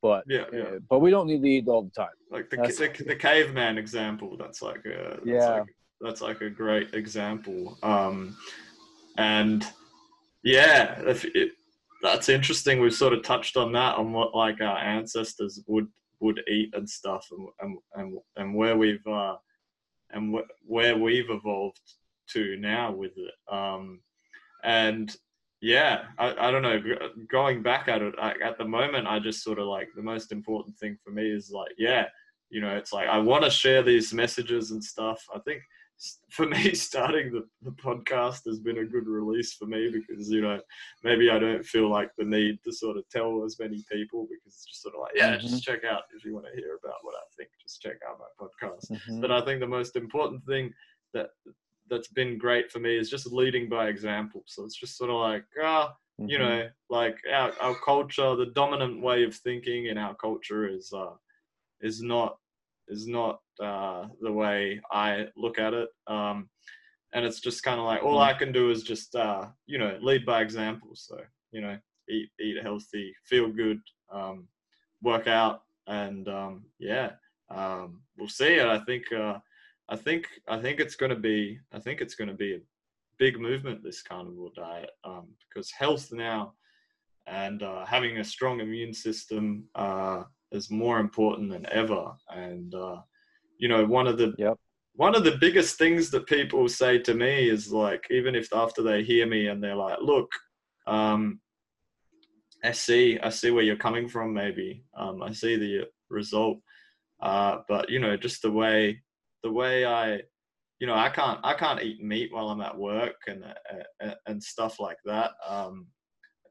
But 0.00 0.24
Yeah, 0.28 0.44
yeah. 0.52 0.60
uh, 0.60 0.78
but 0.88 1.00
we 1.00 1.10
don't 1.10 1.26
need 1.26 1.42
to 1.42 1.48
eat 1.48 1.66
all 1.66 1.82
the 1.82 1.90
time. 1.90 2.14
like 2.30 2.50
the, 2.50 2.56
That's- 2.58 2.76
the, 2.76 3.04
the 3.04 3.16
caveman 3.16 3.78
example 3.78 4.36
that's 4.36 4.62
like 4.62 4.84
a 4.86 5.16
that's 5.16 5.26
Yeah. 5.26 5.48
like, 5.60 5.74
that's 6.00 6.20
like 6.20 6.40
a 6.40 6.50
great 6.50 6.94
example. 6.94 7.78
Um 7.82 8.36
and 9.16 9.66
yeah 10.44 11.00
if 11.00 11.24
it, 11.24 11.52
that's 12.02 12.28
interesting. 12.28 12.80
We've 12.80 12.94
sort 12.94 13.12
of 13.12 13.22
touched 13.22 13.56
on 13.56 13.72
that 13.72 13.96
on 13.96 14.12
what 14.12 14.34
like 14.34 14.60
our 14.60 14.78
ancestors 14.78 15.62
would 15.66 15.88
would 16.20 16.40
eat 16.48 16.74
and 16.74 16.88
stuff 16.88 17.26
and 17.30 17.48
and 17.60 17.78
and, 17.94 18.18
and 18.36 18.54
where 18.54 18.76
we've 18.76 19.06
uh 19.06 19.36
and 20.10 20.34
wh- 20.34 20.70
where 20.70 20.96
we've 20.96 21.30
evolved 21.30 21.80
to 22.30 22.56
now 22.56 22.92
with 22.92 23.12
it. 23.16 23.34
Um 23.52 24.00
and 24.64 25.14
yeah 25.60 26.04
i, 26.18 26.48
I 26.48 26.50
don't 26.50 26.62
know 26.62 26.80
going 27.30 27.62
back 27.62 27.88
at 27.88 28.02
it 28.02 28.14
I, 28.20 28.34
at 28.44 28.58
the 28.58 28.64
moment 28.64 29.08
i 29.08 29.18
just 29.18 29.42
sort 29.42 29.58
of 29.58 29.66
like 29.66 29.88
the 29.96 30.02
most 30.02 30.30
important 30.30 30.76
thing 30.76 30.96
for 31.02 31.10
me 31.10 31.28
is 31.30 31.50
like 31.50 31.72
yeah 31.78 32.06
you 32.50 32.60
know 32.60 32.76
it's 32.76 32.92
like 32.92 33.08
i 33.08 33.18
want 33.18 33.44
to 33.44 33.50
share 33.50 33.82
these 33.82 34.14
messages 34.14 34.70
and 34.70 34.82
stuff. 34.82 35.24
I 35.34 35.38
think 35.40 35.62
for 36.30 36.46
me 36.46 36.74
starting 36.74 37.32
the, 37.32 37.44
the 37.62 37.72
podcast 37.72 38.42
has 38.46 38.60
been 38.60 38.78
a 38.78 38.84
good 38.84 39.06
release 39.06 39.54
for 39.54 39.66
me 39.66 39.90
because 39.90 40.30
you 40.30 40.40
know 40.40 40.60
maybe 41.02 41.28
i 41.30 41.38
don't 41.38 41.64
feel 41.64 41.90
like 41.90 42.10
the 42.18 42.24
need 42.24 42.58
to 42.62 42.70
sort 42.72 42.96
of 42.96 43.08
tell 43.08 43.42
as 43.44 43.58
many 43.58 43.84
people 43.90 44.26
because 44.30 44.54
it's 44.54 44.64
just 44.66 44.82
sort 44.82 44.94
of 44.94 45.00
like 45.00 45.12
yeah 45.16 45.36
just 45.36 45.62
check 45.62 45.84
out 45.84 46.02
if 46.16 46.24
you 46.24 46.32
want 46.34 46.46
to 46.46 46.52
hear 46.60 46.78
about 46.82 46.98
what 47.02 47.14
i 47.16 47.24
think 47.36 47.50
just 47.60 47.80
check 47.82 47.96
out 48.08 48.18
my 48.18 48.46
podcast 48.46 48.90
Mhm. 48.90 49.20
but 49.20 49.32
I 49.32 49.40
think 49.44 49.60
the 49.60 49.66
most 49.66 49.96
important 49.96 50.44
thing 50.46 50.72
that 51.14 51.30
that's 51.90 52.08
been 52.08 52.38
great 52.38 52.70
for 52.70 52.80
me 52.80 52.96
is 52.96 53.08
just 53.10 53.26
leading 53.32 53.68
by 53.68 53.88
example. 53.88 54.42
So 54.46 54.64
it's 54.64 54.78
just 54.78 54.98
sort 54.98 55.08
of 55.10 55.16
like, 55.16 55.44
ah, 55.62 55.96
you 56.18 56.36
Mhm. 56.38 56.40
know, 56.40 56.70
like 56.90 57.18
our, 57.32 57.50
our 57.62 57.74
culture, 57.76 58.36
the 58.36 58.52
dominant 58.54 59.00
way 59.00 59.24
of 59.24 59.34
thinking 59.34 59.86
in 59.86 59.96
our 59.96 60.14
culture 60.14 60.68
is 60.68 60.92
uh, 60.92 61.16
is 61.80 62.02
not 62.02 62.38
is 62.88 63.06
not 63.06 63.40
uh, 63.62 64.06
the 64.20 64.32
way 64.32 64.80
I 64.90 65.26
look 65.36 65.58
at 65.58 65.74
it. 65.74 65.88
Um, 66.06 66.48
and 67.14 67.24
it's 67.24 67.40
just 67.40 67.62
kind 67.62 67.80
of 67.80 67.86
like 67.86 68.02
all 68.02 68.18
I 68.18 68.34
can 68.34 68.52
do 68.52 68.70
is 68.70 68.82
just 68.82 69.14
uh, 69.14 69.46
you 69.66 69.78
know 69.78 69.98
lead 70.00 70.26
by 70.26 70.42
example. 70.42 70.90
So 70.94 71.18
you 71.52 71.60
know, 71.60 71.78
eat 72.08 72.28
eat 72.40 72.62
healthy, 72.62 73.14
feel 73.24 73.50
good, 73.50 73.80
um, 74.12 74.46
work 75.02 75.26
out, 75.26 75.62
and 75.86 76.28
um, 76.28 76.64
yeah, 76.78 77.12
um, 77.50 78.02
we'll 78.18 78.28
see. 78.28 78.58
And 78.58 78.70
I 78.70 78.78
think 78.80 79.10
uh, 79.12 79.38
I 79.88 79.96
think 79.96 80.26
I 80.48 80.58
think 80.60 80.80
it's 80.80 80.96
going 80.96 81.10
to 81.10 81.16
be 81.16 81.58
I 81.72 81.78
think 81.78 82.00
it's 82.00 82.14
going 82.14 82.28
to 82.28 82.34
be 82.34 82.54
a 82.54 82.60
big 83.18 83.40
movement 83.40 83.82
this 83.82 84.02
carnivore 84.02 84.52
diet 84.54 84.90
um, 85.04 85.28
because 85.48 85.70
health 85.70 86.12
now 86.12 86.52
and 87.26 87.62
uh, 87.62 87.84
having 87.84 88.18
a 88.18 88.24
strong 88.24 88.60
immune 88.60 88.94
system 88.94 89.64
uh, 89.74 90.22
is 90.52 90.70
more 90.70 90.98
important 91.00 91.50
than 91.50 91.66
ever. 91.70 92.12
And 92.28 92.74
uh, 92.74 93.00
you 93.58 93.68
know, 93.68 93.84
one 93.84 94.06
of 94.06 94.18
the 94.18 94.34
Yep. 94.38 94.56
one 94.94 95.14
of 95.14 95.24
the 95.24 95.36
biggest 95.40 95.78
things 95.78 96.10
that 96.10 96.26
people 96.26 96.68
say 96.68 96.98
to 96.98 97.14
me 97.14 97.48
is 97.48 97.72
like, 97.72 98.06
even 98.10 98.34
if 98.34 98.52
after 98.52 98.82
they 98.82 99.02
hear 99.04 99.26
me 99.26 99.46
and 99.48 99.62
they're 99.62 99.76
like, 99.76 99.98
"Look, 100.00 100.30
um, 100.86 101.40
I 102.64 102.72
see, 102.72 103.18
I 103.20 103.28
see 103.28 103.50
where 103.50 103.62
you're 103.62 103.76
coming 103.76 104.08
from. 104.08 104.32
Maybe 104.32 104.84
um, 104.96 105.22
I 105.22 105.32
see 105.32 105.56
the 105.56 105.86
result, 106.10 106.58
uh, 107.20 107.58
but 107.68 107.88
you 107.88 108.00
know, 108.00 108.16
just 108.16 108.42
the 108.42 108.50
way 108.50 109.00
the 109.44 109.52
way 109.52 109.84
I, 109.84 110.22
you 110.80 110.86
know, 110.86 110.94
I 110.94 111.08
can't 111.10 111.38
I 111.44 111.54
can't 111.54 111.82
eat 111.82 112.02
meat 112.02 112.32
while 112.32 112.48
I'm 112.48 112.60
at 112.60 112.76
work 112.76 113.16
and 113.26 113.44
uh, 113.44 114.14
and 114.26 114.42
stuff 114.42 114.80
like 114.80 114.98
that. 115.04 115.32
Um, 115.46 115.86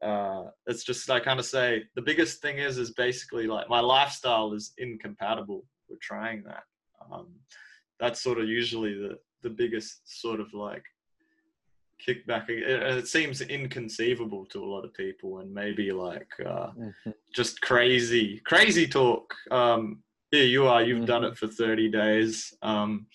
uh, 0.01 0.43
it's 0.67 0.83
just 0.83 1.09
I 1.09 1.19
kind 1.19 1.39
of 1.39 1.45
say 1.45 1.83
the 1.95 2.01
biggest 2.01 2.41
thing 2.41 2.57
is 2.59 2.77
is 2.77 2.91
basically 2.91 3.47
like 3.47 3.69
my 3.69 3.79
lifestyle 3.79 4.53
is 4.53 4.73
incompatible 4.77 5.65
with 5.89 5.99
trying 6.01 6.43
that. 6.43 6.63
Um, 7.11 7.27
that's 7.99 8.21
sort 8.21 8.39
of 8.39 8.47
usually 8.47 8.93
the 8.93 9.17
the 9.41 9.49
biggest 9.49 10.01
sort 10.21 10.39
of 10.39 10.53
like 10.53 10.83
kickback. 12.05 12.49
It, 12.49 12.63
it 12.63 13.07
seems 13.07 13.41
inconceivable 13.41 14.45
to 14.47 14.63
a 14.63 14.65
lot 14.65 14.85
of 14.85 14.93
people, 14.93 15.39
and 15.39 15.53
maybe 15.53 15.91
like 15.91 16.31
uh, 16.45 16.71
Mhm. 16.77 17.13
just 17.33 17.61
crazy, 17.61 18.39
crazy 18.45 18.87
talk. 18.87 19.33
Um, 19.51 20.03
here 20.31 20.45
you 20.45 20.67
are, 20.67 20.83
you've 20.83 21.05
done 21.05 21.23
Mhm. 21.23 21.31
it 21.31 21.37
for 21.37 21.47
30 21.47 21.89
days. 21.89 22.53
Um, 22.61 23.07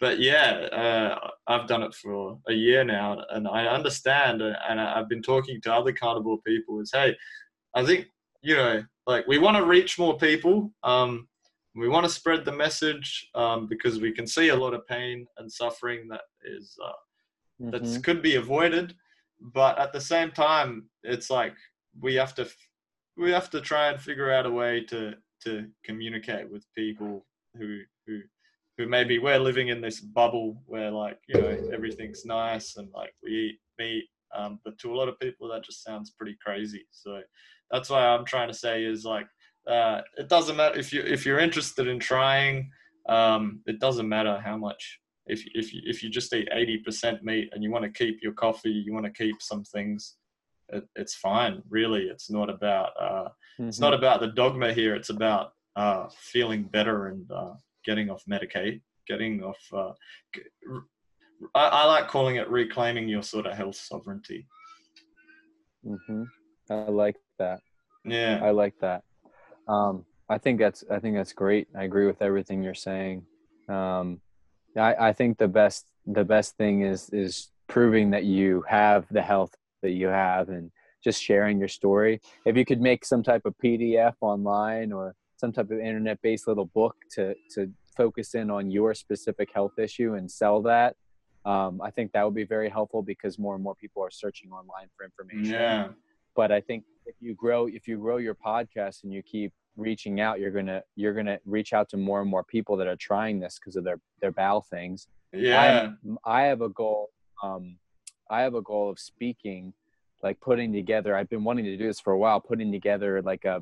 but 0.00 0.18
yeah, 0.20 0.50
uh, 0.72 1.30
I've 1.46 1.66
done 1.66 1.82
it 1.82 1.94
for 1.94 2.38
a 2.48 2.52
year 2.52 2.84
now, 2.84 3.22
and 3.30 3.48
I 3.48 3.66
understand. 3.66 4.42
And 4.42 4.80
I've 4.80 5.08
been 5.08 5.22
talking 5.22 5.60
to 5.62 5.74
other 5.74 5.92
carnivore 5.92 6.40
people. 6.46 6.80
Is 6.80 6.90
hey, 6.92 7.16
I 7.74 7.84
think 7.84 8.06
you 8.42 8.56
know, 8.56 8.84
like 9.06 9.26
we 9.26 9.38
want 9.38 9.56
to 9.56 9.64
reach 9.64 9.98
more 9.98 10.16
people. 10.16 10.72
Um, 10.82 11.28
we 11.74 11.88
want 11.88 12.04
to 12.04 12.10
spread 12.10 12.44
the 12.44 12.52
message 12.52 13.28
um, 13.34 13.66
because 13.66 14.00
we 14.00 14.12
can 14.12 14.26
see 14.26 14.48
a 14.48 14.56
lot 14.56 14.74
of 14.74 14.86
pain 14.86 15.26
and 15.38 15.50
suffering 15.50 16.08
that 16.08 16.22
is 16.44 16.76
uh, 16.84 16.92
that 17.70 17.82
Mhm. 17.82 18.04
could 18.04 18.22
be 18.22 18.36
avoided 18.36 18.94
but 19.40 19.78
at 19.78 19.92
the 19.92 20.00
same 20.00 20.30
time 20.32 20.88
it's 21.02 21.30
like 21.30 21.54
we 22.00 22.14
have 22.14 22.34
to 22.34 22.48
we 23.16 23.30
have 23.30 23.50
to 23.50 23.60
try 23.60 23.88
and 23.90 24.00
figure 24.00 24.32
out 24.32 24.46
a 24.46 24.50
way 24.50 24.84
to 24.84 25.14
to 25.44 25.68
communicate 25.84 26.50
with 26.50 26.64
people 26.74 27.24
who 27.56 27.80
who 28.06 28.20
who 28.78 28.86
maybe 28.86 29.18
we're 29.18 29.38
living 29.40 29.68
in 29.68 29.80
this 29.80 30.00
bubble 30.00 30.62
where 30.66 30.90
like 30.90 31.18
you 31.28 31.38
know 31.40 31.70
everything's 31.72 32.24
nice 32.24 32.76
and 32.76 32.88
like 32.94 33.12
we 33.22 33.30
eat 33.30 33.58
meat 33.78 34.04
um, 34.34 34.60
but 34.64 34.78
to 34.78 34.92
a 34.92 34.96
lot 34.96 35.08
of 35.08 35.18
people 35.18 35.48
that 35.48 35.64
just 35.64 35.82
sounds 35.82 36.10
pretty 36.12 36.36
crazy. 36.44 36.84
So 36.90 37.20
that's 37.70 37.90
why 37.90 38.06
i'm 38.06 38.24
trying 38.24 38.48
to 38.48 38.54
say 38.54 38.84
is 38.84 39.04
like 39.04 39.26
uh, 39.68 40.00
it 40.16 40.28
doesn't 40.30 40.56
matter 40.56 40.78
if 40.78 40.92
you 40.94 41.02
if 41.02 41.26
you're 41.26 41.40
interested 41.40 41.86
in 41.88 41.98
trying 41.98 42.70
um, 43.08 43.60
it 43.66 43.78
doesn't 43.80 44.08
matter 44.08 44.38
how 44.42 44.56
much. 44.56 45.00
If 45.26 45.42
if 45.54 45.74
you, 45.74 45.82
if 45.84 46.02
you 46.02 46.08
just 46.08 46.32
eat 46.32 46.48
80% 46.50 47.22
meat 47.22 47.50
and 47.52 47.62
you 47.62 47.70
want 47.70 47.84
to 47.84 47.90
keep 47.90 48.22
your 48.22 48.32
coffee 48.32 48.70
you 48.70 48.94
want 48.94 49.04
to 49.06 49.12
keep 49.12 49.42
some 49.42 49.64
things 49.64 50.16
it, 50.70 50.84
it's 50.96 51.14
fine. 51.14 51.62
Really 51.68 52.04
it's 52.04 52.30
not 52.30 52.48
about 52.48 52.90
uh, 53.00 53.28
it's 53.58 53.80
not 53.80 53.92
Mhm. 53.92 53.98
about 53.98 54.20
the 54.20 54.28
dogma 54.28 54.72
here. 54.72 54.94
It's 54.94 55.10
about 55.10 55.52
uh, 55.76 56.08
feeling 56.32 56.62
better 56.64 57.08
and 57.08 57.30
uh, 57.30 57.54
getting 57.88 58.08
off 58.10 58.22
medicate 58.34 58.80
getting 59.06 59.42
off 59.42 59.62
uh, 59.72 59.92
I, 61.54 61.64
I 61.80 61.84
like 61.94 62.06
calling 62.08 62.36
it 62.36 62.48
reclaiming 62.50 63.08
your 63.08 63.22
sort 63.22 63.46
of 63.46 63.54
health 63.60 63.76
sovereignty 63.90 64.46
Mhm. 65.86 66.26
I 66.70 66.74
like 66.90 67.16
that. 67.38 67.60
yeah 68.04 68.40
I 68.42 68.50
like 68.50 68.74
that. 68.80 69.00
Um, 69.68 70.04
I 70.28 70.36
think 70.38 70.58
that's 70.58 70.84
I 70.90 70.98
think 70.98 71.16
that's 71.16 71.32
great. 71.32 71.68
I 71.74 71.84
agree 71.84 72.06
with 72.06 72.20
everything 72.20 72.62
you're 72.62 72.74
saying. 72.74 73.24
Um, 73.68 74.20
I, 74.76 75.08
I 75.08 75.12
think 75.12 75.38
the 75.38 75.48
best 75.48 75.86
the 76.04 76.24
best 76.24 76.56
thing 76.56 76.82
is 76.82 77.08
is 77.10 77.50
proving 77.68 78.10
that 78.10 78.24
you 78.24 78.64
have 78.68 79.06
the 79.10 79.22
health 79.22 79.54
that 79.82 79.92
you 79.92 80.08
have 80.08 80.48
and 80.48 80.70
just 81.02 81.22
sharing 81.22 81.58
your 81.58 81.68
story. 81.68 82.20
If 82.44 82.56
you 82.56 82.64
could 82.64 82.80
make 82.80 83.04
some 83.04 83.22
type 83.22 83.42
of 83.46 83.54
PDF 83.64 84.14
online 84.20 84.92
or 84.92 85.14
some 85.38 85.52
type 85.52 85.70
of 85.70 85.78
internet 85.78 86.20
based 86.22 86.46
little 86.46 86.66
book 86.66 86.94
to 87.14 87.34
to 87.54 87.70
focus 87.96 88.34
in 88.34 88.50
on 88.50 88.70
your 88.70 88.94
specific 88.94 89.48
health 89.54 89.76
issue 89.78 90.14
and 90.14 90.30
sell 90.30 90.62
that, 90.62 90.94
um, 91.44 91.80
I 91.82 91.90
think 91.90 92.12
that 92.12 92.24
would 92.24 92.34
be 92.34 92.44
very 92.44 92.68
helpful 92.68 93.02
because 93.02 93.38
more 93.38 93.54
and 93.56 93.62
more 93.64 93.74
people 93.74 94.04
are 94.04 94.10
searching 94.10 94.50
online 94.52 94.88
for 94.96 95.04
information. 95.04 95.52
Yeah. 95.52 95.88
But 96.36 96.52
i 96.52 96.60
think 96.60 96.84
if 97.06 97.16
you 97.20 97.34
grow 97.34 97.66
if 97.78 97.88
you 97.88 97.96
grow 97.98 98.18
your 98.18 98.36
podcast 98.36 99.02
and 99.02 99.12
you 99.12 99.22
keep 99.34 99.52
reaching 99.76 100.20
out 100.20 100.38
you're 100.40 100.52
gonna 100.58 100.82
you're 100.94 101.14
gonna 101.14 101.38
reach 101.56 101.72
out 101.72 101.88
to 101.90 101.96
more 101.96 102.20
and 102.20 102.30
more 102.30 102.44
people 102.44 102.76
that 102.76 102.86
are 102.86 103.00
trying 103.10 103.40
this 103.40 103.58
because 103.58 103.74
of 103.76 103.82
their 103.84 103.98
their 104.20 104.30
bowel 104.40 104.62
things. 104.76 105.08
Yeah. 105.32 105.60
I'm- 105.62 106.18
i 106.24 106.40
have 106.50 106.60
a 106.68 106.68
goal 106.82 107.10
um 107.42 107.64
i 108.30 108.38
have 108.42 108.54
a 108.54 108.62
goal 108.70 108.88
of 108.92 108.98
speaking 108.98 109.72
like 110.22 110.38
putting 110.40 110.72
together 110.72 111.10
i've 111.16 111.28
been 111.34 111.44
wanting 111.48 111.64
to 111.66 111.76
do 111.76 111.86
this 111.90 112.00
for 112.00 112.12
a 112.12 112.18
while 112.18 112.40
putting 112.40 112.70
together 112.78 113.20
like 113.30 113.44
a 113.44 113.56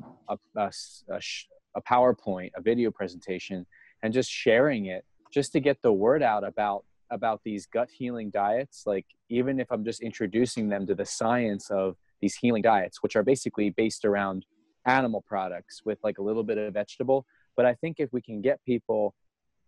a 0.55 0.71
sh- 0.71 1.45
a 1.77 1.81
powerpoint 1.81 2.51
a 2.55 2.61
video 2.61 2.91
presentation 2.91 3.65
and 4.03 4.13
just 4.13 4.29
sharing 4.29 4.87
it 4.87 5.05
just 5.31 5.51
to 5.53 5.59
get 5.59 5.81
the 5.81 5.93
word 5.93 6.21
out 6.21 6.43
about 6.43 6.83
about 7.09 7.39
these 7.45 7.65
gut 7.65 7.89
healing 7.89 8.29
diets 8.29 8.83
like 8.85 9.05
even 9.29 9.59
if 9.59 9.71
i'm 9.71 9.85
just 9.85 10.01
introducing 10.01 10.67
them 10.67 10.85
to 10.85 10.93
the 10.93 11.05
science 11.05 11.69
of 11.71 11.95
these 12.21 12.35
healing 12.35 12.61
diets 12.61 13.01
which 13.01 13.15
are 13.15 13.23
basically 13.23 13.69
based 13.69 14.03
around 14.03 14.45
animal 14.87 15.21
products 15.21 15.81
with 15.85 15.99
like 16.03 16.17
a 16.17 16.21
little 16.21 16.43
bit 16.43 16.57
of 16.57 16.73
vegetable. 16.73 17.25
But 17.55 17.65
I 17.65 17.75
think 17.75 17.97
if 17.99 18.11
we 18.13 18.21
can 18.21 18.41
get 18.41 18.63
people 18.65 19.13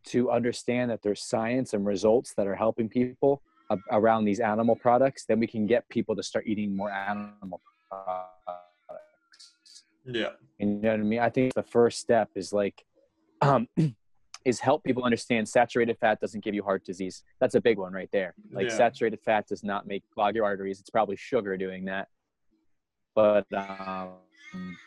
to 0.07 0.31
understand 0.31 0.89
that 0.89 1.01
there's 1.03 1.21
science 1.21 1.73
and 1.73 1.85
results 1.85 2.33
that 2.35 2.47
are 2.47 2.55
helping 2.55 2.89
people 2.89 3.43
around 3.91 4.25
these 4.25 4.39
animal 4.39 4.75
products, 4.75 5.25
then 5.25 5.39
we 5.39 5.45
can 5.45 5.67
get 5.67 5.87
people 5.89 6.15
to 6.15 6.23
start 6.23 6.47
eating 6.47 6.75
more 6.75 6.89
animal 6.89 7.61
products. 7.89 8.68
Yeah. 10.11 10.29
You 10.57 10.67
know 10.67 10.91
what 10.91 10.99
I 10.99 11.03
mean? 11.03 11.19
I 11.19 11.29
think 11.29 11.53
the 11.53 11.63
first 11.63 11.99
step 11.99 12.29
is 12.35 12.51
like, 12.53 12.83
um, 13.41 13.67
is 14.45 14.59
help 14.59 14.83
people 14.83 15.03
understand 15.03 15.47
saturated 15.47 15.97
fat 15.99 16.19
doesn't 16.19 16.43
give 16.43 16.53
you 16.53 16.63
heart 16.63 16.85
disease. 16.85 17.23
That's 17.39 17.55
a 17.55 17.61
big 17.61 17.77
one 17.77 17.93
right 17.93 18.09
there. 18.11 18.33
Like 18.51 18.69
yeah. 18.69 18.75
saturated 18.75 19.19
fat 19.23 19.47
does 19.47 19.63
not 19.63 19.85
make 19.85 20.03
clog 20.13 20.35
your 20.35 20.45
arteries. 20.45 20.79
It's 20.79 20.89
probably 20.89 21.17
sugar 21.17 21.57
doing 21.57 21.85
that. 21.85 22.07
But 23.15 23.45
um, 23.53 24.77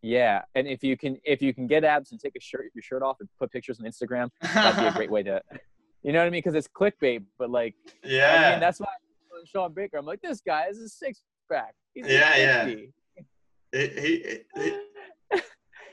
yeah, 0.00 0.42
and 0.54 0.68
if 0.68 0.84
you 0.84 0.96
can 0.96 1.18
if 1.24 1.42
you 1.42 1.52
can 1.52 1.66
get 1.66 1.82
abs 1.82 2.12
and 2.12 2.20
take 2.20 2.36
a 2.36 2.40
shirt 2.40 2.70
your 2.74 2.82
shirt 2.82 3.02
off 3.02 3.16
and 3.18 3.28
put 3.38 3.50
pictures 3.50 3.80
on 3.80 3.86
Instagram, 3.86 4.28
that'd 4.54 4.78
be 4.78 4.86
a 4.86 4.92
great 4.92 5.10
way 5.16 5.24
to 5.24 5.42
you 6.02 6.12
know 6.12 6.18
what 6.18 6.26
I 6.26 6.30
mean? 6.30 6.38
Because 6.38 6.54
it's 6.54 6.68
clickbait, 6.68 7.24
but 7.38 7.50
like, 7.50 7.74
yeah, 8.04 8.46
I 8.46 8.50
mean, 8.52 8.60
that's 8.60 8.80
why 8.80 8.88
Shawn 9.44 9.72
Baker. 9.72 9.96
I'm 9.98 10.06
like, 10.06 10.20
this 10.20 10.40
guy 10.40 10.66
is 10.68 10.78
a 10.78 10.88
six 10.88 11.22
pack. 11.50 11.74
yeah, 11.94 12.36
yeah. 12.36 12.74
He, 13.72 14.42
he, 14.56 14.72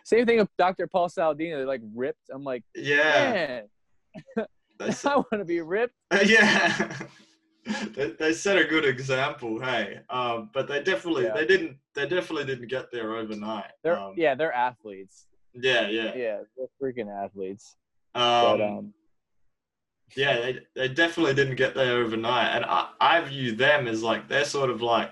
Same 0.04 0.26
thing 0.26 0.40
with 0.40 0.50
Dr. 0.58 0.88
Paul 0.88 1.10
Saladino. 1.10 1.58
They're 1.58 1.66
like 1.66 1.82
ripped. 1.96 2.30
I'm 2.32 2.44
like, 2.44 2.64
yeah. 2.76 3.62
I 4.80 5.16
want 5.16 5.32
to 5.34 5.46
be 5.46 5.62
ripped. 5.62 5.96
Yeah. 6.26 6.98
they, 7.94 8.12
they 8.12 8.34
set 8.34 8.58
a 8.58 8.64
good 8.64 8.86
example, 8.86 9.60
hey. 9.60 10.00
Um, 10.10 10.50
but 10.54 10.68
they 10.68 10.82
definitely 10.82 11.26
yeah. 11.26 11.34
they 11.34 11.46
didn't 11.46 11.78
they 11.94 12.08
definitely 12.08 12.46
didn't 12.46 12.68
get 12.68 12.92
there 12.92 13.16
overnight. 13.16 13.72
They're 13.84 14.00
um, 14.00 14.14
yeah, 14.18 14.34
they're 14.34 14.54
athletes. 14.54 15.28
Yeah, 15.54 15.88
yeah. 15.88 16.16
Yeah, 16.16 16.40
they're 16.58 16.68
freaking 16.82 17.12
athletes. 17.12 17.76
Um, 18.16 18.22
but, 18.24 18.62
um 18.62 18.94
yeah, 20.16 20.40
they, 20.40 20.60
they 20.76 20.88
definitely 20.88 21.34
didn't 21.34 21.56
get 21.56 21.76
there 21.76 21.98
overnight. 21.98 22.56
And 22.56 22.66
I, 22.66 22.90
I 23.00 23.22
view 23.22 23.56
them 23.56 23.88
as 23.88 24.04
like 24.04 24.28
they're 24.28 24.46
sort 24.46 24.70
of 24.70 24.82
like 24.82 25.12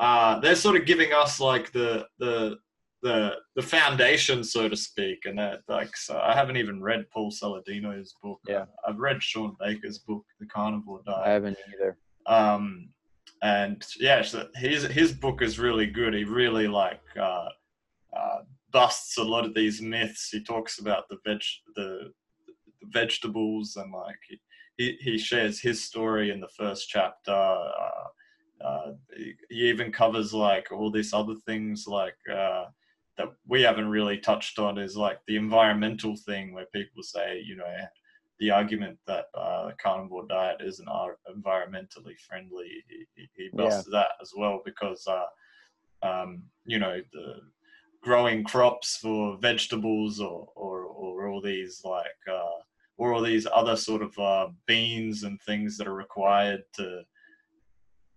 uh, 0.00 0.40
they're 0.40 0.56
sort 0.56 0.76
of 0.76 0.86
giving 0.86 1.12
us 1.12 1.38
like 1.38 1.70
the 1.72 2.06
the 2.18 2.56
the 3.02 3.36
the 3.54 3.62
foundation, 3.62 4.42
so 4.42 4.68
to 4.68 4.76
speak. 4.76 5.26
And 5.26 5.38
that 5.38 5.60
like 5.68 5.94
so 5.96 6.18
I 6.18 6.34
haven't 6.34 6.56
even 6.56 6.82
read 6.82 7.10
Paul 7.10 7.30
Saladino's 7.30 8.14
book. 8.22 8.40
Yeah, 8.48 8.64
I've 8.86 8.98
read 8.98 9.22
Shawn 9.22 9.56
Baker's 9.60 9.98
book, 9.98 10.24
The 10.40 10.46
Carnivore 10.46 11.02
Diet. 11.04 11.26
I 11.26 11.30
haven't 11.30 11.58
either. 11.74 11.98
Um, 12.26 12.88
and 13.42 13.84
yeah, 13.98 14.22
so 14.22 14.48
his 14.54 14.84
his 14.84 15.12
book 15.12 15.42
is 15.42 15.58
really 15.58 15.86
good. 15.86 16.14
He 16.14 16.24
really 16.24 16.66
like 16.66 17.02
uh, 17.20 17.48
uh, 18.16 18.38
busts 18.72 19.18
a 19.18 19.22
lot 19.22 19.44
of 19.44 19.54
these 19.54 19.82
myths. 19.82 20.30
He 20.30 20.42
talks 20.42 20.78
about 20.78 21.04
the 21.10 21.18
veg 21.26 21.42
the 21.76 22.12
vegetables 22.84 23.76
and 23.76 23.92
like 23.92 24.16
he, 24.78 24.96
he 25.00 25.18
shares 25.18 25.60
his 25.60 25.84
story 25.84 26.30
in 26.30 26.40
the 26.40 26.48
first 26.56 26.88
chapter. 26.88 27.32
Uh, 27.32 28.08
uh, 28.64 28.92
he, 29.16 29.34
even 29.50 29.92
covers 29.92 30.32
like 30.32 30.70
all 30.72 30.90
these 30.90 31.12
other 31.12 31.34
things 31.46 31.86
like 31.86 32.16
uh, 32.32 32.64
that 33.16 33.28
we 33.46 33.62
haven't 33.62 33.88
really 33.88 34.18
touched 34.18 34.58
on 34.58 34.78
is 34.78 34.96
like 34.96 35.18
the 35.26 35.36
environmental 35.36 36.16
thing 36.16 36.52
where 36.52 36.66
people 36.72 37.02
say 37.02 37.42
you 37.44 37.56
know 37.56 37.74
the 38.38 38.50
argument 38.50 38.98
that 39.06 39.26
uh, 39.34 39.66
the 39.66 39.74
carnivore 39.74 40.26
diet 40.26 40.62
isn't 40.64 40.88
environmentally 40.88 42.18
friendly. 42.26 42.82
He, 43.14 43.28
he 43.34 43.50
busts 43.52 43.86
yeah. 43.92 44.00
that 44.00 44.08
as 44.22 44.32
well 44.34 44.62
because 44.64 45.06
uh, 45.06 46.06
um, 46.06 46.42
you 46.64 46.78
know 46.78 47.00
the 47.12 47.34
growing 48.02 48.42
crops 48.44 48.96
for 48.96 49.36
vegetables 49.38 50.20
or, 50.20 50.48
or, 50.56 50.84
or 50.84 51.28
all 51.28 51.42
these 51.42 51.82
like 51.84 52.06
uh, 52.30 52.60
or 52.96 53.12
all 53.12 53.22
these 53.22 53.46
other 53.52 53.76
sort 53.76 54.02
of 54.02 54.18
uh, 54.18 54.48
beans 54.66 55.22
and 55.22 55.40
things 55.42 55.76
that 55.76 55.86
are 55.86 55.94
required 55.94 56.62
to 56.74 57.02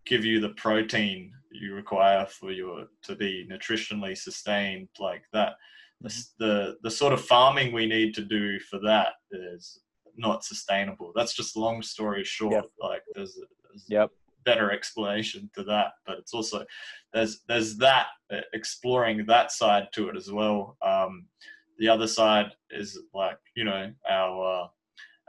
give 0.06 0.26
you 0.26 0.40
the 0.40 0.50
protein 0.50 1.32
you 1.52 1.74
require 1.76 2.26
for 2.26 2.52
your 2.52 2.88
to 3.04 3.16
be 3.16 3.48
nutritionally 3.50 4.18
sustained 4.18 4.90
like 5.00 5.24
that. 5.34 5.54
The, 6.02 6.26
the 6.40 6.78
the 6.84 6.92
sort 6.92 7.14
of 7.14 7.24
farming 7.24 7.72
we 7.74 7.86
need 7.86 8.14
to 8.16 8.24
do 8.24 8.60
for 8.60 8.80
that 8.80 9.14
is 9.32 9.80
not 10.18 10.44
sustainable. 10.44 11.12
That's 11.16 11.34
just 11.34 11.56
long 11.56 11.82
story 11.82 12.24
short 12.24 12.54
yep. 12.54 12.66
like 12.80 13.02
there's, 13.16 13.40
there's 13.64 13.86
yep. 13.88 14.10
better 14.46 14.72
explanation 14.72 15.50
to 15.56 15.64
that 15.64 15.94
but 16.06 16.18
it's 16.20 16.34
also 16.34 16.66
there's 17.14 17.42
there's 17.48 17.78
that 17.78 18.08
uh, 18.32 18.42
exploring 18.54 19.26
that 19.28 19.52
side 19.52 19.88
to 19.94 20.10
it 20.10 20.18
as 20.18 20.32
well. 20.32 20.78
Um, 20.82 21.26
the 21.80 21.88
other 21.88 22.08
side 22.08 22.52
is 22.70 23.00
like 23.14 23.38
you 23.56 23.64
know 23.64 23.92
our 24.10 24.64
uh, 24.64 24.68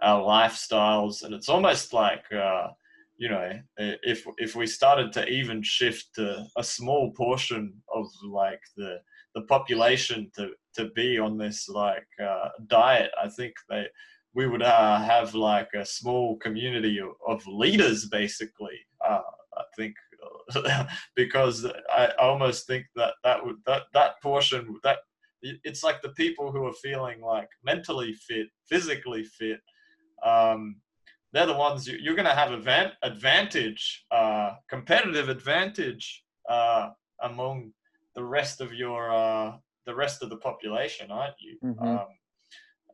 our 0.03 0.22
lifestyles 0.22 1.22
and 1.22 1.35
it's 1.35 1.49
almost 1.49 1.93
like 1.93 2.25
uh, 2.33 2.68
you 3.17 3.29
know 3.29 3.53
if 3.79 4.27
if 4.39 4.57
we 4.57 4.67
started 4.67 5.12
to 5.12 5.27
even 5.29 5.62
shift 5.62 6.19
a 6.19 6.65
small 6.65 7.12
portion 7.12 7.73
of 7.95 8.07
like 8.27 8.61
the 8.77 8.99
the 9.35 9.43
population 9.43 10.31
to 10.37 10.51
to 10.75 10.91
be 10.97 11.19
on 11.19 11.39
this 11.39 11.69
like 11.69 12.07
uh, 12.23 12.49
diet 12.67 13.11
i 13.23 13.29
think 13.29 13.55
they 13.69 13.87
we 14.35 14.49
would 14.49 14.62
uh, 14.62 14.99
have 14.99 15.33
like 15.35 15.69
a 15.75 15.87
small 15.87 16.37
community 16.39 16.99
of, 16.99 17.11
of 17.29 17.47
leaders 17.47 18.07
basically 18.07 18.79
uh, 19.07 19.21
i 19.57 19.62
think 19.77 19.95
because 21.17 21.67
I 21.93 22.11
almost 22.21 22.67
think 22.67 22.87
that 22.97 23.15
that 23.25 23.45
would 23.45 23.57
that 23.67 23.83
that 23.93 24.21
portion 24.23 24.77
that 24.83 24.99
it's 25.43 25.83
like 25.83 26.01
the 26.01 26.11
people 26.11 26.51
who 26.51 26.65
are 26.67 26.73
feeling 26.73 27.21
like 27.21 27.49
mentally 27.62 28.15
fit, 28.15 28.47
physically 28.69 29.25
fit. 29.25 29.61
Um, 30.25 30.77
they're 31.35 31.47
the 31.47 31.53
ones 31.53 31.87
you, 31.89 32.12
are 32.12 32.14
going 32.14 32.24
to 32.24 32.35
have 32.35 32.53
event 32.53 32.93
advantage, 33.03 34.05
uh, 34.12 34.53
competitive 34.70 35.28
advantage 35.28 36.22
uh, 36.49 36.91
among 37.22 37.72
the 38.14 38.22
rest 38.22 38.61
of 38.61 38.72
your 38.72 39.12
uh, 39.12 39.53
the 39.85 39.95
rest 39.95 40.22
of 40.22 40.30
the 40.30 40.37
population, 40.37 41.11
aren't 41.11 41.35
you? 41.41 41.59
Mm-hmm. 41.62 41.87
Um, 41.87 42.07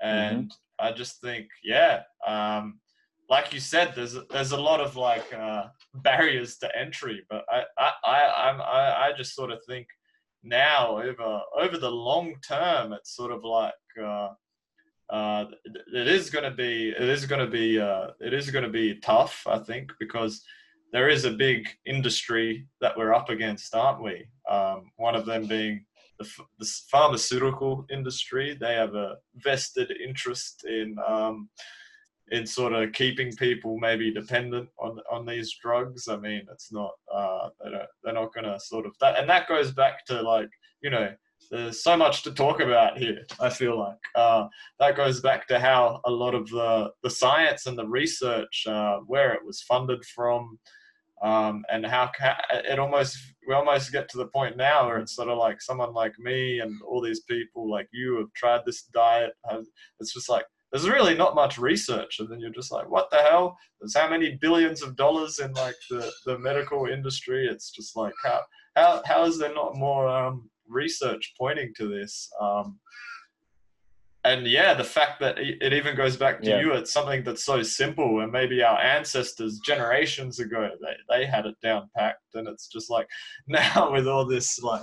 and 0.01 0.45
mm-hmm. 0.47 0.86
I 0.86 0.93
just 0.93 1.20
think, 1.20 1.49
yeah, 1.62 2.01
um, 2.26 2.80
like 3.28 3.53
you 3.53 3.61
said, 3.61 3.93
there's 3.95 4.16
there's 4.30 4.53
a 4.53 4.61
lot 4.61 4.80
of 4.80 4.97
like 4.97 5.30
uh, 5.34 5.64
barriers 5.97 6.57
to 6.59 6.78
entry, 6.78 7.22
but 7.28 7.45
I 7.51 7.64
I 7.78 7.93
I 8.05 8.49
I'm, 8.49 8.61
I, 8.62 9.09
I 9.09 9.12
just 9.16 9.34
sort 9.34 9.51
of 9.51 9.59
think 9.68 9.86
now 10.43 10.97
over 10.97 11.43
over 11.61 11.76
the 11.76 11.91
long 11.91 12.36
term, 12.49 12.95
it's 12.95 13.14
sort 13.14 13.32
of 13.32 13.45
like 13.45 13.74
uh, 15.11 15.47
it 15.93 16.07
is 16.07 16.31
going 16.31 16.45
to 16.45 16.57
be 16.57 16.91
it 16.91 17.09
is 17.09 17.27
going 17.27 17.45
to 17.45 17.51
be 17.51 17.81
uh, 17.81 18.09
it 18.21 18.33
is 18.33 18.51
going 18.51 18.65
to 18.65 18.71
be 18.71 18.97
tough, 19.01 19.45
I 19.47 19.59
think, 19.59 19.93
because 19.99 20.45
there 20.93 21.09
is 21.09 21.25
a 21.25 21.33
big 21.33 21.69
industry 21.87 22.67
that 22.81 22.97
we're 22.97 23.15
up 23.15 23.29
against, 23.29 23.75
aren't 23.75 24.03
we? 24.03 24.27
Um, 24.49 24.91
one 24.97 25.15
of 25.15 25.27
them 25.27 25.47
being 25.47 25.85
the, 26.19 26.29
the, 26.59 26.73
pharmaceutical 26.91 27.87
industry. 27.91 28.57
They 28.61 28.75
have 28.75 28.95
a 28.95 29.17
vested 29.37 29.91
interest 29.91 30.65
in 30.65 30.97
um, 31.07 31.49
in 32.30 32.47
sort 32.47 32.72
of 32.72 32.93
keeping 32.93 33.33
people 33.33 33.79
maybe 33.79 34.13
dependent 34.13 34.68
on 34.79 34.99
on 35.11 35.26
these 35.26 35.57
drugs. 35.61 36.09
I 36.09 36.17
mean, 36.17 36.43
it's 36.53 36.72
not 36.72 36.93
uh, 37.13 37.49
they 37.64 37.71
they're 38.05 38.14
not 38.14 38.34
going 38.34 38.45
to 38.45 38.61
sort 38.61 38.87
of 38.87 38.93
that, 39.01 39.18
and 39.18 39.29
that 39.29 39.49
goes 39.49 39.72
back 39.72 40.05
to 40.07 40.22
like 40.22 40.51
you 40.83 40.91
know 40.91 41.13
there's 41.50 41.83
so 41.83 41.96
much 41.96 42.22
to 42.22 42.33
talk 42.33 42.61
about 42.61 42.99
here. 42.99 43.26
I 43.41 43.50
feel 43.50 43.79
like 43.79 43.99
uh, 44.14 44.46
that 44.79 44.96
goes 44.96 45.21
back 45.21 45.49
to 45.49 45.58
how 45.58 46.00
a 46.04 46.11
lot 46.11 46.34
of 46.34 46.49
the 46.49 46.91
the 47.03 47.11
science 47.11 47.67
and 47.67 47.79
the 47.79 47.87
research, 47.87 48.64
uh, 48.67 48.99
where 49.07 49.33
it 49.33 49.45
was 49.45 49.62
funded 49.62 50.04
from, 50.04 50.58
um, 51.22 51.64
and 51.71 51.84
how 51.84 52.11
it 52.53 52.79
almost 52.79 53.18
we 53.49 53.54
almost 53.54 53.92
get 53.92 54.08
to 54.11 54.18
the 54.18 54.26
point 54.26 54.57
now 54.57 54.87
where 54.87 54.99
it's 54.99 55.17
sort 55.17 55.29
of 55.29 55.38
like 55.38 55.61
someone 55.61 55.92
like 55.92 56.18
me 56.18 56.61
and 56.61 56.80
all 56.83 57.00
these 57.00 57.21
people 57.21 57.71
like 57.71 57.88
you 57.92 58.17
have 58.18 58.33
tried 58.34 58.61
this 58.64 58.83
diet. 58.83 59.33
It's 59.99 60.14
just 60.14 60.29
like 60.29 60.45
there's 60.71 60.88
really 60.88 61.14
not 61.14 61.34
much 61.34 61.58
research 61.58 62.21
and 62.21 62.29
then 62.29 62.41
you're 62.41 62.50
just 62.50 62.72
like 62.72 62.88
what 62.88 63.11
the 63.11 63.18
hell 63.18 63.57
there's 63.80 63.96
how 63.96 64.08
many 64.08 64.38
billions 64.41 64.83
of 64.83 64.96
dollars 64.96 65.41
in 65.41 65.53
like 65.54 65.75
the, 65.91 66.11
the 66.26 66.38
medical 66.38 66.87
industry 66.87 67.46
it's 67.46 67.71
just 67.71 67.96
like 67.96 68.14
how 68.25 68.41
how, 68.76 69.03
how 69.04 69.25
is 69.25 69.37
there 69.38 69.53
not 69.53 69.75
more 69.75 70.08
um, 70.08 70.49
research 70.71 71.34
pointing 71.38 71.72
to 71.76 71.88
this 71.88 72.30
um, 72.41 72.79
and 74.25 74.47
yeah 74.47 74.75
the 74.75 74.84
fact 74.84 75.18
that 75.21 75.38
it 75.38 75.72
even 75.72 75.97
goes 75.97 76.17
back 76.17 76.42
to 76.42 76.51
yeah. 76.51 76.61
you 76.61 76.72
it's 76.72 76.92
something 76.92 77.25
that's 77.25 77.45
so 77.45 77.63
simple 77.63 78.21
and 78.21 78.30
maybe 78.30 78.63
our 78.63 78.79
ancestors 78.79 79.61
generations 79.64 80.41
ago 80.41 80.71
they, 80.83 81.17
they 81.17 81.26
had 81.26 81.47
it 81.47 81.57
down 81.63 81.88
packed 81.97 82.34
and 82.34 82.47
it's 82.47 82.68
just 82.68 82.91
like 82.91 83.09
now 83.49 83.91
with 83.92 84.07
all 84.07 84.26
this 84.26 84.61
like 84.63 84.83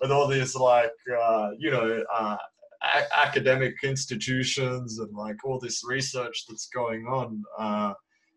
with 0.00 0.10
all 0.10 0.28
this 0.28 0.54
like 0.54 0.90
uh, 1.20 1.50
you 1.58 1.70
know 1.70 2.02
uh, 2.16 2.36
a- 2.82 3.18
academic 3.18 3.76
institutions 3.82 4.98
and 4.98 5.14
like 5.14 5.36
all 5.44 5.58
this 5.58 5.82
research 5.86 6.44
that's 6.48 6.68
going 6.68 7.06
on. 7.06 7.42
Uh, 7.58 7.94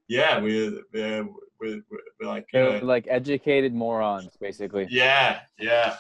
yeah, 0.08 0.40
we're, 0.40 0.82
we're, 0.94 1.28
we're, 1.60 1.82
we're 2.20 2.28
like, 2.28 2.46
you 2.54 2.60
know, 2.60 2.80
like 2.84 3.08
educated 3.10 3.74
morons, 3.74 4.36
basically. 4.40 4.88
Yeah, 4.90 5.40
yeah. 5.58 5.96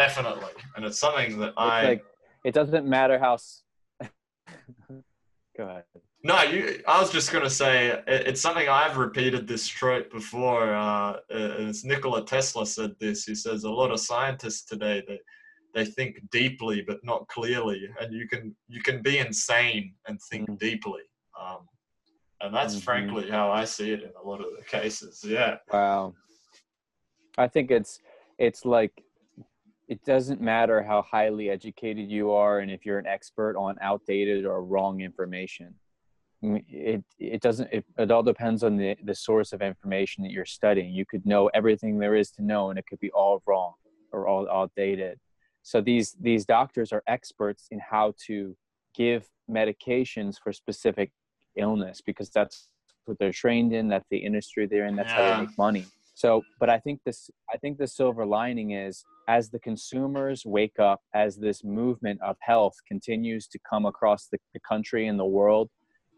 Definitely, 0.00 0.52
and 0.76 0.84
it's 0.84 0.98
something 0.98 1.38
that 1.40 1.52
I. 1.56 1.84
Like, 1.84 2.04
it 2.44 2.54
doesn't 2.54 2.86
matter 2.86 3.18
how. 3.18 3.36
Go 5.56 5.64
ahead. 5.68 5.84
No, 6.22 6.42
you. 6.42 6.82
I 6.86 7.00
was 7.00 7.12
just 7.12 7.32
gonna 7.32 7.50
say 7.50 7.88
it, 7.88 8.04
it's 8.06 8.40
something 8.40 8.68
I've 8.68 8.96
repeated 8.96 9.46
this 9.46 9.66
trope 9.66 10.10
before. 10.10 10.74
Uh, 10.74 11.16
it's 11.28 11.84
Nikola 11.84 12.24
Tesla 12.24 12.66
said 12.66 12.92
this. 12.98 13.24
He 13.24 13.34
says 13.34 13.64
a 13.64 13.70
lot 13.70 13.90
of 13.90 14.00
scientists 14.00 14.64
today 14.64 15.02
they 15.06 15.20
they 15.74 15.84
think 15.84 16.18
deeply 16.30 16.82
but 16.82 16.98
not 17.04 17.26
clearly, 17.28 17.88
and 18.00 18.12
you 18.12 18.26
can 18.28 18.54
you 18.68 18.82
can 18.82 19.02
be 19.02 19.18
insane 19.18 19.94
and 20.06 20.18
think 20.30 20.44
mm-hmm. 20.44 20.56
deeply. 20.56 21.02
Um, 21.40 21.68
and 22.42 22.54
that's 22.54 22.74
mm-hmm. 22.74 22.84
frankly 22.84 23.30
how 23.30 23.50
I 23.50 23.64
see 23.64 23.92
it 23.92 24.02
in 24.02 24.12
a 24.22 24.26
lot 24.26 24.40
of 24.40 24.48
the 24.56 24.64
cases. 24.64 25.22
Yeah. 25.26 25.56
Wow. 25.72 26.14
I 27.38 27.48
think 27.48 27.70
it's 27.70 28.00
it's 28.38 28.64
like 28.64 28.92
it 29.90 30.04
doesn't 30.04 30.40
matter 30.40 30.84
how 30.84 31.02
highly 31.02 31.50
educated 31.50 32.08
you 32.08 32.30
are 32.30 32.60
and 32.60 32.70
if 32.70 32.86
you're 32.86 33.00
an 33.00 33.08
expert 33.08 33.56
on 33.56 33.76
outdated 33.80 34.46
or 34.46 34.62
wrong 34.62 35.00
information. 35.00 35.74
It 36.42 37.04
it 37.18 37.42
doesn't 37.42 37.70
it, 37.72 37.84
it 37.98 38.10
all 38.10 38.22
depends 38.22 38.62
on 38.62 38.76
the 38.76 38.96
the 39.02 39.14
source 39.14 39.52
of 39.52 39.60
information 39.60 40.22
that 40.22 40.30
you're 40.30 40.46
studying. 40.46 40.94
You 40.94 41.04
could 41.04 41.26
know 41.26 41.48
everything 41.48 41.98
there 41.98 42.14
is 42.14 42.30
to 42.32 42.42
know 42.42 42.70
and 42.70 42.78
it 42.78 42.86
could 42.88 43.00
be 43.00 43.10
all 43.10 43.42
wrong 43.46 43.74
or 44.12 44.28
all 44.28 44.48
outdated. 44.48 45.18
So 45.62 45.80
these 45.80 46.16
these 46.20 46.46
doctors 46.46 46.92
are 46.92 47.02
experts 47.08 47.66
in 47.72 47.80
how 47.80 48.14
to 48.26 48.56
give 48.94 49.28
medications 49.50 50.36
for 50.42 50.52
specific 50.52 51.10
illness 51.56 52.00
because 52.00 52.30
that's 52.30 52.68
what 53.06 53.18
they're 53.18 53.32
trained 53.32 53.72
in 53.72 53.88
that's 53.88 54.06
the 54.08 54.18
industry 54.18 54.66
they're 54.66 54.86
in 54.86 54.94
that's 54.94 55.08
yeah. 55.08 55.32
how 55.32 55.40
they 55.40 55.46
make 55.46 55.58
money 55.58 55.84
so 56.20 56.42
but 56.60 56.68
i 56.68 56.78
think 56.78 57.00
this 57.04 57.30
i 57.52 57.56
think 57.56 57.78
the 57.78 57.86
silver 57.86 58.24
lining 58.26 58.70
is 58.72 59.04
as 59.28 59.50
the 59.50 59.58
consumers 59.60 60.42
wake 60.44 60.78
up 60.78 61.00
as 61.14 61.36
this 61.36 61.62
movement 61.64 62.18
of 62.22 62.36
health 62.40 62.74
continues 62.86 63.46
to 63.46 63.58
come 63.68 63.86
across 63.86 64.26
the, 64.26 64.38
the 64.54 64.60
country 64.60 65.06
and 65.08 65.18
the 65.18 65.32
world 65.40 65.68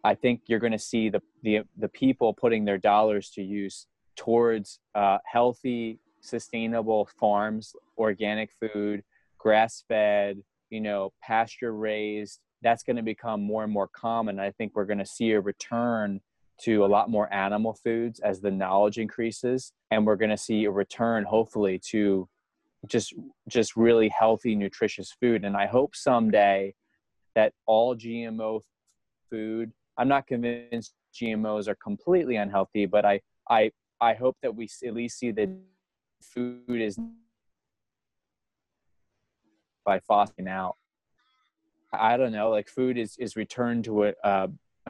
I 0.05 0.15
think 0.15 0.43
you're 0.47 0.59
going 0.59 0.73
to 0.73 0.79
see 0.79 1.09
the, 1.09 1.21
the, 1.43 1.61
the 1.79 1.89
people 1.89 2.35
putting 2.35 2.65
their 2.65 2.79
dollars 2.79 3.31
to 3.31 3.43
use 3.43 3.87
towards 4.17 4.81
uh, 4.95 5.19
healthy, 5.25 6.01
sustainable 6.21 7.09
farms, 7.19 7.73
organic 7.97 8.51
food, 8.61 9.03
grass 9.39 9.85
fed, 9.89 10.39
you 10.71 10.81
know, 10.81 11.13
pasture 11.23 11.75
raised. 11.75 12.41
That's 12.63 12.83
going 12.83 12.97
to 12.97 13.03
become 13.03 13.43
more 13.43 13.65
and 13.65 13.73
more 13.73 13.89
common. 13.89 14.41
I 14.41 14.51
think 14.51 14.73
we're 14.75 14.87
going 14.87 14.99
to 14.99 15.07
see 15.07 15.33
a 15.33 15.41
return 15.41 16.21
to 16.61 16.85
a 16.85 16.87
lot 16.87 17.11
more 17.11 17.33
animal 17.33 17.75
foods 17.75 18.21
as 18.21 18.41
the 18.41 18.51
knowledge 18.51 18.99
increases, 18.99 19.73
and 19.91 20.07
we're 20.07 20.17
going 20.17 20.31
to 20.31 20.37
see 20.37 20.65
a 20.65 20.71
return, 20.71 21.25
hopefully, 21.25 21.81
to 21.91 22.29
just 22.87 23.15
just 23.49 23.77
really 23.77 24.09
healthy, 24.09 24.55
nutritious 24.55 25.13
food. 25.21 25.45
And 25.45 25.57
I 25.57 25.67
hope 25.67 25.95
someday 25.95 26.75
that 27.35 27.53
all 27.67 27.97
GMO 27.97 28.61
food 29.31 29.73
I'm 29.97 30.09
not 30.09 30.27
convinced 30.27 30.95
GMOs 31.15 31.69
are 31.69 31.75
completely 31.75 32.37
unhealthy, 32.37 32.87
but 32.87 33.05
I 33.05 33.21
I 33.49 33.73
I 34.01 34.15
hope 34.15 34.37
that 34.43 34.55
we 34.55 34.69
at 34.85 34.95
least 34.95 35.19
see 35.19 35.31
that 35.33 35.49
food 36.23 36.81
is 36.81 36.99
by 39.85 40.01
phosphing 40.01 40.49
out. 40.49 40.77
I 41.93 42.17
don't 42.17 42.33
know, 42.33 42.51
like 42.51 42.69
food 42.69 42.97
is 42.97 43.17
is 43.19 43.37
returned 43.37 43.85
to 43.85 44.05
a, 44.05 44.13
a 44.25 44.49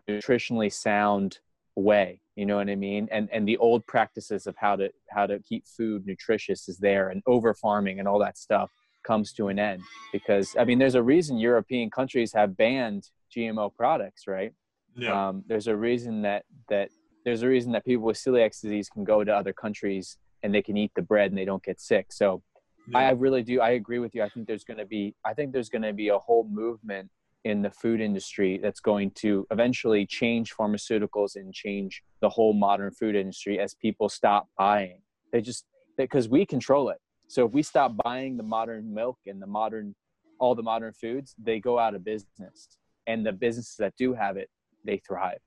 nutritionally 0.08 0.72
sound 0.72 1.40
way. 1.76 2.20
You 2.36 2.46
know 2.46 2.56
what 2.56 2.70
I 2.70 2.76
mean? 2.76 3.08
And 3.10 3.28
and 3.32 3.46
the 3.46 3.58
old 3.58 3.86
practices 3.86 4.46
of 4.46 4.56
how 4.56 4.76
to 4.76 4.90
how 5.10 5.26
to 5.26 5.38
keep 5.40 5.66
food 5.66 6.06
nutritious 6.06 6.68
is 6.68 6.78
there, 6.78 7.10
and 7.10 7.22
over 7.26 7.54
farming 7.54 7.98
and 7.98 8.08
all 8.08 8.18
that 8.20 8.38
stuff 8.38 8.70
comes 9.02 9.32
to 9.32 9.48
an 9.48 9.58
end 9.58 9.82
because 10.12 10.54
I 10.58 10.64
mean, 10.64 10.78
there's 10.78 10.94
a 10.94 11.02
reason 11.02 11.38
European 11.38 11.90
countries 11.90 12.32
have 12.34 12.56
banned 12.56 13.08
GMO 13.34 13.74
products, 13.74 14.26
right? 14.26 14.52
Yeah. 14.96 15.28
Um, 15.28 15.44
there's 15.46 15.66
a 15.66 15.76
reason 15.76 16.22
that 16.22 16.44
that 16.68 16.90
there's 17.24 17.42
a 17.42 17.48
reason 17.48 17.72
that 17.72 17.84
people 17.84 18.04
with 18.04 18.16
celiac 18.16 18.58
disease 18.60 18.88
can 18.88 19.04
go 19.04 19.24
to 19.24 19.34
other 19.34 19.52
countries 19.52 20.18
and 20.42 20.54
they 20.54 20.62
can 20.62 20.76
eat 20.76 20.92
the 20.96 21.02
bread 21.02 21.30
and 21.30 21.38
they 21.38 21.44
don't 21.44 21.62
get 21.62 21.80
sick. 21.80 22.12
So 22.12 22.42
yeah. 22.88 22.98
I 22.98 23.10
really 23.10 23.42
do. 23.42 23.60
I 23.60 23.70
agree 23.70 23.98
with 23.98 24.14
you. 24.14 24.22
I 24.22 24.28
think 24.28 24.46
there's 24.46 24.64
going 24.64 24.78
to 24.78 24.86
be. 24.86 25.14
I 25.24 25.34
think 25.34 25.52
there's 25.52 25.68
going 25.68 25.82
to 25.82 25.92
be 25.92 26.08
a 26.08 26.18
whole 26.18 26.48
movement 26.50 27.10
in 27.44 27.62
the 27.62 27.70
food 27.70 28.00
industry 28.00 28.58
that's 28.62 28.80
going 28.80 29.10
to 29.10 29.46
eventually 29.50 30.06
change 30.06 30.54
pharmaceuticals 30.54 31.36
and 31.36 31.52
change 31.52 32.02
the 32.20 32.28
whole 32.28 32.52
modern 32.52 32.92
food 32.92 33.16
industry 33.16 33.58
as 33.58 33.74
people 33.74 34.08
stop 34.08 34.48
buying. 34.56 35.00
They 35.32 35.40
just 35.40 35.66
because 35.96 36.28
we 36.28 36.46
control 36.46 36.90
it. 36.90 36.98
So 37.28 37.46
if 37.46 37.52
we 37.52 37.62
stop 37.62 37.96
buying 38.04 38.36
the 38.36 38.42
modern 38.42 38.92
milk 38.92 39.18
and 39.26 39.40
the 39.40 39.46
modern 39.46 39.94
all 40.38 40.54
the 40.54 40.62
modern 40.62 40.92
foods, 40.92 41.34
they 41.38 41.60
go 41.60 41.78
out 41.78 41.94
of 41.94 42.04
business. 42.04 42.68
And 43.06 43.24
the 43.26 43.32
businesses 43.32 43.76
that 43.78 43.94
do 43.96 44.12
have 44.14 44.36
it 44.36 44.48
they 44.84 44.98
thrive. 44.98 45.38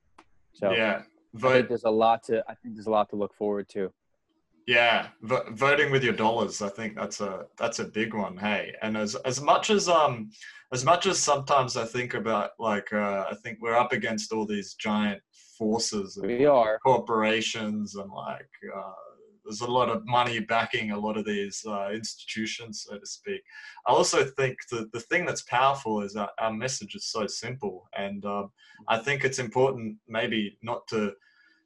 So 0.54 0.72
yeah, 0.72 1.04
but 1.34 1.68
there's 1.70 1.84
a 1.84 1.90
lot 1.90 2.24
to 2.24 2.44
I 2.50 2.56
think 2.56 2.76
there's 2.76 2.88
a 2.88 2.92
lot 2.92 3.10
to 3.10 3.16
look 3.16 3.34
forward 3.34 3.70
to. 3.70 3.92
Yeah, 4.68 5.10
v- 5.22 5.52
voting 5.52 5.92
with 5.92 6.04
your 6.04 6.14
dollars. 6.14 6.62
I 6.62 6.70
think 6.70 6.96
that's 6.96 7.22
a 7.22 7.46
that's 7.58 7.80
a 7.80 7.86
big 7.86 8.14
one. 8.14 8.36
Hey, 8.36 8.74
and 8.82 8.98
as 8.98 9.16
as 9.16 9.40
much 9.42 9.70
as 9.70 9.88
um 9.88 10.32
as 10.74 10.84
much 10.84 11.06
as 11.06 11.20
sometimes 11.20 11.78
I 11.78 11.86
think 11.86 12.16
about 12.16 12.52
like 12.60 12.92
uh, 12.92 13.26
I 13.30 13.36
think 13.44 13.60
we're 13.62 13.78
up 13.78 13.94
against 13.94 14.32
all 14.32 14.46
these 14.46 14.74
giant 14.74 15.22
forces. 15.58 16.20
we 16.22 16.46
are 16.46 16.80
corporations 16.80 17.96
and 17.96 18.12
like 18.12 18.50
uh, 18.76 18.92
there's 19.46 19.62
a 19.62 19.72
lot 19.72 19.90
of 19.90 20.06
money 20.06 20.40
backing 20.40 20.92
a 20.92 21.00
lot 21.00 21.18
of 21.18 21.26
these 21.26 21.64
uh, 21.68 21.92
institutions, 21.94 22.86
so 22.88 22.98
to 22.98 23.06
speak. 23.06 23.42
I 23.88 23.92
also 23.92 24.26
think 24.26 24.58
that 24.72 24.92
the 24.92 25.00
thing 25.00 25.26
that's 25.26 25.44
powerful 25.44 26.02
is 26.02 26.14
that 26.14 26.32
our 26.40 26.52
message 26.52 26.96
is 26.96 27.06
so 27.06 27.28
simple, 27.28 27.88
and 27.96 28.26
um, 28.26 28.52
I 28.88 28.98
think 28.98 29.24
it's 29.24 29.40
important 29.40 29.98
maybe 30.08 30.58
not 30.64 30.88
to 30.88 31.14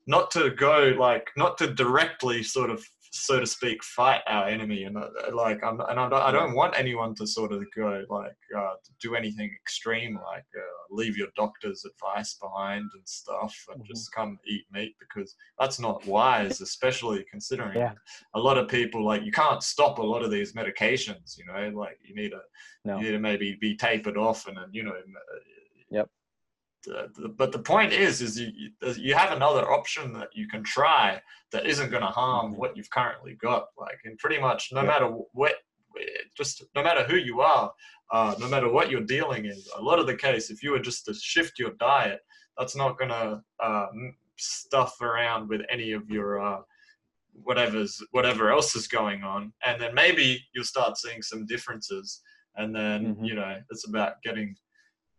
not 0.08 0.32
to 0.32 0.52
go 0.52 0.96
like 1.00 1.30
not 1.38 1.58
to 1.58 1.74
directly 1.74 2.44
sort 2.44 2.70
of 2.70 2.84
so 3.12 3.40
to 3.40 3.48
speak, 3.48 3.84
fight 3.84 4.22
our 4.28 4.48
enemy. 4.48 4.84
And 4.84 4.98
uh, 4.98 5.10
like, 5.34 5.64
I'm, 5.64 5.80
and 5.82 6.00
I 6.00 6.10
don't, 6.10 6.14
I 6.14 6.32
don't 6.32 6.54
want 6.54 6.78
anyone 6.78 7.16
to 7.16 7.28
sort 7.28 7.52
of 7.52 7.64
go 7.76 8.04
like 8.10 8.36
uh, 8.56 8.74
do 9.02 9.16
anything 9.16 9.52
extreme, 9.62 10.16
like 10.16 10.46
uh, 10.56 10.94
leave 10.96 11.18
your 11.18 11.28
doctor's 11.36 11.86
advice 11.86 12.36
behind 12.36 12.90
and 12.94 13.08
stuff, 13.08 13.56
and 13.70 13.82
mm-hmm. 13.82 13.88
just 13.88 14.14
come 14.14 14.40
eat 14.48 14.66
meat 14.72 14.96
because 15.00 15.36
that's 15.60 15.80
not 15.80 16.06
wise, 16.06 16.62
especially 16.62 17.26
considering 17.30 17.78
yeah. 17.78 17.94
a 18.36 18.40
lot 18.40 18.58
of 18.58 18.68
people 18.68 19.06
like 19.06 19.24
you 19.24 19.32
can't 19.32 19.64
stop 19.64 20.00
a 20.00 20.04
lot 20.04 20.24
of 20.24 20.32
these 20.32 20.54
medications. 20.54 21.38
You 21.38 21.46
know, 21.46 21.78
like 21.78 21.98
you 22.04 22.16
need 22.16 22.32
to, 22.32 22.40
no. 22.86 22.98
you 22.98 23.06
need 23.06 23.12
to 23.12 23.20
maybe 23.20 23.58
be 23.60 23.76
tapered 23.76 24.18
off 24.18 24.48
and 24.48 24.58
then 24.58 24.70
you 24.72 24.84
know. 24.84 24.94
Yep 25.92 26.10
but 27.38 27.52
the 27.52 27.60
point 27.60 27.94
is, 27.94 28.22
is 28.22 28.40
you, 28.40 28.70
you 28.96 29.14
have 29.14 29.32
another 29.32 29.70
option 29.72 30.14
that 30.14 30.30
you 30.34 30.48
can 30.48 30.64
try 30.64 31.22
that 31.52 31.66
isn't 31.66 31.90
going 31.90 32.04
to 32.04 32.08
harm 32.08 32.56
what 32.56 32.78
you've 32.78 32.90
currently 32.90 33.34
got. 33.42 33.68
Like, 33.78 34.00
and 34.06 34.18
pretty 34.18 34.40
much 34.40 34.70
no 34.72 34.82
yeah. 34.82 34.88
matter 34.88 35.06
what, 35.34 35.56
just 36.38 36.64
no 36.76 36.84
matter 36.84 37.04
who 37.04 37.18
you 37.18 37.42
are, 37.42 37.72
uh, 38.12 38.36
no 38.40 38.48
matter 38.48 38.70
what 38.70 38.90
you're 38.90 39.02
dealing 39.02 39.46
in, 39.46 39.62
a 39.78 39.82
lot 39.82 40.00
of 40.00 40.08
the 40.08 40.16
case, 40.16 40.50
if 40.50 40.64
you 40.64 40.72
were 40.72 40.80
just 40.80 41.06
to 41.06 41.14
shift 41.14 41.60
your 41.60 41.72
diet, 41.80 42.22
that's 42.58 42.76
not 42.76 42.98
going 42.98 43.10
to 43.10 43.42
uh, 43.62 43.88
stuff 44.38 45.00
around 45.02 45.50
with 45.50 45.62
any 45.70 45.92
of 45.92 46.10
your 46.10 46.40
uh, 46.42 46.62
whatever's 47.44 48.02
whatever 48.12 48.52
else 48.52 48.76
is 48.76 48.88
going 48.88 49.24
on, 49.24 49.54
and 49.66 49.82
then 49.82 49.94
maybe 49.94 50.44
you'll 50.54 50.64
start 50.64 50.98
seeing 50.98 51.22
some 51.22 51.46
differences. 51.46 52.22
And 52.56 52.76
then 52.76 53.16
mm-hmm. 53.16 53.24
you 53.24 53.36
know 53.36 53.58
it's 53.70 53.88
about 53.88 54.22
getting 54.24 54.56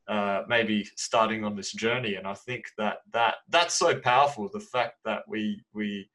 uh, 0.08 0.42
maybe 0.48 0.88
starting 0.96 1.44
on 1.44 1.56
this 1.56 1.72
journey. 1.72 2.16
And 2.16 2.26
I 2.26 2.34
think 2.34 2.64
that 2.78 2.98
that 3.12 3.36
that's 3.48 3.74
so 3.74 3.98
powerful. 3.98 4.48
The 4.52 4.60
fact 4.60 4.98
that 5.04 5.22
we 5.28 5.62
we 5.72 6.08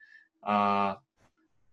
uh, 0.46 0.96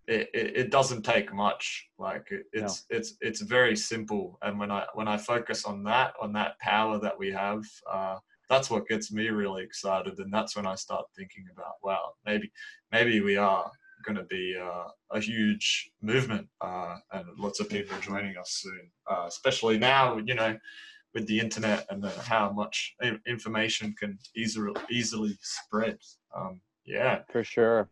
it, 0.06 0.28
it, 0.34 0.56
it 0.56 0.70
doesn't 0.70 1.02
take 1.02 1.32
much. 1.32 1.89
Like 1.98 2.26
it, 2.30 2.44
it's 2.52 2.84
no. 2.90 2.97
it's 2.97 3.14
it's 3.20 3.40
very 3.40 3.76
simple. 3.76 4.39
And 4.43 4.59
when 4.59 4.70
I 4.70 4.86
when 4.94 5.09
I 5.09 5.16
focus 5.16 5.64
on 5.64 5.84
that 5.84 6.14
on 6.20 6.32
that 6.34 6.59
power 6.59 6.98
that 6.98 7.18
we 7.18 7.30
have. 7.32 7.64
Uh, 7.90 8.18
that's 8.52 8.68
what 8.68 8.86
gets 8.86 9.10
me 9.10 9.28
really 9.28 9.62
excited, 9.62 10.18
and 10.18 10.30
that's 10.30 10.55
when 10.55 10.66
I 10.66 10.74
start 10.74 11.06
thinking 11.16 11.47
about, 11.51 11.76
wow, 11.82 12.12
maybe, 12.26 12.52
maybe 12.93 13.22
we 13.22 13.39
are 13.39 13.70
going 14.05 14.16
to 14.16 14.24
be 14.24 14.56
uh, 14.60 14.89
a 15.10 15.20
huge 15.20 15.90
movement, 16.02 16.48
uh, 16.60 16.97
and 17.12 17.24
lots 17.39 17.60
of 17.60 17.70
people 17.70 17.97
joining 18.01 18.36
us 18.36 18.60
soon. 18.62 18.90
Uh, 19.10 19.24
especially 19.26 19.78
now, 19.78 20.18
you 20.18 20.34
know, 20.34 20.56
with 21.14 21.26
the 21.26 21.39
internet 21.39 21.86
and 21.90 22.02
the, 22.02 22.10
how 22.10 22.51
much 22.51 22.94
information 23.26 23.94
can 23.98 24.18
easily 24.36 24.72
easily 24.90 25.36
spread. 25.43 25.98
Um, 26.36 26.60
yeah, 26.84 27.20
for 27.30 27.44
sure. 27.44 27.89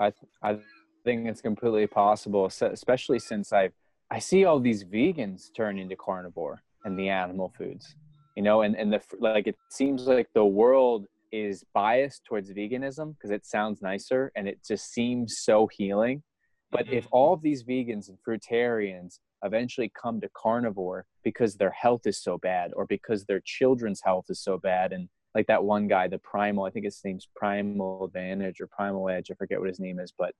I 0.00 0.12
I 0.42 0.58
think 1.04 1.28
it's 1.28 1.40
completely 1.40 1.86
possible, 1.86 2.46
especially 2.46 3.18
since 3.18 3.52
I 3.52 3.70
I 4.10 4.18
see 4.18 4.44
all 4.44 4.60
these 4.60 4.84
vegans 4.84 5.54
turn 5.56 5.78
into 5.78 5.96
carnivore 5.96 6.62
and 6.84 6.98
the 6.98 7.08
animal 7.08 7.52
foods, 7.56 7.94
you 8.36 8.42
know, 8.42 8.62
and 8.62 8.76
and 8.76 8.92
the 8.92 9.00
like. 9.18 9.46
It 9.46 9.56
seems 9.70 10.06
like 10.06 10.28
the 10.34 10.44
world 10.44 11.06
is 11.30 11.64
biased 11.72 12.24
towards 12.24 12.52
veganism 12.52 13.14
because 13.14 13.30
it 13.30 13.46
sounds 13.46 13.80
nicer 13.80 14.30
and 14.36 14.46
it 14.46 14.58
just 14.66 14.92
seems 14.92 15.36
so 15.38 15.66
healing. 15.72 16.22
But 16.70 16.88
if 16.88 17.04
mm-hmm. 17.04 17.16
all 17.16 17.32
of 17.34 17.42
these 17.42 17.64
vegans 17.64 18.08
and 18.08 18.18
fruitarians 18.26 19.18
eventually 19.42 19.90
come 20.00 20.20
to 20.20 20.30
carnivore 20.34 21.04
because 21.24 21.56
their 21.56 21.70
health 21.70 22.06
is 22.06 22.22
so 22.22 22.38
bad 22.38 22.72
or 22.74 22.86
because 22.86 23.24
their 23.24 23.40
children's 23.44 24.00
health 24.04 24.26
is 24.28 24.40
so 24.40 24.58
bad. 24.58 24.92
And 24.92 25.08
like 25.34 25.46
that 25.46 25.64
one 25.64 25.88
guy 25.88 26.08
the 26.08 26.18
primal 26.18 26.64
i 26.64 26.70
think 26.70 26.84
his 26.84 27.00
name's 27.04 27.26
primal 27.34 28.04
advantage 28.04 28.60
or 28.60 28.66
primal 28.66 29.08
edge. 29.08 29.30
I 29.30 29.34
forget 29.34 29.58
what 29.58 29.68
his 29.68 29.80
name 29.80 29.98
is 29.98 30.12
but 30.16 30.34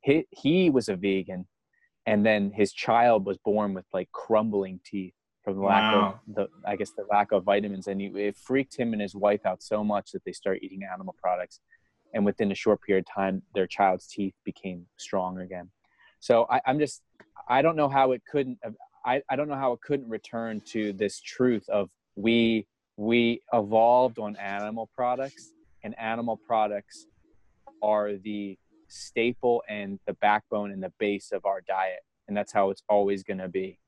he, 0.00 0.26
he 0.30 0.70
was 0.70 0.88
a 0.88 0.96
vegan. 0.96 1.46
And 2.06 2.24
then 2.24 2.52
his 2.52 2.72
child 2.72 3.26
was 3.26 3.36
born 3.44 3.74
with 3.74 3.84
like 3.92 4.10
crumbling 4.12 4.80
teeth 4.84 5.14
from 5.42 5.56
the 5.56 5.62
lack 5.62 5.94
wow. 5.94 6.20
of 6.28 6.34
the 6.34 6.48
i 6.66 6.76
guess 6.76 6.92
the 6.96 7.04
lack 7.10 7.32
of 7.32 7.44
vitamins. 7.44 7.86
And 7.86 8.00
he, 8.00 8.06
it 8.06 8.36
freaked 8.36 8.76
him 8.76 8.92
and 8.92 9.02
his 9.02 9.14
wife 9.14 9.44
out 9.44 9.62
so 9.62 9.84
much 9.84 10.12
that 10.12 10.24
they 10.24 10.32
start 10.32 10.60
eating 10.62 10.82
animal 10.90 11.14
products. 11.22 11.60
And 12.14 12.24
within 12.24 12.50
a 12.50 12.54
short 12.54 12.80
period 12.82 13.06
of 13.08 13.14
time 13.14 13.42
their 13.54 13.66
child's 13.66 14.06
teeth 14.06 14.34
became 14.44 14.86
strong 14.96 15.38
again. 15.40 15.70
So 16.20 16.46
I, 16.50 16.60
i'm 16.66 16.78
just 16.78 17.02
i 17.48 17.62
don't 17.62 17.76
know 17.76 17.88
how 17.88 18.12
it 18.12 18.22
couldn't 18.30 18.58
uh, 18.64 18.70
I, 19.04 19.22
I 19.30 19.36
don't 19.36 19.48
know 19.48 19.56
how 19.56 19.72
it 19.72 19.80
couldn't 19.80 20.08
return 20.08 20.60
to 20.72 20.92
this 20.92 21.20
truth 21.20 21.68
of 21.68 21.88
we 22.16 22.66
we 22.96 23.40
evolved 23.52 24.18
on 24.18 24.36
animal 24.36 24.90
products 24.94 25.52
and 25.82 25.98
animal 25.98 26.36
products 26.36 27.06
are 27.82 28.16
the 28.16 28.58
staple 28.88 29.62
and 29.68 29.98
the 30.06 30.14
backbone 30.14 30.72
and 30.72 30.82
the 30.82 30.92
base 30.98 31.30
of 31.32 31.46
our 31.46 31.60
diet 31.60 32.00
and 32.26 32.36
that's 32.36 32.52
how 32.52 32.70
it's 32.70 32.82
always 32.88 33.22
going 33.22 33.38
to 33.38 33.48
be. 33.48 33.78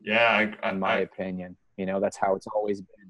Yeah 0.00 0.52
I, 0.62 0.70
in 0.70 0.78
my 0.78 0.94
I, 0.94 0.98
opinion 0.98 1.56
you 1.76 1.86
know 1.86 1.98
that's 1.98 2.16
how 2.16 2.34
it's 2.34 2.46
always 2.46 2.80
been 2.80 3.01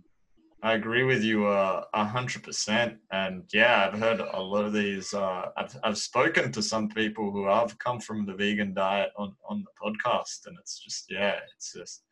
I 0.64 0.74
agree 0.74 1.02
with 1.02 1.24
you 1.24 1.46
uh, 1.46 1.84
a 1.92 2.04
hundred 2.04 2.44
percent. 2.44 2.96
And 3.10 3.42
yeah, 3.52 3.88
I've 3.88 3.98
heard 3.98 4.20
a 4.20 4.40
lot 4.40 4.64
of 4.64 4.72
these. 4.72 5.12
Uh, 5.12 5.46
I've 5.56 5.76
I've 5.82 5.98
spoken 5.98 6.52
to 6.52 6.62
some 6.62 6.88
people 6.88 7.32
who 7.32 7.46
have 7.46 7.76
come 7.78 7.98
from 7.98 8.24
the 8.24 8.34
vegan 8.34 8.72
diet 8.72 9.10
on 9.16 9.34
on 9.48 9.64
the 9.64 9.72
podcast, 9.82 10.46
and 10.46 10.56
it's 10.60 10.78
just 10.78 11.06
yeah, 11.10 11.40
it's 11.56 11.72
just 11.72 12.04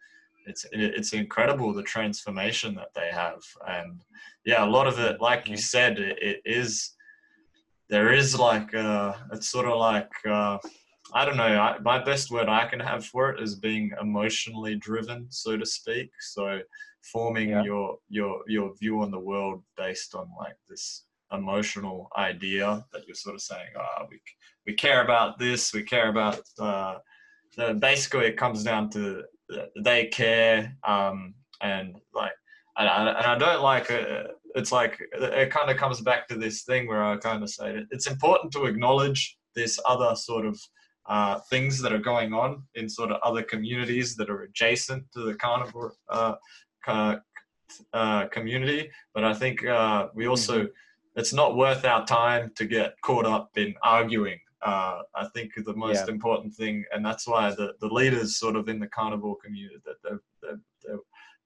it's 0.47 0.67
it's 0.73 1.13
incredible 1.13 1.73
the 1.73 1.85
transformation 1.85 2.75
that 2.75 2.93
they 2.93 3.11
have. 3.13 3.41
And 3.69 4.01
yeah, 4.45 4.65
a 4.65 4.67
lot 4.67 4.89
of 4.89 4.99
it, 4.99 5.21
like 5.21 5.49
you 5.49 5.57
said, 5.57 6.01
it, 6.01 6.19
it 6.21 6.43
is 6.45 6.97
there 7.89 8.13
is 8.13 8.37
like 8.37 8.75
uh, 8.75 9.15
it's 9.33 9.49
sort 9.49 9.67
of 9.67 9.79
like. 9.79 10.11
Uh, 10.29 10.59
I 11.13 11.25
don't 11.25 11.37
know. 11.37 11.43
I, 11.43 11.77
my 11.81 12.03
best 12.03 12.31
word 12.31 12.49
I 12.49 12.69
can 12.69 12.79
have 12.79 13.05
for 13.05 13.31
it 13.31 13.43
is 13.43 13.57
being 13.57 13.91
emotionally 14.01 14.77
driven, 14.77 15.27
so 15.29 15.57
to 15.57 15.67
speak. 15.67 16.11
So 16.21 16.61
forming 17.03 17.51
yeah. 17.51 17.63
your 17.63 17.99
your 18.09 18.41
your 18.47 18.75
view 18.77 19.01
on 19.03 19.11
the 19.11 19.19
world 19.19 19.63
based 19.77 20.15
on 20.15 20.29
like 20.39 20.57
this 20.69 21.05
emotional 21.33 22.09
idea 22.17 22.85
that 22.93 23.07
you're 23.07 23.15
sort 23.15 23.35
of 23.35 23.43
saying, 23.43 23.69
oh, 23.79 24.07
we 24.11 24.21
we 24.67 24.75
care 24.75 25.03
about 25.05 25.39
this, 25.39 25.73
we 25.73 25.83
care 25.83 26.09
about. 26.09 26.41
Uh, 26.59 26.99
basically, 27.79 28.27
it 28.27 28.37
comes 28.37 28.63
down 28.63 28.91
to 28.91 29.23
they 29.83 30.07
care, 30.07 30.77
um, 30.87 31.35
and 31.61 31.97
like, 32.15 32.33
and 32.77 32.89
I, 32.89 33.09
and 33.09 33.27
I 33.27 33.39
don't 33.39 33.63
like 33.63 33.91
it. 33.91 34.11
Uh, 34.11 34.33
it's 34.55 34.73
like 34.73 35.01
it 35.13 35.51
kind 35.51 35.71
of 35.71 35.77
comes 35.77 36.01
back 36.01 36.29
to 36.29 36.37
this 36.37 36.63
thing 36.63 36.89
where 36.89 37.05
I 37.05 37.17
kind 37.17 37.43
of 37.43 37.51
say 37.51 37.85
it's 37.91 38.09
important 38.09 38.53
to 38.53 38.65
acknowledge 38.65 39.39
this 39.55 39.79
other 39.87 40.15
sort 40.17 40.47
of 40.47 40.61
uh, 41.09 41.39
things 41.51 41.81
that 41.83 41.93
are 41.93 41.99
going 41.99 42.33
on 42.33 42.63
in 42.75 42.89
sort 42.89 43.11
of 43.11 43.21
other 43.23 43.43
communities 43.43 44.17
that 44.17 44.31
are 44.31 44.43
adjacent 44.43 45.05
to 45.13 45.23
the 45.23 45.35
carnivore 45.35 45.95
uh, 46.09 46.35
uh, 46.87 48.27
community. 48.29 48.91
But 49.15 49.25
I 49.25 49.35
think 49.35 49.65
uh, 49.65 50.09
we 50.15 50.27
also, 50.27 50.61
mm-hmm. 50.61 51.19
it's 51.21 51.33
not 51.33 51.57
worth 51.57 51.85
our 51.85 52.05
time 52.07 52.53
to 52.57 52.65
get 52.65 52.95
caught 53.03 53.27
up 53.27 53.51
in 53.57 53.75
arguing. 53.83 54.39
Uh, 54.63 55.01
I 55.15 55.27
think 55.35 55.53
the 55.57 55.75
most 55.75 56.05
yeah. 56.07 56.13
important 56.13 56.55
thing, 56.55 56.85
and 56.93 57.05
that's 57.05 57.27
why 57.27 57.51
the, 57.51 57.73
the 57.81 57.87
leaders 57.87 58.39
sort 58.39 58.57
of 58.57 58.69
in 58.69 58.79
the 58.79 58.89
carnivore 58.89 59.37
community 59.43 59.77
that 59.87 59.97
they're, 60.05 60.21
they're, 60.43 60.61
they're, 60.85 60.99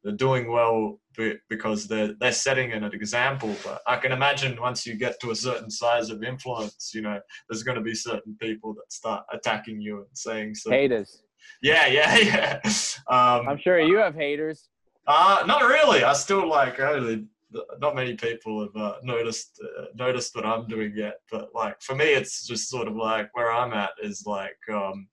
they're 0.02 0.12
doing 0.12 0.51
well 0.51 1.01
because 1.48 1.86
they're 1.86 2.12
they're 2.20 2.32
setting 2.32 2.73
an 2.73 2.85
example. 2.85 3.56
But 3.65 3.81
I 3.86 3.97
can 3.97 4.12
imagine 4.12 4.61
once 4.61 4.85
you 4.85 4.97
get 4.97 5.19
to 5.20 5.31
a 5.31 5.35
certain 5.35 5.70
size 5.70 6.11
of 6.11 6.23
influence, 6.23 6.93
you 6.94 7.01
know, 7.01 7.19
there's 7.48 7.62
going 7.62 7.77
to 7.77 7.82
be 7.82 7.94
certain 7.94 8.36
people 8.39 8.74
that 8.74 8.93
start 8.93 9.24
attacking 9.32 9.81
you 9.81 9.98
and 9.98 10.06
saying 10.12 10.56
so. 10.56 10.70
Haters. 10.70 11.23
Yeah, 11.62 11.86
yeah, 11.86 12.16
yeah. 12.19 12.61
Um, 13.09 13.48
I'm 13.48 13.59
sure 13.59 13.81
you 13.81 13.97
have 13.97 14.15
haters. 14.15 14.69
Uh, 15.06 15.44
not 15.47 15.62
really. 15.62 16.05
I 16.05 16.12
still 16.14 16.48
like 16.48 16.81
only 16.81 17.26
not 17.78 17.94
many 17.94 18.14
people 18.14 18.62
have 18.62 18.76
uh, 18.76 18.97
noticed 19.02 19.60
uh, 19.62 19.85
noticed 19.94 20.35
what 20.35 20.47
I'm 20.47 20.66
doing 20.66 20.93
yet. 20.97 21.16
But 21.31 21.51
like 21.55 21.81
for 21.82 21.94
me, 21.94 22.06
it's 22.06 22.47
just 22.47 22.68
sort 22.68 22.89
of 22.89 22.97
like 22.97 23.28
where 23.35 23.52
I'm 23.52 23.72
at 23.72 23.90
is 24.02 24.24
like 24.26 24.56
um, 24.72 25.06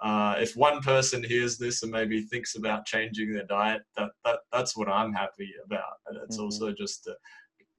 uh, 0.00 0.36
if 0.38 0.56
one 0.56 0.80
person 0.80 1.22
hears 1.22 1.58
this 1.58 1.82
and 1.82 1.92
maybe 1.92 2.22
thinks 2.22 2.56
about 2.56 2.86
changing 2.86 3.32
their 3.32 3.44
diet, 3.44 3.82
that, 3.96 4.10
that 4.24 4.40
that's 4.52 4.76
what 4.76 4.88
I'm 4.88 5.12
happy 5.12 5.50
about. 5.64 5.94
And 6.06 6.18
it's 6.24 6.36
mm-hmm. 6.36 6.44
also 6.44 6.72
just 6.72 7.04
to, 7.04 7.14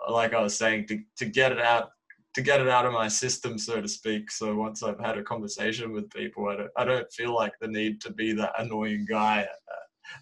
like 0.10 0.34
I 0.34 0.41
was 0.41 0.57
saying 0.57 0.88
to 0.88 0.99
to 1.18 1.26
get 1.26 1.52
it 1.52 1.61
out 1.61 1.90
to 2.34 2.41
get 2.41 2.60
it 2.60 2.68
out 2.68 2.85
of 2.85 2.94
my 2.94 3.07
system, 3.07 3.57
so 3.57 3.80
to 3.80 3.88
speak. 3.88 4.31
So 4.31 4.56
once 4.56 4.81
I've 4.81 4.99
had 4.99 5.18
a 5.19 5.23
conversation 5.23 5.91
with 5.91 6.10
people, 6.10 6.49
I 6.49 6.56
don't, 6.56 6.72
I 6.76 6.84
don't 6.84 7.11
feel 7.14 7.35
like 7.35 7.53
the 7.61 7.68
need 7.68 8.02
to 8.02 8.11
be 8.11 8.34
that 8.34 8.53
annoying 8.57 9.06
guy 9.07 9.45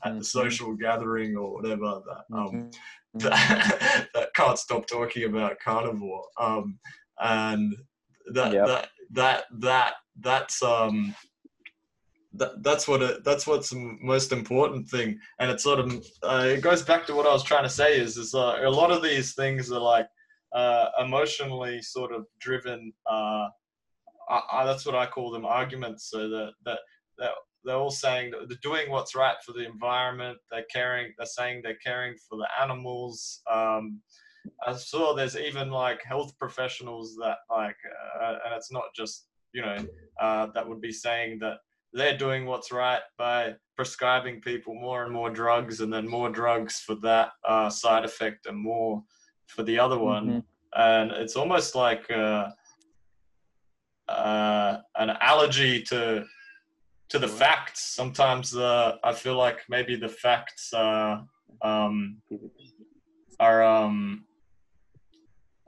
at 0.04 0.10
the 0.10 0.20
mm-hmm. 0.20 0.24
social 0.24 0.76
gathering 0.76 1.36
or 1.36 1.54
whatever 1.54 2.02
that 2.06 2.38
um, 2.38 2.48
mm-hmm. 2.48 3.20
that, 3.20 4.08
that, 4.14 4.34
can't 4.34 4.58
stop 4.58 4.88
talking 4.88 5.26
about 5.26 5.60
carnivore 5.64 6.24
um, 6.40 6.80
and 7.20 7.76
that 8.34 8.54
yep. 8.54 8.68
that 8.68 8.90
that 9.12 9.44
that 9.60 9.94
that's 10.20 10.62
um 10.64 11.16
that, 12.34 12.64
that's 12.64 12.88
what 12.88 13.02
it, 13.02 13.24
that's 13.24 13.46
what's 13.46 13.72
the 13.72 13.98
most 14.02 14.32
important 14.32 14.88
thing 14.88 15.20
and 15.40 15.52
it 15.52 15.60
sort 15.60 15.80
of 15.80 16.06
uh, 16.24 16.46
it 16.46 16.62
goes 16.62 16.82
back 16.82 17.06
to 17.06 17.14
what 17.14 17.26
i 17.26 17.34
was 17.34 17.44
trying 17.44 17.64
to 17.64 17.70
say 17.70 18.00
is 18.00 18.18
is 18.18 18.34
uh, 18.34 18.60
a 18.64 18.70
lot 18.70 18.92
of 18.92 19.04
these 19.04 19.34
things 19.34 19.72
are 19.72 19.80
like 19.80 20.08
uh, 20.54 20.88
emotionally 21.00 21.82
sort 21.82 22.12
of 22.14 22.26
driven 22.40 22.92
uh, 23.10 23.48
that's 24.64 24.86
what 24.86 24.96
i 24.96 25.06
call 25.06 25.32
them 25.32 25.46
arguments 25.46 26.10
so 26.10 26.30
that 26.30 26.52
that 26.66 26.80
that 27.18 27.32
they're 27.64 27.76
all 27.76 27.92
saying 27.92 28.32
that 28.32 28.50
they're 28.50 28.58
doing 28.62 28.90
what's 28.90 29.16
right 29.16 29.36
for 29.46 29.54
the 29.54 29.66
environment. 29.66 30.38
They're 30.50 30.66
caring. 30.72 31.14
They're 31.18 31.26
saying 31.26 31.62
they're 31.64 31.78
caring 31.84 32.16
for 32.28 32.38
the 32.38 32.48
animals. 32.62 33.42
Um, 33.52 34.02
I 34.66 34.74
saw 34.74 35.14
there's 35.14 35.38
even 35.38 35.70
like 35.70 36.04
health 36.04 36.38
professionals 36.40 37.16
that 37.18 37.38
like, 37.50 37.76
uh, 38.20 38.38
and 38.46 38.56
it's 38.56 38.72
not 38.72 38.86
just 38.96 39.28
you 39.54 39.62
know 39.62 39.86
uh, 40.20 40.48
that 40.54 40.68
would 40.68 40.82
be 40.82 40.92
saying 40.92 41.40
that 41.40 41.58
they're 41.94 42.18
doing 42.18 42.46
what's 42.46 42.72
right 42.72 43.02
by 43.18 43.56
prescribing 43.76 44.42
people 44.42 44.74
more 44.74 45.04
and 45.04 45.14
more 45.14 45.30
drugs, 45.30 45.82
and 45.82 45.94
then 45.94 46.08
more 46.08 46.30
drugs 46.30 46.80
for 46.80 46.96
that 46.96 47.32
uh, 47.48 47.70
side 47.70 48.06
effect, 48.06 48.46
and 48.46 48.58
more 48.58 49.04
for 49.48 49.64
the 49.64 49.78
other 49.78 49.98
one. 49.98 50.28
Mm-hmm. 50.28 50.40
And 50.74 51.12
it's 51.12 51.36
almost 51.36 51.76
like 51.76 52.10
uh, 52.10 52.50
uh, 54.08 54.78
an 54.96 55.12
allergy 55.22 55.82
to 55.84 56.26
to 57.12 57.20
the 57.20 57.28
facts. 57.28 57.84
Sometimes 57.84 58.56
uh, 58.56 58.98
I 59.04 59.14
feel 59.14 59.36
like 59.36 59.60
maybe 59.70 59.96
the 59.96 60.10
facts 60.10 60.74
uh, 60.74 61.22
um, 61.62 62.22
are 63.40 63.64
um, 63.64 64.26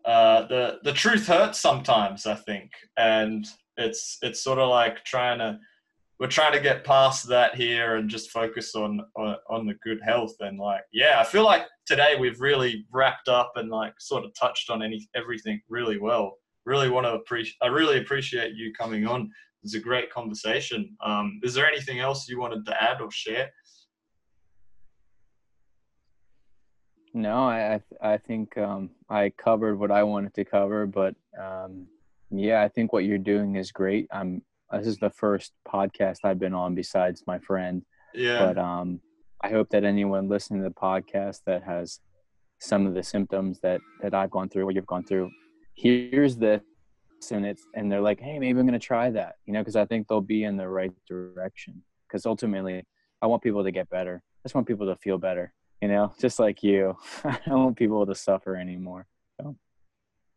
uh, 0.05 0.47
the 0.47 0.79
the 0.83 0.93
truth 0.93 1.27
hurts 1.27 1.59
sometimes. 1.59 2.25
I 2.25 2.35
think, 2.35 2.71
and 2.97 3.45
it's 3.77 4.17
it's 4.21 4.41
sort 4.41 4.59
of 4.59 4.69
like 4.69 5.03
trying 5.03 5.39
to 5.39 5.59
we're 6.19 6.27
trying 6.27 6.53
to 6.53 6.61
get 6.61 6.85
past 6.85 7.27
that 7.27 7.55
here 7.55 7.97
and 7.97 8.09
just 8.09 8.31
focus 8.31 8.75
on, 8.75 9.01
on 9.17 9.35
on 9.49 9.65
the 9.67 9.73
good 9.83 9.99
health 10.01 10.35
and 10.39 10.57
like 10.59 10.83
yeah 10.93 11.19
i 11.19 11.23
feel 11.23 11.43
like 11.43 11.65
today 11.87 12.15
we've 12.17 12.39
really 12.39 12.85
wrapped 12.91 13.27
up 13.27 13.51
and 13.55 13.69
like 13.69 13.93
sort 13.99 14.23
of 14.23 14.31
touched 14.39 14.69
on 14.69 14.83
any 14.83 15.05
everything 15.15 15.59
really 15.69 15.97
well 15.97 16.37
really 16.65 16.87
want 16.87 17.05
to 17.05 17.13
appreciate 17.13 17.55
i 17.63 17.67
really 17.67 17.97
appreciate 17.97 18.53
you 18.55 18.71
coming 18.73 19.07
on 19.07 19.29
it's 19.63 19.75
a 19.75 19.79
great 19.79 20.11
conversation. 20.11 20.95
Um, 21.03 21.39
is 21.43 21.53
there 21.53 21.65
anything 21.65 21.99
else 21.99 22.27
you 22.27 22.39
wanted 22.39 22.65
to 22.65 22.83
add 22.83 23.01
or 23.01 23.09
share? 23.11 23.49
No, 27.13 27.43
I 27.43 27.79
I 28.01 28.17
think 28.17 28.57
um, 28.57 28.89
I 29.09 29.29
covered 29.29 29.77
what 29.77 29.91
I 29.91 30.03
wanted 30.03 30.33
to 30.33 30.45
cover, 30.45 30.87
but 30.87 31.15
um, 31.39 31.87
yeah, 32.31 32.63
I 32.63 32.69
think 32.69 32.91
what 32.91 33.05
you're 33.05 33.19
doing 33.19 33.55
is 33.55 33.71
great. 33.71 34.07
I'm 34.11 34.41
this 34.71 34.87
is 34.87 34.97
the 34.97 35.11
first 35.11 35.53
podcast 35.67 36.19
I've 36.23 36.39
been 36.39 36.55
on 36.55 36.73
besides 36.73 37.23
my 37.27 37.37
friend. 37.39 37.83
Yeah. 38.15 38.39
But 38.39 38.57
um, 38.57 38.99
I 39.43 39.49
hope 39.49 39.69
that 39.69 39.83
anyone 39.83 40.27
listening 40.27 40.63
to 40.63 40.69
the 40.69 40.75
podcast 40.75 41.41
that 41.45 41.63
has 41.63 41.99
some 42.59 42.87
of 42.87 42.95
the 42.95 43.03
symptoms 43.03 43.59
that 43.61 43.81
that 44.01 44.13
I've 44.13 44.31
gone 44.31 44.49
through, 44.49 44.65
what 44.65 44.75
you've 44.75 44.87
gone 44.87 45.05
through, 45.05 45.29
here's 45.75 46.35
this 46.37 46.63
and 47.31 47.45
it's 47.45 47.67
and 47.75 47.91
they're 47.91 48.01
like 48.01 48.19
hey 48.19 48.39
maybe 48.39 48.59
i'm 48.59 48.65
going 48.65 48.79
to 48.79 48.85
try 48.85 49.09
that 49.09 49.35
you 49.45 49.53
know 49.53 49.59
because 49.61 49.75
i 49.75 49.85
think 49.85 50.07
they'll 50.07 50.21
be 50.21 50.43
in 50.43 50.57
the 50.57 50.67
right 50.67 50.91
direction 51.07 51.81
because 52.07 52.25
ultimately 52.25 52.83
i 53.21 53.27
want 53.27 53.41
people 53.41 53.63
to 53.63 53.71
get 53.71 53.89
better. 53.89 54.21
I 54.23 54.41
just 54.47 54.55
want 54.55 54.67
people 54.67 54.87
to 54.87 54.95
feel 54.97 55.17
better 55.17 55.53
you 55.81 55.87
know 55.87 56.13
just 56.19 56.39
like 56.39 56.63
you. 56.63 56.95
I 57.23 57.39
don't 57.45 57.63
want 57.63 57.77
people 57.77 58.05
to 58.05 58.15
suffer 58.15 58.55
anymore 58.55 59.07